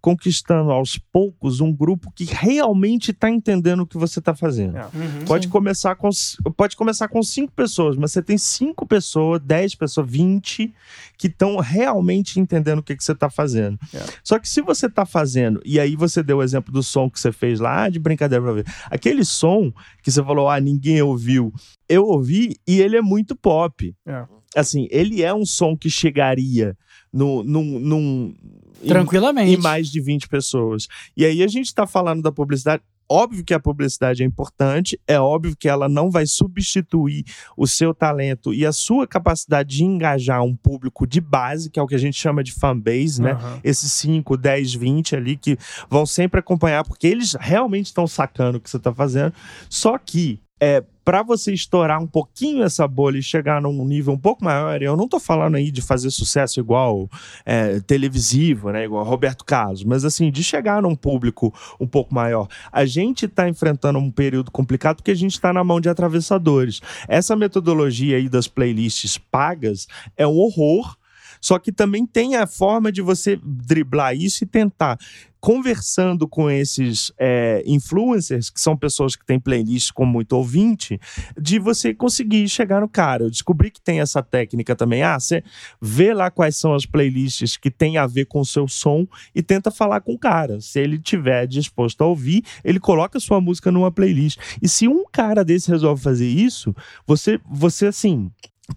conquistando 0.01 0.71
aos 0.71 0.97
poucos 0.97 1.61
um 1.61 1.71
grupo 1.71 2.11
que 2.11 2.25
realmente 2.25 3.13
tá 3.13 3.29
entendendo 3.29 3.81
o 3.81 3.87
que 3.87 3.99
você 3.99 4.19
tá 4.19 4.33
fazendo. 4.33 4.75
É. 4.77 4.85
Uhum. 4.85 5.25
Pode 5.27 5.45
Sim. 5.45 5.51
começar 5.51 5.95
com 5.95 6.09
pode 6.57 6.75
começar 6.75 7.07
com 7.07 7.21
cinco 7.21 7.53
pessoas, 7.53 7.95
mas 7.95 8.11
você 8.11 8.23
tem 8.23 8.35
cinco 8.35 8.87
pessoas, 8.87 9.39
dez 9.39 9.75
pessoas, 9.75 10.09
vinte 10.09 10.73
que 11.17 11.27
estão 11.27 11.57
realmente 11.57 12.39
entendendo 12.39 12.79
o 12.79 12.83
que, 12.83 12.95
que 12.95 13.03
você 13.03 13.11
está 13.11 13.29
fazendo. 13.29 13.77
É. 13.93 14.03
Só 14.23 14.39
que 14.39 14.49
se 14.49 14.59
você 14.61 14.87
está 14.87 15.05
fazendo, 15.05 15.61
e 15.63 15.79
aí 15.79 15.95
você 15.95 16.23
deu 16.23 16.37
o 16.37 16.43
exemplo 16.43 16.73
do 16.73 16.81
som 16.81 17.07
que 17.07 17.19
você 17.19 17.31
fez 17.31 17.59
lá, 17.59 17.83
ah, 17.83 17.89
de 17.89 17.99
brincadeira 17.99 18.43
pra 18.43 18.53
ver. 18.53 18.65
Aquele 18.85 19.23
som 19.23 19.71
que 20.01 20.11
você 20.11 20.23
falou, 20.23 20.49
ah, 20.49 20.59
ninguém 20.59 20.99
ouviu. 21.03 21.53
Eu 21.87 22.07
ouvi 22.07 22.55
e 22.67 22.81
ele 22.81 22.97
é 22.97 23.01
muito 23.01 23.35
pop. 23.35 23.95
É. 24.07 24.25
Assim, 24.55 24.87
ele 24.91 25.21
é 25.23 25.33
um 25.33 25.45
som 25.45 25.75
que 25.77 25.89
chegaria 25.89 26.77
no, 27.11 27.43
num, 27.43 27.79
num, 27.79 28.35
em- 28.83 28.87
Tranquilamente. 28.87 29.53
em 29.53 29.57
mais 29.57 29.89
de 29.89 30.01
20 30.01 30.27
pessoas. 30.27 30.87
E 31.15 31.25
aí 31.25 31.41
a 31.43 31.47
gente 31.47 31.67
está 31.67 31.87
falando 31.87 32.21
da 32.21 32.31
publicidade. 32.31 32.81
Óbvio 33.13 33.43
que 33.43 33.53
a 33.53 33.59
publicidade 33.59 34.23
é 34.23 34.25
importante, 34.25 34.97
é 35.05 35.19
óbvio 35.19 35.53
que 35.57 35.67
ela 35.67 35.89
não 35.89 36.09
vai 36.09 36.25
substituir 36.25 37.25
o 37.57 37.67
seu 37.67 37.93
talento 37.93 38.53
e 38.53 38.65
a 38.65 38.71
sua 38.71 39.05
capacidade 39.05 39.75
de 39.75 39.83
engajar 39.83 40.41
um 40.41 40.55
público 40.55 41.05
de 41.05 41.19
base, 41.19 41.69
que 41.69 41.77
é 41.77 41.83
o 41.83 41.87
que 41.87 41.95
a 41.95 41.97
gente 41.97 42.17
chama 42.17 42.41
de 42.41 42.53
fanbase, 42.53 43.21
né? 43.21 43.31
Aham. 43.33 43.59
Esses 43.65 43.91
5, 43.91 44.37
10, 44.37 44.73
20 44.75 45.15
ali 45.17 45.35
que 45.35 45.57
vão 45.89 46.05
sempre 46.05 46.39
acompanhar, 46.39 46.85
porque 46.85 47.05
eles 47.05 47.35
realmente 47.37 47.87
estão 47.87 48.07
sacando 48.07 48.57
o 48.57 48.61
que 48.61 48.69
você 48.69 48.77
está 48.77 48.93
fazendo. 48.93 49.33
Só 49.69 49.97
que 49.97 50.39
é, 50.61 50.83
para 51.03 51.23
você 51.23 51.51
estourar 51.51 51.99
um 51.99 52.05
pouquinho 52.05 52.63
essa 52.63 52.87
bolha 52.87 53.17
e 53.17 53.23
chegar 53.23 53.59
num 53.59 53.83
nível 53.83 54.13
um 54.13 54.17
pouco 54.17 54.45
maior, 54.45 54.79
eu 54.79 54.95
não 54.95 55.07
tô 55.07 55.19
falando 55.19 55.55
aí 55.55 55.71
de 55.71 55.81
fazer 55.81 56.11
sucesso 56.11 56.59
igual 56.59 57.09
é, 57.43 57.79
televisivo, 57.79 58.69
né, 58.69 58.85
igual 58.85 59.03
Roberto 59.03 59.43
Carlos, 59.43 59.83
mas 59.83 60.05
assim, 60.05 60.29
de 60.29 60.43
chegar 60.43 60.79
num 60.83 60.95
público 60.95 61.51
um 61.79 61.87
pouco 61.87 62.13
maior. 62.13 62.47
A 62.71 62.85
gente 62.85 63.27
tá 63.27 63.49
enfrentando 63.49 63.97
um 63.97 64.11
período 64.11 64.51
complicado 64.51 64.97
porque 64.97 65.09
a 65.09 65.15
gente 65.15 65.41
tá 65.41 65.51
na 65.51 65.63
mão 65.63 65.81
de 65.81 65.89
atravessadores. 65.89 66.79
Essa 67.07 67.35
metodologia 67.35 68.17
aí 68.17 68.29
das 68.29 68.47
playlists 68.47 69.17
pagas 69.17 69.87
é 70.15 70.27
um 70.27 70.37
horror, 70.37 70.95
só 71.41 71.57
que 71.57 71.71
também 71.71 72.05
tem 72.05 72.35
a 72.35 72.45
forma 72.45 72.91
de 72.91 73.01
você 73.01 73.37
driblar 73.43 74.15
isso 74.15 74.43
e 74.43 74.47
tentar 74.47 74.97
conversando 75.41 76.27
com 76.27 76.51
esses 76.51 77.11
é, 77.17 77.63
influencers, 77.65 78.51
que 78.51 78.61
são 78.61 78.77
pessoas 78.77 79.15
que 79.15 79.25
têm 79.25 79.39
playlists 79.39 79.89
com 79.89 80.05
muito 80.05 80.33
ouvinte, 80.33 80.99
de 81.35 81.57
você 81.57 81.95
conseguir 81.95 82.47
chegar 82.47 82.79
no 82.79 82.87
cara. 82.87 83.23
Eu 83.23 83.29
descobri 83.29 83.71
que 83.71 83.81
tem 83.81 83.99
essa 83.99 84.21
técnica 84.21 84.75
também. 84.75 85.01
Ah, 85.01 85.19
você 85.19 85.43
vê 85.81 86.13
lá 86.13 86.29
quais 86.29 86.55
são 86.55 86.75
as 86.75 86.85
playlists 86.85 87.57
que 87.57 87.71
tem 87.71 87.97
a 87.97 88.05
ver 88.05 88.25
com 88.25 88.41
o 88.41 88.45
seu 88.45 88.67
som 88.67 89.07
e 89.33 89.41
tenta 89.41 89.71
falar 89.71 90.01
com 90.01 90.13
o 90.13 90.19
cara. 90.19 90.61
Se 90.61 90.79
ele 90.79 90.99
tiver 90.99 91.47
disposto 91.47 92.03
a 92.03 92.05
ouvir, 92.05 92.43
ele 92.63 92.79
coloca 92.79 93.19
sua 93.19 93.41
música 93.41 93.71
numa 93.71 93.91
playlist. 93.91 94.39
E 94.61 94.69
se 94.69 94.87
um 94.87 95.05
cara 95.11 95.43
desse 95.43 95.71
resolve 95.71 96.03
fazer 96.03 96.27
isso, 96.27 96.75
você, 97.07 97.39
você 97.49 97.87
assim, 97.87 98.29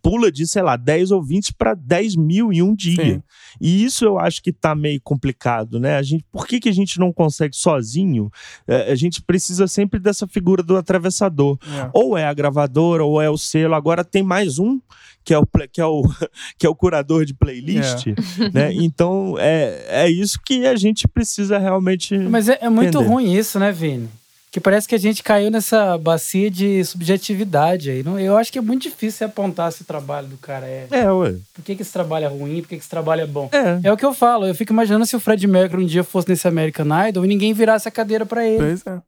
pula 0.03 0.31
de, 0.31 0.47
sei 0.47 0.63
lá, 0.63 0.77
10 0.77 1.11
ou 1.11 1.23
20 1.23 1.55
para 1.55 1.75
10 1.75 2.17
mil 2.17 2.53
em 2.53 2.63
um 2.63 2.75
dia. 2.75 3.15
Sim. 3.15 3.23
E 3.61 3.85
isso 3.85 4.05
eu 4.05 4.19
acho 4.19 4.43
que 4.43 4.53
tá 4.53 4.75
meio 4.75 5.01
complicado, 5.03 5.79
né? 5.79 5.97
A 5.97 6.03
gente, 6.03 6.25
por 6.33 6.47
que, 6.47 6.59
que 6.59 6.69
a 6.69 6.73
gente 6.73 6.99
não 6.99 7.13
consegue 7.13 7.55
sozinho? 7.55 8.31
É, 8.67 8.91
a 8.91 8.95
gente 8.95 9.23
precisa 9.23 9.67
sempre 9.67 10.01
dessa 10.01 10.27
figura 10.27 10.63
do 10.63 10.77
atravessador. 10.77 11.59
É. 11.63 11.91
Ou 11.93 12.17
é 12.17 12.25
a 12.25 12.35
gravadora, 12.35 13.05
ou 13.05 13.21
é 13.21 13.31
o 13.31 13.37
selo. 13.37 13.75
Agora 13.75 14.05
tem 14.05 14.23
mais 14.23 14.59
um, 14.59 14.81
que 15.25 15.33
é 15.33 15.39
o, 15.39 15.47
que 15.71 15.81
é 15.81 15.87
o, 15.87 16.03
que 16.59 16.67
é 16.67 16.69
o 16.69 16.75
curador 16.75 17.25
de 17.25 17.35
playlist, 17.35 18.07
né? 18.53 18.73
Então 18.73 19.37
é, 19.39 20.05
é 20.05 20.11
isso 20.11 20.39
que 20.45 20.67
a 20.67 20.77
gente 20.77 21.07
precisa 21.07 21.59
realmente. 21.59 22.17
Mas 22.19 22.49
é, 22.49 22.59
é 22.61 22.69
muito 22.69 22.99
Entender. 22.99 23.09
ruim 23.09 23.33
isso, 23.33 23.59
né, 23.59 23.71
Vini? 23.71 24.09
Que 24.55 24.61
parece 24.61 24.87
que 24.87 24.95
a 24.95 24.99
gente 24.99 25.21
caiu 25.21 25.51
nessa 25.51 25.99
bacia 25.99 26.49
de 26.49 26.85
subjetividade 26.85 27.91
aí. 27.91 28.05
Não- 28.05 28.21
Eu 28.21 28.37
acho 28.37 28.53
que 28.53 28.59
é 28.59 28.63
muito 28.63 28.83
difícil 28.83 29.27
apontar 29.27 29.73
se 29.73 29.83
o 29.83 29.85
trabalho 29.85 30.29
do 30.29 30.37
cara 30.37 30.65
é. 30.65 30.87
É, 30.93 31.11
ué. 31.11 31.35
Por 31.53 31.65
que, 31.65 31.75
que 31.75 31.83
esse 31.83 31.93
trabalho 31.93 32.27
é 32.27 32.29
ruim? 32.29 32.61
Por 32.63 32.69
que, 32.69 32.77
que 32.77 32.81
esse 32.81 32.89
trabalho 32.89 33.23
é 33.23 33.27
bom? 33.27 33.49
É. 33.51 33.81
É 33.89 33.93
o 33.93 33.97
que 33.97 34.05
eu 34.07 34.15
falo. 34.15 34.47
Eu 34.47 34.55
fico 34.55 34.73
imaginando 34.73 35.05
se 35.07 35.17
o 35.17 35.19
Fred 35.19 35.45
Mercury 35.49 35.83
um 35.83 35.87
dia 35.87 36.05
fosse 36.05 36.29
nesse 36.29 36.47
American 36.47 36.87
Idol 37.09 37.25
e 37.25 37.29
ninguém 37.29 37.53
virasse 37.53 37.89
a 37.89 37.91
cadeira 37.91 38.25
pra 38.25 38.47
ele. 38.47 38.59
Pois 38.59 38.87
é. 38.87 39.01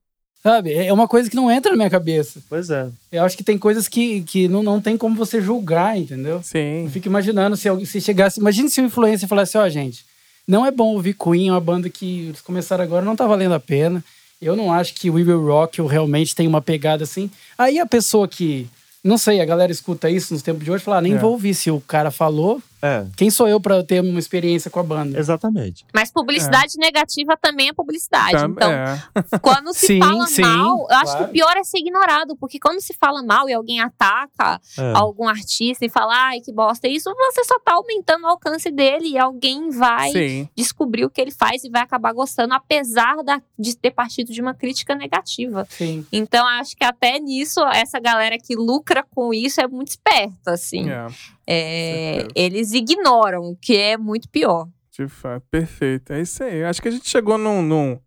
Sabe? 0.43 0.73
É 0.75 0.93
uma 0.93 1.07
coisa 1.07 1.31
que 1.31 1.37
não 1.37 1.49
entra 1.49 1.71
na 1.71 1.77
minha 1.77 1.91
cabeça. 1.91 2.41
Pois 2.49 2.69
é. 2.69 2.89
Eu 3.13 3.23
acho 3.25 3.37
que 3.37 3.45
tem 3.45 3.57
coisas 3.57 3.87
que, 3.87 4.23
que 4.23 4.49
não, 4.49 4.65
não 4.65 4.81
tem 4.81 4.97
como 4.97 5.15
você 5.15 5.41
julgar, 5.41 5.97
entendeu? 5.97 6.41
Sim. 6.43 6.87
Eu 6.87 6.91
fico 6.91 7.07
imaginando 7.07 7.57
se, 7.57 7.69
alguém- 7.69 7.87
se 7.87 8.01
chegasse. 8.01 8.41
Imagine 8.41 8.69
se 8.69 8.81
um 8.81 8.87
influencer 8.87 9.29
falasse: 9.29 9.57
Ó, 9.57 9.69
gente, 9.69 10.05
não 10.47 10.67
é 10.67 10.73
bom 10.73 10.93
ouvir 10.95 11.15
Queen, 11.15 11.49
é 11.49 11.53
uma 11.53 11.61
banda 11.61 11.89
que 11.89 12.27
eles 12.31 12.41
começaram 12.41 12.83
agora, 12.83 13.05
não 13.05 13.15
tá 13.15 13.29
valendo 13.29 13.55
a 13.55 13.61
pena. 13.61 14.03
Eu 14.41 14.55
não 14.55 14.73
acho 14.73 14.95
que 14.95 15.11
We 15.11 15.23
Will 15.23 15.47
Rock 15.47 15.81
You 15.81 15.87
realmente 15.87 16.35
tem 16.35 16.47
uma 16.47 16.61
pegada 16.61 17.05
assim. 17.05 17.31
Aí 17.57 17.79
a 17.79 17.87
pessoa 17.87 18.29
que. 18.29 18.67
Não 19.03 19.17
sei, 19.17 19.41
a 19.41 19.45
galera 19.45 19.71
escuta 19.71 20.11
isso 20.11 20.35
nos 20.35 20.43
tempos 20.43 20.65
de 20.65 20.71
hoje 20.71 20.83
e 20.83 20.85
fala: 20.85 20.99
ah, 20.99 21.01
nem 21.01 21.15
É. 21.15 21.19
vou 21.19 21.33
ouvir 21.33 21.55
se 21.55 21.71
o 21.71 21.81
cara 21.81 22.11
falou. 22.11 22.61
É, 22.87 23.07
Quem 23.17 23.31
sou 23.31 23.49
eu 23.49 23.61
pra 23.61 23.83
ter 23.83 24.01
uma 24.03 24.19
experiência 24.19 24.71
com 24.71 24.81
a 24.81 24.83
banda? 24.83 25.19
exatamente. 25.19 25.85
Mas 25.95 26.11
publicidade 26.11 26.75
negativa 26.79 27.37
também 27.41 27.69
é 27.69 27.73
publicidade. 27.73 28.33
Tá- 28.33 28.47
então, 28.47 28.71
é. 28.73 29.03
quando 29.41 29.73
se 29.75 29.87
Sim, 29.97 29.99
fala 29.99 30.27
sim, 30.27 30.43
mal, 30.43 30.87
eu 30.91 30.97
acho 30.97 31.05
claro. 31.13 31.19
que 31.25 31.31
o 31.31 31.33
pior 31.33 31.57
é 31.57 31.65
ser 31.65 31.79
ignorado, 31.79 32.37
porque 32.37 32.59
quando 32.59 32.81
se 32.81 32.95
fala 32.95 33.23
mal 33.23 33.49
e 33.49 33.53
alguém 33.55 33.81
ataca 33.81 34.61
É. 34.79 34.93
algum 34.95 35.29
artista 35.29 35.85
e 35.85 35.89
fala, 35.89 36.13
ai, 36.29 36.41
que 36.41 36.53
bosta, 36.53 36.87
isso 36.89 37.13
você 37.15 37.45
só 37.45 37.59
tá 37.61 37.75
aumentando 37.75 38.25
o 38.25 38.29
alcance 38.29 38.71
dele 38.71 39.09
e 39.09 39.19
alguém 39.19 39.71
vai 39.71 40.11
Sim. 40.13 40.49
descobrir 40.57 41.05
o 41.05 41.11
que 41.11 41.21
ele 41.21 41.31
faz 41.31 41.65
e 41.65 41.71
vai 41.71 41.83
acabar 41.83 42.13
gostando, 42.13 42.55
apesar 42.55 43.23
da- 43.25 43.41
de 43.59 43.77
ter 43.77 43.91
partido 43.91 44.33
de 44.33 44.41
uma 44.41 44.55
crítica 44.55 44.95
negativa. 44.95 45.67
Sim. 45.71 46.07
Então, 46.13 46.47
acho 46.47 46.77
que 46.77 46.85
até 46.85 47.19
nisso, 47.19 47.61
essa 47.73 47.99
galera 47.99 48.37
que 48.39 48.55
lucra 48.55 49.05
com 49.15 49.33
isso 49.33 49.61
é 49.61 49.67
muito 49.67 49.89
esperta, 49.89 50.53
assim. 50.53 50.87
É. 51.47 52.27
Eles 52.35 52.73
ignoram, 52.73 53.43
o 53.43 53.57
que 53.57 53.77
é 53.77 53.97
muito 53.97 54.29
pior. 54.29 54.69
De 54.91 55.07
fato, 55.09 55.45
perfeito. 55.51 56.13
É 56.13 56.21
isso 56.21 56.43
aí. 56.43 56.65
Acho 56.65 56.81
que 56.81 56.89
a 56.89 56.91
gente 56.91 57.09
chegou 57.09 57.37
num, 57.37 57.63
num, 57.63 57.99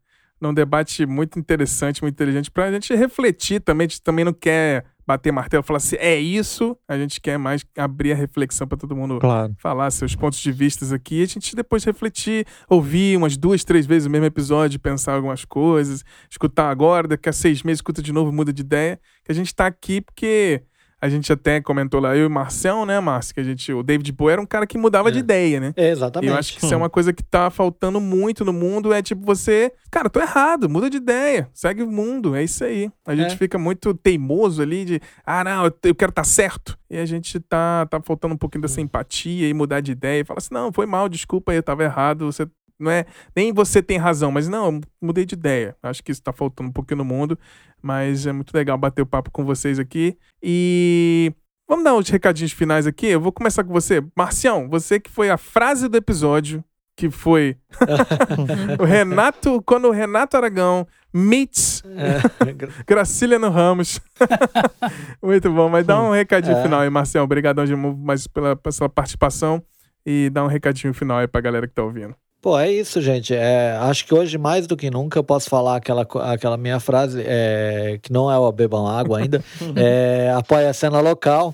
num 0.41 0.53
debate 0.53 1.05
muito 1.05 1.37
interessante, 1.37 2.01
muito 2.01 2.15
inteligente, 2.15 2.49
pra 2.51 2.71
gente 2.71 2.93
refletir 2.95 3.59
também. 3.61 3.85
A 3.85 3.89
gente 3.89 4.01
também 4.01 4.25
não 4.25 4.33
quer 4.33 4.85
bater 5.05 5.31
martelo 5.31 5.63
e 5.63 5.65
falar 5.65 5.77
assim, 5.77 5.95
é 5.97 6.19
isso. 6.19 6.77
A 6.87 6.95
gente 6.97 7.19
quer 7.21 7.37
mais 7.37 7.63
abrir 7.77 8.11
a 8.11 8.15
reflexão 8.15 8.67
para 8.67 8.77
todo 8.77 8.95
mundo 8.95 9.19
Claro. 9.19 9.55
falar 9.59 9.89
seus 9.91 10.15
pontos 10.15 10.39
de 10.39 10.51
vistas 10.51 10.91
aqui. 10.93 11.19
E 11.19 11.23
a 11.23 11.25
gente 11.25 11.55
depois 11.55 11.83
refletir, 11.83 12.45
ouvir 12.69 13.17
umas 13.17 13.35
duas, 13.37 13.63
três 13.63 13.85
vezes 13.87 14.05
o 14.07 14.09
mesmo 14.09 14.25
episódio, 14.25 14.79
pensar 14.79 15.13
algumas 15.13 15.45
coisas, 15.45 16.03
escutar 16.29 16.69
agora, 16.69 17.07
daqui 17.07 17.27
a 17.29 17.33
seis 17.33 17.63
meses 17.63 17.77
escuta 17.77 18.01
de 18.03 18.11
novo, 18.13 18.31
muda 18.31 18.51
de 18.53 18.61
ideia. 18.61 18.99
Que 19.23 19.31
a 19.31 19.35
gente 19.35 19.53
tá 19.53 19.65
aqui 19.67 20.01
porque. 20.01 20.63
A 21.01 21.07
gente 21.07 21.31
até 21.31 21.61
comentou 21.61 21.99
lá, 22.01 22.15
eu 22.15 22.23
e 22.23 22.26
o 22.26 22.30
Marcel, 22.30 22.85
né, 22.85 22.99
Márcio? 22.99 23.34
Que 23.34 23.39
a 23.39 23.43
gente. 23.43 23.71
O 23.71 23.81
David 23.81 24.11
Bowie 24.11 24.34
era 24.34 24.41
um 24.41 24.45
cara 24.45 24.67
que 24.67 24.77
mudava 24.77 25.11
de 25.11 25.19
ideia, 25.19 25.59
né? 25.59 25.73
E 25.77 25.81
Exatamente. 25.81 26.30
eu 26.30 26.38
acho 26.38 26.53
que 26.57 26.65
isso 26.65 26.73
é 26.73 26.77
uma 26.77 26.89
coisa 26.89 27.13
que 27.13 27.23
tá 27.23 27.49
faltando 27.49 28.01
muito 28.01 28.43
no 28.43 28.51
mundo. 28.51 28.91
É 28.91 29.01
tipo 29.01 29.26
você, 29.26 29.71
cara, 29.89 30.09
tô 30.09 30.19
errado, 30.19 30.69
muda 30.69 30.89
de 30.89 30.97
ideia, 30.97 31.49
segue 31.53 31.84
o 31.84 31.88
mundo, 31.91 32.35
é 32.35 32.43
isso 32.43 32.63
aí. 32.63 32.91
A 33.07 33.15
gente 33.15 33.34
É. 33.34 33.38
fica 33.38 33.57
muito 33.57 33.93
teimoso 33.93 34.61
ali 34.61 34.84
de, 34.84 35.01
ah, 35.26 35.43
não, 35.43 35.65
eu, 35.65 35.73
eu 35.84 35.95
quero 35.95 36.09
estar 36.09 36.21
tá 36.21 36.27
certo. 36.27 36.77
E 36.89 36.97
a 36.97 37.05
gente 37.05 37.39
tá, 37.39 37.85
tá 37.85 38.01
faltando 38.01 38.34
um 38.34 38.38
pouquinho 38.38 38.63
dessa 38.63 38.81
empatia 38.81 39.47
e 39.47 39.53
mudar 39.53 39.80
de 39.80 39.91
ideia 39.91 40.21
e 40.21 40.26
falar 40.26 40.39
assim, 40.39 40.53
não, 40.53 40.71
foi 40.73 40.85
mal, 40.85 41.07
desculpa, 41.07 41.53
eu 41.53 41.61
tava 41.63 41.84
errado, 41.84 42.26
você 42.26 42.47
não 42.80 42.89
é, 42.91 43.06
nem 43.35 43.51
você 43.51 43.81
tem 43.84 43.97
razão, 43.97 44.31
mas 44.31 44.47
não, 44.47 44.65
eu 44.68 44.81
mudei 45.01 45.26
de 45.26 45.35
ideia. 45.35 45.76
Acho 45.84 46.03
que 46.03 46.11
isso 46.11 46.22
tá 46.23 46.31
faltando 46.31 46.69
um 46.69 46.73
pouquinho 46.73 46.99
no 46.99 47.06
mundo, 47.06 47.38
mas 47.81 48.26
é 48.26 48.31
muito 48.31 48.53
legal 48.53 48.77
bater 48.77 49.01
o 49.01 49.06
papo 49.06 49.30
com 49.31 49.43
vocês 49.45 49.77
aqui. 49.80 50.18
E 50.41 51.34
Vamos 51.68 51.84
dar 51.84 51.93
uns 51.93 52.10
recadinhos 52.10 52.51
finais 52.51 52.88
aqui. 52.88 53.06
Eu 53.06 53.22
vou 53.22 53.31
começar 53.31 53.64
com 53.64 53.72
você. 53.72 54.03
Marcião, 54.18 54.68
você 54.68 54.99
que 54.99 55.07
foi 55.07 55.30
a 55.30 55.38
frase 55.38 55.88
do 55.88 55.95
episódio, 55.97 56.64
que 56.97 57.11
foi 57.11 57.56
o 58.80 58.84
Renato, 58.84 59.61
quando 59.61 59.88
o 59.88 59.91
Renato 59.91 60.35
Aragão 60.35 60.88
meets 61.14 61.84
É, 61.85 62.84
Graciliano 62.88 63.49
Ramos. 63.51 64.01
Muito 65.22 65.51
bom, 65.53 65.69
mas 65.69 65.85
dá 65.85 66.01
um 66.01 66.11
recadinho 66.11 66.57
É. 66.57 66.61
final 66.64 66.80
aí, 66.81 66.89
Marcião. 66.89 67.23
Obrigadão 67.23 67.65
de 67.65 67.76
novo 67.76 67.95
mais 67.97 68.26
pela, 68.26 68.56
pela 68.56 68.72
sua 68.73 68.89
participação 68.89 69.61
e 70.03 70.27
dá 70.31 70.43
um 70.43 70.47
recadinho 70.47 70.91
final 70.91 71.19
aí 71.19 71.27
pra 71.27 71.39
galera 71.39 71.68
que 71.68 71.73
tá 71.76 71.84
ouvindo. 71.84 72.15
Pô, 72.41 72.57
é 72.57 72.71
isso, 72.71 73.01
gente. 73.01 73.33
É, 73.35 73.77
acho 73.81 74.05
que 74.05 74.13
hoje, 74.13 74.37
mais 74.37 74.65
do 74.65 74.77
que 74.77 74.89
nunca, 74.89 75.19
eu 75.19 75.23
posso 75.23 75.49
falar 75.49 75.75
aquela, 75.75 76.07
aquela 76.31 76.55
minha 76.55 76.79
frase, 76.79 77.21
é, 77.25 77.99
que 78.01 78.13
não 78.13 78.31
é 78.31 78.37
o 78.37 78.49
Bebam 78.51 78.87
Água 78.87 79.19
ainda, 79.19 79.43
é, 79.75 80.33
apoia 80.35 80.69
a 80.69 80.73
cena 80.73 81.01
local. 81.01 81.53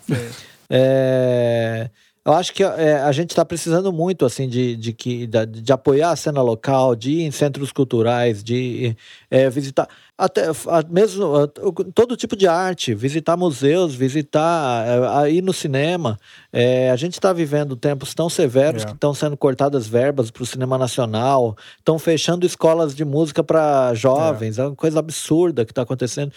É, 0.70 1.90
eu 2.26 2.34
acho 2.34 2.52
que 2.54 2.64
é, 2.64 2.96
a 3.02 3.12
gente 3.12 3.30
está 3.30 3.46
precisando 3.46 3.94
muito 3.94 4.26
assim 4.26 4.50
de, 4.50 4.76
de, 4.76 4.94
que, 4.94 5.28
de, 5.28 5.46
de 5.46 5.72
apoiar 5.72 6.10
a 6.12 6.16
cena 6.16 6.42
local, 6.42 6.96
de 6.96 7.12
ir 7.12 7.22
em 7.24 7.30
centros 7.32 7.72
culturais, 7.72 8.44
de 8.44 8.98
é, 9.30 9.48
visitar 9.50 9.88
até 10.18 10.48
a- 10.48 10.84
mesmo 10.90 11.36
a- 11.36 11.48
todo 11.94 12.16
tipo 12.18 12.36
de 12.36 12.48
arte, 12.48 12.96
visitar 12.96 13.38
museus, 13.38 13.94
visitar, 13.94 14.88
é, 14.88 15.08
a- 15.08 15.30
ir 15.30 15.44
no 15.44 15.54
cinema. 15.54 16.18
É, 16.52 16.90
a 16.90 16.96
gente 16.96 17.14
está 17.14 17.32
vivendo 17.32 17.76
tempos 17.76 18.14
tão 18.16 18.28
severos 18.30 18.82
É. 18.84 18.86
que 18.88 18.94
estão 18.94 19.14
sendo 19.14 19.38
cortadas 19.38 19.86
verbas 19.88 20.32
para 20.32 20.42
o 20.42 20.46
cinema 20.48 20.78
nacional, 20.80 21.56
estão 21.78 22.00
fechando 22.00 22.46
escolas 22.46 22.96
de 22.96 23.06
música 23.06 23.44
para 23.44 23.94
jovens, 23.94 24.58
é. 24.58 24.66
uma 24.66 24.76
coisa 24.76 24.98
absurda 25.00 25.64
que 25.64 25.72
está 25.72 25.84
acontecendo. 25.84 26.32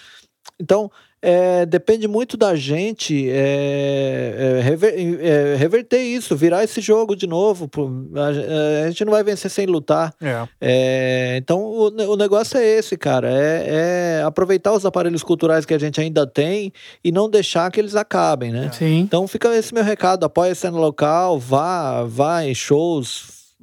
Então, 0.60 0.90
é, 1.20 1.66
depende 1.66 2.06
muito 2.06 2.36
da 2.36 2.54
gente 2.54 3.28
é, 3.28 4.58
é, 4.58 4.60
rever- 4.62 4.94
é, 5.20 5.56
reverter 5.56 6.00
isso, 6.00 6.36
virar 6.36 6.62
esse 6.64 6.80
jogo 6.80 7.16
de 7.16 7.26
novo. 7.26 7.66
pô. 7.68 7.90
A, 8.14 8.84
a 8.86 8.90
gente 8.90 9.04
não 9.04 9.12
vai 9.12 9.24
vencer 9.24 9.50
sem 9.50 9.66
lutar. 9.66 10.14
É. 10.22 10.46
É, 10.60 11.36
então, 11.38 11.60
o, 11.60 11.86
o 12.12 12.16
negócio 12.16 12.56
é 12.58 12.64
esse, 12.64 12.96
cara: 12.96 13.28
é, 13.30 14.22
aproveitar 14.24 14.72
os 14.72 14.86
aparelhos 14.86 15.22
culturais 15.22 15.64
que 15.64 15.74
a 15.74 15.78
gente 15.78 16.00
ainda 16.00 16.26
tem 16.26 16.72
e 17.02 17.10
não 17.10 17.28
deixar 17.28 17.70
que 17.70 17.80
eles 17.80 17.96
acabem, 17.96 18.52
né? 18.52 18.66
Então 19.00 19.26
fica 19.26 19.54
esse 19.56 19.74
meu 19.74 19.82
recado, 19.84 20.24
apoie 20.24 20.50
a 20.50 20.54
cena 20.54 20.78
local, 20.78 21.38
vá, 21.38 22.04
vá 22.04 22.44
em 22.44 22.54
shows, 22.54 23.54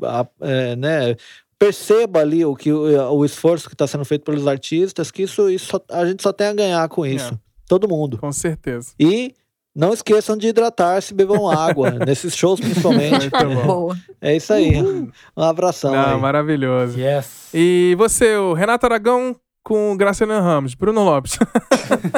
né? 0.77 1.15
Perceba 1.57 2.19
ali 2.19 2.43
o, 2.43 2.53
que, 2.53 2.69
o, 2.71 3.13
o 3.13 3.23
esforço 3.25 3.67
que 3.69 3.73
está 3.75 3.87
sendo 3.87 4.03
feito 4.03 4.23
pelos 4.25 4.45
artistas, 4.45 5.09
que 5.09 5.23
isso, 5.23 5.49
isso 5.49 5.81
a 5.89 6.05
gente 6.05 6.21
só 6.21 6.33
tem 6.33 6.47
a 6.47 6.53
ganhar 6.53 6.87
com 6.89 7.05
isso. 7.05 7.39
É. 7.65 7.67
Todo 7.67 7.87
mundo. 7.87 8.17
Com 8.17 8.31
certeza. 8.31 8.91
E 8.99 9.33
não 9.75 9.93
esqueçam 9.93 10.37
de 10.37 10.47
hidratar-se, 10.47 11.13
bebam 11.13 11.49
água, 11.51 11.91
nesses 11.91 12.35
shows 12.35 12.59
principalmente. 12.59 13.29
Muito 13.29 13.65
bom. 13.65 13.93
É 14.21 14.35
isso 14.35 14.53
aí. 14.53 14.81
Um 14.81 15.09
abração. 15.43 15.91
Não, 15.91 16.15
aí. 16.15 16.19
maravilhoso. 16.21 16.97
Yes. 16.99 17.49
E 17.53 17.95
você, 17.97 18.35
o 18.37 18.53
Renato 18.53 18.85
Aragão 18.85 19.35
com 19.63 19.93
o 19.93 19.97
Graciliano 19.97 20.43
Ramos, 20.43 20.75
Bruno 20.75 21.03
Lopes. 21.03 21.39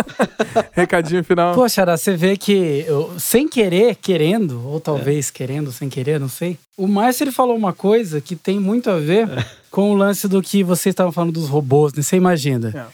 Recadinho 0.73 1.23
final. 1.23 1.55
Poxa, 1.55 1.81
Ara, 1.81 1.95
você 1.97 2.15
vê 2.15 2.35
que 2.37 2.83
eu, 2.87 3.13
sem 3.17 3.47
querer, 3.47 3.95
querendo, 3.95 4.61
ou 4.67 4.77
É. 4.77 4.79
talvez 4.81 5.31
querendo, 5.31 5.71
sem 5.71 5.87
querer, 5.89 6.19
não 6.19 6.27
sei. 6.29 6.57
O 6.77 6.87
Márcio 6.87 7.23
ele 7.23 7.31
falou 7.31 7.55
uma 7.55 7.71
coisa 7.73 8.19
que 8.19 8.35
tem 8.35 8.59
muito 8.59 8.89
a 8.89 8.97
ver 8.99 9.29
É. 9.29 9.45
com 9.71 9.91
o 9.91 9.95
lance 9.95 10.27
do 10.27 10.41
que 10.41 10.63
vocês 10.63 10.91
estavam 10.93 11.11
falando 11.11 11.31
dos 11.33 11.47
robôs, 11.49 11.93
né? 11.93 12.01
Você 12.03 12.15
imagina. 12.17 12.69
É, 12.75 12.85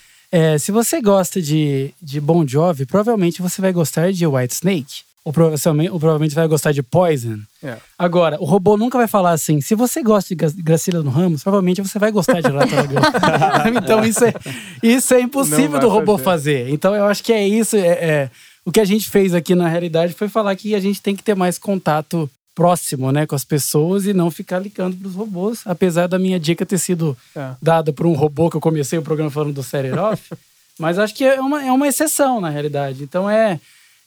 se 0.57 0.71
você 0.71 1.01
gosta 1.01 1.41
de, 1.41 1.93
de 2.01 2.19
Bon 2.19 2.45
Jovi, 2.47 2.85
provavelmente 2.85 3.41
você 3.41 3.61
vai 3.61 3.71
gostar 3.71 4.11
de 4.11 4.25
White 4.25 4.53
Snake. 4.55 5.01
Ou 5.25 5.31
provavelmente, 5.31 5.89
ou 5.89 5.99
provavelmente 5.99 6.35
vai 6.35 6.45
gostar 6.49 6.73
de 6.73 6.83
Poison. 6.83 7.39
É. 7.63 7.77
Agora, 7.97 8.37
o 8.41 8.45
robô 8.45 8.75
nunca 8.75 8.97
vai 8.97 9.07
falar 9.07 9.31
assim. 9.31 9.61
Se 9.61 9.73
você 9.73 10.03
gosta 10.03 10.27
de 10.27 10.35
Gra- 10.35 10.51
Graciliano 10.57 11.09
Ramos, 11.09 11.43
provavelmente 11.43 11.81
você 11.81 11.97
vai 11.97 12.11
gostar 12.11 12.41
de 12.41 12.47
Aragão. 12.47 13.01
então 13.81 14.03
isso 14.03 14.25
é, 14.25 14.33
isso 14.81 15.13
é 15.13 15.21
impossível 15.21 15.79
do 15.79 15.87
robô 15.87 16.17
fazer. 16.17 16.59
fazer. 16.63 16.73
Então 16.73 16.93
eu 16.93 17.05
acho 17.05 17.23
que 17.23 17.31
é 17.31 17.47
isso. 17.47 17.77
É, 17.77 17.87
é- 17.87 18.29
o 18.65 18.71
que 18.71 18.81
a 18.81 18.85
gente 18.85 19.09
fez 19.09 19.33
aqui 19.33 19.55
na 19.55 19.67
realidade 19.69 20.13
foi 20.13 20.27
falar 20.27 20.55
que 20.57 20.75
a 20.75 20.79
gente 20.79 21.01
tem 21.01 21.15
que 21.15 21.23
ter 21.23 21.35
mais 21.35 21.57
contato 21.57 22.29
próximo, 22.55 23.11
né, 23.11 23.25
com 23.25 23.35
as 23.35 23.43
pessoas 23.45 24.05
e 24.05 24.13
não 24.13 24.29
ficar 24.29 24.59
ligando 24.59 24.95
pros 24.97 25.15
robôs. 25.15 25.61
Apesar 25.65 26.07
da 26.07 26.19
minha 26.19 26.39
dica 26.39 26.65
ter 26.65 26.77
sido 26.77 27.17
É. 27.35 27.51
dada 27.61 27.91
por 27.91 28.05
um 28.05 28.13
robô 28.13 28.49
que 28.49 28.55
eu 28.57 28.61
comecei 28.61 28.97
o 28.99 29.01
programa 29.03 29.31
falando 29.31 29.53
do 29.53 29.63
Set 29.63 29.85
It 29.87 29.97
Off. 29.97 30.31
mas 30.79 30.97
acho 30.99 31.13
que 31.15 31.23
é 31.23 31.39
uma, 31.41 31.63
é 31.65 31.71
uma 31.71 31.87
exceção 31.87 32.39
na 32.41 32.49
realidade. 32.49 33.03
Então 33.03 33.29
é 33.29 33.59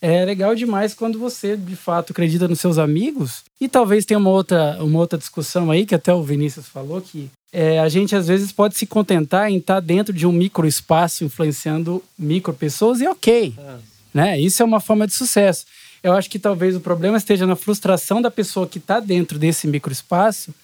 É 0.03 0.27
legal 0.27 0.55
demais 0.55 0.93
quando 0.93 1.19
você, 1.19 1.57
de 1.57 1.75
fato, 1.75 2.13
acredita 2.13 2.47
nos 2.47 2.61
seus 2.61 2.77
amigos. 2.77 3.43
E 3.59 3.67
talvez 3.67 4.05
tenha 4.05 4.19
uma 4.19 4.29
outra, 4.29 4.77
uma 4.85 4.99
outra 4.99 5.19
discussão 5.19 5.71
aí, 5.71 5.87
que 5.87 5.95
até 5.95 6.13
o 6.13 6.23
Vinícius 6.23 6.67
falou, 6.69 7.01
que 7.01 7.31
é, 7.51 7.79
a 7.81 7.89
gente 7.89 8.15
às 8.15 8.27
vezes 8.29 8.53
pode 8.53 8.77
se 8.77 8.85
contentar 8.87 9.51
em 9.51 9.57
estar 9.57 9.81
dentro 9.81 10.13
de 10.13 10.27
um 10.27 10.33
micro 10.33 10.67
espaço 10.69 11.25
influenciando 11.25 12.03
micro 12.19 12.53
pessoas 12.53 13.01
e 13.01 13.09
ok. 13.09 13.55
É. 13.59 13.75
Né? 14.13 14.39
Isso 14.39 14.63
é 14.63 14.67
uma 14.67 14.81
forma 14.81 15.07
de 15.07 15.15
sucesso. 15.15 15.65
Eu 16.07 16.13
acho 16.13 16.31
que 16.31 16.39
talvez 16.39 16.77
o 16.77 16.81
problema 16.81 17.17
esteja 17.17 17.49
na 17.49 17.57
frustração 17.57 18.23
da 18.23 18.31
pessoa 18.31 18.65
que 18.65 18.79
está 18.79 19.01
dentro 19.01 19.41
desse 19.41 19.67
micro 19.67 19.93
espaço 19.93 20.55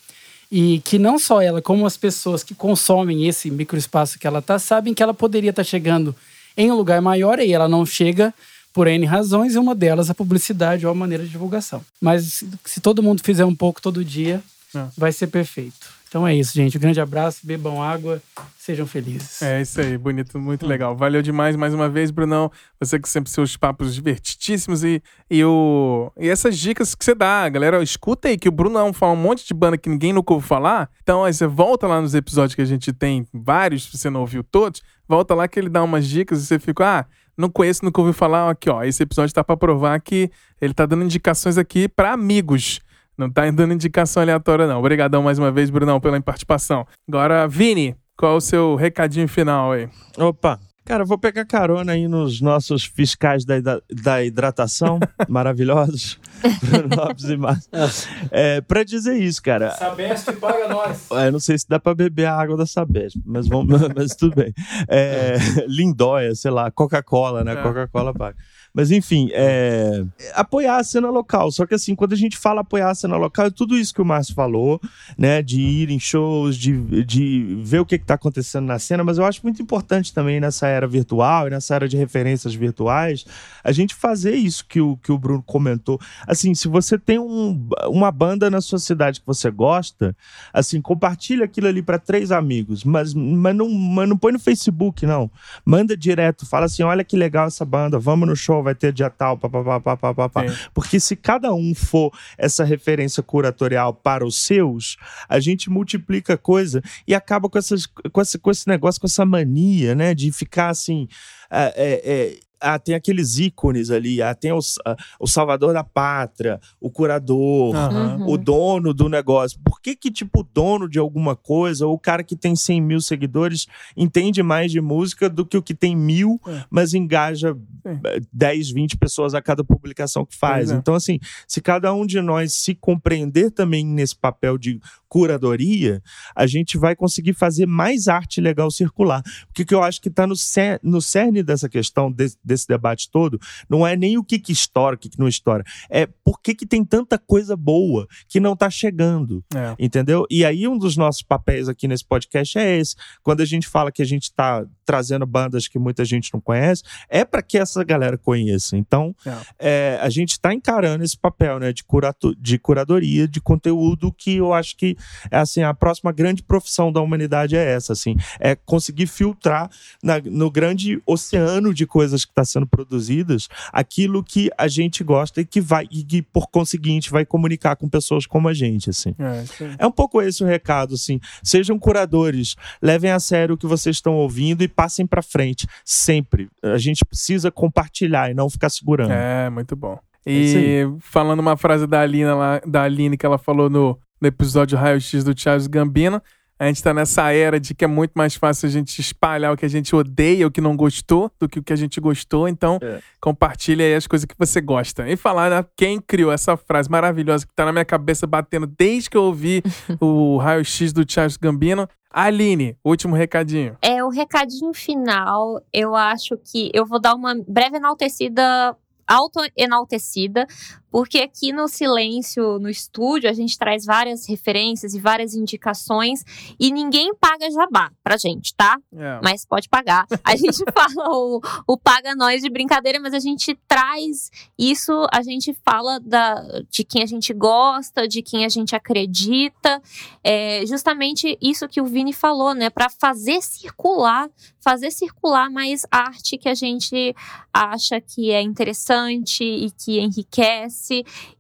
e 0.49 0.81
que 0.85 1.01
não 1.01 1.19
só 1.19 1.43
ela, 1.43 1.61
como 1.61 1.85
as 1.85 1.97
pessoas 1.97 2.45
que 2.45 2.55
consomem 2.55 3.27
esse 3.27 3.51
micro 3.51 3.77
espaço 3.77 4.21
que 4.21 4.27
ela 4.29 4.39
está, 4.39 4.57
sabem 4.61 4.95
que 4.95 5.03
ela 5.03 5.13
poderia 5.13 5.51
estar 5.51 5.65
tá 5.65 5.69
chegando 5.69 6.15
em 6.57 6.71
um 6.71 6.77
lugar 6.77 7.03
maior 7.03 7.41
e 7.41 7.53
ela 7.53 7.69
não 7.69 7.85
chega 7.85 8.33
por 8.73 8.87
N 8.87 9.05
razões, 9.05 9.57
e 9.57 9.59
uma 9.59 9.75
delas 9.75 10.09
a 10.09 10.15
publicidade 10.15 10.87
ou 10.87 10.93
a 10.93 10.95
maneira 10.95 11.25
de 11.25 11.31
divulgação. 11.31 11.85
Mas 12.01 12.45
se 12.65 12.81
todo 12.81 13.03
mundo 13.03 13.21
fizer 13.25 13.45
um 13.45 13.55
pouco 13.55 13.83
todo 13.83 14.05
dia, 14.05 14.41
é. 14.73 14.85
vai 14.97 15.11
ser 15.11 15.27
perfeito. 15.27 15.89
Então 16.13 16.27
é 16.27 16.35
isso, 16.35 16.53
gente. 16.53 16.77
Um 16.77 16.81
grande 16.81 17.01
abraço, 17.01 17.39
bebam 17.43 17.83
água, 17.83 18.21
sejam 18.59 18.87
felizes. 18.87 19.41
É 19.41 19.63
isso 19.63 19.81
aí, 19.81 19.97
bonito, 19.97 20.39
muito 20.39 20.67
legal. 20.67 20.95
Valeu 20.95 21.23
demais 21.23 21.57
mais 21.57 21.73
uma 21.73 21.89
vez, 21.89 22.11
Brunão. 22.11 22.53
Você 22.79 23.01
que 23.01 23.09
sempre 23.09 23.31
seus 23.31 23.57
papos 23.57 23.95
divertidíssimos 23.95 24.85
e, 24.85 25.03
e, 25.31 25.43
o, 25.43 26.13
e 26.19 26.29
essas 26.29 26.59
dicas 26.59 26.95
que 26.95 27.03
você 27.03 27.15
dá, 27.15 27.49
galera. 27.49 27.83
Escuta 27.83 28.29
aí 28.29 28.37
que 28.37 28.47
o 28.47 28.53
Brunão 28.53 28.93
fala 28.93 29.15
um 29.15 29.17
monte 29.17 29.47
de 29.47 29.55
banda 29.55 29.79
que 29.79 29.89
ninguém 29.89 30.13
nunca 30.13 30.35
ouviu 30.35 30.47
falar. 30.47 30.91
Então 31.03 31.25
aí 31.25 31.33
você 31.33 31.47
volta 31.47 31.87
lá 31.87 31.99
nos 31.99 32.15
episódios 32.15 32.55
que 32.55 32.61
a 32.61 32.67
gente 32.67 32.93
tem, 32.93 33.27
vários, 33.33 33.85
se 33.85 33.97
você 33.97 34.11
não 34.11 34.21
ouviu 34.21 34.45
todos, 34.45 34.83
volta 35.09 35.35
lá 35.35 35.49
que 35.49 35.59
ele 35.59 35.71
dá 35.71 35.83
umas 35.83 36.07
dicas 36.07 36.43
e 36.43 36.47
você 36.47 36.59
fica, 36.59 36.99
ah, 36.99 37.07
não 37.39 37.49
conheço, 37.49 37.87
nunca 37.87 38.03
ouvi 38.03 38.13
falar. 38.13 38.51
Aqui, 38.51 38.69
ó, 38.69 38.85
esse 38.85 39.03
episódio 39.03 39.35
tá 39.35 39.43
para 39.43 39.57
provar 39.57 39.99
que 39.99 40.31
ele 40.61 40.75
tá 40.75 40.85
dando 40.85 41.05
indicações 41.05 41.57
aqui 41.57 41.89
para 41.89 42.13
amigos. 42.13 42.83
Não 43.17 43.31
tá 43.31 43.51
dando 43.51 43.75
indicação 43.75 44.23
aleatória, 44.23 44.67
não. 44.67 44.79
Obrigadão 44.79 45.23
mais 45.23 45.39
uma 45.39 45.53
vez, 45.53 45.71
Brunão, 45.71 46.01
pela 46.01 46.21
participação. 46.21 46.87
Agora, 47.09 47.47
Vini, 47.47 47.95
qual 48.17 48.35
é 48.35 48.37
o 48.37 48.41
seu 48.41 48.75
recadinho 48.75 49.29
final 49.29 49.73
aí? 49.73 49.89
Opa, 50.19 50.59
Cara, 50.85 51.05
vou 51.05 51.17
pegar 51.17 51.45
carona 51.45 51.93
aí 51.93 52.09
nos 52.09 52.41
nossos 52.41 52.85
fiscais 52.85 53.45
da, 53.45 53.61
da 53.89 54.25
hidratação, 54.25 54.99
maravilhosos, 55.29 56.19
Bruno 56.61 56.97
Lopes 56.97 57.25
e 57.25 57.37
Márcio. 57.37 57.71
É, 58.31 58.61
pra 58.61 58.83
dizer 58.83 59.17
isso, 59.17 59.41
cara. 59.43 59.71
Sabesp 59.73 60.33
paga 60.41 60.69
nós. 60.69 61.07
É, 61.13 61.31
não 61.31 61.39
sei 61.39 61.57
se 61.57 61.69
dá 61.69 61.79
pra 61.79 61.95
beber 61.95 62.27
a 62.27 62.35
água 62.35 62.57
da 62.57 62.67
Sabesp, 62.67 63.21
mas, 63.25 63.47
vamos, 63.47 63.81
mas 63.95 64.17
tudo 64.17 64.35
bem. 64.35 64.53
É, 64.89 65.37
Lindóia, 65.69 66.35
sei 66.35 66.51
lá, 66.51 66.71
Coca-Cola, 66.71 67.45
né? 67.45 67.53
É. 67.53 67.63
Coca-Cola 67.63 68.13
paga. 68.13 68.37
Mas 68.75 68.91
enfim, 68.91 69.29
é... 69.33 70.03
apoiar 70.35 70.79
a 70.79 70.85
cena 70.85 71.11
local. 71.11 71.51
Só 71.53 71.67
que 71.67 71.75
assim, 71.75 71.95
quando 71.95 72.15
a 72.15 72.17
gente 72.17 72.39
fala 72.39 72.63
apoiar 72.63 72.91
a 72.91 72.95
cena 72.95 73.17
local, 73.17 73.47
é 73.47 73.51
tudo 73.51 73.77
isso 73.77 73.93
que 73.93 74.01
o 74.01 74.05
Márcio 74.05 74.35
falou, 74.35 74.81
né? 75.17 75.43
De 75.43 75.61
ir 75.61 75.91
em 75.91 76.01
shows, 76.01 76.57
de, 76.57 77.05
de 77.05 77.59
ver 77.63 77.81
o 77.81 77.87
que 77.87 77.97
está 77.97 78.15
acontecendo 78.15 78.67
na 78.67 78.79
cena, 78.79 79.05
mas 79.05 79.19
eu 79.19 79.25
acho 79.25 79.41
muito 79.43 79.61
importante 79.61 80.15
também 80.15 80.41
nessa 80.41 80.67
era 80.67 80.87
virtual 80.87 81.47
e 81.47 81.51
nessa 81.51 81.75
era 81.75 81.89
de 81.89 81.97
referências 81.97 82.55
virtuais, 82.55 83.27
a 83.63 83.73
gente 83.73 83.95
fazer 83.95 84.35
isso 84.35 84.65
que 84.67 84.81
o, 84.81 84.97
que 84.97 85.13
o 85.13 85.19
Bruno 85.19 85.43
comentou. 85.43 86.01
Assim, 86.27 86.55
se 86.55 86.67
você 86.67 86.99
tem 86.99 87.19
um, 87.19 87.69
uma 87.87 88.11
banda 88.11 88.51
na 88.51 88.61
sua 88.61 88.79
cidade 88.79 89.21
que 89.21 89.27
você 89.27 89.51
gosta, 89.51 90.17
assim, 90.53 90.81
compartilha 90.81 91.45
aquilo 91.45 91.67
ali 91.67 91.83
para 91.83 91.99
três 91.99 92.33
amigos, 92.33 92.85
mas, 92.85 93.13
mas, 93.13 93.55
não, 93.55 93.69
mas 93.69 94.09
não 94.09 94.17
põe 94.17 94.33
no 94.33 94.39
Facebook, 94.39 95.05
não. 95.05 95.31
Manda 95.65 95.97
direto, 95.97 96.47
fala 96.47 96.67
assim: 96.67 96.83
olha 96.83 97.05
que 97.05 97.17
legal 97.17 97.47
essa 97.47 97.65
banda, 97.65 97.99
vamos 97.99 98.27
no 98.27 98.37
show 98.37 98.62
vai 98.63 98.75
ter 98.75 98.93
dia 98.93 99.11
tal, 99.11 99.37
papapá, 99.39 99.97
papapá. 99.97 100.45
Porque 100.73 100.99
se 101.01 101.17
cada 101.17 101.53
um 101.53 101.75
for 101.75 102.13
essa 102.39 102.65
referência 102.65 103.23
curatorial 103.23 103.93
para 103.93 104.25
os 104.25 104.37
seus, 104.37 104.97
a 105.29 105.41
gente 105.41 105.71
multiplica 105.71 106.35
a 106.35 106.39
coisa 106.39 106.83
e 107.07 107.15
acaba 107.15 107.49
com, 107.49 107.59
essas, 107.59 107.87
com, 107.87 108.21
esse, 108.21 108.39
com 108.39 108.51
esse 108.51 108.69
negócio, 108.69 109.01
com 109.01 109.07
essa 109.07 109.25
mania, 109.25 109.95
né, 109.95 110.15
de 110.15 110.31
ficar 110.33 110.71
assim. 110.71 111.09
É, 111.51 111.73
é, 111.77 112.39
ah, 112.63 112.79
tem 112.79 112.95
aqueles 112.95 113.39
ícones 113.39 113.91
ali, 113.91 114.23
ah, 114.23 114.35
tem 114.35 114.53
o, 114.53 114.61
ah, 114.87 114.97
o 115.21 115.27
salvador 115.27 115.73
da 115.73 115.85
pátria, 115.85 116.61
o 116.81 116.91
curador, 116.91 117.75
uhum. 117.75 118.29
o 118.29 118.39
dono 118.39 118.95
do 118.95 119.09
negócio. 119.09 119.59
Por 119.65 119.81
que 119.81 119.97
que, 119.97 120.11
tipo, 120.11 120.41
o 120.41 120.43
dono 120.43 120.89
de 120.89 120.99
alguma 120.99 121.35
coisa, 121.35 121.87
ou 121.87 121.95
o 121.95 121.99
cara 121.99 122.23
que 122.23 122.37
tem 122.37 122.55
100 122.55 122.81
mil 122.81 123.01
seguidores, 123.01 123.67
entende 123.97 124.43
mais 124.43 124.71
de 124.71 124.81
música 124.81 125.29
do 125.29 125.45
que 125.45 125.57
o 125.57 125.63
que 125.63 125.75
tem 125.75 125.97
mil, 125.97 126.41
é. 126.47 126.65
mas 126.71 126.95
engaja 126.95 127.57
é. 127.85 128.21
10, 128.33 128.71
20 128.71 128.97
pessoas 128.97 129.35
a 129.35 129.43
cada 129.43 129.65
publicação 129.65 130.25
que 130.25 130.37
faz. 130.37 130.71
É. 130.71 130.75
Então, 130.75 130.95
assim, 130.95 131.19
se 131.47 131.61
cada 131.61 131.93
um 131.93 132.07
de 132.07 132.21
nós 132.21 132.53
se 132.55 132.75
compreender 132.75 133.51
também 133.51 133.85
nesse 133.85 134.17
papel 134.17 134.57
de 134.57 134.81
curadoria, 135.09 136.03
a 136.35 136.47
gente 136.47 136.79
vai 136.79 136.97
conseguir 136.97 137.35
fazer 137.35 137.67
mais 137.67 138.09
arte 138.09 138.41
legal 138.41 138.71
circular. 138.71 139.23
O 139.51 139.53
que, 139.53 139.65
que 139.65 139.75
eu 139.75 139.83
acho 139.83 140.01
que 140.01 140.09
está 140.09 140.27
no, 140.27 140.35
cer 140.35 140.81
no 140.83 141.03
cerne 141.03 141.43
dessa 141.43 141.69
questão, 141.69 142.11
de, 142.11 142.33
desse 142.53 142.69
debate 142.69 143.11
todo, 143.11 143.41
não 143.69 143.87
é 143.87 143.97
nem 143.97 144.19
o 144.19 144.25
que, 144.25 144.39
que 144.39 144.53
estoura, 144.53 144.97
o 144.97 144.99
que, 144.99 145.09
que 145.09 145.19
não 145.19 145.29
estoura. 145.29 145.65
É 145.91 146.07
por 146.07 146.41
que, 146.41 146.55
que 146.55 146.67
tem 146.67 146.85
tanta 146.85 147.19
coisa 147.19 147.57
boa 147.57 148.07
que 148.29 148.39
não 148.39 148.53
está 148.53 148.69
chegando. 148.69 149.43
É. 149.55 149.75
Entendeu? 149.79 150.27
E 150.31 150.45
aí, 150.45 150.69
um 150.69 150.79
dos 150.79 150.97
nossos 150.97 151.23
papéis 151.23 151.69
aqui 151.69 151.89
nesse 151.89 152.05
podcast 152.05 152.59
é 152.59 152.79
esse. 152.79 152.95
Quando 153.23 153.41
a 153.41 153.45
gente 153.45 153.67
fala 153.67 153.91
que 153.91 154.03
a 154.03 154.07
gente 154.07 154.25
está 154.25 154.65
trazendo 154.85 155.27
bandas 155.27 155.69
que 155.69 155.79
muita 155.79 156.05
gente 156.05 156.31
não 156.33 156.41
conhece, 156.41 156.83
é 157.09 157.25
para 157.25 157.43
que 157.43 157.59
essa 157.59 157.83
galera 157.85 158.19
conheça. 158.19 158.77
Então, 158.77 159.15
é. 159.25 159.37
É, 159.59 159.99
a 160.01 160.09
gente 160.09 160.33
está 160.33 160.53
encarando 160.53 161.05
esse 161.05 161.17
papel 161.17 161.59
né, 161.59 161.73
de, 161.73 161.85
curato, 161.85 162.35
de 162.37 162.59
curadoria 162.59 163.27
de 163.27 163.41
conteúdo 163.41 164.13
que 164.13 164.37
eu 164.37 164.53
acho 164.53 164.77
que 164.77 164.97
é 165.31 165.39
assim, 165.39 165.63
a 165.63 165.75
próxima 165.75 166.13
grande 166.13 166.43
profissão 166.43 166.93
da 166.93 167.01
humanidade 167.01 167.57
é 167.57 167.73
essa, 167.73 167.93
assim, 167.93 168.17
é 168.41 168.55
conseguir 168.55 169.07
filtrar 169.07 169.71
na, 170.03 170.21
no 170.21 170.51
grande 170.51 171.01
oceano 171.07 171.73
de 171.73 171.87
coisas 171.87 172.25
que 172.25 172.33
está 172.33 172.45
sendo 172.45 172.67
produzidas 172.67 173.49
aquilo 173.73 174.23
que 174.23 174.51
a 174.57 174.69
gente 174.69 175.03
gosta 175.05 175.41
e 175.41 175.45
que 175.45 175.61
vai 175.61 175.87
e 175.91 176.03
que 176.03 176.23
por 176.23 176.49
conseguinte 176.49 177.11
vai 177.11 177.25
comunicar 177.25 177.77
com 177.77 177.89
pessoas 177.89 178.27
como 178.27 178.49
a 178.49 178.55
gente, 178.55 178.91
assim. 178.91 179.15
É, 179.19 179.45
é 179.79 179.87
um 179.87 179.93
pouco 179.93 180.21
esse 180.21 180.43
o 180.43 180.47
recado, 180.47 180.95
assim. 180.95 181.21
Sejam 181.43 181.79
curadores, 181.79 182.57
levem 182.81 183.11
a 183.11 183.21
sério 183.21 183.55
o 183.55 183.59
que 183.59 183.67
vocês 183.67 183.97
estão 183.97 184.15
ouvindo 184.15 184.63
e 184.63 184.69
passem 184.83 185.07
para 185.07 185.23
frente 185.23 185.65
sempre. 185.85 186.49
A 186.61 186.77
gente 186.77 187.05
precisa 187.05 187.53
compartilhar 187.53 188.33
e 188.33 188.35
não 188.35 188.51
ficar 188.51 188.69
segurando. 188.69 189.13
É, 189.13 189.49
muito 189.49 189.77
bom. 189.77 189.97
É 190.27 190.33
e 190.33 190.87
falando 190.99 191.39
uma 191.39 191.57
frase 191.57 191.87
da 191.87 192.01
Aline, 192.01 192.25
lá, 192.25 192.61
da 192.67 192.83
Aline 192.83 193.17
que 193.17 193.25
ela 193.25 193.39
falou 193.39 193.71
no, 193.71 193.97
no 194.21 194.27
episódio 194.27 194.77
Raio 194.77 195.01
X 195.01 195.23
do 195.23 195.39
Charles 195.39 195.69
Gambino. 195.69 196.21
A 196.59 196.67
gente 196.67 196.83
tá 196.83 196.93
nessa 196.93 197.33
era 197.33 197.61
de 197.61 197.75
que 197.75 197.85
é 197.85 197.89
muito 197.89 198.13
mais 198.15 198.35
fácil 198.35 198.69
a 198.69 198.71
gente 198.71 199.01
espalhar 199.01 199.53
o 199.53 199.57
que 199.57 199.65
a 199.65 199.69
gente 199.69 199.95
odeia, 199.95 200.47
o 200.47 200.51
que 200.51 200.61
não 200.61 200.77
gostou, 200.77 201.31
do 201.39 201.49
que 201.49 201.61
o 201.61 201.63
que 201.63 201.73
a 201.73 201.77
gente 201.77 202.01
gostou. 202.01 202.49
Então, 202.49 202.79
é. 202.83 203.01
compartilha 203.21 203.85
aí 203.85 203.95
as 203.95 204.07
coisas 204.07 204.25
que 204.25 204.35
você 204.39 204.61
gosta. 204.61 205.09
E 205.09 205.17
falar 205.17 205.51
né, 205.51 205.65
quem 205.77 206.01
criou 206.01 206.33
essa 206.33 206.57
frase 206.57 206.89
maravilhosa 206.89 207.47
que 207.47 207.55
tá 207.55 207.65
na 207.65 207.73
minha 207.73 207.85
cabeça 207.85 208.27
batendo 208.27 208.67
desde 208.67 209.11
que 209.11 209.17
eu 209.17 209.25
ouvi 209.25 209.63
o 210.01 210.39
Raio 210.39 210.65
X 210.65 210.93
do 210.93 211.05
Charles 211.09 211.37
Gambino. 211.37 211.89
Aline, 212.13 212.77
último 212.85 213.17
recadinho. 213.17 213.77
É, 213.81 214.05
o 214.05 214.09
recadinho 214.09 214.73
final, 214.75 215.63
eu 215.73 215.95
acho 215.95 216.37
que 216.37 216.71
eu 216.75 216.85
vou 216.85 217.01
dar 217.01 217.15
uma 217.15 217.35
breve 217.47 217.77
enaltecida 217.77 218.77
auto-enaltecida, 219.07 220.47
porque 220.93 221.21
aqui 221.21 221.55
no 221.55 221.67
Silêncio, 221.69 222.59
no 222.59 222.69
estúdio, 222.69 223.31
a 223.31 223.33
gente 223.33 223.59
traz 223.59 223.87
várias 223.87 224.29
referências 224.29 224.93
e 224.93 225.01
várias 225.01 225.35
indicações 225.35 226.23
e 226.61 226.71
ninguém 226.71 227.15
paga 227.15 227.51
jabá 227.51 227.91
pra 228.05 228.19
gente, 228.19 228.55
tá? 228.55 228.79
É. 228.95 229.19
Mas 229.25 229.47
pode 229.47 229.71
pagar. 229.71 230.07
A 230.23 230.37
gente 230.37 230.63
fala 230.71 231.09
o, 231.09 231.41
o 231.67 231.79
paga 231.79 232.15
nós 232.15 232.43
de 232.43 232.51
brincadeira, 232.51 233.01
mas 233.01 233.15
a 233.15 233.19
gente 233.19 233.59
traz 233.67 234.31
isso, 234.59 235.07
a 235.11 235.23
gente 235.23 235.57
fala 235.65 235.99
da, 235.99 236.35
de 236.71 236.85
quem 236.85 237.03
a 237.03 237.07
gente 237.07 237.33
gosta, 237.33 238.07
de 238.07 238.21
quem 238.21 238.45
a 238.45 238.51
gente 238.51 238.77
acredita. 238.77 239.81
É 240.23 240.63
justamente 240.67 241.39
isso 241.41 241.67
que 241.69 241.81
o 241.81 241.87
Vini 241.87 242.13
falou, 242.13 242.53
né? 242.53 242.69
Para 242.69 242.91
fazer 242.91 243.41
circular, 243.41 244.29
fazer 244.61 244.91
circular 244.91 245.51
mais 245.51 245.87
arte 245.91 246.37
que 246.37 246.51
a 246.51 246.55
gente 246.55 247.17
acha 247.51 247.99
que 247.99 248.31
é 248.31 248.43
interessante 248.43 249.43
e 249.43 249.71
que 249.71 249.99
enriquece 249.99 250.82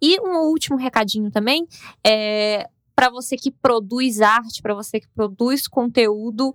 e 0.01 0.20
um 0.20 0.48
último 0.48 0.77
recadinho 0.77 1.31
também 1.31 1.66
é 2.06 2.69
para 2.94 3.10
você 3.10 3.36
que 3.36 3.51
produz 3.51 4.20
arte, 4.20 4.62
para 4.62 4.74
você 4.74 5.01
que 5.01 5.09
produz 5.09 5.66
conteúdo, 5.66 6.52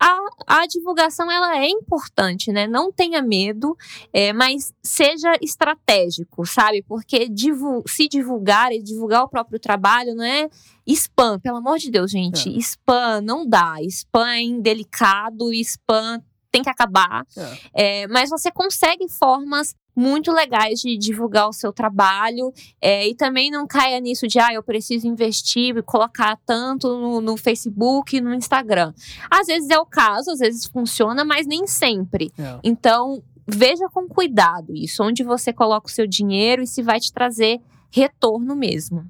a, 0.00 0.16
a, 0.46 0.66
divulgação 0.66 1.30
ela 1.30 1.58
é 1.58 1.68
importante, 1.68 2.52
né? 2.52 2.68
Não 2.68 2.92
tenha 2.92 3.20
medo, 3.20 3.76
é, 4.12 4.32
mas 4.32 4.72
seja 4.80 5.32
estratégico, 5.42 6.46
sabe? 6.46 6.84
Porque 6.86 7.28
divul 7.28 7.82
se 7.86 8.06
divulgar 8.06 8.70
e 8.70 8.80
divulgar 8.80 9.24
o 9.24 9.28
próprio 9.28 9.58
trabalho 9.58 10.14
não 10.14 10.22
é 10.22 10.48
spam, 10.86 11.40
pelo 11.40 11.56
amor 11.56 11.78
de 11.78 11.90
Deus, 11.90 12.12
gente. 12.12 12.48
É. 12.48 12.58
Spam 12.58 13.20
não 13.20 13.44
dá. 13.44 13.82
Spam 13.82 14.28
é 14.28 14.40
indelicado, 14.40 15.52
spam 15.52 16.22
tem 16.50 16.62
que 16.62 16.70
acabar. 16.70 17.26
É. 17.74 18.02
É, 18.02 18.06
mas 18.06 18.30
você 18.30 18.52
consegue 18.52 19.08
formas 19.08 19.74
muito 19.98 20.30
legais 20.32 20.78
de 20.78 20.96
divulgar 20.96 21.48
o 21.48 21.52
seu 21.52 21.72
trabalho. 21.72 22.52
É, 22.80 23.08
e 23.08 23.16
também 23.16 23.50
não 23.50 23.66
caia 23.66 23.98
nisso 23.98 24.28
de, 24.28 24.38
ah, 24.38 24.54
eu 24.54 24.62
preciso 24.62 25.08
investir 25.08 25.76
e 25.76 25.82
colocar 25.82 26.38
tanto 26.46 26.88
no, 26.96 27.20
no 27.20 27.36
Facebook 27.36 28.16
e 28.16 28.20
no 28.20 28.32
Instagram. 28.32 28.94
Às 29.28 29.48
vezes 29.48 29.68
é 29.70 29.78
o 29.78 29.84
caso, 29.84 30.30
às 30.30 30.38
vezes 30.38 30.66
funciona, 30.66 31.24
mas 31.24 31.46
nem 31.46 31.66
sempre. 31.66 32.30
É. 32.38 32.60
Então, 32.62 33.20
veja 33.46 33.88
com 33.88 34.06
cuidado 34.06 34.72
isso, 34.72 35.02
onde 35.02 35.24
você 35.24 35.52
coloca 35.52 35.88
o 35.88 35.90
seu 35.90 36.06
dinheiro 36.06 36.62
e 36.62 36.66
se 36.66 36.80
vai 36.80 37.00
te 37.00 37.12
trazer 37.12 37.60
retorno 37.90 38.54
mesmo. 38.54 39.04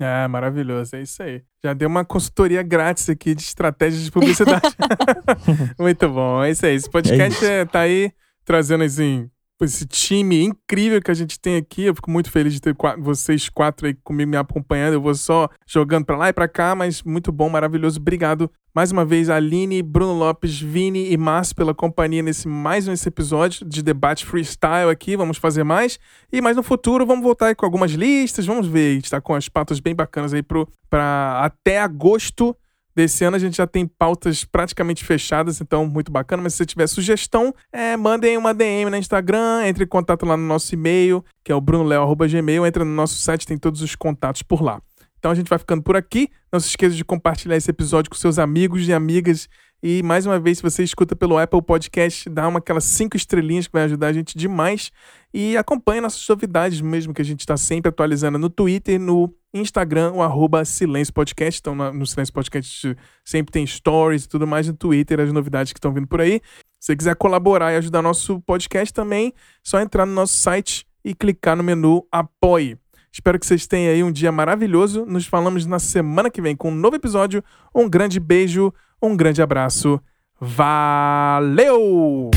É, 0.00 0.26
maravilhoso, 0.26 0.96
é 0.96 1.02
isso 1.02 1.22
aí. 1.22 1.42
Já 1.62 1.74
deu 1.74 1.86
uma 1.86 2.06
consultoria 2.06 2.62
grátis 2.62 3.10
aqui 3.10 3.34
de 3.34 3.42
estratégias 3.42 4.02
de 4.02 4.10
publicidade. 4.10 4.62
Muito 5.78 6.08
bom, 6.08 6.42
é 6.42 6.50
isso 6.50 6.64
aí. 6.64 6.74
Esse 6.74 6.88
podcast 6.88 7.44
É 7.44 7.60
é 7.60 7.64
tá 7.66 7.80
aí 7.80 8.10
trazendo 8.42 8.82
assim, 8.84 9.30
esse 9.64 9.86
time 9.86 10.42
incrível 10.42 11.00
que 11.00 11.10
a 11.10 11.14
gente 11.14 11.38
tem 11.38 11.56
aqui. 11.56 11.84
Eu 11.84 11.94
fico 11.94 12.10
muito 12.10 12.30
feliz 12.30 12.52
de 12.52 12.60
ter 12.60 12.74
vocês 12.98 13.48
quatro 13.48 13.86
aí 13.86 13.94
comigo 13.94 14.30
me 14.30 14.36
acompanhando. 14.36 14.94
Eu 14.94 15.00
vou 15.00 15.14
só 15.14 15.48
jogando 15.66 16.04
pra 16.04 16.16
lá 16.16 16.28
e 16.28 16.32
pra 16.32 16.48
cá, 16.48 16.74
mas 16.74 17.02
muito 17.02 17.30
bom, 17.30 17.48
maravilhoso. 17.48 18.00
Obrigado 18.00 18.50
mais 18.72 18.92
uma 18.92 19.04
vez, 19.04 19.28
Aline, 19.28 19.82
Bruno 19.82 20.12
Lopes, 20.12 20.60
Vini 20.60 21.12
e 21.12 21.16
Márcio 21.16 21.56
pela 21.56 21.74
companhia 21.74 22.22
nesse 22.22 22.46
mais 22.46 22.86
um 22.86 22.92
episódio 22.92 23.66
de 23.66 23.82
debate 23.82 24.24
freestyle 24.24 24.90
aqui. 24.90 25.16
Vamos 25.16 25.38
fazer 25.38 25.64
mais. 25.64 25.98
E 26.32 26.40
mais 26.40 26.56
no 26.56 26.62
futuro, 26.62 27.04
vamos 27.04 27.24
voltar 27.24 27.46
aí 27.46 27.54
com 27.54 27.66
algumas 27.66 27.90
listas. 27.90 28.46
Vamos 28.46 28.68
ver, 28.68 28.92
a 28.92 28.94
gente 28.94 29.10
tá 29.10 29.20
com 29.20 29.34
as 29.34 29.48
pautas 29.48 29.80
bem 29.80 29.94
bacanas 29.94 30.32
aí 30.32 30.42
pro, 30.42 30.68
pra 30.88 31.40
até 31.44 31.80
agosto 31.80 32.56
desse 32.94 33.24
ano. 33.24 33.36
A 33.36 33.38
gente 33.38 33.56
já 33.56 33.66
tem 33.66 33.86
pautas 33.86 34.44
praticamente 34.44 35.04
fechadas, 35.04 35.60
então 35.60 35.86
muito 35.86 36.10
bacana. 36.10 36.42
Mas 36.42 36.54
se 36.54 36.58
você 36.58 36.66
tiver 36.66 36.86
sugestão, 36.86 37.54
é, 37.72 37.96
mandem 37.96 38.36
uma 38.36 38.54
DM 38.54 38.90
no 38.90 38.96
Instagram, 38.96 39.66
entre 39.66 39.84
em 39.84 39.88
contato 39.88 40.26
lá 40.26 40.36
no 40.36 40.46
nosso 40.46 40.74
e-mail, 40.74 41.24
que 41.44 41.52
é 41.52 41.54
o 41.54 41.60
brunoleo.gmail. 41.60 42.66
Entra 42.66 42.84
no 42.84 42.92
nosso 42.92 43.14
site, 43.16 43.46
tem 43.46 43.58
todos 43.58 43.82
os 43.82 43.94
contatos 43.94 44.42
por 44.42 44.62
lá. 44.62 44.80
Então 45.18 45.30
a 45.30 45.34
gente 45.34 45.48
vai 45.48 45.58
ficando 45.58 45.82
por 45.82 45.96
aqui. 45.96 46.28
Não 46.50 46.58
se 46.58 46.68
esqueça 46.68 46.96
de 46.96 47.04
compartilhar 47.04 47.56
esse 47.56 47.70
episódio 47.70 48.10
com 48.10 48.16
seus 48.16 48.38
amigos 48.38 48.88
e 48.88 48.92
amigas. 48.92 49.48
E 49.82 50.02
mais 50.02 50.26
uma 50.26 50.38
vez, 50.38 50.58
se 50.58 50.62
você 50.62 50.82
escuta 50.82 51.16
pelo 51.16 51.38
Apple 51.38 51.62
Podcast, 51.62 52.28
dá 52.28 52.46
uma 52.46 52.58
aquelas 52.58 52.84
cinco 52.84 53.16
estrelinhas 53.16 53.66
que 53.66 53.72
vai 53.72 53.84
ajudar 53.84 54.08
a 54.08 54.12
gente 54.12 54.36
demais. 54.36 54.92
E 55.32 55.56
acompanhe 55.56 56.00
nossas 56.00 56.26
novidades 56.28 56.80
mesmo, 56.80 57.14
que 57.14 57.22
a 57.22 57.24
gente 57.24 57.40
está 57.40 57.56
sempre 57.56 57.88
atualizando 57.88 58.38
no 58.38 58.50
Twitter, 58.50 59.00
no 59.00 59.32
Instagram, 59.54 60.12
o 60.12 60.22
arroba 60.22 60.64
Silêncio 60.64 61.14
Podcast. 61.14 61.60
Então, 61.60 61.74
no 61.74 62.06
Silêncio 62.06 62.34
Podcast 62.34 62.96
sempre 63.24 63.52
tem 63.52 63.66
stories 63.66 64.24
e 64.24 64.28
tudo 64.28 64.46
mais 64.46 64.66
no 64.66 64.74
Twitter, 64.74 65.18
as 65.18 65.32
novidades 65.32 65.72
que 65.72 65.78
estão 65.78 65.94
vindo 65.94 66.06
por 66.06 66.20
aí. 66.20 66.42
Se 66.78 66.86
você 66.86 66.96
quiser 66.96 67.16
colaborar 67.16 67.72
e 67.72 67.76
ajudar 67.76 68.02
nosso 68.02 68.40
podcast 68.40 68.92
também, 68.92 69.32
só 69.62 69.80
entrar 69.80 70.04
no 70.04 70.12
nosso 70.12 70.34
site 70.34 70.86
e 71.02 71.14
clicar 71.14 71.56
no 71.56 71.62
menu 71.62 72.06
Apoie. 72.12 72.76
Espero 73.12 73.38
que 73.38 73.46
vocês 73.46 73.66
tenham 73.66 73.92
aí 73.92 74.04
um 74.04 74.12
dia 74.12 74.30
maravilhoso. 74.30 75.04
Nos 75.04 75.26
falamos 75.26 75.66
na 75.66 75.78
semana 75.78 76.30
que 76.30 76.40
vem 76.40 76.54
com 76.54 76.70
um 76.70 76.74
novo 76.74 76.96
episódio. 76.96 77.42
Um 77.74 77.88
grande 77.88 78.20
beijo, 78.20 78.72
um 79.02 79.16
grande 79.16 79.42
abraço. 79.42 80.00
Valeu! 80.40 82.30